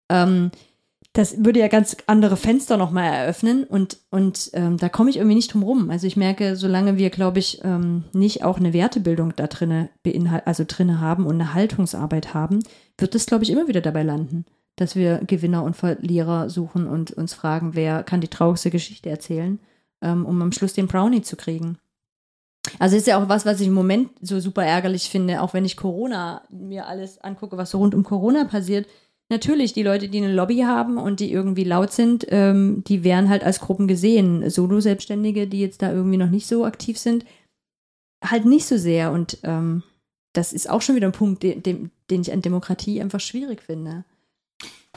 Ähm, 0.08 0.50
das 1.14 1.44
würde 1.44 1.60
ja 1.60 1.68
ganz 1.68 1.96
andere 2.08 2.36
Fenster 2.36 2.76
nochmal 2.76 3.04
eröffnen 3.04 3.62
und, 3.62 3.98
und 4.10 4.50
ähm, 4.52 4.78
da 4.78 4.88
komme 4.88 5.10
ich 5.10 5.16
irgendwie 5.16 5.36
nicht 5.36 5.54
drum 5.54 5.62
rum. 5.62 5.90
Also 5.90 6.08
ich 6.08 6.16
merke, 6.16 6.56
solange 6.56 6.98
wir, 6.98 7.08
glaube 7.10 7.38
ich, 7.38 7.60
ähm, 7.62 8.02
nicht 8.12 8.42
auch 8.42 8.58
eine 8.58 8.72
Wertebildung 8.72 9.32
da 9.36 9.46
drinne 9.46 9.90
beinhalt, 10.02 10.44
also 10.46 10.64
drinne 10.66 11.00
haben 11.00 11.24
und 11.24 11.34
eine 11.40 11.54
Haltungsarbeit 11.54 12.34
haben, 12.34 12.64
wird 12.98 13.14
es, 13.14 13.26
glaube 13.26 13.44
ich, 13.44 13.50
immer 13.50 13.68
wieder 13.68 13.80
dabei 13.80 14.02
landen, 14.02 14.44
dass 14.74 14.96
wir 14.96 15.20
Gewinner 15.24 15.62
und 15.62 15.76
Verlierer 15.76 16.50
suchen 16.50 16.88
und 16.88 17.12
uns 17.12 17.32
fragen, 17.32 17.76
wer 17.76 18.02
kann 18.02 18.20
die 18.20 18.28
traurigste 18.28 18.72
Geschichte 18.72 19.08
erzählen, 19.08 19.60
ähm, 20.02 20.26
um 20.26 20.42
am 20.42 20.50
Schluss 20.50 20.72
den 20.72 20.88
Brownie 20.88 21.22
zu 21.22 21.36
kriegen. 21.36 21.78
Also 22.80 22.96
ist 22.96 23.06
ja 23.06 23.22
auch 23.22 23.28
was, 23.28 23.46
was 23.46 23.60
ich 23.60 23.68
im 23.68 23.74
Moment 23.74 24.10
so 24.20 24.40
super 24.40 24.64
ärgerlich 24.64 25.08
finde, 25.08 25.42
auch 25.42 25.54
wenn 25.54 25.64
ich 25.64 25.76
Corona 25.76 26.42
mir 26.50 26.88
alles 26.88 27.18
angucke, 27.18 27.56
was 27.56 27.70
so 27.70 27.78
rund 27.78 27.94
um 27.94 28.02
Corona 28.02 28.46
passiert 28.46 28.88
Natürlich, 29.30 29.72
die 29.72 29.82
Leute, 29.82 30.08
die 30.08 30.18
eine 30.18 30.32
Lobby 30.32 30.58
haben 30.58 30.98
und 30.98 31.18
die 31.18 31.32
irgendwie 31.32 31.64
laut 31.64 31.92
sind, 31.92 32.26
ähm, 32.28 32.84
die 32.86 33.04
werden 33.04 33.30
halt 33.30 33.42
als 33.42 33.60
Gruppen 33.60 33.88
gesehen. 33.88 34.48
Solo-Selbstständige, 34.48 35.46
die 35.46 35.60
jetzt 35.60 35.80
da 35.80 35.92
irgendwie 35.92 36.18
noch 36.18 36.30
nicht 36.30 36.46
so 36.46 36.64
aktiv 36.64 36.98
sind, 36.98 37.24
halt 38.22 38.44
nicht 38.44 38.66
so 38.66 38.76
sehr. 38.76 39.12
Und 39.12 39.38
ähm, 39.42 39.82
das 40.34 40.52
ist 40.52 40.68
auch 40.68 40.82
schon 40.82 40.96
wieder 40.96 41.08
ein 41.08 41.12
Punkt, 41.12 41.42
den, 41.42 41.62
den, 41.62 41.90
den 42.10 42.20
ich 42.20 42.32
an 42.32 42.42
Demokratie 42.42 43.00
einfach 43.00 43.20
schwierig 43.20 43.62
finde. 43.62 44.04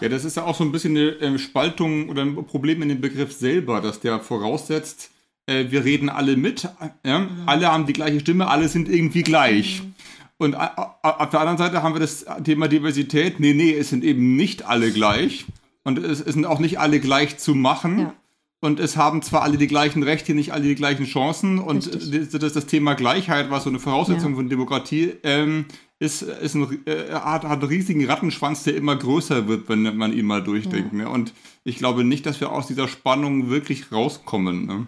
Ja, 0.02 0.10
das 0.10 0.26
ist 0.26 0.38
ja 0.38 0.44
auch 0.44 0.56
so 0.56 0.64
ein 0.64 0.72
bisschen 0.72 0.96
eine 0.96 1.10
äh, 1.20 1.40
Spaltung 1.40 2.10
oder 2.10 2.22
ein 2.22 2.36
Problem 2.46 2.82
in 2.82 2.90
dem 2.90 3.02
Begriff 3.02 3.32
selber, 3.32 3.82
dass 3.82 4.00
der 4.00 4.20
voraussetzt, 4.20 5.10
äh, 5.48 5.72
wir 5.72 5.86
reden 5.86 6.10
alle 6.10 6.38
mit, 6.38 6.70
ja? 7.04 7.20
mhm. 7.20 7.44
alle 7.48 7.72
haben 7.72 7.88
die 7.88 7.94
gleiche 7.94 8.20
Stimme, 8.20 8.48
alle 8.48 8.68
sind 8.68 8.90
irgendwie 8.90 9.24
gleich. 9.24 9.82
Mhm. 9.82 9.94
Und 10.38 10.56
auf 10.56 11.30
der 11.30 11.40
anderen 11.40 11.58
Seite 11.58 11.82
haben 11.82 11.96
wir 11.96 12.00
das 12.00 12.26
Thema 12.44 12.68
Diversität. 12.68 13.40
Nee, 13.40 13.54
nee, 13.54 13.74
es 13.74 13.90
sind 13.90 14.04
eben 14.04 14.36
nicht 14.36 14.66
alle 14.66 14.92
gleich. 14.92 15.46
Und 15.84 15.98
es, 16.00 16.22
es 16.22 16.34
sind 16.34 16.46
auch 16.46 16.60
nicht 16.60 16.80
alle 16.80 17.00
gleich 17.00 17.38
zu 17.38 17.56
machen. 17.56 18.00
Ja. 18.00 18.14
Und 18.60 18.80
es 18.80 18.98
haben 18.98 19.22
zwar 19.22 19.44
alle 19.44 19.58
die 19.58 19.68
gleichen 19.68 20.04
Rechte, 20.04 20.34
nicht 20.34 20.52
alle 20.52 20.64
die 20.64 20.76
gleichen 20.76 21.06
Chancen. 21.06 21.60
Und 21.60 21.94
das, 21.94 22.30
das, 22.30 22.54
das, 22.54 22.66
Thema 22.66 22.96
Gleichheit, 22.96 23.50
was 23.50 23.64
so 23.64 23.70
eine 23.70 23.80
Voraussetzung 23.80 24.32
ja. 24.32 24.36
von 24.36 24.50
Demokratie 24.50 25.14
ähm, 25.24 25.66
ist, 26.00 26.22
ist 26.22 26.54
ein, 26.54 26.80
äh, 26.86 27.12
hat, 27.12 27.44
hat 27.44 27.60
einen 27.60 27.64
riesigen 27.64 28.06
Rattenschwanz, 28.06 28.64
der 28.64 28.76
immer 28.76 28.96
größer 28.96 29.48
wird, 29.48 29.68
wenn 29.68 29.98
man 29.98 30.14
ihn 30.14 30.26
mal 30.26 30.44
durchdenkt. 30.44 30.94
Ja. 30.94 31.00
Ne? 31.00 31.10
Und 31.10 31.34
ich 31.64 31.78
glaube 31.78 32.04
nicht, 32.04 32.26
dass 32.26 32.40
wir 32.40 32.52
aus 32.52 32.68
dieser 32.68 32.88
Spannung 32.88 33.50
wirklich 33.50 33.92
rauskommen. 33.92 34.68
Ne? 34.68 34.88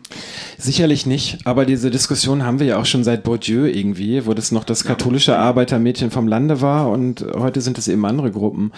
Sicherlich 0.57 1.05
nicht, 1.05 1.39
aber 1.45 1.65
diese 1.65 1.89
Diskussion 1.89 2.45
haben 2.45 2.59
wir 2.59 2.67
ja 2.67 2.77
auch 2.77 2.85
schon 2.85 3.03
seit 3.03 3.23
Bourdieu 3.23 3.65
irgendwie, 3.65 4.25
wo 4.27 4.33
das 4.33 4.51
noch 4.51 4.63
das 4.63 4.83
katholische 4.83 5.31
ja. 5.31 5.39
Arbeitermädchen 5.39 6.11
vom 6.11 6.27
Lande 6.27 6.61
war 6.61 6.89
und 6.89 7.25
heute 7.35 7.61
sind 7.61 7.77
es 7.79 7.87
eben 7.87 8.05
andere 8.05 8.31
Gruppen. 8.31 8.71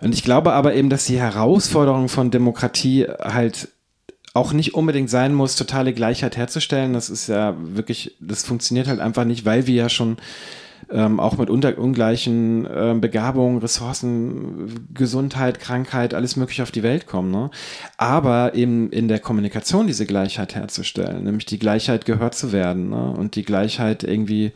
Und 0.00 0.12
ich 0.12 0.24
glaube 0.24 0.52
aber 0.52 0.74
eben, 0.74 0.90
dass 0.90 1.04
die 1.04 1.20
Herausforderung 1.20 2.08
von 2.08 2.30
Demokratie 2.30 3.06
halt 3.06 3.68
auch 4.32 4.52
nicht 4.52 4.74
unbedingt 4.74 5.10
sein 5.10 5.34
muss, 5.34 5.56
totale 5.56 5.92
Gleichheit 5.92 6.36
herzustellen. 6.36 6.92
Das 6.92 7.10
ist 7.10 7.28
ja 7.28 7.56
wirklich, 7.58 8.16
das 8.20 8.44
funktioniert 8.44 8.86
halt 8.86 9.00
einfach 9.00 9.24
nicht, 9.24 9.44
weil 9.44 9.66
wir 9.66 9.74
ja 9.74 9.88
schon 9.88 10.18
ähm, 10.92 11.20
auch 11.20 11.36
mit 11.36 11.50
unter, 11.50 11.78
ungleichen 11.78 12.66
äh, 12.66 12.94
Begabungen, 12.98 13.58
Ressourcen, 13.58 14.88
Gesundheit, 14.92 15.60
Krankheit, 15.60 16.14
alles 16.14 16.36
mögliche 16.36 16.62
auf 16.62 16.70
die 16.70 16.82
Welt 16.82 17.06
kommen. 17.06 17.30
Ne? 17.30 17.50
Aber 17.96 18.54
eben 18.54 18.90
in 18.90 19.08
der 19.08 19.20
Kommunikation 19.20 19.86
diese 19.86 20.06
Gleichheit 20.06 20.54
herzustellen, 20.54 21.24
nämlich 21.24 21.46
die 21.46 21.58
Gleichheit 21.58 22.04
gehört 22.04 22.34
zu 22.34 22.52
werden 22.52 22.90
ne? 22.90 23.12
und 23.12 23.36
die 23.36 23.44
Gleichheit 23.44 24.02
irgendwie 24.04 24.52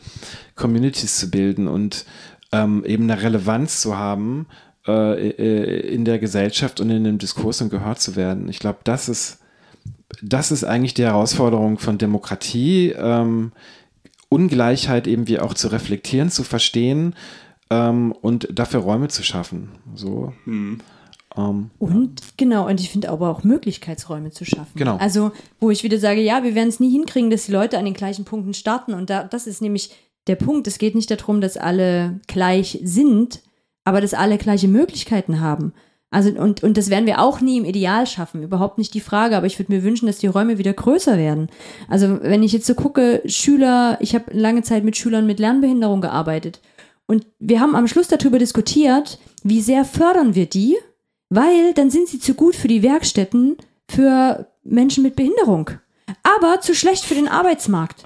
Communities 0.55 1.17
zu 1.17 1.31
bilden 1.31 1.67
und 1.67 2.05
ähm, 2.51 2.83
eben 2.85 3.09
eine 3.09 3.21
Relevanz 3.21 3.81
zu 3.81 3.97
haben 3.97 4.47
äh, 4.87 5.29
äh 5.29 5.93
in 5.93 6.05
der 6.05 6.19
Gesellschaft 6.19 6.79
und 6.79 6.89
in 6.89 7.03
dem 7.03 7.17
Diskurs 7.17 7.61
und 7.61 7.69
gehört 7.69 7.99
zu 7.99 8.15
werden. 8.15 8.49
Ich 8.49 8.59
glaube, 8.59 8.79
das 8.83 9.09
ist 9.09 9.39
das 10.21 10.51
ist 10.51 10.63
eigentlich 10.63 10.93
die 10.93 11.03
Herausforderung 11.03 11.77
von 11.77 11.97
Demokratie, 11.97 12.93
ähm, 12.97 13.51
Ungleichheit 14.29 15.07
eben 15.07 15.27
wie 15.27 15.39
auch 15.39 15.53
zu 15.53 15.67
reflektieren, 15.67 16.29
zu 16.29 16.43
verstehen 16.43 17.15
ähm, 17.69 18.11
und 18.11 18.47
dafür 18.51 18.81
Räume 18.81 19.07
zu 19.07 19.23
schaffen. 19.23 19.69
So. 19.95 20.33
Hm. 20.45 20.79
Ähm, 21.37 21.69
und 21.79 22.21
ja. 22.21 22.27
genau, 22.37 22.67
und 22.67 22.79
ich 22.79 22.89
finde 22.89 23.09
aber 23.09 23.29
auch 23.29 23.43
Möglichkeitsräume 23.43 24.31
zu 24.31 24.45
schaffen. 24.45 24.73
Genau. 24.75 24.97
Also, 24.97 25.31
wo 25.59 25.69
ich 25.69 25.83
wieder 25.83 25.99
sage, 25.99 26.21
ja, 26.21 26.43
wir 26.43 26.55
werden 26.55 26.69
es 26.69 26.79
nie 26.79 26.91
hinkriegen, 26.91 27.29
dass 27.29 27.45
die 27.45 27.51
Leute 27.51 27.77
an 27.77 27.85
den 27.85 27.93
gleichen 27.93 28.25
Punkten 28.25 28.53
starten. 28.53 28.93
Und 28.93 29.09
da, 29.09 29.23
das 29.23 29.47
ist 29.47 29.61
nämlich 29.61 29.91
der 30.27 30.35
Punkt. 30.35 30.67
Es 30.67 30.77
geht 30.77 30.95
nicht 30.95 31.11
darum, 31.11 31.41
dass 31.41 31.57
alle 31.57 32.19
gleich 32.27 32.79
sind, 32.83 33.41
aber 33.83 34.01
dass 34.01 34.13
alle 34.13 34.37
gleiche 34.37 34.67
Möglichkeiten 34.67 35.39
haben. 35.39 35.73
Also, 36.15 36.29
und, 36.29 36.63
und 36.63 36.77
das 36.77 36.89
werden 36.89 37.07
wir 37.07 37.19
auch 37.19 37.41
nie 37.41 37.57
im 37.57 37.65
Ideal 37.65 38.07
schaffen, 38.07 38.41
überhaupt 38.41 38.77
nicht 38.77 38.93
die 38.93 39.01
Frage, 39.01 39.35
aber 39.35 39.47
ich 39.47 39.59
würde 39.59 39.73
mir 39.73 39.83
wünschen, 39.83 40.05
dass 40.05 40.17
die 40.17 40.27
Räume 40.27 40.57
wieder 40.57 40.71
größer 40.71 41.17
werden. 41.17 41.49
Also, 41.89 42.21
wenn 42.21 42.41
ich 42.41 42.53
jetzt 42.53 42.67
so 42.67 42.73
gucke, 42.73 43.21
Schüler, 43.25 43.97
ich 43.99 44.15
habe 44.15 44.31
lange 44.31 44.63
Zeit 44.63 44.85
mit 44.85 44.95
Schülern 44.95 45.25
mit 45.25 45.41
Lernbehinderung 45.41 45.99
gearbeitet 45.99 46.61
und 47.05 47.25
wir 47.39 47.59
haben 47.59 47.75
am 47.75 47.89
Schluss 47.89 48.07
darüber 48.07 48.39
diskutiert, 48.39 49.19
wie 49.43 49.59
sehr 49.59 49.83
fördern 49.83 50.35
wir 50.35 50.45
die, 50.45 50.77
weil 51.29 51.73
dann 51.73 51.89
sind 51.89 52.07
sie 52.07 52.19
zu 52.19 52.33
gut 52.33 52.55
für 52.55 52.69
die 52.69 52.81
Werkstätten 52.81 53.57
für 53.89 54.47
Menschen 54.63 55.03
mit 55.03 55.17
Behinderung, 55.17 55.69
aber 56.23 56.61
zu 56.61 56.73
schlecht 56.73 57.03
für 57.03 57.15
den 57.15 57.27
Arbeitsmarkt. 57.27 58.05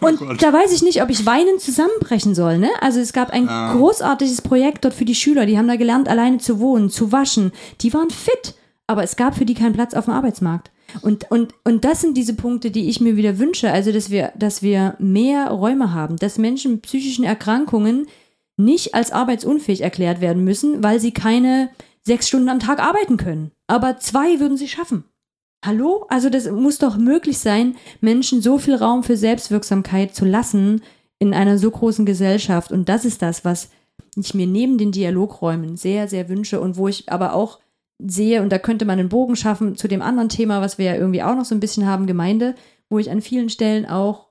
Oh 0.00 0.06
und 0.06 0.20
oh 0.20 0.32
da 0.34 0.52
weiß 0.52 0.72
ich 0.72 0.82
nicht, 0.82 1.02
ob 1.02 1.10
ich 1.10 1.26
weinend 1.26 1.60
zusammenbrechen 1.60 2.34
soll. 2.34 2.58
Ne? 2.58 2.70
Also 2.80 3.00
es 3.00 3.12
gab 3.12 3.30
ein 3.30 3.48
ah. 3.48 3.74
großartiges 3.74 4.42
Projekt 4.42 4.84
dort 4.84 4.94
für 4.94 5.04
die 5.04 5.14
Schüler. 5.14 5.46
Die 5.46 5.58
haben 5.58 5.68
da 5.68 5.76
gelernt, 5.76 6.08
alleine 6.08 6.38
zu 6.38 6.60
wohnen, 6.60 6.90
zu 6.90 7.12
waschen. 7.12 7.52
Die 7.80 7.92
waren 7.92 8.10
fit, 8.10 8.54
aber 8.86 9.02
es 9.02 9.16
gab 9.16 9.36
für 9.36 9.44
die 9.44 9.54
keinen 9.54 9.74
Platz 9.74 9.94
auf 9.94 10.06
dem 10.06 10.14
Arbeitsmarkt. 10.14 10.70
Und, 11.02 11.30
und, 11.30 11.54
und 11.64 11.84
das 11.84 12.00
sind 12.00 12.16
diese 12.16 12.34
Punkte, 12.34 12.70
die 12.70 12.88
ich 12.88 13.00
mir 13.00 13.16
wieder 13.16 13.38
wünsche. 13.38 13.70
Also, 13.72 13.92
dass 13.92 14.10
wir, 14.10 14.32
dass 14.36 14.62
wir 14.62 14.94
mehr 14.98 15.48
Räume 15.50 15.92
haben, 15.92 16.16
dass 16.16 16.38
Menschen 16.38 16.72
mit 16.72 16.82
psychischen 16.82 17.24
Erkrankungen 17.24 18.06
nicht 18.56 18.94
als 18.94 19.10
arbeitsunfähig 19.10 19.80
erklärt 19.80 20.20
werden 20.20 20.44
müssen, 20.44 20.82
weil 20.82 21.00
sie 21.00 21.12
keine 21.12 21.70
sechs 22.02 22.28
Stunden 22.28 22.48
am 22.48 22.60
Tag 22.60 22.80
arbeiten 22.80 23.16
können. 23.16 23.50
Aber 23.66 23.98
zwei 23.98 24.38
würden 24.38 24.56
sie 24.56 24.68
schaffen. 24.68 25.04
Hallo? 25.64 26.04
Also 26.10 26.28
das 26.28 26.50
muss 26.50 26.78
doch 26.78 26.98
möglich 26.98 27.38
sein, 27.38 27.76
Menschen 28.02 28.42
so 28.42 28.58
viel 28.58 28.74
Raum 28.74 29.02
für 29.02 29.16
Selbstwirksamkeit 29.16 30.14
zu 30.14 30.26
lassen 30.26 30.82
in 31.18 31.32
einer 31.32 31.56
so 31.56 31.70
großen 31.70 32.04
Gesellschaft. 32.04 32.70
Und 32.70 32.88
das 32.90 33.06
ist 33.06 33.22
das, 33.22 33.46
was 33.46 33.70
ich 34.14 34.34
mir 34.34 34.46
neben 34.46 34.76
den 34.76 34.92
Dialogräumen 34.92 35.76
sehr, 35.76 36.06
sehr 36.06 36.28
wünsche 36.28 36.60
und 36.60 36.76
wo 36.76 36.88
ich 36.88 37.10
aber 37.10 37.32
auch 37.32 37.60
sehe, 37.98 38.42
und 38.42 38.50
da 38.50 38.58
könnte 38.58 38.84
man 38.84 38.98
einen 38.98 39.08
Bogen 39.08 39.36
schaffen 39.36 39.76
zu 39.76 39.88
dem 39.88 40.02
anderen 40.02 40.28
Thema, 40.28 40.60
was 40.60 40.76
wir 40.76 40.84
ja 40.84 40.94
irgendwie 40.96 41.22
auch 41.22 41.34
noch 41.34 41.46
so 41.46 41.54
ein 41.54 41.60
bisschen 41.60 41.86
haben, 41.86 42.06
Gemeinde, 42.06 42.54
wo 42.90 42.98
ich 42.98 43.10
an 43.10 43.22
vielen 43.22 43.48
Stellen 43.48 43.86
auch 43.86 44.28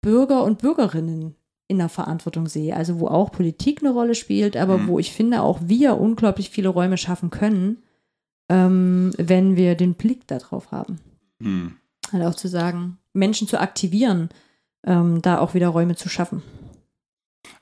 Bürger 0.00 0.44
und 0.44 0.60
Bürgerinnen 0.60 1.34
in 1.68 1.78
der 1.78 1.88
Verantwortung 1.90 2.46
sehe. 2.46 2.74
Also 2.74 3.00
wo 3.00 3.08
auch 3.08 3.30
Politik 3.32 3.82
eine 3.82 3.92
Rolle 3.92 4.14
spielt, 4.14 4.56
aber 4.56 4.78
mhm. 4.78 4.88
wo 4.88 4.98
ich 4.98 5.12
finde, 5.12 5.42
auch 5.42 5.58
wir 5.62 5.98
unglaublich 6.00 6.48
viele 6.48 6.68
Räume 6.70 6.96
schaffen 6.96 7.30
können 7.30 7.82
ähm, 8.48 9.12
wenn 9.16 9.56
wir 9.56 9.74
den 9.74 9.94
Blick 9.94 10.26
darauf 10.26 10.72
haben. 10.72 10.98
Hm. 11.42 11.76
Halt 12.12 12.24
auch 12.24 12.34
zu 12.34 12.48
sagen, 12.48 12.98
Menschen 13.12 13.48
zu 13.48 13.60
aktivieren, 13.60 14.28
ähm, 14.84 15.22
da 15.22 15.38
auch 15.38 15.54
wieder 15.54 15.68
Räume 15.68 15.96
zu 15.96 16.08
schaffen. 16.08 16.42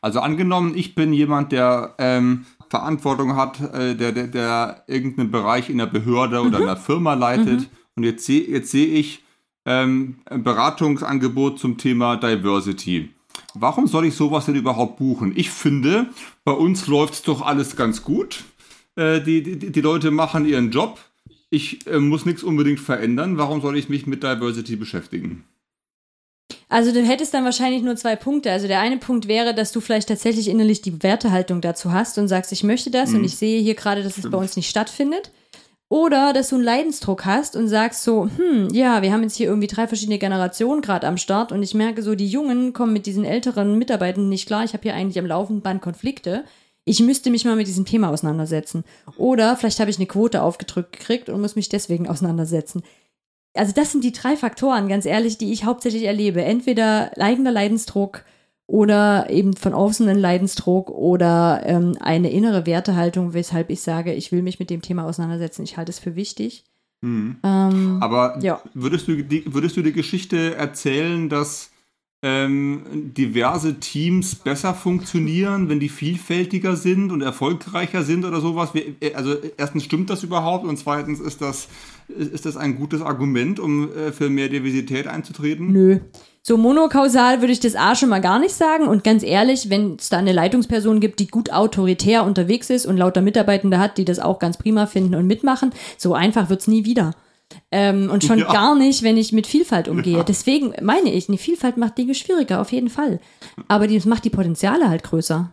Also 0.01 0.21
angenommen, 0.21 0.77
ich 0.77 0.95
bin 0.95 1.13
jemand, 1.13 1.53
der 1.53 1.95
ähm, 1.99 2.47
Verantwortung 2.69 3.37
hat, 3.37 3.61
äh, 3.61 3.95
der, 3.95 4.13
der, 4.13 4.27
der, 4.27 4.85
irgendeinen 4.87 5.31
Bereich 5.31 5.71
in 5.71 5.79
der 5.79 5.87
Behörde 5.87 6.41
mhm. 6.41 6.49
oder 6.49 6.59
in 6.59 6.65
einer 6.65 6.77
Firma 6.77 7.15
leitet 7.15 7.61
mhm. 7.61 7.67
und 7.97 8.05
jetzt 8.05 8.25
sehe 8.25 8.49
jetzt 8.49 8.71
seh 8.71 8.85
ich 8.85 9.23
ähm, 9.65 10.17
ein 10.25 10.43
Beratungsangebot 10.43 11.59
zum 11.59 11.79
Thema 11.79 12.17
Diversity. 12.17 13.11
Warum 13.55 13.87
soll 13.87 14.07
ich 14.07 14.15
sowas 14.15 14.47
denn 14.47 14.55
überhaupt 14.55 14.97
buchen? 14.97 15.33
Ich 15.37 15.51
finde, 15.51 16.09
bei 16.45 16.53
uns 16.53 16.87
läuft 16.87 17.15
es 17.15 17.23
doch 17.23 17.43
alles 17.43 17.77
ganz 17.77 18.03
gut. 18.03 18.45
Äh, 18.97 19.21
die, 19.21 19.43
die, 19.43 19.73
die 19.73 19.81
Leute 19.81 20.11
machen 20.11 20.47
ihren 20.47 20.71
Job. 20.71 21.01
Ich 21.51 21.87
äh, 21.87 21.99
muss 21.99 22.25
nichts 22.25 22.43
unbedingt 22.43 22.81
verändern. 22.81 23.39
Warum 23.39 23.61
soll 23.61 23.77
ich 23.77 23.89
mich 23.89 24.07
mit 24.07 24.23
Diversity 24.23 24.77
beschäftigen? 24.77 25.45
Also 26.69 26.93
du 26.93 27.03
hättest 27.03 27.35
dann 27.35 27.45
wahrscheinlich 27.45 27.83
nur 27.83 27.97
zwei 27.97 28.17
Punkte. 28.17 28.51
Also 28.51 28.67
der 28.67 28.81
eine 28.81 28.97
Punkt 28.97 29.29
wäre, 29.29 29.55
dass 29.55 29.73
du 29.73 29.81
vielleicht 29.81 30.09
tatsächlich 30.09 30.49
innerlich 30.49 30.81
die 30.81 31.03
Wertehaltung 31.03 31.61
dazu 31.61 31.93
hast 31.93 32.17
und 32.17 32.29
sagst, 32.29 32.53
ich 32.53 32.65
möchte 32.65 32.91
das 32.91 33.11
mhm. 33.11 33.19
und 33.19 33.25
ich 33.25 33.37
sehe 33.37 33.61
hier 33.61 33.75
gerade, 33.75 34.03
dass 34.03 34.17
es 34.17 34.31
bei 34.31 34.39
uns 34.39 34.57
nicht 34.57 34.71
stattfindet. 34.71 35.31
Oder 35.91 36.33
dass 36.33 36.49
du 36.49 36.55
einen 36.55 36.65
Leidensdruck 36.65 37.27
hast 37.27 37.55
und 37.55 37.69
sagst 37.69 38.03
so, 38.03 38.27
hm, 38.39 38.69
ja, 38.73 39.03
wir 39.03 39.13
haben 39.13 39.23
jetzt 39.23 39.37
hier 39.37 39.49
irgendwie 39.49 39.67
drei 39.67 39.87
verschiedene 39.87 40.19
Generationen 40.19 40.81
gerade 40.81 41.07
am 41.07 41.19
Start 41.19 41.53
und 41.53 41.63
ich 41.63 41.75
merke 41.75 42.01
so, 42.03 42.15
die 42.15 42.29
Jungen 42.29 42.73
kommen 42.73 42.95
mit 42.95 43.05
diesen 43.05 43.27
älteren 43.27 43.77
Mitarbeitern 43.77 44.31
nicht 44.31 44.47
klar. 44.47 44.65
Ich 44.65 44.73
habe 44.73 44.85
hier 44.85 44.95
eigentlich 44.95 45.19
am 45.19 45.27
laufenden 45.27 45.63
Band 45.63 45.83
Konflikte 45.83 46.45
ich 46.85 47.01
müsste 47.01 47.31
mich 47.31 47.45
mal 47.45 47.57
mit 47.57 47.67
diesem 47.67 47.85
Thema 47.85 48.11
auseinandersetzen. 48.11 48.85
Oder 49.17 49.57
vielleicht 49.57 49.81
habe 49.81 49.91
ich 49.91 49.99
eine 49.99 50.07
Quote 50.07 50.43
aufgedrückt 50.43 50.93
gekriegt 50.93 51.29
und 51.29 51.41
muss 51.41 51.57
mich 51.57 51.69
deswegen 51.69 52.09
auseinandersetzen. 52.09 52.83
Also 53.55 53.73
das 53.73 53.93
sind 53.93 54.03
die 54.03 54.13
drei 54.13 54.37
Faktoren, 54.37 54.89
ganz 54.89 55.05
ehrlich, 55.05 55.39
die 55.39 55.53
ich 55.53 55.65
hauptsächlich 55.65 56.05
erlebe. 56.05 56.43
Entweder 56.43 57.13
eigener 57.19 57.53
Leidensdruck 57.53 58.25
oder 58.67 59.29
eben 59.29 59.55
von 59.55 59.75
außen 59.75 60.09
ein 60.09 60.19
Leidensdruck 60.19 60.91
oder 60.91 61.63
ähm, 61.67 61.97
eine 62.01 62.31
innere 62.31 62.65
Wertehaltung, 62.65 63.35
weshalb 63.35 63.69
ich 63.71 63.83
sage, 63.83 64.15
ich 64.15 64.33
will 64.33 64.43
mich 64.43 64.59
mit 64.59 64.71
dem 64.71 64.81
Thema 64.81 65.05
auseinandersetzen. 65.05 65.63
Ich 65.65 65.77
halte 65.77 65.91
es 65.91 65.99
für 65.99 66.17
wichtig. 66.17 66.65
Mhm. 67.03 67.37
Ähm, 67.43 67.99
Aber 68.01 68.39
ja. 68.41 68.63
würdest, 68.73 69.09
du 69.09 69.23
die, 69.23 69.45
würdest 69.53 69.77
du 69.77 69.83
die 69.83 69.93
Geschichte 69.93 70.55
erzählen, 70.55 71.29
dass 71.29 71.72
ähm, 72.23 72.83
diverse 73.17 73.81
Teams 73.81 74.37
besser 74.37 74.75
funktionieren, 74.75 75.69
wenn 75.69 75.81
die 75.81 75.89
vielfältiger 75.89 76.77
sind 76.77 77.11
und 77.11 77.21
erfolgreicher 77.21 78.05
sind 78.05 78.25
oder 78.25 78.41
sowas? 78.41 78.71
Also 79.15 79.35
erstens 79.57 79.85
stimmt 79.85 80.09
das 80.09 80.23
überhaupt 80.23 80.65
und 80.65 80.77
zweitens 80.77 81.19
ist 81.19 81.43
das, 81.43 81.69
ist 82.09 82.47
das 82.47 82.57
ein 82.57 82.77
gutes 82.77 83.03
Argument, 83.03 83.59
um 83.59 83.91
äh, 83.93 84.13
für 84.13 84.31
mehr 84.31 84.49
Diversität 84.49 85.09
einzutreten? 85.09 85.73
Nö. 85.73 85.99
So 86.45 86.57
monokausal 86.57 87.41
würde 87.41 87.53
ich 87.53 87.61
das 87.61 87.77
A 87.77 87.95
schon 87.95 88.09
mal 88.09 88.21
gar 88.21 88.41
nicht 88.41 88.55
sagen. 88.55 88.89
Und 88.89 89.05
ganz 89.05 89.23
ehrlich, 89.23 89.71
wenn 89.71 89.95
es 89.95 90.09
da 90.09 90.19
eine 90.19 90.33
Leitungsperson 90.33 90.99
gibt, 90.99 91.21
die 91.21 91.29
gut 91.29 91.53
autoritär 91.53 92.25
unterwegs 92.25 92.69
ist 92.69 92.85
und 92.85 92.97
lauter 92.97 93.23
Mitarbeitende 93.23 93.79
hat, 93.79 93.97
die 93.97 94.05
das 94.05 94.19
auch 94.19 94.41
ganz 94.41 94.57
prima 94.57 94.87
finden 94.87 95.15
und 95.15 95.29
mitmachen, 95.29 95.71
so 95.97 96.15
einfach 96.15 96.51
wird 96.51 96.61
es 96.61 96.67
nie 96.67 96.85
wieder. 96.85 97.15
Ähm, 97.71 98.11
und 98.11 98.25
schon 98.25 98.39
ja. 98.39 98.53
gar 98.53 98.75
nicht, 98.75 99.03
wenn 99.03 99.17
ich 99.17 99.33
mit 99.33 99.47
Vielfalt 99.47 99.89
umgehe. 99.89 100.19
Ja. 100.19 100.25
Deswegen 100.25 100.75
meine 100.83 101.13
ich, 101.13 101.29
eine 101.29 101.39
Vielfalt 101.39 101.77
macht 101.77 101.99
Dinge 101.99 102.15
schwieriger, 102.15 102.61
auf 102.61 102.73
jeden 102.73 102.91
Fall. 102.91 103.21
Aber 103.69 103.87
das 103.87 104.05
macht 104.05 104.25
die 104.25 104.31
Potenziale 104.31 104.89
halt 104.89 105.03
größer. 105.03 105.53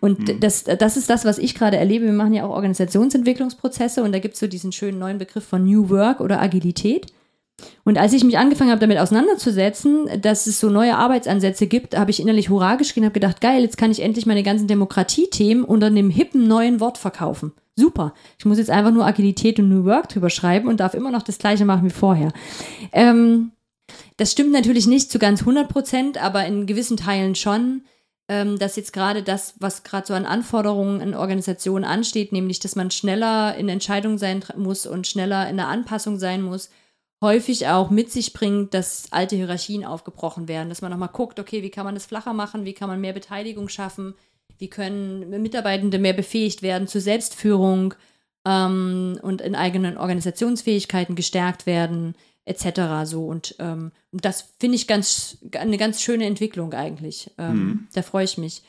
Und 0.00 0.28
hm. 0.28 0.40
das, 0.40 0.64
das 0.64 0.96
ist 0.96 1.10
das, 1.10 1.24
was 1.24 1.38
ich 1.38 1.54
gerade 1.54 1.76
erlebe. 1.76 2.04
Wir 2.04 2.12
machen 2.12 2.34
ja 2.34 2.44
auch 2.44 2.50
Organisationsentwicklungsprozesse 2.50 4.02
und 4.02 4.12
da 4.12 4.18
gibt 4.18 4.34
es 4.34 4.40
so 4.40 4.46
diesen 4.46 4.72
schönen 4.72 4.98
neuen 4.98 5.18
Begriff 5.18 5.44
von 5.44 5.64
New 5.64 5.90
Work 5.90 6.20
oder 6.20 6.40
Agilität. 6.40 7.06
Und 7.84 7.98
als 7.98 8.12
ich 8.12 8.24
mich 8.24 8.38
angefangen 8.38 8.70
habe, 8.70 8.80
damit 8.80 8.98
auseinanderzusetzen, 8.98 10.20
dass 10.20 10.46
es 10.46 10.58
so 10.58 10.70
neue 10.70 10.96
Arbeitsansätze 10.96 11.66
gibt, 11.66 11.96
habe 11.96 12.10
ich 12.10 12.20
innerlich 12.20 12.48
Hurra 12.48 12.76
geschrien, 12.76 13.04
habe 13.04 13.14
gedacht, 13.14 13.40
geil, 13.40 13.62
jetzt 13.62 13.76
kann 13.76 13.90
ich 13.90 14.00
endlich 14.00 14.26
meine 14.26 14.42
ganzen 14.42 14.66
Demokratiethemen 14.66 15.64
unter 15.64 15.86
einem 15.86 16.10
hippen 16.10 16.48
neuen 16.48 16.80
Wort 16.80 16.98
verkaufen. 16.98 17.52
Super. 17.76 18.14
Ich 18.38 18.44
muss 18.44 18.58
jetzt 18.58 18.70
einfach 18.70 18.92
nur 18.92 19.06
Agilität 19.06 19.58
und 19.58 19.68
New 19.68 19.84
Work 19.84 20.08
drüber 20.08 20.30
schreiben 20.30 20.68
und 20.68 20.80
darf 20.80 20.94
immer 20.94 21.10
noch 21.10 21.22
das 21.22 21.38
Gleiche 21.38 21.64
machen 21.64 21.84
wie 21.84 21.90
vorher. 21.90 22.32
Ähm, 22.92 23.52
das 24.16 24.32
stimmt 24.32 24.52
natürlich 24.52 24.86
nicht 24.86 25.10
zu 25.10 25.18
ganz 25.18 25.40
100 25.40 25.68
Prozent, 25.68 26.22
aber 26.22 26.46
in 26.46 26.66
gewissen 26.66 26.96
Teilen 26.96 27.34
schon, 27.34 27.82
ähm, 28.28 28.58
dass 28.58 28.76
jetzt 28.76 28.92
gerade 28.92 29.22
das, 29.22 29.54
was 29.58 29.82
gerade 29.82 30.06
so 30.06 30.14
an 30.14 30.24
Anforderungen 30.24 31.00
in 31.00 31.14
Organisationen 31.14 31.84
ansteht, 31.84 32.32
nämlich, 32.32 32.60
dass 32.60 32.76
man 32.76 32.90
schneller 32.90 33.56
in 33.56 33.68
Entscheidungen 33.68 34.18
sein 34.18 34.42
muss 34.56 34.86
und 34.86 35.06
schneller 35.06 35.48
in 35.48 35.56
der 35.56 35.68
Anpassung 35.68 36.18
sein 36.18 36.42
muss, 36.42 36.70
häufig 37.22 37.68
auch 37.68 37.90
mit 37.90 38.10
sich 38.10 38.32
bringt, 38.32 38.74
dass 38.74 39.06
alte 39.10 39.36
Hierarchien 39.36 39.84
aufgebrochen 39.84 40.48
werden, 40.48 40.68
dass 40.68 40.82
man 40.82 40.90
nochmal 40.90 41.10
guckt, 41.12 41.40
okay, 41.40 41.62
wie 41.62 41.70
kann 41.70 41.84
man 41.84 41.94
das 41.94 42.06
flacher 42.06 42.32
machen, 42.32 42.64
wie 42.64 42.74
kann 42.74 42.88
man 42.88 43.00
mehr 43.00 43.12
Beteiligung 43.12 43.68
schaffen, 43.68 44.14
wie 44.58 44.68
können 44.68 45.30
Mitarbeitende 45.42 45.98
mehr 45.98 46.12
befähigt 46.12 46.62
werden 46.62 46.86
zur 46.86 47.00
Selbstführung 47.00 47.94
ähm, 48.44 49.18
und 49.22 49.40
in 49.40 49.54
eigenen 49.54 49.96
Organisationsfähigkeiten 49.96 51.14
gestärkt 51.14 51.66
werden, 51.66 52.14
etc. 52.44 53.04
So 53.04 53.26
und 53.26 53.56
ähm, 53.58 53.92
das 54.12 54.54
finde 54.60 54.76
ich 54.76 54.86
ganz 54.86 55.38
eine 55.58 55.78
ganz 55.78 56.02
schöne 56.02 56.26
Entwicklung 56.26 56.72
eigentlich. 56.74 57.30
Ähm, 57.38 57.56
mhm. 57.56 57.88
Da 57.94 58.02
freue 58.02 58.24
ich 58.24 58.38
mich. 58.38 58.62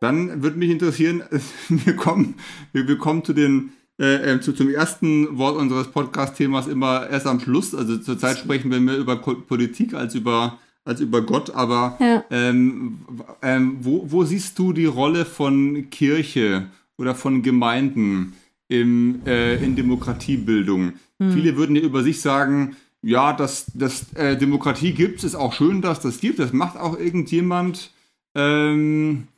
Dann 0.00 0.42
würde 0.42 0.58
mich 0.58 0.70
interessieren, 0.70 1.22
wir 1.68 1.96
kommen, 1.96 2.36
wir, 2.72 2.86
wir 2.86 2.98
kommen 2.98 3.24
zu 3.24 3.32
den 3.32 3.72
äh, 3.98 4.34
äh, 4.34 4.40
zu, 4.40 4.52
zum 4.52 4.70
ersten 4.70 5.38
Wort 5.38 5.56
unseres 5.56 5.88
Podcast-Themas 5.88 6.66
immer 6.68 7.08
erst 7.08 7.26
am 7.26 7.40
Schluss. 7.40 7.74
Also 7.74 7.98
zurzeit 7.98 8.38
sprechen 8.38 8.70
wir 8.70 8.80
mehr 8.80 8.96
über 8.96 9.16
Politik 9.16 9.94
als 9.94 10.14
über 10.14 10.58
als 10.88 11.00
über 11.00 11.20
Gott, 11.20 11.50
aber 11.50 11.98
ja. 12.00 12.24
ähm, 12.30 13.00
ähm, 13.42 13.76
wo, 13.82 14.06
wo 14.10 14.24
siehst 14.24 14.58
du 14.58 14.72
die 14.72 14.86
Rolle 14.86 15.26
von 15.26 15.90
Kirche 15.90 16.68
oder 16.96 17.14
von 17.14 17.42
Gemeinden 17.42 18.32
im, 18.68 19.20
äh, 19.26 19.62
in 19.62 19.76
Demokratiebildung? 19.76 20.94
Hm. 21.20 21.32
Viele 21.32 21.58
würden 21.58 21.76
ja 21.76 21.82
über 21.82 22.02
sich 22.02 22.22
sagen, 22.22 22.74
ja, 23.02 23.34
dass 23.34 23.66
das, 23.74 24.14
äh, 24.14 24.38
Demokratie 24.38 24.92
gibt, 24.92 25.18
es, 25.18 25.24
ist 25.24 25.34
auch 25.34 25.52
schön, 25.52 25.82
dass 25.82 26.00
das 26.00 26.20
gibt, 26.20 26.38
das 26.38 26.54
macht 26.54 26.78
auch 26.78 26.98
irgendjemand. 26.98 27.92
Ähm, 28.34 29.28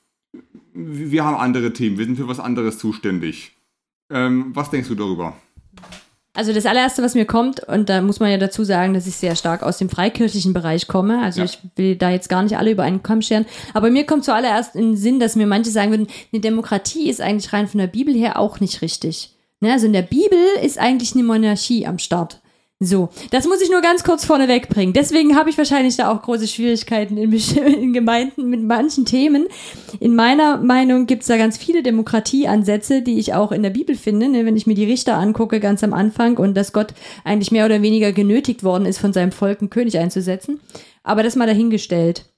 wir 0.72 1.24
haben 1.24 1.36
andere 1.36 1.72
Themen, 1.72 1.98
wir 1.98 2.04
sind 2.04 2.16
für 2.16 2.28
was 2.28 2.38
anderes 2.38 2.78
zuständig. 2.78 3.56
Ähm, 4.10 4.50
was 4.54 4.70
denkst 4.70 4.88
du 4.88 4.94
darüber? 4.94 5.34
Also 6.32 6.52
das 6.52 6.64
allererste, 6.64 7.02
was 7.02 7.14
mir 7.14 7.24
kommt, 7.24 7.60
und 7.64 7.88
da 7.88 8.00
muss 8.00 8.20
man 8.20 8.30
ja 8.30 8.38
dazu 8.38 8.62
sagen, 8.62 8.94
dass 8.94 9.06
ich 9.06 9.16
sehr 9.16 9.34
stark 9.34 9.62
aus 9.62 9.78
dem 9.78 9.88
freikirchlichen 9.88 10.52
Bereich 10.52 10.86
komme. 10.86 11.20
Also 11.20 11.40
ja. 11.40 11.44
ich 11.44 11.58
will 11.74 11.96
da 11.96 12.10
jetzt 12.10 12.28
gar 12.28 12.42
nicht 12.42 12.56
alle 12.56 12.70
über 12.70 12.84
einen 12.84 13.02
Kamm 13.02 13.20
scheren. 13.20 13.46
Aber 13.74 13.90
mir 13.90 14.06
kommt 14.06 14.24
zuallererst 14.24 14.76
in 14.76 14.92
den 14.92 14.96
Sinn, 14.96 15.18
dass 15.18 15.34
mir 15.34 15.46
manche 15.46 15.70
sagen 15.70 15.90
würden, 15.90 16.06
eine 16.32 16.40
Demokratie 16.40 17.10
ist 17.10 17.20
eigentlich 17.20 17.52
rein 17.52 17.66
von 17.66 17.78
der 17.78 17.88
Bibel 17.88 18.14
her 18.14 18.38
auch 18.38 18.60
nicht 18.60 18.80
richtig. 18.80 19.34
Ne? 19.60 19.72
Also 19.72 19.86
in 19.86 19.92
der 19.92 20.02
Bibel 20.02 20.38
ist 20.62 20.78
eigentlich 20.78 21.14
eine 21.14 21.24
Monarchie 21.24 21.86
am 21.86 21.98
Start. 21.98 22.39
So, 22.82 23.11
das 23.31 23.47
muss 23.47 23.61
ich 23.61 23.70
nur 23.70 23.82
ganz 23.82 24.05
kurz 24.05 24.24
vorne 24.24 24.48
wegbringen. 24.48 24.94
Deswegen 24.94 25.36
habe 25.36 25.51
ich 25.51 25.59
wahrscheinlich 25.59 25.97
da 25.97 26.11
auch 26.11 26.23
große 26.23 26.48
Schwierigkeiten 26.48 27.19
in, 27.19 27.31
in 27.66 27.93
Gemeinden 27.93 28.48
mit 28.48 28.62
manchen 28.62 29.05
Themen. 29.05 29.48
In 30.01 30.15
meiner 30.15 30.57
Meinung 30.57 31.05
gibt 31.05 31.20
es 31.20 31.28
da 31.28 31.36
ganz 31.36 31.59
viele 31.59 31.82
Demokratieansätze, 31.82 33.02
die 33.02 33.19
ich 33.19 33.35
auch 33.35 33.52
in 33.52 33.62
der 33.62 33.69
Bibel 33.69 33.97
finde. 33.97 34.31
Ne? 34.31 34.47
Wenn 34.47 34.57
ich 34.57 34.66
mir 34.66 34.74
die 34.74 34.86
Richter 34.86 35.19
angucke, 35.19 35.61
ganz 35.61 35.85
am 35.85 35.93
Anfang, 35.93 36.39
und 36.39 36.55
dass 36.55 36.73
Gott 36.73 36.94
eigentlich 37.23 37.51
mehr 37.51 37.66
oder 37.66 37.82
weniger 37.82 38.12
genötigt 38.12 38.65
worden 38.65 38.86
ist, 38.86 38.98
von 38.98 39.12
seinem 39.12 39.32
Volk 39.32 39.61
einen 39.61 39.69
König 39.69 39.98
einzusetzen. 39.98 40.59
Aber 41.02 41.23
das 41.23 41.36
mal 41.36 41.47
dahingestellt. 41.47 42.31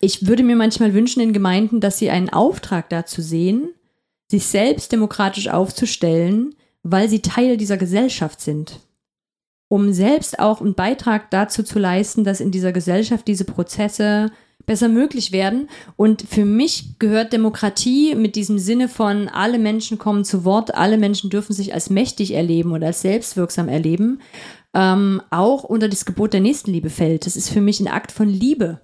Ich 0.00 0.26
würde 0.26 0.42
mir 0.42 0.56
manchmal 0.56 0.94
wünschen 0.94 1.20
in 1.20 1.34
Gemeinden, 1.34 1.80
dass 1.80 1.98
sie 1.98 2.08
einen 2.08 2.30
Auftrag 2.30 2.88
dazu 2.88 3.20
sehen, 3.20 3.68
sich 4.26 4.46
selbst 4.46 4.90
demokratisch 4.90 5.48
aufzustellen, 5.48 6.54
weil 6.82 7.10
sie 7.10 7.20
Teil 7.20 7.58
dieser 7.58 7.76
Gesellschaft 7.76 8.40
sind 8.40 8.80
um 9.70 9.92
selbst 9.92 10.40
auch 10.40 10.60
einen 10.60 10.74
Beitrag 10.74 11.30
dazu 11.30 11.62
zu 11.62 11.78
leisten, 11.78 12.24
dass 12.24 12.40
in 12.40 12.50
dieser 12.50 12.72
Gesellschaft 12.72 13.28
diese 13.28 13.44
Prozesse 13.44 14.32
besser 14.66 14.88
möglich 14.88 15.30
werden. 15.30 15.68
Und 15.96 16.22
für 16.28 16.44
mich 16.44 16.98
gehört 16.98 17.32
Demokratie 17.32 18.16
mit 18.16 18.34
diesem 18.34 18.58
Sinne 18.58 18.88
von 18.88 19.28
alle 19.28 19.60
Menschen 19.60 19.96
kommen 19.96 20.24
zu 20.24 20.44
Wort, 20.44 20.74
alle 20.74 20.98
Menschen 20.98 21.30
dürfen 21.30 21.52
sich 21.52 21.72
als 21.72 21.88
mächtig 21.88 22.34
erleben 22.34 22.72
und 22.72 22.82
als 22.82 23.00
selbstwirksam 23.02 23.68
erleben, 23.68 24.20
ähm, 24.74 25.22
auch 25.30 25.62
unter 25.62 25.88
das 25.88 26.04
Gebot 26.04 26.32
der 26.32 26.40
Nächstenliebe 26.40 26.90
fällt. 26.90 27.24
Das 27.24 27.36
ist 27.36 27.50
für 27.50 27.60
mich 27.60 27.78
ein 27.78 27.88
Akt 27.88 28.10
von 28.10 28.28
Liebe, 28.28 28.80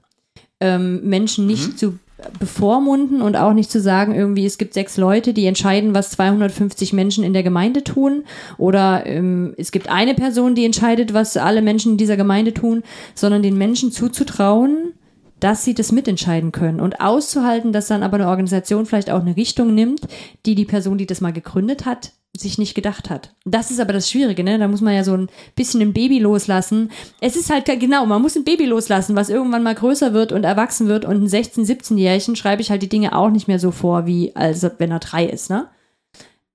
ähm, 0.61 1.03
Menschen 1.03 1.49
nicht 1.49 1.73
mhm. 1.73 1.77
zu 1.77 1.99
bevormunden 2.39 3.23
und 3.23 3.37
auch 3.37 3.53
nicht 3.53 3.71
zu 3.71 3.81
sagen, 3.81 4.15
irgendwie, 4.15 4.47
es 4.47 4.59
gibt 4.59 4.75
sechs 4.75 4.97
Leute, 4.97 5.33
die 5.33 5.47
entscheiden, 5.47 5.95
was 5.95 6.11
250 6.11 6.93
Menschen 6.93 7.25
in 7.25 7.33
der 7.33 7.43
Gemeinde 7.43 7.85
tun. 7.85 8.25
Oder 8.59 9.07
ähm, 9.07 9.55
es 9.57 9.73
gibt 9.73 9.89
eine 9.89 10.15
Person, 10.15 10.55
die 10.55 10.65
entscheidet, 10.65 11.15
was 11.15 11.37
alle 11.37 11.63
Menschen 11.63 11.93
in 11.93 11.99
dieser 11.99 12.17
Gemeinde 12.17 12.55
tun, 12.55 12.83
sondern 13.15 13.43
den 13.43 13.59
Menschen 13.59 13.93
zuzutrauen, 13.93 14.95
dass 15.41 15.65
sie 15.65 15.75
das 15.75 15.93
mitentscheiden 15.93 16.53
können 16.53 16.81
und 16.81 17.01
auszuhalten, 17.01 17.73
dass 17.73 17.89
dann 17.89 18.03
aber 18.03 18.17
eine 18.17 18.29
Organisation 18.29 18.87
vielleicht 18.87 19.11
auch 19.11 19.21
eine 19.21 19.37
Richtung 19.37 19.75
nimmt, 19.75 20.01
die 20.47 20.55
die 20.55 20.65
Person, 20.65 20.99
die 20.99 21.07
das 21.07 21.21
mal 21.21 21.33
gegründet 21.33 21.85
hat, 21.85 22.13
sich 22.37 22.59
nicht 22.59 22.75
gedacht 22.75 23.11
hat. 23.11 23.35
Das 23.45 23.71
ist 23.71 23.81
aber 23.81 23.93
das 23.93 24.11
Schwierige, 24.11 24.45
ne? 24.45 24.59
Da 24.59 24.69
muss 24.69 24.81
man 24.81 24.95
ja 24.95 25.05
so 25.05 25.15
ein 25.15 25.29
bisschen 25.55 25.81
ein 25.81 25.93
Baby 25.93 26.19
loslassen. 26.19 26.91
Es 27.21 27.37
ist 27.37 27.51
halt 27.51 27.67
genau, 27.67 28.07
man 28.07 28.23
muss 28.23 28.37
ein 28.37 28.45
Baby 28.45 28.67
loslassen, 28.67 29.17
was 29.17 29.29
irgendwann 29.29 29.63
mal 29.63 29.75
größer 29.75 30.13
wird 30.13 30.33
und 30.33 30.45
erwachsen 30.45 30.89
wird 30.89 31.05
und 31.05 31.23
ein 31.23 31.29
16-, 31.29 31.67
17-Jährigen 31.67 32.37
schreibe 32.37 32.63
ich 32.63 32.71
halt 32.71 32.83
die 32.83 32.89
Dinge 32.89 33.17
auch 33.17 33.31
nicht 33.31 33.49
mehr 33.49 33.59
so 33.59 33.71
vor, 33.71 34.07
wie 34.07 34.35
als 34.35 34.67
wenn 34.79 34.91
er 34.91 35.01
drei 35.01 35.27
ist, 35.27 35.51
ne? 35.51 35.69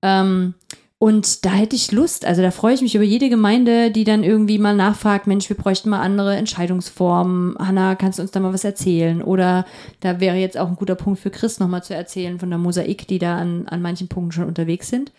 Ähm, 0.01 0.55
und 1.01 1.45
da 1.45 1.49
hätte 1.49 1.75
ich 1.75 1.91
Lust, 1.91 2.25
also 2.25 2.43
da 2.43 2.51
freue 2.51 2.75
ich 2.75 2.83
mich 2.83 2.93
über 2.93 3.03
jede 3.03 3.27
Gemeinde, 3.27 3.89
die 3.89 4.03
dann 4.03 4.23
irgendwie 4.23 4.59
mal 4.59 4.75
nachfragt, 4.75 5.25
Mensch, 5.25 5.49
wir 5.49 5.57
bräuchten 5.57 5.89
mal 5.89 5.99
andere 5.99 6.35
Entscheidungsformen. 6.35 7.55
Hanna, 7.57 7.95
kannst 7.95 8.19
du 8.19 8.21
uns 8.21 8.29
da 8.29 8.39
mal 8.39 8.53
was 8.53 8.63
erzählen? 8.63 9.23
Oder 9.23 9.65
da 10.01 10.19
wäre 10.19 10.35
jetzt 10.35 10.59
auch 10.59 10.67
ein 10.67 10.75
guter 10.75 10.93
Punkt 10.93 11.19
für 11.19 11.31
Chris 11.31 11.59
nochmal 11.59 11.81
zu 11.83 11.95
erzählen 11.95 12.37
von 12.37 12.51
der 12.51 12.59
Mosaik, 12.59 13.07
die 13.07 13.17
da 13.17 13.39
an, 13.39 13.67
an 13.67 13.81
manchen 13.81 14.09
Punkten 14.09 14.31
schon 14.31 14.45
unterwegs 14.45 14.89
sind. 14.89 15.11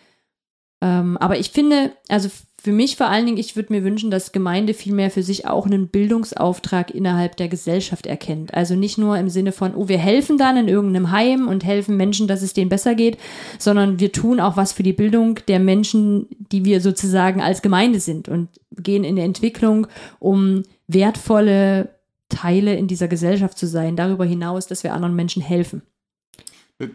Ähm, 0.83 1.17
aber 1.17 1.39
ich 1.39 1.51
finde, 1.51 1.93
also 2.09 2.29
für 2.61 2.73
mich 2.73 2.97
vor 2.97 3.07
allen 3.07 3.25
Dingen, 3.25 3.37
ich 3.37 3.55
würde 3.55 3.71
mir 3.71 3.85
wünschen, 3.85 4.11
dass 4.11 4.33
Gemeinde 4.33 4.73
vielmehr 4.73 5.11
für 5.11 5.23
sich 5.23 5.47
auch 5.47 5.65
einen 5.65 5.87
Bildungsauftrag 5.87 6.91
innerhalb 6.91 7.37
der 7.37 7.47
Gesellschaft 7.47 8.05
erkennt. 8.05 8.53
Also 8.53 8.75
nicht 8.75 8.97
nur 8.97 9.17
im 9.17 9.29
Sinne 9.29 9.53
von, 9.53 9.75
oh, 9.75 9.87
wir 9.87 9.97
helfen 9.97 10.37
dann 10.37 10.57
in 10.57 10.67
irgendeinem 10.67 11.11
Heim 11.11 11.47
und 11.47 11.63
helfen 11.63 11.95
Menschen, 11.95 12.27
dass 12.27 12.41
es 12.41 12.53
denen 12.53 12.69
besser 12.69 12.95
geht, 12.95 13.17
sondern 13.59 14.01
wir 14.01 14.11
tun 14.11 14.41
auch 14.41 14.57
was 14.57 14.73
für 14.73 14.83
die 14.83 14.91
Bildung 14.91 15.39
der 15.47 15.59
Menschen, 15.59 16.27
die 16.51 16.65
wir 16.65 16.81
sozusagen 16.81 17.41
als 17.41 17.61
Gemeinde 17.61 18.01
sind 18.01 18.27
und 18.27 18.49
gehen 18.71 19.05
in 19.05 19.15
die 19.15 19.21
Entwicklung, 19.21 19.87
um 20.19 20.63
wertvolle 20.87 21.95
Teile 22.27 22.75
in 22.75 22.87
dieser 22.87 23.07
Gesellschaft 23.07 23.57
zu 23.57 23.67
sein, 23.67 23.95
darüber 23.95 24.25
hinaus, 24.25 24.67
dass 24.67 24.83
wir 24.83 24.93
anderen 24.93 25.15
Menschen 25.15 25.41
helfen. 25.41 25.81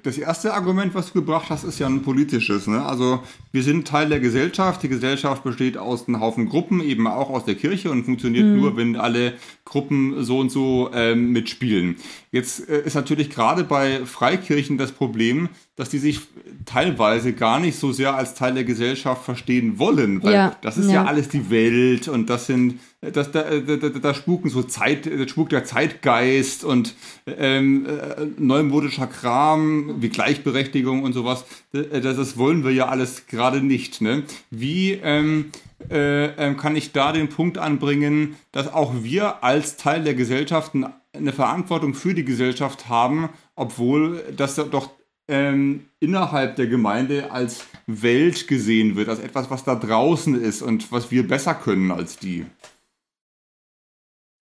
Das 0.02 0.18
erste 0.18 0.54
Argument, 0.54 0.92
was 0.94 1.12
du 1.12 1.20
gebracht 1.20 1.50
hast, 1.50 1.62
ist 1.62 1.78
ja 1.78 1.86
ein 1.86 2.02
politisches. 2.02 2.66
Ne? 2.66 2.84
Also 2.84 3.22
wir 3.52 3.62
sind 3.62 3.86
Teil 3.86 4.08
der 4.08 4.18
Gesellschaft. 4.18 4.82
Die 4.82 4.88
Gesellschaft 4.88 5.44
besteht 5.44 5.78
aus 5.78 6.08
einem 6.08 6.20
Haufen 6.20 6.48
Gruppen, 6.48 6.80
eben 6.80 7.06
auch 7.06 7.30
aus 7.30 7.44
der 7.44 7.54
Kirche 7.54 7.90
und 7.90 8.04
funktioniert 8.04 8.44
mhm. 8.44 8.56
nur, 8.56 8.76
wenn 8.76 8.96
alle 8.96 9.34
Gruppen 9.64 10.24
so 10.24 10.40
und 10.40 10.50
so 10.50 10.90
ähm, 10.92 11.30
mitspielen. 11.30 11.96
Jetzt 12.32 12.68
äh, 12.68 12.82
ist 12.84 12.94
natürlich 12.94 13.30
gerade 13.30 13.62
bei 13.62 14.04
Freikirchen 14.04 14.78
das 14.78 14.90
Problem, 14.90 15.48
dass 15.78 15.88
die 15.88 15.98
sich 15.98 16.20
teilweise 16.66 17.32
gar 17.32 17.60
nicht 17.60 17.78
so 17.78 17.92
sehr 17.92 18.14
als 18.14 18.34
Teil 18.34 18.54
der 18.54 18.64
Gesellschaft 18.64 19.24
verstehen 19.24 19.78
wollen, 19.78 20.24
weil 20.24 20.34
ja, 20.34 20.56
das 20.60 20.76
ist 20.76 20.88
ja. 20.88 20.94
ja. 20.94 21.04
alles 21.04 21.28
die 21.28 21.50
Welt 21.50 22.08
und 22.08 22.28
das 22.28 22.46
sind, 22.46 22.80
das, 23.00 23.30
da, 23.30 23.44
da, 23.60 23.76
da, 23.76 23.88
da 23.88 24.12
spuken 24.12 24.50
so 24.50 24.64
Zeit, 24.64 25.06
da 25.06 25.28
spukt 25.28 25.52
der 25.52 25.64
Zeitgeist 25.64 26.64
und 26.64 26.96
ähm, 27.28 27.86
äh, 27.86 28.26
neumodischer 28.38 29.06
Kram 29.06 30.02
wie 30.02 30.08
Gleichberechtigung 30.08 31.04
und 31.04 31.12
sowas. 31.12 31.44
Das, 31.70 32.16
das 32.16 32.36
wollen 32.36 32.64
wir 32.64 32.72
ja 32.72 32.88
alles 32.88 33.28
gerade 33.28 33.62
nicht. 33.62 34.00
Ne? 34.00 34.24
Wie 34.50 34.94
ähm, 34.94 35.52
äh, 35.88 36.26
ähm, 36.26 36.56
kann 36.56 36.74
ich 36.74 36.90
da 36.90 37.12
den 37.12 37.28
Punkt 37.28 37.56
anbringen, 37.56 38.34
dass 38.50 38.72
auch 38.72 38.92
wir 39.02 39.44
als 39.44 39.76
Teil 39.76 40.02
der 40.02 40.14
Gesellschaft 40.14 40.72
eine 40.74 41.32
Verantwortung 41.32 41.94
für 41.94 42.14
die 42.14 42.24
Gesellschaft 42.24 42.88
haben, 42.88 43.28
obwohl 43.54 44.24
das 44.36 44.56
doch 44.56 44.90
ähm, 45.28 45.86
innerhalb 46.00 46.56
der 46.56 46.66
Gemeinde 46.66 47.30
als 47.30 47.66
Welt 47.86 48.48
gesehen 48.48 48.96
wird, 48.96 49.08
als 49.08 49.20
etwas, 49.20 49.50
was 49.50 49.64
da 49.64 49.74
draußen 49.74 50.40
ist 50.40 50.62
und 50.62 50.90
was 50.90 51.10
wir 51.10 51.28
besser 51.28 51.54
können 51.54 51.90
als 51.90 52.18
die. 52.18 52.46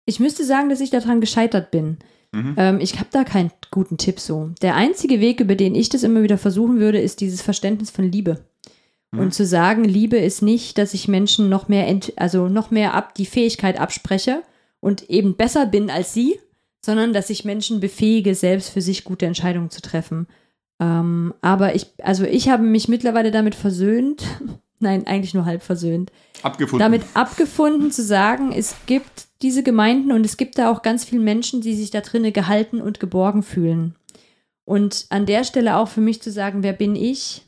Ich 0.07 0.21
müsste 0.21 0.45
sagen, 0.45 0.69
dass 0.69 0.81
ich 0.81 0.91
daran 0.91 1.21
gescheitert 1.21 1.71
bin. 1.71 1.99
Mhm. 2.33 2.55
Ähm, 2.59 2.81
ich 2.81 2.99
habe 2.99 3.09
da 3.11 3.25
keinen 3.25 3.51
guten 3.71 3.97
Tipp 3.97 4.21
so. 4.21 4.51
Der 4.61 4.75
einzige 4.75 5.21
Weg, 5.21 5.41
über 5.41 5.55
den 5.55 5.75
ich 5.75 5.89
das 5.89 6.03
immer 6.03 6.23
wieder 6.23 6.37
versuchen 6.37 6.79
würde, 6.79 6.99
ist 7.01 7.21
dieses 7.21 7.41
Verständnis 7.41 7.91
von 7.91 8.11
Liebe. 8.11 8.45
Mhm. 9.13 9.21
Und 9.21 9.35
zu 9.35 9.47
sagen, 9.47 9.85
Liebe 9.85 10.19
ist 10.19 10.43
nicht, 10.43 10.77
dass 10.77 10.93
ich 10.93 11.09
Menschen 11.09 11.49
noch 11.49 11.69
mehr, 11.69 12.01
also 12.17 12.49
noch 12.49 12.71
mehr 12.71 12.95
ab 12.95 13.15
die 13.15 13.27
Fähigkeit 13.27 13.81
abspreche 13.81 14.43
und 14.81 15.09
eben 15.09 15.37
besser 15.37 15.65
bin 15.67 15.89
als 15.89 16.13
sie, 16.13 16.39
sondern 16.85 17.15
dass 17.15 17.31
ich 17.31 17.47
Menschen 17.47 17.81
befähige, 17.81 18.35
selbst 18.35 18.69
für 18.69 18.83
sich 18.83 19.05
gute 19.05 19.25
Entscheidungen 19.25 19.71
zu 19.71 19.81
treffen. 19.81 20.27
Ähm, 20.81 21.35
aber 21.41 21.75
ich, 21.75 21.87
also 22.03 22.25
ich 22.25 22.49
habe 22.49 22.63
mich 22.63 22.89
mittlerweile 22.89 23.31
damit 23.31 23.55
versöhnt, 23.55 24.25
nein, 24.81 25.07
eigentlich 25.07 25.35
nur 25.35 25.45
halb 25.45 25.63
versöhnt. 25.63 26.11
Abgefunden. 26.43 26.81
Damit 26.81 27.03
abgefunden 27.15 27.91
zu 27.91 28.03
sagen, 28.03 28.53
es 28.53 28.75
gibt 28.87 29.27
diese 29.43 29.63
Gemeinden 29.63 30.13
und 30.13 30.25
es 30.27 30.37
gibt 30.37 30.59
da 30.59 30.71
auch 30.71 30.83
ganz 30.83 31.05
viele 31.05 31.23
Menschen, 31.23 31.61
die 31.61 31.75
sich 31.75 31.91
da 31.91 32.01
drinnen 32.01 32.33
gehalten 32.33 32.81
und 32.81 33.01
geborgen 33.01 33.43
fühlen. 33.43 33.95
Und 34.65 35.07
an 35.11 35.27
der 35.27 35.45
Stelle 35.45 35.77
auch 35.77 35.89
für 35.89 36.01
mich 36.01 36.23
zu 36.23 36.31
sagen, 36.31 36.63
wer 36.63 36.73
bin 36.73 36.97
ich, 36.97 37.43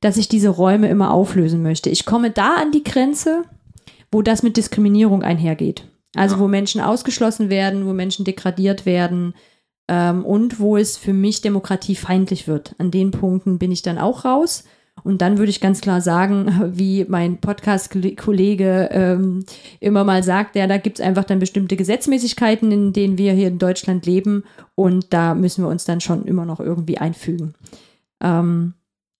dass 0.00 0.16
ich 0.16 0.28
diese 0.28 0.48
Räume 0.48 0.88
immer 0.88 1.12
auflösen 1.12 1.62
möchte. 1.62 1.90
Ich 1.90 2.04
komme 2.04 2.30
da 2.30 2.56
an 2.56 2.72
die 2.72 2.84
Grenze, 2.84 3.44
wo 4.10 4.22
das 4.22 4.42
mit 4.42 4.56
Diskriminierung 4.56 5.22
einhergeht. 5.22 5.88
Also 6.14 6.36
ja. 6.36 6.40
wo 6.42 6.48
Menschen 6.48 6.80
ausgeschlossen 6.80 7.50
werden, 7.50 7.86
wo 7.86 7.92
Menschen 7.92 8.24
degradiert 8.24 8.86
werden, 8.86 9.34
ähm, 9.88 10.24
und 10.24 10.60
wo 10.60 10.76
es 10.76 10.96
für 10.96 11.12
mich 11.12 11.40
demokratiefeindlich 11.40 12.48
wird. 12.48 12.74
An 12.78 12.90
den 12.90 13.10
Punkten 13.10 13.58
bin 13.58 13.72
ich 13.72 13.82
dann 13.82 13.98
auch 13.98 14.24
raus. 14.24 14.64
Und 15.02 15.20
dann 15.20 15.38
würde 15.38 15.50
ich 15.50 15.60
ganz 15.60 15.80
klar 15.80 16.00
sagen, 16.00 16.72
wie 16.76 17.04
mein 17.08 17.38
Podcast-Kollege 17.38 18.88
ähm, 18.92 19.44
immer 19.80 20.04
mal 20.04 20.22
sagt, 20.22 20.56
ja, 20.56 20.66
da 20.66 20.78
gibt 20.78 20.98
es 20.98 21.04
einfach 21.04 21.24
dann 21.24 21.40
bestimmte 21.40 21.76
Gesetzmäßigkeiten, 21.76 22.70
in 22.70 22.92
denen 22.92 23.18
wir 23.18 23.32
hier 23.32 23.48
in 23.48 23.58
Deutschland 23.58 24.06
leben. 24.06 24.44
Und 24.74 25.12
da 25.12 25.34
müssen 25.34 25.64
wir 25.64 25.68
uns 25.68 25.84
dann 25.84 26.00
schon 26.00 26.24
immer 26.24 26.46
noch 26.46 26.60
irgendwie 26.60 26.98
einfügen. 26.98 27.54
Ähm, 28.22 28.74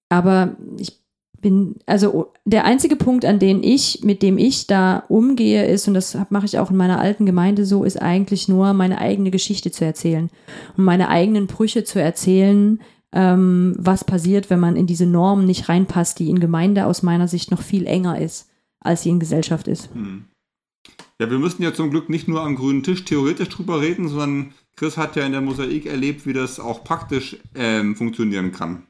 aber 0.09 0.57
ich 0.79 1.04
bin, 1.45 1.77
also 1.85 2.33
der 2.47 2.65
einzige 2.65 2.97
Punkt, 2.97 3.27
an 3.27 3.39
dem 3.39 3.63
ich, 3.63 4.01
mit 4.03 4.23
dem 4.23 4.39
ich 4.39 4.67
da 4.67 5.05
umgehe, 5.09 5.67
ist, 5.67 5.87
und 5.87 5.93
das 5.95 6.17
mache 6.31 6.47
ich 6.47 6.59
auch 6.59 6.71
in 6.71 6.77
meiner 6.77 6.99
alten 6.99 7.27
Gemeinde 7.27 7.67
so, 7.67 7.85
ist 7.85 8.01
eigentlich 8.01 8.49
nur 8.49 8.73
meine 8.73 8.99
eigene 8.99 9.31
Geschichte 9.31 9.71
zu 9.71 9.85
erzählen 9.85 10.31
und 10.77 10.85
meine 10.85 11.11
eigenen 11.11 11.47
Brüche 11.47 11.85
zu 11.85 12.01
erzählen, 12.01 12.81
ähm, 13.13 13.77
was 13.79 14.05
passiert, 14.05 14.49
wenn 14.49 14.59
man 14.59 14.75
in 14.75 14.87
diese 14.87 15.05
Normen 15.05 15.47
nicht 15.47 15.69
reinpasst, 15.69 16.19
die 16.19 16.31
in 16.31 16.41
Gemeinde 16.41 16.87
aus 16.87 17.03
meiner 17.03 17.29
Sicht 17.29 17.51
noch 17.51 17.61
viel 17.61 17.87
enger 17.87 18.19
ist, 18.19 18.49
als 18.81 19.03
sie 19.03 19.11
in 19.11 19.21
Gesellschaft 19.21 19.69
ist. 19.69 19.95
Hm. 19.95 20.25
Ja, 21.21 21.31
wir 21.31 21.39
müssen 21.39 21.63
ja 21.63 21.75
zum 21.75 21.91
Glück 21.91 22.09
nicht 22.09 22.27
nur 22.27 22.41
am 22.41 22.57
grünen 22.57 22.83
Tisch 22.83 23.05
theoretisch 23.05 23.51
drüber 23.51 23.83
reden, 23.83 24.09
sondern 24.09 24.55
Chris 24.77 24.97
hat 24.97 25.15
ja 25.15 25.27
in 25.27 25.33
der 25.33 25.43
Mosaik 25.43 25.87
erlebt, 25.87 26.27
wie 26.27 26.33
das 26.33 26.59
auch 26.59 26.83
praktisch 26.83 27.37
ähm, 27.55 27.95
funktionieren 27.95 28.51
kann. 28.51 28.87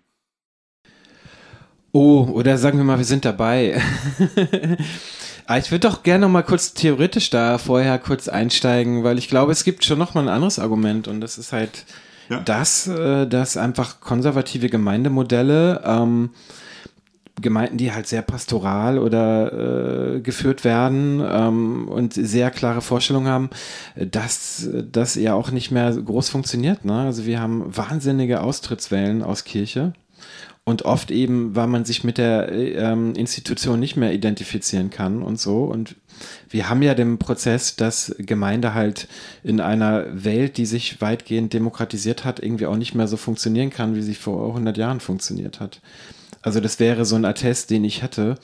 Oh, 1.94 2.26
oder 2.32 2.58
sagen 2.58 2.76
wir 2.78 2.84
mal, 2.84 2.98
wir 2.98 3.04
sind 3.04 3.24
dabei. 3.24 3.80
Ah, 5.46 5.58
ich 5.58 5.70
würde 5.70 5.86
doch 5.86 6.02
gerne 6.02 6.20
noch 6.20 6.32
mal 6.32 6.42
kurz 6.42 6.72
theoretisch 6.72 7.28
da 7.28 7.58
vorher 7.58 7.98
kurz 7.98 8.28
einsteigen, 8.28 9.04
weil 9.04 9.18
ich 9.18 9.28
glaube, 9.28 9.52
es 9.52 9.62
gibt 9.62 9.84
schon 9.84 9.98
noch 9.98 10.14
mal 10.14 10.22
ein 10.22 10.30
anderes 10.30 10.58
Argument 10.58 11.06
und 11.06 11.20
das 11.20 11.36
ist 11.36 11.52
halt 11.52 11.84
ja. 12.30 12.40
das, 12.40 12.86
äh, 12.86 13.26
dass 13.26 13.58
einfach 13.58 14.00
konservative 14.00 14.70
Gemeindemodelle 14.70 15.82
ähm, 15.84 16.30
Gemeinden, 17.42 17.76
die 17.76 17.92
halt 17.92 18.06
sehr 18.06 18.22
pastoral 18.22 18.98
oder 18.98 20.14
äh, 20.14 20.20
geführt 20.20 20.64
werden 20.64 21.22
ähm, 21.22 21.88
und 21.88 22.14
sehr 22.14 22.50
klare 22.50 22.80
Vorstellungen 22.80 23.28
haben, 23.28 23.50
dass 23.96 24.66
das 24.90 25.14
ja 25.14 25.34
auch 25.34 25.50
nicht 25.50 25.70
mehr 25.70 25.92
groß 25.92 26.30
funktioniert. 26.30 26.86
Ne? 26.86 27.02
Also 27.02 27.26
wir 27.26 27.38
haben 27.38 27.64
wahnsinnige 27.76 28.40
Austrittswellen 28.40 29.22
aus 29.22 29.44
Kirche 29.44 29.92
und 30.64 30.82
oft 30.86 31.10
eben, 31.10 31.54
weil 31.54 31.66
man 31.66 31.84
sich 31.84 32.04
mit 32.04 32.16
der 32.16 32.50
ähm, 32.50 33.14
Institution 33.14 33.78
nicht 33.78 33.96
mehr 33.96 34.14
identifizieren 34.14 34.88
kann 34.88 35.22
und 35.22 35.38
so. 35.38 35.64
Und 35.64 35.96
wir 36.48 36.70
haben 36.70 36.80
ja 36.80 36.94
den 36.94 37.18
Prozess, 37.18 37.76
dass 37.76 38.14
Gemeinde 38.18 38.72
halt 38.72 39.06
in 39.42 39.60
einer 39.60 40.06
Welt, 40.24 40.56
die 40.56 40.64
sich 40.64 41.02
weitgehend 41.02 41.52
demokratisiert 41.52 42.24
hat, 42.24 42.40
irgendwie 42.40 42.66
auch 42.66 42.76
nicht 42.76 42.94
mehr 42.94 43.08
so 43.08 43.18
funktionieren 43.18 43.70
kann, 43.70 43.94
wie 43.94 44.02
sie 44.02 44.14
vor 44.14 44.48
100 44.48 44.78
Jahren 44.78 45.00
funktioniert 45.00 45.60
hat. 45.60 45.82
Also 46.40 46.60
das 46.60 46.80
wäre 46.80 47.04
so 47.04 47.16
ein 47.16 47.24
Attest, 47.26 47.70
den 47.70 47.84
ich 47.84 48.02
hätte. 48.02 48.36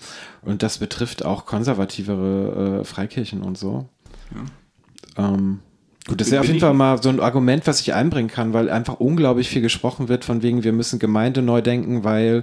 Und 0.43 0.63
das 0.63 0.79
betrifft 0.79 1.25
auch 1.25 1.47
konservativere 1.47 2.81
äh, 2.81 2.85
Freikirchen 2.85 3.43
und 3.43 3.57
so. 3.57 3.89
Ja. 5.17 5.35
Ähm, 5.35 5.61
Gut, 6.11 6.21
das 6.21 6.27
ist 6.27 6.33
ja 6.33 6.41
auf 6.41 6.47
jeden 6.49 6.59
Fall 6.59 6.75
mal 6.75 7.01
so 7.01 7.09
ein 7.09 7.21
Argument, 7.21 7.69
was 7.69 7.81
ich 7.81 7.95
einbringen 7.95 8.29
kann, 8.29 8.53
weil 8.53 8.69
einfach 8.69 8.99
unglaublich 8.99 9.49
viel 9.49 9.63
gesprochen 9.63 10.09
wird 10.09 10.25
von 10.25 10.43
wegen, 10.43 10.65
wir 10.65 10.73
müssen 10.73 10.99
Gemeinde 10.99 11.41
neu 11.41 11.63
denken, 11.63 12.03
weil 12.03 12.43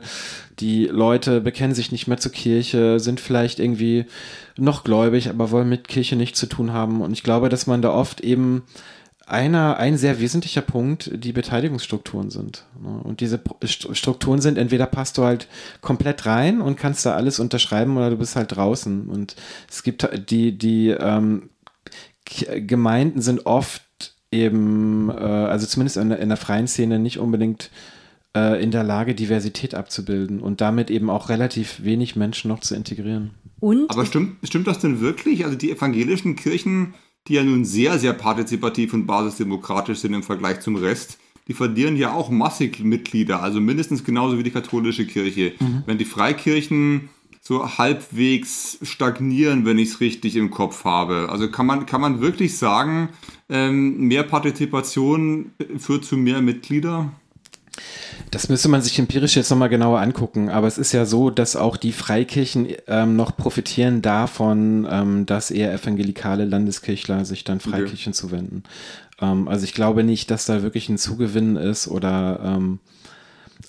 die 0.58 0.86
Leute 0.86 1.42
bekennen 1.42 1.76
sich 1.76 1.92
nicht 1.92 2.08
mehr 2.08 2.16
zur 2.16 2.32
Kirche, 2.32 3.02
sind 3.02 3.20
vielleicht 3.20 3.60
irgendwie 3.60 4.06
noch 4.56 4.86
gläubig, 4.86 5.30
aber 5.30 5.52
wollen 5.52 5.68
mit 5.68 5.90
Kirche 5.90 6.16
nichts 6.16 6.40
zu 6.40 6.46
tun 6.46 6.72
haben. 6.72 7.02
Und 7.02 7.12
ich 7.12 7.24
glaube, 7.24 7.50
dass 7.50 7.68
man 7.68 7.82
da 7.82 7.92
oft 7.92 8.22
eben 8.22 8.64
einer, 9.26 9.76
ein 9.76 9.98
sehr 9.98 10.22
wesentlicher 10.22 10.62
Punkt 10.62 11.12
die 11.14 11.34
Beteiligungsstrukturen 11.34 12.30
sind. 12.30 12.64
Ne? 12.82 13.02
Und 13.04 13.20
diese 13.20 13.38
Strukturen 13.66 14.40
sind, 14.40 14.58
entweder 14.58 14.86
passt 14.86 15.18
du 15.18 15.26
halt 15.26 15.50
komplett 15.82 16.26
rein 16.26 16.62
und 16.62 16.78
kannst 16.78 17.06
da 17.06 17.16
alles 17.16 17.42
unterschreiben 17.42 17.98
oder 17.98 18.12
du 18.12 18.16
bist 18.16 18.38
halt 18.38 18.56
draußen. 18.56 19.10
Und 19.10 19.36
es 19.70 19.84
gibt 19.84 20.08
die, 20.30 20.58
die 20.58 20.92
ähm, 20.92 21.50
Gemeinden 22.30 23.22
sind 23.22 23.46
oft 23.46 23.84
eben, 24.32 25.10
äh, 25.10 25.14
also 25.14 25.66
zumindest 25.66 25.98
in, 25.98 26.12
in, 26.12 26.30
der 26.30 26.38
freien 26.38 26.68
Szene, 26.68 27.00
nicht 27.00 27.20
unbedingt 27.20 27.72
äh, 28.36 28.62
in 28.62 28.72
der 28.72 28.84
Lage, 28.84 29.16
Diversität 29.16 29.76
abzubilden 29.76 30.40
und 30.40 30.62
damit 30.62 30.90
eben 30.90 31.10
auch 31.10 31.30
relativ 31.30 31.84
wenig 31.84 32.16
Menschen 32.16 32.50
noch 32.50 32.60
zu 32.60 32.76
integrieren. 32.76 33.32
Und? 33.60 33.90
Aber 33.90 34.06
stimmt, 34.06 34.38
stimmt 34.44 34.68
das 34.68 34.80
denn 34.80 35.00
wirklich? 35.00 35.46
Also 35.46 35.58
die 35.58 35.72
evangelischen 35.72 36.36
Kirchen, 36.36 36.94
die 37.28 37.34
ja 37.34 37.44
nun 37.44 37.66
sehr, 37.66 37.98
sehr 38.00 38.14
partizipativ 38.14 38.94
und 38.94 39.08
basisdemokratisch 39.08 40.00
sind 40.00 40.14
im 40.14 40.24
Vergleich 40.24 40.60
zum 40.60 40.76
Rest, 40.76 41.18
die 41.48 41.54
verlieren 41.54 41.96
ja 41.96 42.14
auch 42.14 42.30
massig 42.30 42.82
Mitglieder, 42.82 43.42
also 43.42 43.62
mindestens 43.62 44.04
genauso 44.04 44.38
wie 44.38 44.44
die 44.44 44.52
katholische 44.52 45.08
Kirche. 45.08 45.54
Mhm. 45.60 45.84
Wenn 45.86 45.98
die 45.98 46.06
Freikirchen 46.06 47.10
so 47.48 47.78
halbwegs 47.78 48.78
stagnieren, 48.82 49.66
wenn 49.66 49.80
ich 49.80 49.90
es 49.92 50.02
richtig 50.02 50.36
im 50.36 50.52
Kopf 50.52 50.84
habe. 50.84 51.30
Also 51.32 51.50
kann 51.50 51.66
man, 51.66 51.86
kann 51.86 52.02
man 52.02 52.20
wirklich 52.20 52.58
sagen, 52.58 53.08
ähm, 53.48 54.00
mehr 54.00 54.24
Partizipation 54.24 55.52
führt 55.78 56.04
zu 56.04 56.18
mehr 56.18 56.42
Mitglieder? 56.42 57.10
Das 58.32 58.50
müsste 58.50 58.68
man 58.68 58.82
sich 58.82 59.00
empirisch 59.00 59.38
jetzt 59.38 59.50
nochmal 59.50 59.70
genauer 59.70 60.02
angucken. 60.02 60.50
Aber 60.50 60.68
es 60.68 60.78
ist 60.78 60.92
ja 60.92 61.06
so, 61.06 61.30
dass 61.30 61.56
auch 61.56 61.78
die 61.78 61.94
Freikirchen 61.94 62.68
ähm, 62.88 63.16
noch 63.16 63.38
profitieren 63.38 64.02
davon, 64.02 64.86
ähm, 64.90 65.26
dass 65.26 65.50
eher 65.50 65.74
evangelikale 65.74 66.44
Landeskirchler 66.44 67.24
sich 67.24 67.46
dann 67.46 67.62
Freikirchen 67.62 68.12
okay. 68.12 68.20
zuwenden. 68.20 68.64
Ähm, 69.22 69.48
also 69.48 69.64
ich 69.64 69.74
glaube 69.74 70.04
nicht, 70.04 70.32
dass 70.32 70.48
da 70.48 70.64
wirklich 70.64 70.90
ein 70.90 70.98
Zugewinn 70.98 71.56
ist 71.56 71.88
oder 71.88 72.42
ähm, 72.44 72.80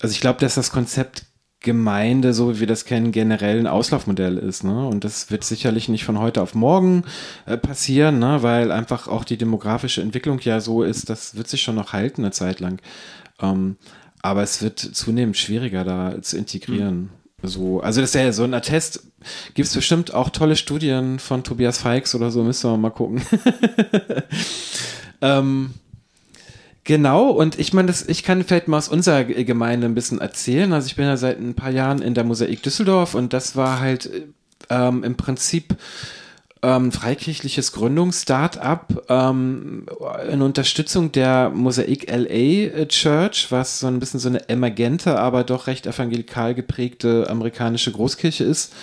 also 0.01 0.11
ich 0.11 0.19
glaube, 0.19 0.39
dass 0.41 0.55
das 0.55 0.71
Konzept 0.71 1.28
Gemeinde, 1.61 2.33
so 2.33 2.55
wie 2.55 2.59
wir 2.61 2.67
das 2.67 2.85
kennen, 2.85 3.11
generell 3.11 3.59
ein 3.59 3.67
Auslaufmodell 3.67 4.37
ist. 4.37 4.63
Ne? 4.63 4.87
Und 4.87 5.03
das 5.03 5.29
wird 5.29 5.43
sicherlich 5.43 5.89
nicht 5.89 6.05
von 6.05 6.17
heute 6.17 6.41
auf 6.41 6.55
morgen 6.55 7.03
äh, 7.45 7.57
passieren, 7.57 8.19
ne? 8.19 8.41
weil 8.43 8.71
einfach 8.71 9.09
auch 9.09 9.25
die 9.25 9.37
demografische 9.37 10.01
Entwicklung 10.01 10.39
ja 10.39 10.61
so 10.61 10.83
ist, 10.83 11.09
das 11.09 11.35
wird 11.35 11.49
sich 11.49 11.61
schon 11.61 11.75
noch 11.75 11.91
halten 11.91 12.21
eine 12.21 12.31
Zeit 12.31 12.61
lang. 12.61 12.81
Ähm, 13.41 13.75
Aber 14.21 14.41
es 14.41 14.61
wird 14.61 14.79
zunehmend 14.79 15.35
schwieriger, 15.35 15.83
da 15.83 16.21
zu 16.21 16.37
integrieren. 16.37 17.01
Mhm. 17.01 17.09
So, 17.41 17.81
also 17.81 18.01
das 18.01 18.11
ist 18.11 18.21
ja 18.21 18.31
so 18.31 18.43
ein 18.43 18.53
Attest. 18.53 19.03
Gibt 19.53 19.67
es 19.67 19.73
bestimmt 19.73 20.13
auch 20.13 20.29
tolle 20.29 20.55
Studien 20.55 21.19
von 21.19 21.43
Tobias 21.43 21.77
Feix 21.77 22.15
oder 22.15 22.31
so, 22.31 22.43
müssen 22.43 22.69
wir 22.69 22.77
mal 22.77 22.89
gucken. 22.89 23.21
ähm, 25.21 25.73
Genau, 26.89 27.29
und 27.29 27.59
ich 27.59 27.71
meine, 27.71 27.93
ich 28.07 28.23
kann 28.23 28.43
vielleicht 28.43 28.67
mal 28.67 28.79
aus 28.79 28.87
unserer 28.87 29.23
Gemeinde 29.23 29.85
ein 29.85 29.93
bisschen 29.93 30.19
erzählen. 30.19 30.73
Also 30.73 30.87
ich 30.87 30.95
bin 30.95 31.05
ja 31.05 31.17
seit 31.17 31.39
ein 31.39 31.53
paar 31.53 31.69
Jahren 31.69 32.01
in 32.01 32.15
der 32.15 32.23
Mosaik 32.23 32.63
Düsseldorf 32.63 33.13
und 33.13 33.31
das 33.31 33.55
war 33.55 33.79
halt 33.79 34.09
ähm, 34.71 35.03
im 35.03 35.15
Prinzip 35.15 35.75
ähm, 36.63 36.91
freikirchliches 36.91 37.73
Gründungs-Startup 37.73 39.05
ähm, 39.07 39.85
in 40.31 40.41
Unterstützung 40.41 41.11
der 41.11 41.51
Mosaik 41.51 42.09
LA 42.09 42.85
Church, 42.85 43.51
was 43.51 43.81
so 43.81 43.85
ein 43.85 43.99
bisschen 43.99 44.19
so 44.19 44.29
eine 44.29 44.49
emergente, 44.49 45.19
aber 45.19 45.43
doch 45.43 45.67
recht 45.67 45.85
evangelikal 45.85 46.55
geprägte 46.55 47.29
amerikanische 47.29 47.91
Großkirche 47.91 48.45
ist. 48.45 48.73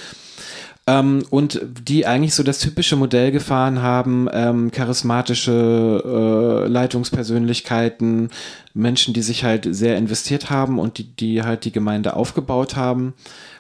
Ähm, 0.89 1.25
und 1.31 1.61
die 1.87 2.07
eigentlich 2.07 2.35
so 2.35 2.45
das 2.45 2.61
typische 2.61 2.95
Modell 2.95 3.33
gefahren 3.33 3.83
haben, 3.83 4.29
ähm, 4.33 4.71
charismatische 4.71 6.63
äh, 6.65 6.69
Leitungspersönlichkeiten, 6.69 8.31
Menschen, 8.73 9.13
die 9.13 9.23
sich 9.23 9.43
halt 9.43 9.67
sehr 9.69 9.97
investiert 9.97 10.49
haben 10.49 10.79
und 10.79 10.99
die, 10.99 11.05
die 11.05 11.43
halt 11.43 11.65
die 11.65 11.73
Gemeinde 11.73 12.15
aufgebaut 12.15 12.77
haben 12.77 13.15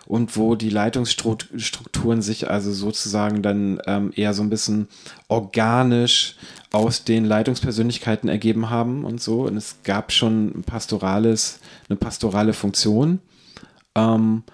und 0.06 0.36
wo 0.36 0.54
die 0.54 0.70
Leitungsstrukturen 0.70 2.22
sich 2.22 2.48
also 2.48 2.72
sozusagen 2.72 3.42
dann 3.42 3.80
ähm, 3.86 4.12
eher 4.14 4.32
so 4.32 4.42
ein 4.42 4.50
bisschen 4.50 4.86
organisch 5.26 6.36
aus 6.70 7.02
den 7.02 7.24
Leitungspersönlichkeiten 7.24 8.28
ergeben 8.28 8.70
haben 8.70 9.04
und 9.04 9.20
so. 9.20 9.42
Und 9.42 9.56
es 9.56 9.78
gab 9.82 10.12
schon 10.12 10.58
ein 10.58 10.62
pastorales, 10.62 11.58
eine 11.88 11.96
pastorale 11.96 12.52
Funktion. 12.52 13.18
Ähm, 13.96 14.44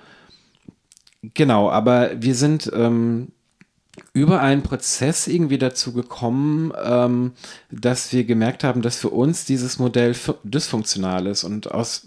genau, 1.23 1.71
aber 1.71 2.21
wir 2.21 2.35
sind 2.35 2.71
ähm, 2.75 3.29
über 4.15 4.41
einen 4.41 4.63
Prozess 4.63 5.27
irgendwie 5.27 5.59
dazu 5.59 5.93
gekommen, 5.93 6.73
ähm, 6.83 7.33
dass 7.71 8.13
wir 8.13 8.25
gemerkt 8.25 8.65
haben, 8.65 8.83
dass 8.83 8.97
für 8.97 9.11
uns 9.11 9.45
dieses 9.45 9.79
Modell 9.79 10.15
dysfunktional 10.45 11.27
ist 11.27 11.45
und 11.45 11.71
aus 11.71 12.07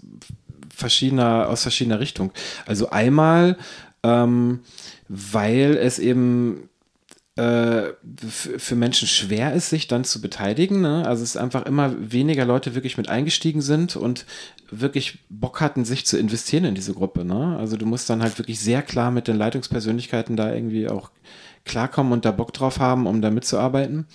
verschiedener, 0.75 1.47
aus 1.49 1.61
verschiedener 1.63 1.99
Richtung. 1.99 2.31
Also 2.65 2.89
einmal, 2.89 3.57
ähm, 4.03 4.61
weil 5.07 5.77
es 5.77 5.99
eben 5.99 6.69
äh, 7.35 7.93
für 8.57 8.75
Menschen 8.75 9.07
schwer 9.07 9.53
ist, 9.53 9.69
sich 9.69 9.87
dann 9.87 10.05
zu 10.05 10.21
beteiligen. 10.21 10.81
Ne? 10.81 11.05
Also 11.05 11.23
es 11.23 11.35
einfach 11.37 11.65
immer 11.65 11.93
weniger 12.11 12.45
Leute 12.45 12.75
wirklich 12.75 12.97
mit 12.97 13.09
eingestiegen 13.09 13.61
sind 13.61 13.95
und 13.95 14.25
wirklich 14.71 15.19
Bock 15.29 15.61
hatten, 15.61 15.85
sich 15.85 16.05
zu 16.05 16.17
investieren 16.17 16.65
in 16.65 16.75
diese 16.75 16.93
Gruppe. 16.93 17.25
Ne? 17.25 17.57
Also 17.57 17.77
du 17.77 17.85
musst 17.85 18.09
dann 18.09 18.21
halt 18.21 18.37
wirklich 18.37 18.59
sehr 18.59 18.81
klar 18.81 19.11
mit 19.11 19.27
den 19.27 19.37
Leitungspersönlichkeiten 19.37 20.35
da 20.35 20.53
irgendwie 20.53 20.89
auch 20.89 21.11
klarkommen 21.65 22.13
und 22.13 22.25
da 22.25 22.31
Bock 22.31 22.53
drauf 22.53 22.79
haben, 22.79 23.07
um 23.07 23.21
da 23.21 23.31
mitzuarbeiten. 23.31 24.07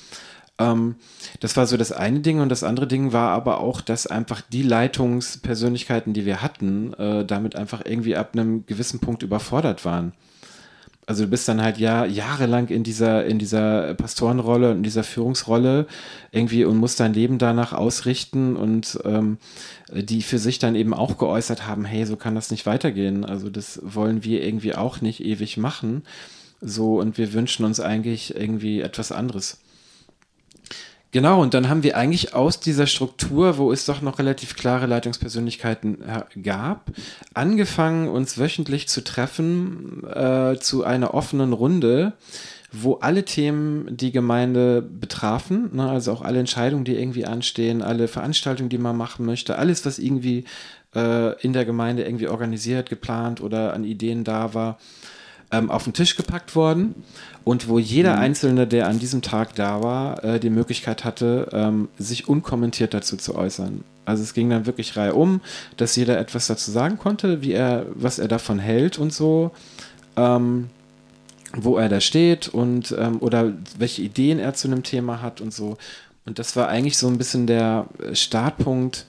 Ähm, 0.59 0.97
das 1.41 1.57
war 1.57 1.67
so 1.67 1.77
das 1.77 1.93
eine 1.93 2.21
Ding 2.21 2.41
und 2.41 2.49
das 2.51 2.63
andere 2.63 2.87
Ding 2.87 3.13
war 3.13 3.31
aber 3.31 3.61
auch, 3.61 3.81
dass 3.81 4.07
einfach 4.07 4.41
die 4.41 4.63
Leitungspersönlichkeiten, 4.63 6.13
die 6.13 6.27
wir 6.27 6.43
hatten, 6.43 6.93
äh, 6.95 7.25
damit 7.25 7.57
einfach 7.57 7.83
irgendwie 7.85 8.17
ab 8.17 8.31
einem 8.33 8.67
gewissen 8.67 9.01
Punkt 9.01 9.23
überfordert 9.23 9.85
waren. 9.85 10.13
Also 11.11 11.25
du 11.25 11.31
bist 11.31 11.49
dann 11.49 11.61
halt 11.61 11.79
ja 11.79 12.05
jahrelang 12.05 12.69
in 12.69 12.85
dieser, 12.85 13.25
in 13.27 13.41
dieser 13.41 13.95
Pastorenrolle 13.95 14.71
und 14.71 14.77
in 14.77 14.83
dieser 14.85 15.03
Führungsrolle 15.03 15.89
irgendwie 16.31 16.65
und 16.65 16.77
musst 16.77 17.01
dein 17.01 17.15
Leben 17.15 17.39
danach 17.39 17.73
ausrichten 17.73 18.55
und 18.55 18.97
ähm, 19.05 19.39
die 19.93 20.23
für 20.23 20.39
sich 20.39 20.61
dann 20.61 20.77
eben 20.77 20.95
auch 20.95 21.19
geäußert 21.19 21.67
haben, 21.67 21.85
hey, 21.85 22.07
so 22.07 22.15
kann 22.15 22.37
das 22.37 22.53
nicht 22.53 22.65
weitergehen. 22.65 23.25
Also 23.25 23.51
das 23.51 23.81
wollen 23.83 24.23
wir 24.23 24.45
irgendwie 24.45 24.77
auch 24.77 25.01
nicht 25.01 25.21
ewig 25.25 25.57
machen. 25.57 26.05
So, 26.61 27.01
und 27.01 27.19
wir 27.19 27.33
wünschen 27.33 27.65
uns 27.65 27.81
eigentlich 27.81 28.37
irgendwie 28.37 28.81
etwas 28.81 29.11
anderes. 29.11 29.59
Genau, 31.13 31.43
und 31.43 31.55
dann 31.55 31.69
haben 31.69 31.83
wir 31.83 31.97
eigentlich 31.97 32.35
aus 32.35 32.61
dieser 32.61 32.87
Struktur, 32.87 33.59
wo 33.59 33.73
es 33.73 33.85
doch 33.85 34.01
noch 34.01 34.21
relativ 34.21 34.55
klare 34.55 34.87
Leitungspersönlichkeiten 34.87 35.99
gab, 36.43 36.93
angefangen, 37.35 38.09
uns 38.09 38.39
wöchentlich 38.39 38.87
zu 38.87 39.03
treffen 39.03 40.05
äh, 40.07 40.57
zu 40.61 40.85
einer 40.85 41.13
offenen 41.13 41.53
Runde, 41.53 42.13
wo 42.71 42.95
alle 42.95 43.25
Themen 43.25 43.97
die 43.97 44.13
Gemeinde 44.13 44.83
betrafen, 44.83 45.71
ne, 45.75 45.91
also 45.91 46.13
auch 46.13 46.23
alle 46.23 46.39
Entscheidungen, 46.39 46.85
die 46.85 46.95
irgendwie 46.95 47.27
anstehen, 47.27 47.83
alle 47.83 48.07
Veranstaltungen, 48.07 48.69
die 48.69 48.79
man 48.79 48.97
machen 48.97 49.27
möchte, 49.27 49.59
alles, 49.59 49.85
was 49.85 49.99
irgendwie 49.99 50.45
äh, 50.95 51.41
in 51.43 51.53
der 51.53 51.65
Gemeinde 51.65 52.05
irgendwie 52.05 52.29
organisiert, 52.29 52.89
geplant 52.89 53.41
oder 53.41 53.75
an 53.75 53.83
Ideen 53.83 54.23
da 54.23 54.55
war, 54.55 54.79
ähm, 55.53 55.71
auf 55.71 55.85
den 55.85 55.93
Tisch 55.93 56.17
gepackt 56.17 56.55
worden 56.55 56.95
und 57.45 57.69
wo 57.69 57.79
jeder 57.79 58.17
mhm. 58.17 58.23
Einzelne, 58.23 58.67
der 58.67 58.89
an 58.89 58.99
diesem 58.99 59.23
Tag 59.23 59.55
da 59.55 59.83
war, 59.83 60.23
äh, 60.25 60.41
die 60.41 60.51
Möglichkeit 60.51 61.05
hatte, 61.05 61.49
ähm, 61.53 61.89
sich 61.99 62.29
unkommentiert 62.29 62.95
dazu 62.95 63.17
zu 63.17 63.35
äußern. 63.35 63.85
Also 64.05 64.23
es 64.23 64.35
ging 64.35 64.51
dann 64.51 64.67
wirklich 64.67 64.97
Reihe 64.97 65.15
um, 65.15 65.41
dass 65.77 65.97
jeder 65.97 66.19
etwas 66.19 66.47
dazu 66.47 66.71
sagen 66.71 66.99
konnte, 66.99 67.43
wie 67.43 67.53
er, 67.53 67.87
was 67.95 68.19
er 68.19 68.29
davon 68.29 68.59
hält 68.59 68.99
und 68.99 69.13
so, 69.13 69.53
ähm, 70.17 70.69
wo 71.55 71.77
er 71.77 71.89
da 71.89 72.01
steht 72.01 72.49
und 72.49 72.95
ähm, 72.99 73.19
oder 73.21 73.53
welche 73.79 74.03
Ideen 74.03 74.39
er 74.39 74.55
zu 74.55 74.69
einem 74.69 74.83
Thema 74.83 75.21
hat 75.23 75.41
und 75.41 75.53
so. 75.53 75.77
Und 76.27 76.39
das 76.39 76.55
war 76.55 76.69
eigentlich 76.69 76.97
so 76.97 77.09
ein 77.09 77.19
bisschen 77.19 77.47
der 77.47 77.87
Startpunkt, 78.13 79.07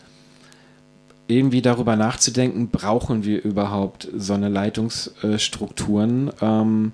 irgendwie 1.31 1.61
darüber 1.61 1.95
nachzudenken, 1.95 2.69
brauchen 2.69 3.23
wir 3.23 3.43
überhaupt 3.43 4.07
so 4.15 4.33
eine 4.33 4.49
Leitungsstrukturen, 4.49 6.31
ähm, 6.41 6.93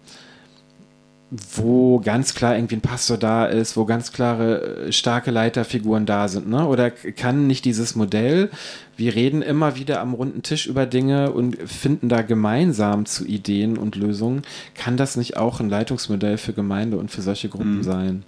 wo 1.30 1.99
ganz 1.99 2.34
klar 2.34 2.55
irgendwie 2.55 2.77
ein 2.77 2.81
Pastor 2.81 3.18
da 3.18 3.45
ist, 3.45 3.76
wo 3.76 3.84
ganz 3.84 4.14
klare, 4.14 4.88
äh, 4.88 4.91
starke 4.93 5.31
Leiterfiguren 5.31 6.05
da 6.05 6.30
sind, 6.30 6.47
ne? 6.47 6.65
Oder 6.65 6.89
kann 6.89 7.47
nicht 7.47 7.65
dieses 7.65 7.95
Modell, 7.95 8.49
wir 8.95 9.14
reden 9.14 9.41
immer 9.41 9.76
wieder 9.76 9.99
am 9.99 10.14
runden 10.14 10.41
Tisch 10.41 10.68
über 10.68 10.85
Dinge 10.85 11.31
und 11.34 11.57
finden 11.69 12.07
da 12.07 12.22
gemeinsam 12.22 13.05
zu 13.05 13.26
Ideen 13.26 13.77
und 13.77 13.97
Lösungen, 13.97 14.43
kann 14.73 14.95
das 14.95 15.18
nicht 15.18 15.35
auch 15.35 15.59
ein 15.59 15.69
Leitungsmodell 15.69 16.38
für 16.38 16.53
Gemeinde 16.53 16.97
und 16.97 17.11
für 17.11 17.22
solche 17.22 17.49
Gruppen 17.49 17.80
mhm. 17.80 17.84
sein? 17.84 18.23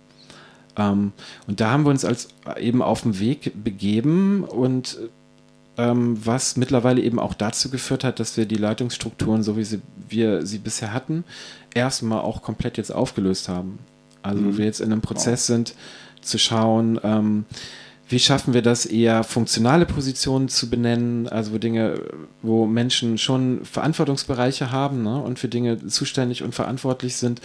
Ähm, 0.78 1.14
und 1.48 1.62
da 1.62 1.72
haben 1.72 1.86
wir 1.86 1.92
uns 1.92 2.04
als 2.04 2.30
eben 2.60 2.82
auf 2.82 3.04
den 3.04 3.20
Weg 3.20 3.54
begeben 3.64 4.44
und 4.44 4.98
was 5.82 6.58
mittlerweile 6.58 7.02
eben 7.02 7.20
auch 7.20 7.34
dazu 7.34 7.70
geführt 7.70 8.04
hat, 8.04 8.20
dass 8.20 8.38
wir 8.38 8.46
die 8.46 8.56
Leitungsstrukturen, 8.56 9.44
so 9.44 9.58
wie 9.58 9.64
sie, 9.64 9.82
wir 10.10 10.46
sie 10.46 10.58
bisher 10.58 10.94
hatten, 10.94 11.24
erstmal 11.74 12.22
auch 12.22 12.42
komplett 12.42 12.78
jetzt 12.78 12.94
aufgelöst 12.94 13.50
haben. 13.50 13.80
Also 14.22 14.42
mhm. 14.42 14.58
wir 14.58 14.66
jetzt 14.66 14.82
in 14.82 14.92
einem 14.92 15.02
Prozess 15.02 15.42
wow. 15.50 15.56
sind, 15.56 15.76
zu 16.22 16.38
schauen, 16.38 17.00
ähm, 17.04 17.46
wie 18.10 18.20
schaffen 18.20 18.56
wir 18.56 18.64
das, 18.64 18.86
eher 18.88 19.24
funktionale 19.24 19.86
Positionen 19.86 20.50
zu 20.50 20.70
benennen, 20.70 21.28
also 21.28 21.54
wo 21.54 21.60
Dinge, 21.60 22.02
wo 22.42 22.66
Menschen 22.66 23.20
schon 23.20 23.64
Verantwortungsbereiche 23.64 24.72
haben 24.72 25.04
ne, 25.04 25.22
und 25.22 25.38
für 25.38 25.48
Dinge 25.48 25.86
zuständig 25.86 26.42
und 26.42 26.56
verantwortlich 26.56 27.18
sind, 27.18 27.40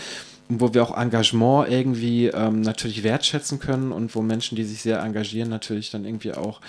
wo 0.49 0.73
wir 0.73 0.83
auch 0.83 0.97
Engagement 0.97 1.69
irgendwie 1.71 2.29
ähm, 2.29 2.63
natürlich 2.63 3.03
wertschätzen 3.03 3.59
können 3.59 3.93
und 3.93 4.15
wo 4.15 4.23
Menschen, 4.23 4.57
die 4.57 4.65
sich 4.65 4.81
sehr 4.81 5.01
engagieren, 5.01 5.51
natürlich 5.51 5.91
dann 5.91 6.07
irgendwie 6.07 6.33
auch 6.33 6.61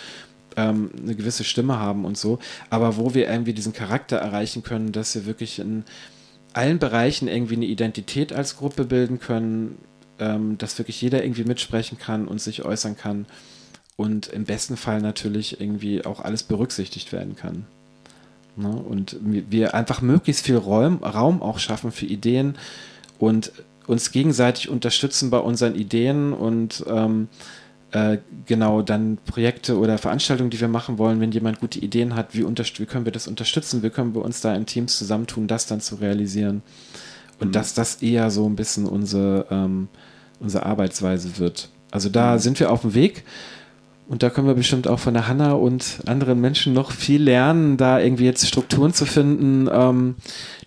ähm, 0.55 0.91
eine 1.01 1.15
gewisse 1.15 1.43
Stimme 1.43 1.79
haben 1.79 2.05
und 2.05 2.17
so, 2.17 2.39
aber 2.69 2.97
wo 2.97 3.13
wir 3.13 3.29
irgendwie 3.29 3.53
diesen 3.53 3.73
Charakter 3.73 4.17
erreichen 4.17 4.63
können, 4.63 4.91
dass 4.91 5.15
wir 5.15 5.25
wirklich 5.25 5.59
in 5.59 5.83
allen 6.53 6.79
Bereichen 6.79 7.27
irgendwie 7.27 7.55
eine 7.55 7.65
Identität 7.65 8.31
als 8.31 8.57
Gruppe 8.57 8.85
bilden 8.85 9.19
können, 9.19 9.77
ähm, 10.19 10.57
dass 10.57 10.77
wirklich 10.77 11.01
jeder 11.01 11.23
irgendwie 11.23 11.43
mitsprechen 11.43 11.97
kann 11.97 12.27
und 12.27 12.39
sich 12.39 12.63
äußern 12.63 12.95
kann 12.95 13.25
und 13.97 14.27
im 14.27 14.45
besten 14.45 14.77
Fall 14.77 15.01
natürlich 15.01 15.59
irgendwie 15.59 16.05
auch 16.05 16.19
alles 16.19 16.43
berücksichtigt 16.43 17.11
werden 17.11 17.35
kann. 17.35 17.65
Ne? 18.55 18.69
Und 18.69 19.17
wir 19.21 19.73
einfach 19.73 20.01
möglichst 20.01 20.45
viel 20.45 20.57
Raum, 20.57 21.03
Raum 21.03 21.41
auch 21.41 21.59
schaffen 21.59 21.91
für 21.91 22.05
Ideen 22.05 22.57
und 23.19 23.51
uns 23.87 24.11
gegenseitig 24.11 24.69
unterstützen 24.69 25.29
bei 25.29 25.37
unseren 25.39 25.75
Ideen 25.75 26.33
und 26.33 26.83
ähm, 26.87 27.27
äh, 27.91 28.17
genau 28.45 28.81
dann 28.81 29.17
Projekte 29.25 29.77
oder 29.77 29.97
Veranstaltungen, 29.97 30.49
die 30.49 30.59
wir 30.59 30.67
machen 30.67 30.97
wollen, 30.97 31.19
wenn 31.19 31.31
jemand 31.31 31.59
gute 31.59 31.79
Ideen 31.79 32.15
hat, 32.15 32.33
wie, 32.33 32.45
wie 32.45 32.85
können 32.85 33.05
wir 33.05 33.11
das 33.11 33.27
unterstützen, 33.27 33.83
wie 33.83 33.89
können 33.89 34.13
wir 34.15 34.23
uns 34.23 34.41
da 34.41 34.53
in 34.53 34.65
Teams 34.65 34.97
zusammentun, 34.97 35.47
das 35.47 35.67
dann 35.67 35.81
zu 35.81 35.95
realisieren. 35.95 36.61
Und 37.39 37.49
mhm. 37.49 37.51
dass 37.53 37.73
das 37.73 38.01
eher 38.01 38.31
so 38.31 38.47
ein 38.47 38.55
bisschen 38.55 38.85
unsere, 38.85 39.45
ähm, 39.49 39.87
unsere 40.39 40.65
Arbeitsweise 40.65 41.37
wird. 41.37 41.69
Also 41.91 42.09
da 42.09 42.33
mhm. 42.33 42.39
sind 42.39 42.59
wir 42.59 42.71
auf 42.71 42.81
dem 42.81 42.93
Weg. 42.93 43.23
Und 44.07 44.21
da 44.21 44.29
können 44.29 44.45
wir 44.45 44.53
bestimmt 44.53 44.87
auch 44.87 44.99
von 44.99 45.15
der 45.15 45.27
Hanna 45.27 45.53
und 45.53 46.01
anderen 46.05 46.39
Menschen 46.39 46.73
noch 46.73 46.91
viel 46.91 47.23
lernen, 47.23 47.75
da 47.75 47.99
irgendwie 47.99 48.25
jetzt 48.25 48.47
Strukturen 48.47 48.93
zu 48.93 49.05
finden, 49.05 49.67
ähm, 49.71 50.15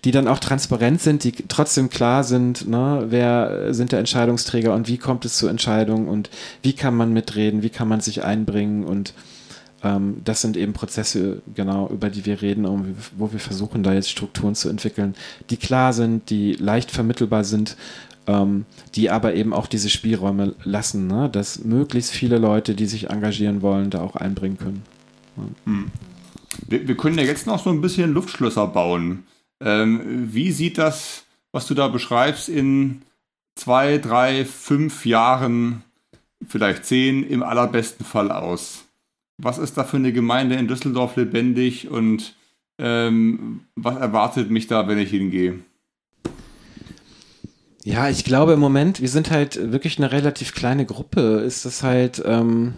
die 0.03 0.11
dann 0.11 0.27
auch 0.27 0.39
transparent 0.39 1.01
sind, 1.01 1.23
die 1.23 1.31
trotzdem 1.47 1.89
klar 1.89 2.25
sind, 2.25 2.67
ne, 2.67 3.05
wer 3.09 3.73
sind 3.73 3.93
der 3.93 3.99
Entscheidungsträger 3.99 4.73
und 4.73 4.89
wie 4.89 4.97
kommt 4.97 5.23
es 5.23 5.37
zur 5.37 5.49
Entscheidung 5.49 6.09
und 6.09 6.29
wie 6.63 6.73
kann 6.73 6.95
man 6.95 7.13
mitreden, 7.13 7.63
wie 7.63 7.69
kann 7.69 7.87
man 7.87 8.01
sich 8.01 8.23
einbringen 8.23 8.83
und 8.83 9.13
Ähm, 9.81 10.21
das 10.25 10.41
sind 10.41 10.57
eben 10.57 10.73
Prozesse, 10.73 11.41
genau, 11.55 11.87
über 11.87 12.09
die 12.09 12.25
wir 12.25 12.41
reden, 12.41 12.67
wo 13.17 13.31
wir 13.31 13.39
versuchen, 13.39 13.83
da 13.83 13.93
jetzt 13.93 14.09
Strukturen 14.09 14.55
zu 14.55 14.69
entwickeln, 14.69 15.15
die 15.49 15.57
klar 15.57 15.93
sind, 15.93 16.29
die 16.29 16.53
leicht 16.53 16.91
vermittelbar 16.91 17.43
sind, 17.43 17.77
ähm, 18.29 18.65
die 18.93 19.09
aber 19.09 19.33
eben 19.33 19.53
auch 19.53 19.65
diese 19.65 19.89
Spielräume 19.89 20.53
lassen, 20.63 21.07
ne? 21.07 21.29
dass 21.29 21.63
möglichst 21.63 22.11
viele 22.11 22.37
Leute, 22.37 22.75
die 22.75 22.85
sich 22.85 23.09
engagieren 23.09 23.63
wollen, 23.63 23.89
da 23.89 24.01
auch 24.01 24.15
einbringen 24.15 24.57
können. 24.57 24.83
Ja. 25.35 25.43
Hm. 25.65 25.91
Wir, 26.67 26.87
wir, 26.87 26.95
können 26.95 27.17
ja 27.17 27.23
jetzt 27.23 27.47
noch 27.47 27.63
so 27.63 27.71
ein 27.71 27.81
bisschen 27.81 28.13
Luftschlösser 28.13 28.67
bauen. 28.67 29.23
Ähm, 29.61 30.29
wie 30.31 30.51
sieht 30.51 30.77
das, 30.77 31.25
was 31.51 31.65
du 31.65 31.73
da 31.73 31.87
beschreibst, 31.87 32.49
in 32.49 33.01
zwei, 33.55 33.97
drei, 33.97 34.45
fünf 34.45 35.05
Jahren, 35.05 35.83
vielleicht 36.47 36.85
zehn 36.85 37.23
im 37.23 37.41
allerbesten 37.41 38.05
Fall 38.05 38.31
aus? 38.31 38.85
Was 39.41 39.57
ist 39.57 39.77
da 39.77 39.83
für 39.85 39.97
eine 39.97 40.13
Gemeinde 40.13 40.55
in 40.55 40.67
Düsseldorf 40.67 41.15
lebendig 41.15 41.89
und 41.89 42.35
ähm, 42.77 43.61
was 43.75 43.97
erwartet 43.97 44.51
mich 44.51 44.67
da, 44.67 44.87
wenn 44.87 44.99
ich 44.99 45.09
hingehe? 45.09 45.59
Ja, 47.83 48.09
ich 48.09 48.23
glaube 48.25 48.53
im 48.53 48.59
Moment, 48.59 49.01
wir 49.01 49.09
sind 49.09 49.31
halt 49.31 49.71
wirklich 49.71 49.97
eine 49.97 50.11
relativ 50.11 50.53
kleine 50.53 50.85
Gruppe. 50.85 51.41
Ist 51.45 51.65
das 51.65 51.81
halt, 51.81 52.21
ähm, 52.25 52.73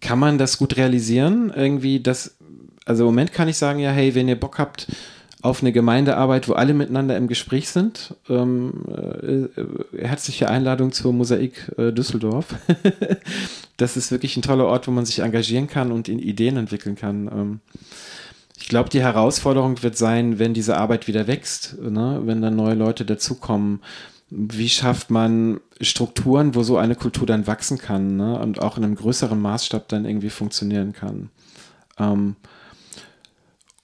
kann 0.00 0.18
man 0.18 0.38
das 0.38 0.58
gut 0.58 0.76
realisieren? 0.76 1.52
Irgendwie 1.54 2.00
das, 2.00 2.36
also 2.84 3.04
im 3.04 3.06
Moment 3.06 3.32
kann 3.32 3.48
ich 3.48 3.56
sagen, 3.56 3.78
ja, 3.78 3.90
hey, 3.90 4.14
wenn 4.14 4.28
ihr 4.28 4.38
Bock 4.38 4.58
habt 4.58 4.88
auf 5.40 5.60
eine 5.60 5.72
Gemeindearbeit, 5.72 6.48
wo 6.48 6.54
alle 6.54 6.72
miteinander 6.72 7.18
im 7.18 7.28
Gespräch 7.28 7.68
sind, 7.68 8.14
ähm, 8.30 8.84
äh, 9.22 9.98
herzliche 9.98 10.48
Einladung 10.48 10.92
zur 10.92 11.12
Mosaik 11.12 11.70
äh, 11.76 11.92
Düsseldorf. 11.92 12.54
das 13.76 13.98
ist 13.98 14.10
wirklich 14.10 14.38
ein 14.38 14.42
toller 14.42 14.64
Ort, 14.64 14.88
wo 14.88 14.90
man 14.90 15.04
sich 15.04 15.18
engagieren 15.18 15.66
kann 15.66 15.92
und 15.92 16.08
Ideen 16.08 16.56
entwickeln 16.56 16.96
kann. 16.96 17.28
Ähm, 17.28 17.60
ich 18.56 18.68
glaube, 18.68 18.88
die 18.88 19.02
Herausforderung 19.02 19.82
wird 19.82 19.96
sein, 19.96 20.38
wenn 20.38 20.54
diese 20.54 20.76
Arbeit 20.76 21.08
wieder 21.08 21.26
wächst, 21.26 21.76
ne? 21.80 22.22
wenn 22.24 22.40
dann 22.40 22.56
neue 22.56 22.74
Leute 22.74 23.04
dazukommen. 23.04 23.80
Wie 24.30 24.68
schafft 24.68 25.10
man 25.10 25.60
Strukturen, 25.80 26.54
wo 26.54 26.62
so 26.62 26.76
eine 26.76 26.94
Kultur 26.94 27.26
dann 27.26 27.46
wachsen 27.46 27.78
kann 27.78 28.16
ne? 28.16 28.38
und 28.38 28.60
auch 28.60 28.76
in 28.78 28.84
einem 28.84 28.94
größeren 28.94 29.40
Maßstab 29.40 29.88
dann 29.88 30.04
irgendwie 30.04 30.30
funktionieren 30.30 30.92
kann? 30.92 31.30
Ähm, 31.98 32.36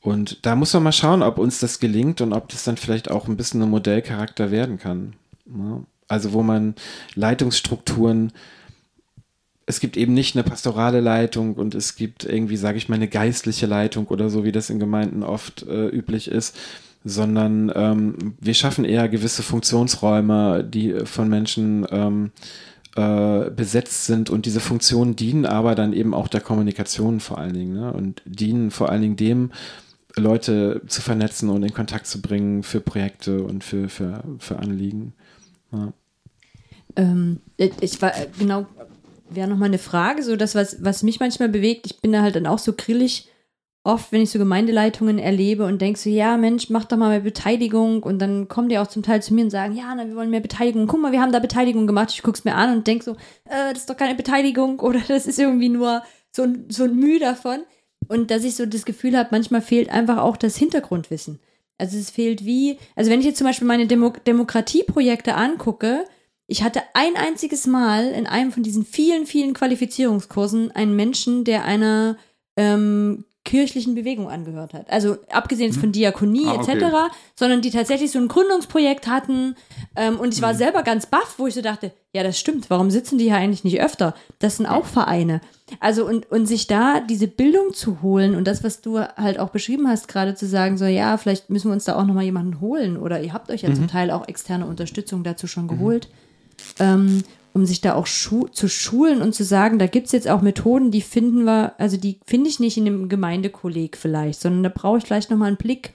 und 0.01 0.47
da 0.47 0.57
muss 0.57 0.73
man 0.73 0.85
mal 0.85 0.93
schauen, 0.93 1.23
ob 1.23 1.39
uns 1.39 1.59
das 1.59 1.79
gelingt 1.79 2.21
und 2.21 2.33
ob 2.33 2.49
das 2.49 2.65
dann 2.65 2.77
vielleicht 2.77 3.11
auch 3.11 3.29
ein 3.29 3.37
bisschen 3.37 3.63
ein 3.63 3.71
Modellcharakter 3.71 4.51
werden 4.51 4.79
kann. 4.79 5.15
Ne? 5.45 5.85
Also 6.09 6.33
wo 6.33 6.43
man 6.43 6.75
Leitungsstrukturen 7.15 8.33
es 9.71 9.81
gibt 9.81 9.97
eben 9.97 10.13
nicht 10.13 10.37
eine 10.37 10.43
pastorale 10.43 11.01
Leitung 11.01 11.55
und 11.55 11.75
es 11.75 11.95
gibt 11.95 12.25
irgendwie, 12.25 12.57
sage 12.57 12.77
ich 12.77 12.89
mal, 12.89 12.97
eine 12.97 13.09
geistliche 13.09 13.67
Leitung 13.67 14.09
oder 14.09 14.29
so, 14.29 14.45
wie 14.45 14.53
das 14.53 14.69
in 14.69 14.81
Gemeinden 14.81 15.23
oft 15.23 15.63
äh, 15.63 15.87
üblich 15.87 16.29
ist, 16.29 16.57
sondern 17.05 17.73
ähm, 17.75 18.35
wir 18.41 18.55
schaffen 18.55 18.85
eher 18.85 19.09
gewisse 19.09 19.43
Funktionsräume, 19.43 20.65
die 20.65 20.95
von 21.05 21.29
Menschen 21.29 21.87
ähm, 21.91 22.33
äh, 22.97 23.51
besetzt 23.51 24.07
sind 24.07 24.29
und 24.29 24.45
diese 24.45 24.61
Funktionen 24.61 25.15
dienen 25.15 25.47
aber 25.47 25.75
dann 25.77 25.93
eben 25.93 26.13
auch 26.15 26.29
der 26.29 26.41
Kommunikation 26.41 27.21
vor 27.21 27.39
allen 27.39 27.55
Dingen 27.55 27.75
ne? 27.75 27.93
und 27.93 28.23
dienen 28.27 28.71
vor 28.71 28.91
allen 28.91 29.03
Dingen 29.03 29.17
dem, 29.17 29.53
Leute 30.17 30.83
zu 30.89 31.01
vernetzen 31.01 31.49
und 31.51 31.63
in 31.63 31.73
Kontakt 31.73 32.09
zu 32.09 32.21
bringen 32.21 32.65
für 32.65 32.81
Projekte 32.81 33.45
und 33.45 33.63
für, 33.63 33.89
für, 33.89 34.25
für 34.41 34.59
Anliegen. 34.59 35.13
Ja. 35.71 35.93
Ähm, 36.97 37.39
ich 37.57 38.03
war 38.03 38.13
genau 38.37 38.67
wäre 39.31 39.49
noch 39.49 39.57
mal 39.57 39.67
eine 39.67 39.79
Frage, 39.79 40.23
so 40.23 40.37
das, 40.37 40.55
was, 40.55 40.83
was 40.83 41.03
mich 41.03 41.21
manchmal 41.21 41.49
bewegt. 41.49 41.87
Ich 41.87 42.01
bin 42.01 42.13
da 42.13 42.23
halt 42.23 42.37
dann 42.37 42.47
auch 42.47 42.59
so 42.59 42.73
grillig, 42.77 43.29
oft, 43.83 44.13
wenn 44.13 44.23
ich 44.23 44.31
so 44.31 44.39
Gemeindeleitungen 44.39 45.19
erlebe 45.19 45.65
und 45.65 45.81
denke 45.81 45.99
so, 45.99 46.11
ja, 46.11 46.37
Mensch, 46.37 46.69
mach 46.69 46.85
doch 46.85 46.99
mal 46.99 47.09
mehr 47.09 47.21
Beteiligung. 47.21 48.03
Und 48.03 48.19
dann 48.19 48.49
kommen 48.49 48.69
die 48.69 48.79
auch 48.79 48.87
zum 48.87 49.03
Teil 49.03 49.23
zu 49.23 49.33
mir 49.33 49.45
und 49.45 49.51
sagen, 49.51 49.75
ja, 49.75 49.95
na, 49.95 50.07
wir 50.07 50.17
wollen 50.17 50.31
mehr 50.31 50.41
Beteiligung. 50.41 50.87
Guck 50.87 51.01
mal, 51.01 51.13
wir 51.13 51.21
haben 51.21 51.33
da 51.33 51.39
Beteiligung 51.39 51.87
gemacht. 51.87 52.11
Ich 52.13 52.23
guck's 52.23 52.45
mir 52.45 52.55
an 52.55 52.77
und 52.77 52.87
denke 52.87 53.05
so, 53.05 53.13
äh, 53.45 53.73
das 53.73 53.81
ist 53.81 53.91
doch 53.91 53.97
keine 53.97 54.15
Beteiligung 54.15 54.81
oder 54.81 55.01
das 55.09 55.27
ist 55.27 55.39
irgendwie 55.39 55.71
nur 55.71 56.03
so, 56.31 56.47
so 56.69 56.85
ein 56.85 56.97
Mühe 56.97 57.19
davon. 57.19 57.61
Und 58.09 58.31
dass 58.31 58.45
ich 58.45 58.57
so 58.57 58.67
das 58.67 58.85
Gefühl 58.85 59.17
habe, 59.17 59.29
manchmal 59.31 59.63
fehlt 59.63 59.89
einfach 59.91 60.19
auch 60.19 60.37
das 60.37 60.57
Hintergrundwissen. 60.57 61.41
Also 61.79 61.97
es 61.97 62.11
fehlt 62.11 62.45
wie, 62.45 62.79
also 62.95 63.11
wenn 63.11 63.21
ich 63.21 63.27
jetzt 63.27 63.39
zum 63.39 63.47
Beispiel 63.47 63.67
meine 63.67 63.87
Demo 63.87 64.13
Demokratieprojekte 64.27 65.35
angucke, 65.35 66.05
ich 66.51 66.65
hatte 66.65 66.83
ein 66.95 67.15
einziges 67.15 67.69
Mal 67.69 68.09
in 68.09 68.27
einem 68.27 68.51
von 68.51 68.65
diesen 68.65 68.85
vielen, 68.85 69.25
vielen 69.25 69.55
Qualifizierungskursen 69.55 70.73
einen 70.73 70.97
Menschen, 70.97 71.45
der 71.45 71.65
einer 71.65 72.17
ähm, 72.57 73.25
kirchlichen 73.45 73.95
Bewegung 73.95 74.29
angehört 74.29 74.75
hat. 74.75 74.91
Also 74.91 75.19
abgesehen 75.31 75.73
von 75.73 75.85
hm. 75.85 75.93
Diakonie 75.93 76.49
ah, 76.49 76.55
okay. 76.55 76.73
etc., 76.73 76.87
sondern 77.37 77.63
die 77.63 77.71
tatsächlich 77.71 78.11
so 78.11 78.19
ein 78.19 78.27
Gründungsprojekt 78.27 79.07
hatten. 79.07 79.55
Ähm, 79.95 80.19
und 80.19 80.35
ich 80.35 80.43
war 80.43 80.53
mhm. 80.53 80.59
selber 80.59 80.83
ganz 80.83 81.07
baff, 81.07 81.37
wo 81.39 81.47
ich 81.47 81.55
so 81.55 81.63
dachte, 81.63 81.93
ja, 82.13 82.25
das 82.25 82.37
stimmt, 82.37 82.69
warum 82.69 82.91
sitzen 82.91 83.17
die 83.17 83.27
hier 83.27 83.37
eigentlich 83.37 83.63
nicht 83.63 83.81
öfter? 83.81 84.17
Das 84.41 84.57
sind 84.57 84.67
auch 84.67 84.87
Vereine. 84.87 85.41
Also 85.79 86.05
und, 86.05 86.33
und 86.33 86.47
sich 86.47 86.67
da 86.67 86.99
diese 86.99 87.29
Bildung 87.29 87.75
zu 87.75 88.03
holen 88.03 88.35
und 88.35 88.49
das, 88.49 88.65
was 88.65 88.81
du 88.81 88.99
halt 88.99 89.39
auch 89.39 89.51
beschrieben 89.51 89.87
hast, 89.87 90.09
gerade 90.09 90.35
zu 90.35 90.49
sagen, 90.49 90.77
so 90.79 90.85
ja, 90.87 91.17
vielleicht 91.17 91.49
müssen 91.49 91.69
wir 91.69 91.75
uns 91.75 91.85
da 91.85 91.95
auch 91.95 92.05
nochmal 92.05 92.25
jemanden 92.25 92.61
holen 92.61 92.97
oder 92.97 93.23
ihr 93.23 93.33
habt 93.33 93.51
euch 93.51 93.63
ja 93.63 93.69
mhm. 93.69 93.77
zum 93.77 93.89
Teil 93.89 94.11
auch 94.11 94.27
externe 94.27 94.67
Unterstützung 94.67 95.23
dazu 95.23 95.47
schon 95.47 95.65
mhm. 95.65 95.69
geholt. 95.69 96.09
Mhm 96.11 96.30
ähm, 96.79 97.23
um 97.53 97.67
sich 97.67 97.81
da 97.81 97.95
auch 97.95 98.07
schu 98.07 98.47
zu 98.49 98.69
schulen 98.69 99.23
und 99.23 99.35
zu 99.35 99.45
sagen, 99.45 99.79
da 99.79 99.87
gibt 99.87 100.07
es 100.07 100.13
jetzt 100.13 100.29
auch 100.29 100.41
Methoden, 100.41 100.91
die 100.91 101.01
finden 101.01 101.45
wir, 101.45 101.75
also 101.79 101.97
die 101.97 102.21
finde 102.25 102.49
ich 102.49 102.61
nicht 102.61 102.77
in 102.77 102.87
einem 102.87 103.09
Gemeindekolleg 103.09 103.97
vielleicht, 103.97 104.41
sondern 104.41 104.63
da 104.63 104.69
brauche 104.69 104.99
ich 104.99 105.05
vielleicht 105.05 105.31
nochmal 105.31 105.49
einen 105.49 105.57
Blick 105.57 105.93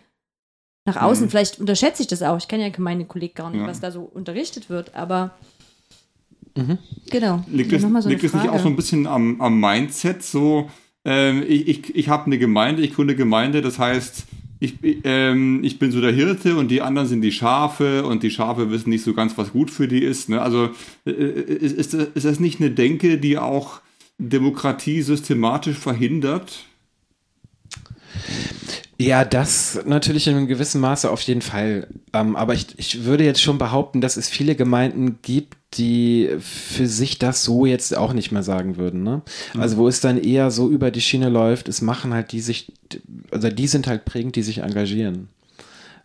nach 0.86 1.02
außen. 1.02 1.26
Mhm. 1.26 1.30
Vielleicht 1.30 1.60
unterschätze 1.60 2.02
ich 2.02 2.08
das 2.08 2.22
auch. 2.22 2.38
Ich 2.38 2.48
kenne 2.48 2.64
ja 2.64 2.70
Gemeindekolleg 2.70 3.36
gar 3.36 3.50
nicht, 3.50 3.62
ja. 3.62 3.68
was 3.68 3.80
da 3.80 3.92
so 3.92 4.02
unterrichtet 4.02 4.70
wird, 4.70 4.96
aber 4.96 5.32
mhm. 6.56 6.78
genau. 7.10 7.44
Liegt 7.48 7.72
es, 7.72 7.82
so 7.82 8.10
liegt 8.10 8.24
nicht 8.24 8.50
auch 8.50 8.60
so 8.60 8.68
ein 8.68 8.76
bisschen 8.76 9.08
am, 9.08 9.40
am 9.40 9.60
Mindset? 9.60 10.24
So, 10.24 10.70
ähm, 11.06 11.44
ich, 11.48 11.68
ich, 11.68 11.96
ich 11.96 12.10
habe 12.10 12.26
eine 12.26 12.38
Gemeinde, 12.38 12.82
ich 12.82 12.94
gründe 12.94 13.16
Gemeinde, 13.16 13.62
das 13.62 13.80
heißt, 13.80 14.26
ich, 14.60 14.76
ähm, 15.03 15.64
ich 15.64 15.80
bin 15.80 15.91
so 15.91 16.02
der 16.02 16.11
Hirte 16.11 16.56
und 16.56 16.69
die 16.69 16.82
anderen 16.82 17.07
sind 17.07 17.22
die 17.22 17.32
Schafe 17.32 18.06
und 18.06 18.23
die 18.23 18.32
Schafe 18.32 18.72
wissen 18.72 18.90
nicht 18.90 19.03
so 19.03 19.14
ganz, 19.14 19.38
was 19.38 19.52
gut 19.52 19.69
für 19.69 19.88
die 19.88 20.03
ist. 20.03 20.30
Ne? 20.30 20.41
Also 20.41 20.69
äh, 21.06 21.11
ist, 21.11 21.73
ist, 21.73 21.94
ist 21.94 22.26
das 22.26 22.40
nicht 22.40 22.61
eine 22.61 22.72
Denke, 22.72 23.18
die 23.18 23.38
auch 23.38 23.82
Demokratie 24.18 25.02
systematisch 25.02 25.77
verhindert? 25.77 26.65
Ja, 28.98 29.26
das 29.26 29.82
natürlich 29.86 30.27
in 30.27 30.38
einem 30.38 30.48
gewissen 30.48 30.80
Maße 30.80 31.10
auf 31.10 31.22
jeden 31.22 31.41
Fall. 31.41 31.88
Ähm, 32.14 32.38
aber 32.38 32.53
ich, 32.53 32.68
ich 32.77 33.03
würde 33.03 33.26
jetzt 33.26 33.41
schon 33.41 33.57
behaupten, 33.57 33.99
dass 33.99 34.15
es 34.15 34.30
viele 34.30 34.56
Gemeinden 34.56 35.19
gibt, 35.22 35.57
die 35.78 36.30
für 36.40 36.88
sich 36.88 37.20
das 37.20 37.44
so 37.44 37.66
jetzt 37.66 37.96
auch 37.96 38.14
nicht 38.14 38.32
mehr 38.32 38.44
sagen 38.44 38.78
würden. 38.78 39.04
Ne? 39.04 39.22
Mhm. 39.54 39.62
Also 39.62 39.78
wo 39.78 39.88
es 39.88 40.02
dann 40.02 40.18
eher 40.18 40.52
so 40.52 40.70
über 40.70 40.92
die 40.92 41.02
Schiene 41.02 41.30
läuft, 41.30 41.68
es 41.68 41.82
machen 41.82 42.14
halt 42.14 42.32
die 42.32 42.42
sich, 42.42 42.72
also 43.32 43.50
die 43.50 43.68
sind 43.68 43.88
halt 43.88 44.06
prägend, 44.06 44.36
die 44.36 44.44
sich 44.44 44.60
engagieren. 44.60 45.30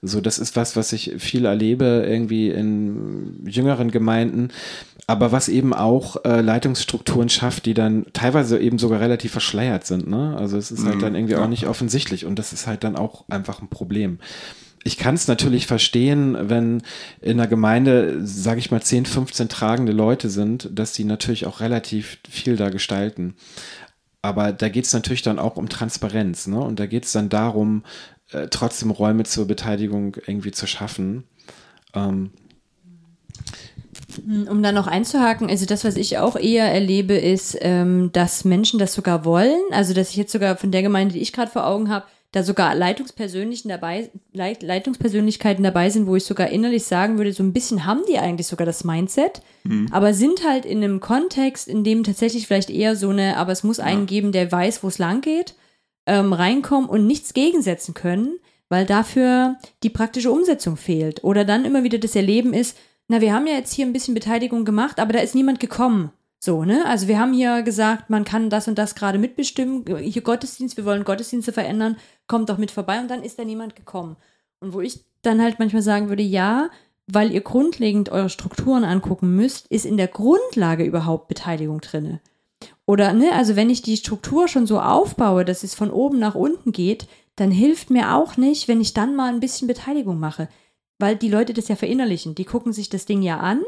So, 0.02 0.22
das 0.22 0.38
ist 0.38 0.56
was, 0.56 0.76
was 0.76 0.94
ich 0.94 1.12
viel 1.18 1.44
erlebe 1.44 2.06
irgendwie 2.08 2.48
in 2.48 3.44
jüngeren 3.46 3.90
Gemeinden, 3.90 4.48
aber 5.06 5.30
was 5.30 5.48
eben 5.50 5.74
auch 5.74 6.24
äh, 6.24 6.40
Leitungsstrukturen 6.40 7.28
schafft, 7.28 7.66
die 7.66 7.74
dann 7.74 8.06
teilweise 8.14 8.58
eben 8.58 8.78
sogar 8.78 9.00
relativ 9.00 9.32
verschleiert 9.32 9.86
sind. 9.86 10.08
Ne? 10.08 10.36
Also 10.38 10.56
es 10.56 10.70
ist 10.70 10.86
halt 10.86 10.96
mhm, 10.96 11.00
dann 11.00 11.14
irgendwie 11.14 11.34
ja. 11.34 11.44
auch 11.44 11.48
nicht 11.48 11.66
offensichtlich 11.66 12.24
und 12.24 12.38
das 12.38 12.54
ist 12.54 12.66
halt 12.66 12.82
dann 12.82 12.96
auch 12.96 13.24
einfach 13.28 13.60
ein 13.60 13.68
Problem 13.68 14.18
ich 14.82 14.96
kann 14.96 15.14
es 15.14 15.28
natürlich 15.28 15.66
verstehen, 15.66 16.36
wenn 16.40 16.82
in 17.20 17.38
einer 17.38 17.48
Gemeinde, 17.48 18.26
sage 18.26 18.60
ich 18.60 18.70
mal, 18.70 18.80
10, 18.80 19.04
15 19.06 19.48
tragende 19.48 19.92
Leute 19.92 20.30
sind, 20.30 20.70
dass 20.72 20.92
die 20.92 21.04
natürlich 21.04 21.46
auch 21.46 21.60
relativ 21.60 22.18
viel 22.28 22.56
da 22.56 22.70
gestalten. 22.70 23.34
Aber 24.22 24.52
da 24.52 24.68
geht 24.68 24.86
es 24.86 24.92
natürlich 24.92 25.22
dann 25.22 25.38
auch 25.38 25.56
um 25.56 25.68
Transparenz. 25.68 26.46
Ne? 26.46 26.58
Und 26.60 26.80
da 26.80 26.86
geht 26.86 27.04
es 27.04 27.12
dann 27.12 27.28
darum, 27.28 27.84
äh, 28.32 28.48
trotzdem 28.48 28.90
Räume 28.90 29.24
zur 29.24 29.46
Beteiligung 29.46 30.16
irgendwie 30.26 30.52
zu 30.52 30.66
schaffen. 30.66 31.24
Ähm, 31.94 32.30
um 34.26 34.62
da 34.62 34.72
noch 34.72 34.86
einzuhaken, 34.86 35.48
also 35.48 35.66
das, 35.66 35.84
was 35.84 35.96
ich 35.96 36.18
auch 36.18 36.36
eher 36.36 36.72
erlebe, 36.72 37.14
ist, 37.14 37.56
ähm, 37.60 38.10
dass 38.12 38.44
Menschen 38.44 38.78
das 38.78 38.94
sogar 38.94 39.24
wollen. 39.24 39.60
Also, 39.70 39.94
dass 39.94 40.10
ich 40.10 40.16
jetzt 40.16 40.32
sogar 40.32 40.56
von 40.56 40.70
der 40.70 40.82
Gemeinde, 40.82 41.14
die 41.14 41.20
ich 41.20 41.32
gerade 41.32 41.50
vor 41.50 41.66
Augen 41.66 41.88
habe, 41.88 42.06
da 42.32 42.44
sogar 42.44 42.74
Leitungspersönlichen 42.74 43.68
dabei, 43.68 44.10
Leit 44.32 44.62
Leitungspersönlichkeiten 44.62 45.64
dabei 45.64 45.90
sind, 45.90 46.06
wo 46.06 46.14
ich 46.14 46.24
sogar 46.24 46.48
innerlich 46.50 46.84
sagen 46.84 47.18
würde, 47.18 47.32
so 47.32 47.42
ein 47.42 47.52
bisschen 47.52 47.86
haben 47.86 48.02
die 48.08 48.18
eigentlich 48.18 48.46
sogar 48.46 48.66
das 48.66 48.84
Mindset, 48.84 49.42
mhm. 49.64 49.88
aber 49.90 50.14
sind 50.14 50.46
halt 50.46 50.64
in 50.64 50.82
einem 50.82 51.00
Kontext, 51.00 51.66
in 51.66 51.82
dem 51.82 52.04
tatsächlich 52.04 52.46
vielleicht 52.46 52.70
eher 52.70 52.94
so 52.94 53.10
eine, 53.10 53.36
aber 53.36 53.50
es 53.50 53.64
muss 53.64 53.78
ja. 53.78 53.84
einen 53.84 54.06
geben, 54.06 54.30
der 54.30 54.50
weiß, 54.50 54.84
wo 54.84 54.88
es 54.88 54.98
lang 54.98 55.22
geht, 55.22 55.54
ähm, 56.06 56.32
reinkommen 56.32 56.88
und 56.88 57.06
nichts 57.06 57.34
gegensetzen 57.34 57.94
können, 57.94 58.38
weil 58.68 58.86
dafür 58.86 59.56
die 59.82 59.90
praktische 59.90 60.30
Umsetzung 60.30 60.76
fehlt. 60.76 61.24
Oder 61.24 61.44
dann 61.44 61.64
immer 61.64 61.82
wieder 61.82 61.98
das 61.98 62.14
Erleben 62.14 62.52
ist, 62.54 62.78
na, 63.08 63.20
wir 63.20 63.34
haben 63.34 63.48
ja 63.48 63.54
jetzt 63.54 63.72
hier 63.72 63.84
ein 63.86 63.92
bisschen 63.92 64.14
Beteiligung 64.14 64.64
gemacht, 64.64 65.00
aber 65.00 65.12
da 65.12 65.18
ist 65.18 65.34
niemand 65.34 65.58
gekommen. 65.58 66.12
So, 66.42 66.64
ne? 66.64 66.86
Also 66.86 67.06
wir 67.06 67.18
haben 67.18 67.34
hier 67.34 67.62
gesagt, 67.62 68.08
man 68.08 68.24
kann 68.24 68.48
das 68.48 68.66
und 68.66 68.78
das 68.78 68.94
gerade 68.94 69.18
mitbestimmen. 69.18 69.84
Hier 69.98 70.22
Gottesdienst, 70.22 70.78
wir 70.78 70.86
wollen 70.86 71.04
Gottesdienste 71.04 71.52
verändern, 71.52 71.96
kommt 72.26 72.48
doch 72.48 72.56
mit 72.56 72.70
vorbei 72.70 72.98
und 72.98 73.08
dann 73.08 73.22
ist 73.22 73.38
da 73.38 73.44
niemand 73.44 73.76
gekommen. 73.76 74.16
Und 74.58 74.72
wo 74.72 74.80
ich 74.80 75.04
dann 75.20 75.42
halt 75.42 75.58
manchmal 75.58 75.82
sagen 75.82 76.08
würde, 76.08 76.22
ja, 76.22 76.70
weil 77.06 77.30
ihr 77.30 77.42
grundlegend 77.42 78.08
eure 78.08 78.30
Strukturen 78.30 78.84
angucken 78.84 79.36
müsst, 79.36 79.66
ist 79.66 79.84
in 79.84 79.98
der 79.98 80.08
Grundlage 80.08 80.84
überhaupt 80.84 81.28
Beteiligung 81.28 81.82
drinne. 81.82 82.20
Oder, 82.86 83.12
ne, 83.12 83.32
also 83.32 83.54
wenn 83.54 83.68
ich 83.68 83.82
die 83.82 83.98
Struktur 83.98 84.48
schon 84.48 84.66
so 84.66 84.80
aufbaue, 84.80 85.44
dass 85.44 85.62
es 85.62 85.74
von 85.74 85.90
oben 85.90 86.18
nach 86.18 86.34
unten 86.34 86.72
geht, 86.72 87.06
dann 87.36 87.50
hilft 87.50 87.90
mir 87.90 88.14
auch 88.14 88.38
nicht, 88.38 88.66
wenn 88.66 88.80
ich 88.80 88.94
dann 88.94 89.14
mal 89.14 89.32
ein 89.32 89.40
bisschen 89.40 89.68
Beteiligung 89.68 90.18
mache. 90.18 90.48
Weil 90.98 91.16
die 91.16 91.28
Leute 91.28 91.52
das 91.52 91.68
ja 91.68 91.76
verinnerlichen. 91.76 92.34
Die 92.34 92.44
gucken 92.44 92.72
sich 92.72 92.88
das 92.88 93.04
Ding 93.04 93.20
ja 93.20 93.38
an 93.40 93.62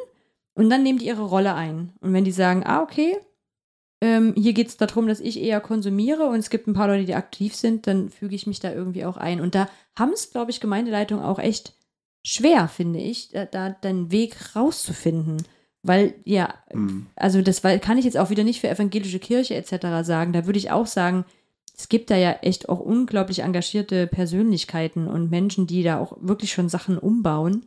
und 0.55 0.71
dann 0.71 0.83
nehmen 0.83 0.99
die 0.99 1.07
ihre 1.07 1.23
Rolle 1.23 1.55
ein. 1.55 1.93
Und 2.01 2.13
wenn 2.13 2.25
die 2.25 2.33
sagen, 2.33 2.63
ah, 2.65 2.83
okay, 2.83 3.17
ähm, 4.03 4.35
hier 4.37 4.53
geht 4.53 4.69
es 4.69 4.77
darum, 4.77 5.07
dass 5.07 5.21
ich 5.21 5.41
eher 5.41 5.61
konsumiere 5.61 6.27
und 6.27 6.41
es 6.41 6.51
gibt 6.51 6.67
ein 6.67 6.75
paar 6.75 6.89
Leute, 6.89 7.05
die 7.05 7.15
aktiv 7.15 7.55
sind, 7.55 7.87
dann 7.87 8.11
füge 8.11 8.35
ich 8.35 8.47
mich 8.47 8.61
da 8.61 8.73
irgendwie 8.73 9.05
auch 9.05 9.17
ein. 9.17 9.41
Und 9.41 9.55
da 9.55 9.69
haben 9.97 10.13
es, 10.13 10.31
glaube 10.31 10.51
ich, 10.51 10.61
Gemeindeleitungen 10.61 11.25
auch 11.25 11.39
echt 11.39 11.75
schwer, 12.25 12.69
finde 12.69 12.99
ich, 12.99 13.31
da, 13.31 13.45
da 13.47 13.71
den 13.71 14.11
Weg 14.11 14.57
rauszufinden. 14.57 15.45
Weil, 15.85 16.15
ja, 16.25 16.55
mhm. 16.73 17.07
also 17.17 17.43
das 17.43 17.63
kann 17.63 17.99
ich 17.99 18.05
jetzt 18.05 18.19
auch 18.19 18.31
wieder 18.31 18.45
nicht 18.45 18.61
für 18.61 18.69
evangelische 18.69 19.19
Kirche 19.19 19.55
etc. 19.55 20.05
sagen. 20.07 20.33
Da 20.33 20.47
würde 20.47 20.59
ich 20.59 20.71
auch 20.71 20.87
sagen, 20.87 21.25
es 21.77 21.89
gibt 21.89 22.11
da 22.11 22.17
ja 22.17 22.33
echt 22.43 22.69
auch 22.69 22.81
unglaublich 22.81 23.41
engagierte 23.41 24.07
Persönlichkeiten 24.07 25.09
und 25.09 25.31
Menschen, 25.31 25.67
die 25.67 25.83
da 25.83 25.99
auch 25.99 26.17
wirklich 26.21 26.53
schon 26.53 26.69
Sachen 26.69 26.99
umbauen. 26.99 27.67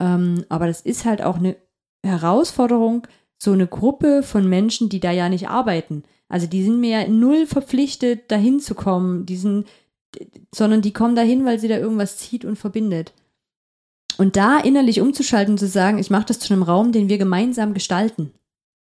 Ähm, 0.00 0.44
aber 0.48 0.66
das 0.66 0.80
ist 0.80 1.04
halt 1.04 1.22
auch 1.22 1.36
eine 1.36 1.56
Herausforderung, 2.04 3.06
so 3.38 3.52
eine 3.52 3.66
Gruppe 3.66 4.22
von 4.22 4.48
Menschen, 4.48 4.88
die 4.88 5.00
da 5.00 5.10
ja 5.10 5.28
nicht 5.28 5.48
arbeiten. 5.48 6.04
Also 6.28 6.46
die 6.46 6.62
sind 6.62 6.80
mir 6.80 7.00
ja 7.00 7.08
null 7.08 7.46
verpflichtet, 7.46 8.30
dahin 8.30 8.60
zu 8.60 8.74
kommen, 8.74 9.26
die 9.26 9.36
sind, 9.36 9.66
sondern 10.54 10.80
die 10.80 10.92
kommen 10.92 11.16
dahin, 11.16 11.44
weil 11.44 11.58
sie 11.58 11.68
da 11.68 11.76
irgendwas 11.76 12.18
zieht 12.18 12.44
und 12.44 12.56
verbindet. 12.56 13.12
Und 14.18 14.36
da 14.36 14.58
innerlich 14.58 15.00
umzuschalten 15.00 15.54
und 15.54 15.58
zu 15.58 15.66
sagen, 15.66 15.98
ich 15.98 16.10
mache 16.10 16.26
das 16.26 16.38
zu 16.38 16.52
einem 16.52 16.62
Raum, 16.62 16.92
den 16.92 17.08
wir 17.08 17.18
gemeinsam 17.18 17.74
gestalten, 17.74 18.32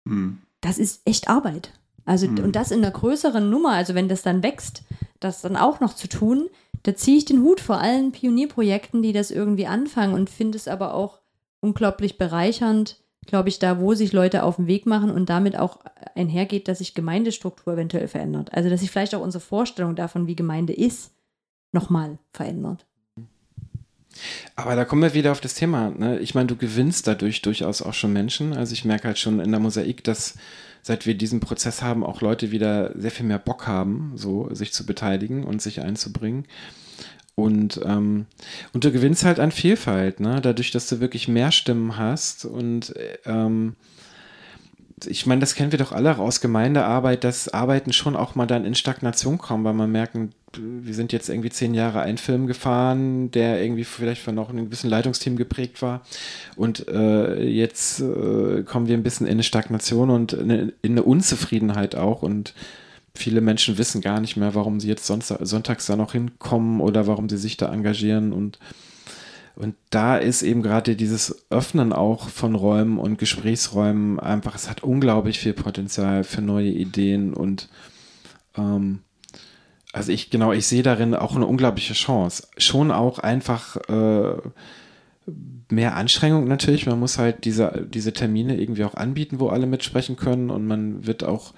hm. 0.07 0.37
das 0.61 0.77
ist 0.77 1.01
echt 1.05 1.29
Arbeit. 1.29 1.71
Also, 2.05 2.27
hm. 2.27 2.43
und 2.43 2.55
das 2.55 2.71
in 2.71 2.79
einer 2.79 2.91
größeren 2.91 3.49
Nummer, 3.49 3.71
also 3.71 3.95
wenn 3.95 4.09
das 4.09 4.21
dann 4.21 4.43
wächst, 4.43 4.83
das 5.19 5.41
dann 5.41 5.55
auch 5.55 5.79
noch 5.79 5.95
zu 5.95 6.07
tun, 6.07 6.49
da 6.83 6.95
ziehe 6.95 7.17
ich 7.17 7.25
den 7.25 7.41
Hut 7.41 7.61
vor 7.61 7.79
allen 7.79 8.11
Pionierprojekten, 8.11 9.01
die 9.01 9.13
das 9.13 9.31
irgendwie 9.31 9.67
anfangen 9.67 10.13
und 10.13 10.29
finde 10.29 10.57
es 10.57 10.67
aber 10.67 10.93
auch 10.93 11.19
unglaublich 11.61 12.17
bereichernd, 12.17 13.02
glaube 13.25 13.49
ich, 13.49 13.59
da, 13.59 13.79
wo 13.79 13.93
sich 13.93 14.13
Leute 14.13 14.43
auf 14.43 14.57
den 14.57 14.67
Weg 14.67 14.85
machen 14.85 15.11
und 15.11 15.29
damit 15.29 15.57
auch 15.57 15.79
einhergeht, 16.15 16.67
dass 16.67 16.79
sich 16.79 16.93
Gemeindestruktur 16.93 17.73
eventuell 17.73 18.07
verändert. 18.07 18.53
Also, 18.53 18.69
dass 18.69 18.81
sich 18.81 18.91
vielleicht 18.91 19.15
auch 19.15 19.21
unsere 19.21 19.43
Vorstellung 19.43 19.95
davon, 19.95 20.27
wie 20.27 20.35
Gemeinde 20.35 20.73
ist, 20.73 21.11
nochmal 21.71 22.17
verändert. 22.31 22.85
Aber 24.55 24.75
da 24.75 24.85
kommen 24.85 25.01
wir 25.01 25.13
wieder 25.13 25.31
auf 25.31 25.41
das 25.41 25.55
Thema. 25.55 25.89
Ne? 25.89 26.19
Ich 26.19 26.35
meine, 26.35 26.47
du 26.47 26.55
gewinnst 26.55 27.07
dadurch 27.07 27.41
durchaus 27.41 27.81
auch 27.81 27.93
schon 27.93 28.13
Menschen. 28.13 28.53
Also 28.53 28.73
ich 28.73 28.85
merke 28.85 29.07
halt 29.07 29.17
schon 29.17 29.39
in 29.39 29.51
der 29.51 29.59
Mosaik, 29.59 30.03
dass 30.03 30.35
seit 30.83 31.05
wir 31.05 31.15
diesen 31.15 31.39
Prozess 31.39 31.81
haben, 31.81 32.03
auch 32.03 32.21
Leute 32.21 32.51
wieder 32.51 32.91
sehr 32.95 33.11
viel 33.11 33.25
mehr 33.25 33.39
Bock 33.39 33.67
haben, 33.67 34.11
so 34.15 34.53
sich 34.53 34.73
zu 34.73 34.85
beteiligen 34.85 35.43
und 35.45 35.61
sich 35.61 35.81
einzubringen. 35.81 36.45
Und, 37.35 37.81
ähm, 37.83 38.27
und 38.73 38.83
du 38.83 38.91
gewinnst 38.91 39.25
halt 39.25 39.39
an 39.39 39.51
Vielfalt, 39.51 40.19
ne? 40.19 40.39
dadurch, 40.41 40.71
dass 40.71 40.87
du 40.87 40.99
wirklich 40.99 41.27
mehr 41.27 41.51
Stimmen 41.51 41.97
hast. 41.97 42.45
Und 42.45 42.93
ähm, 43.25 43.75
ich 45.05 45.25
meine, 45.25 45.41
das 45.41 45.55
kennen 45.55 45.71
wir 45.71 45.79
doch 45.79 45.91
alle 45.91 46.17
aus 46.17 46.41
Gemeindearbeit, 46.41 47.23
dass 47.23 47.49
Arbeiten 47.49 47.91
schon 47.93 48.15
auch 48.15 48.35
mal 48.35 48.45
dann 48.45 48.65
in 48.65 48.75
Stagnation 48.75 49.37
kommen, 49.37 49.63
weil 49.63 49.73
man 49.73 49.91
merken, 49.91 50.31
wir 50.55 50.93
sind 50.93 51.11
jetzt 51.11 51.29
irgendwie 51.29 51.49
zehn 51.49 51.73
Jahre 51.73 52.01
einen 52.01 52.17
Film 52.17 52.47
gefahren, 52.47 53.31
der 53.31 53.61
irgendwie 53.63 53.83
vielleicht 53.83 54.21
von 54.21 54.35
noch 54.35 54.49
einem 54.49 54.65
gewissen 54.65 54.89
Leitungsteam 54.89 55.35
geprägt 55.35 55.81
war. 55.81 56.01
Und 56.55 56.87
äh, 56.87 57.43
jetzt 57.43 57.99
äh, 57.99 58.63
kommen 58.63 58.87
wir 58.87 58.95
ein 58.95 59.03
bisschen 59.03 59.25
in 59.25 59.33
eine 59.33 59.43
Stagnation 59.43 60.09
und 60.09 60.33
in 60.33 60.51
eine, 60.51 60.73
in 60.81 60.91
eine 60.91 61.03
Unzufriedenheit 61.03 61.95
auch. 61.95 62.21
Und 62.21 62.53
viele 63.15 63.41
Menschen 63.41 63.77
wissen 63.77 64.01
gar 64.01 64.19
nicht 64.19 64.37
mehr, 64.37 64.55
warum 64.55 64.79
sie 64.79 64.87
jetzt 64.87 65.05
sonntags 65.07 65.85
da 65.85 65.95
noch 65.95 66.13
hinkommen 66.13 66.81
oder 66.81 67.07
warum 67.07 67.29
sie 67.29 67.37
sich 67.37 67.57
da 67.57 67.71
engagieren 67.71 68.33
und 68.33 68.59
und 69.55 69.75
da 69.91 70.17
ist 70.17 70.41
eben 70.41 70.63
gerade 70.63 70.95
dieses 70.95 71.45
Öffnen 71.51 71.93
auch 71.93 72.29
von 72.29 72.55
Räumen 72.55 72.97
und 72.97 73.19
Gesprächsräumen 73.19 74.19
einfach, 74.19 74.55
es 74.55 74.67
hat 74.67 74.81
unglaublich 74.81 75.37
viel 75.39 75.53
Potenzial 75.53 76.23
für 76.23 76.41
neue 76.41 76.71
Ideen 76.71 77.35
und 77.35 77.69
ähm, 78.57 79.01
also 79.91 80.11
ich, 80.11 80.31
genau, 80.31 80.51
ich 80.51 80.65
sehe 80.65 80.81
darin 80.81 81.13
auch 81.13 81.35
eine 81.35 81.45
unglaubliche 81.45 81.93
Chance. 81.93 82.47
Schon 82.57 82.89
auch 82.89 83.19
einfach 83.19 83.77
äh, 83.87 84.37
mehr 85.69 85.95
Anstrengung 85.95 86.47
natürlich. 86.47 86.87
Man 86.87 86.99
muss 86.99 87.19
halt 87.19 87.45
diese, 87.45 87.87
diese 87.87 88.11
Termine 88.11 88.59
irgendwie 88.59 88.85
auch 88.85 88.95
anbieten, 88.95 89.39
wo 89.39 89.49
alle 89.49 89.67
mitsprechen 89.67 90.15
können 90.15 90.49
und 90.49 90.65
man 90.65 91.05
wird 91.05 91.23
auch 91.23 91.53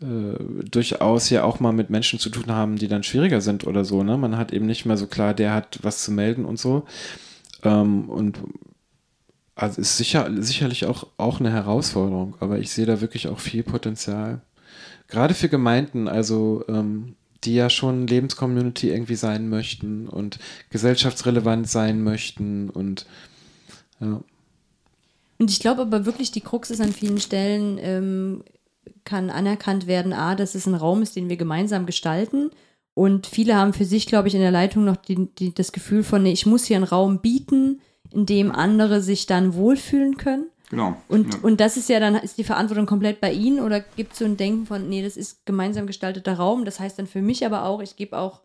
durchaus 0.00 1.30
ja 1.30 1.44
auch 1.44 1.60
mal 1.60 1.72
mit 1.72 1.88
Menschen 1.88 2.18
zu 2.18 2.28
tun 2.28 2.48
haben, 2.48 2.76
die 2.76 2.88
dann 2.88 3.02
schwieriger 3.02 3.40
sind 3.40 3.66
oder 3.66 3.84
so. 3.84 4.02
Ne? 4.02 4.18
Man 4.18 4.36
hat 4.36 4.52
eben 4.52 4.66
nicht 4.66 4.84
mehr 4.84 4.96
so 4.96 5.06
klar, 5.06 5.32
der 5.32 5.54
hat 5.54 5.78
was 5.82 6.04
zu 6.04 6.12
melden 6.12 6.44
und 6.44 6.58
so. 6.58 6.84
Ähm, 7.62 8.10
und 8.10 8.38
also 9.54 9.80
ist 9.80 9.96
sicher, 9.96 10.30
sicherlich 10.42 10.84
auch, 10.84 11.06
auch 11.16 11.40
eine 11.40 11.50
Herausforderung, 11.50 12.36
aber 12.40 12.58
ich 12.58 12.70
sehe 12.70 12.84
da 12.84 13.00
wirklich 13.00 13.28
auch 13.28 13.40
viel 13.40 13.62
Potenzial. 13.62 14.42
Gerade 15.08 15.32
für 15.32 15.48
Gemeinden, 15.48 16.08
also 16.08 16.62
ähm, 16.68 17.14
die 17.44 17.54
ja 17.54 17.70
schon 17.70 18.06
Lebenscommunity 18.06 18.90
irgendwie 18.90 19.14
sein 19.14 19.48
möchten 19.48 20.08
und 20.08 20.38
gesellschaftsrelevant 20.70 21.68
sein 21.68 22.02
möchten 22.02 22.68
und 22.68 23.06
ja. 24.00 24.20
Und 25.38 25.50
ich 25.50 25.60
glaube 25.60 25.82
aber 25.82 26.06
wirklich, 26.06 26.32
die 26.32 26.40
Krux 26.40 26.70
ist 26.70 26.80
an 26.80 26.92
vielen 26.92 27.20
Stellen, 27.20 27.78
ähm, 27.80 28.42
kann 29.04 29.30
anerkannt 29.30 29.86
werden, 29.86 30.12
a, 30.12 30.34
dass 30.34 30.54
es 30.54 30.66
ein 30.66 30.74
Raum 30.74 31.02
ist, 31.02 31.16
den 31.16 31.28
wir 31.28 31.36
gemeinsam 31.36 31.86
gestalten. 31.86 32.50
Und 32.94 33.26
viele 33.26 33.56
haben 33.56 33.72
für 33.72 33.84
sich, 33.84 34.06
glaube 34.06 34.28
ich, 34.28 34.34
in 34.34 34.40
der 34.40 34.50
Leitung 34.50 34.84
noch 34.84 34.96
die, 34.96 35.28
die, 35.34 35.52
das 35.52 35.72
Gefühl 35.72 36.02
von, 36.02 36.22
nee, 36.22 36.32
ich 36.32 36.46
muss 36.46 36.64
hier 36.64 36.76
einen 36.76 36.84
Raum 36.84 37.20
bieten, 37.20 37.80
in 38.10 38.26
dem 38.26 38.52
andere 38.52 39.02
sich 39.02 39.26
dann 39.26 39.54
wohlfühlen 39.54 40.16
können. 40.16 40.46
Genau. 40.70 40.96
Und, 41.08 41.34
ja. 41.34 41.40
und 41.42 41.60
das 41.60 41.76
ist 41.76 41.88
ja 41.88 42.00
dann, 42.00 42.16
ist 42.16 42.38
die 42.38 42.44
Verantwortung 42.44 42.86
komplett 42.86 43.20
bei 43.20 43.32
Ihnen 43.32 43.60
oder 43.60 43.80
gibt 43.80 44.14
es 44.14 44.18
so 44.18 44.24
ein 44.24 44.36
Denken 44.36 44.66
von, 44.66 44.88
nee, 44.88 45.02
das 45.02 45.16
ist 45.16 45.46
gemeinsam 45.46 45.86
gestalteter 45.86 46.34
Raum. 46.34 46.64
Das 46.64 46.80
heißt 46.80 46.98
dann 46.98 47.06
für 47.06 47.22
mich 47.22 47.44
aber 47.44 47.64
auch, 47.64 47.80
ich 47.80 47.96
gebe 47.96 48.18
auch 48.18 48.40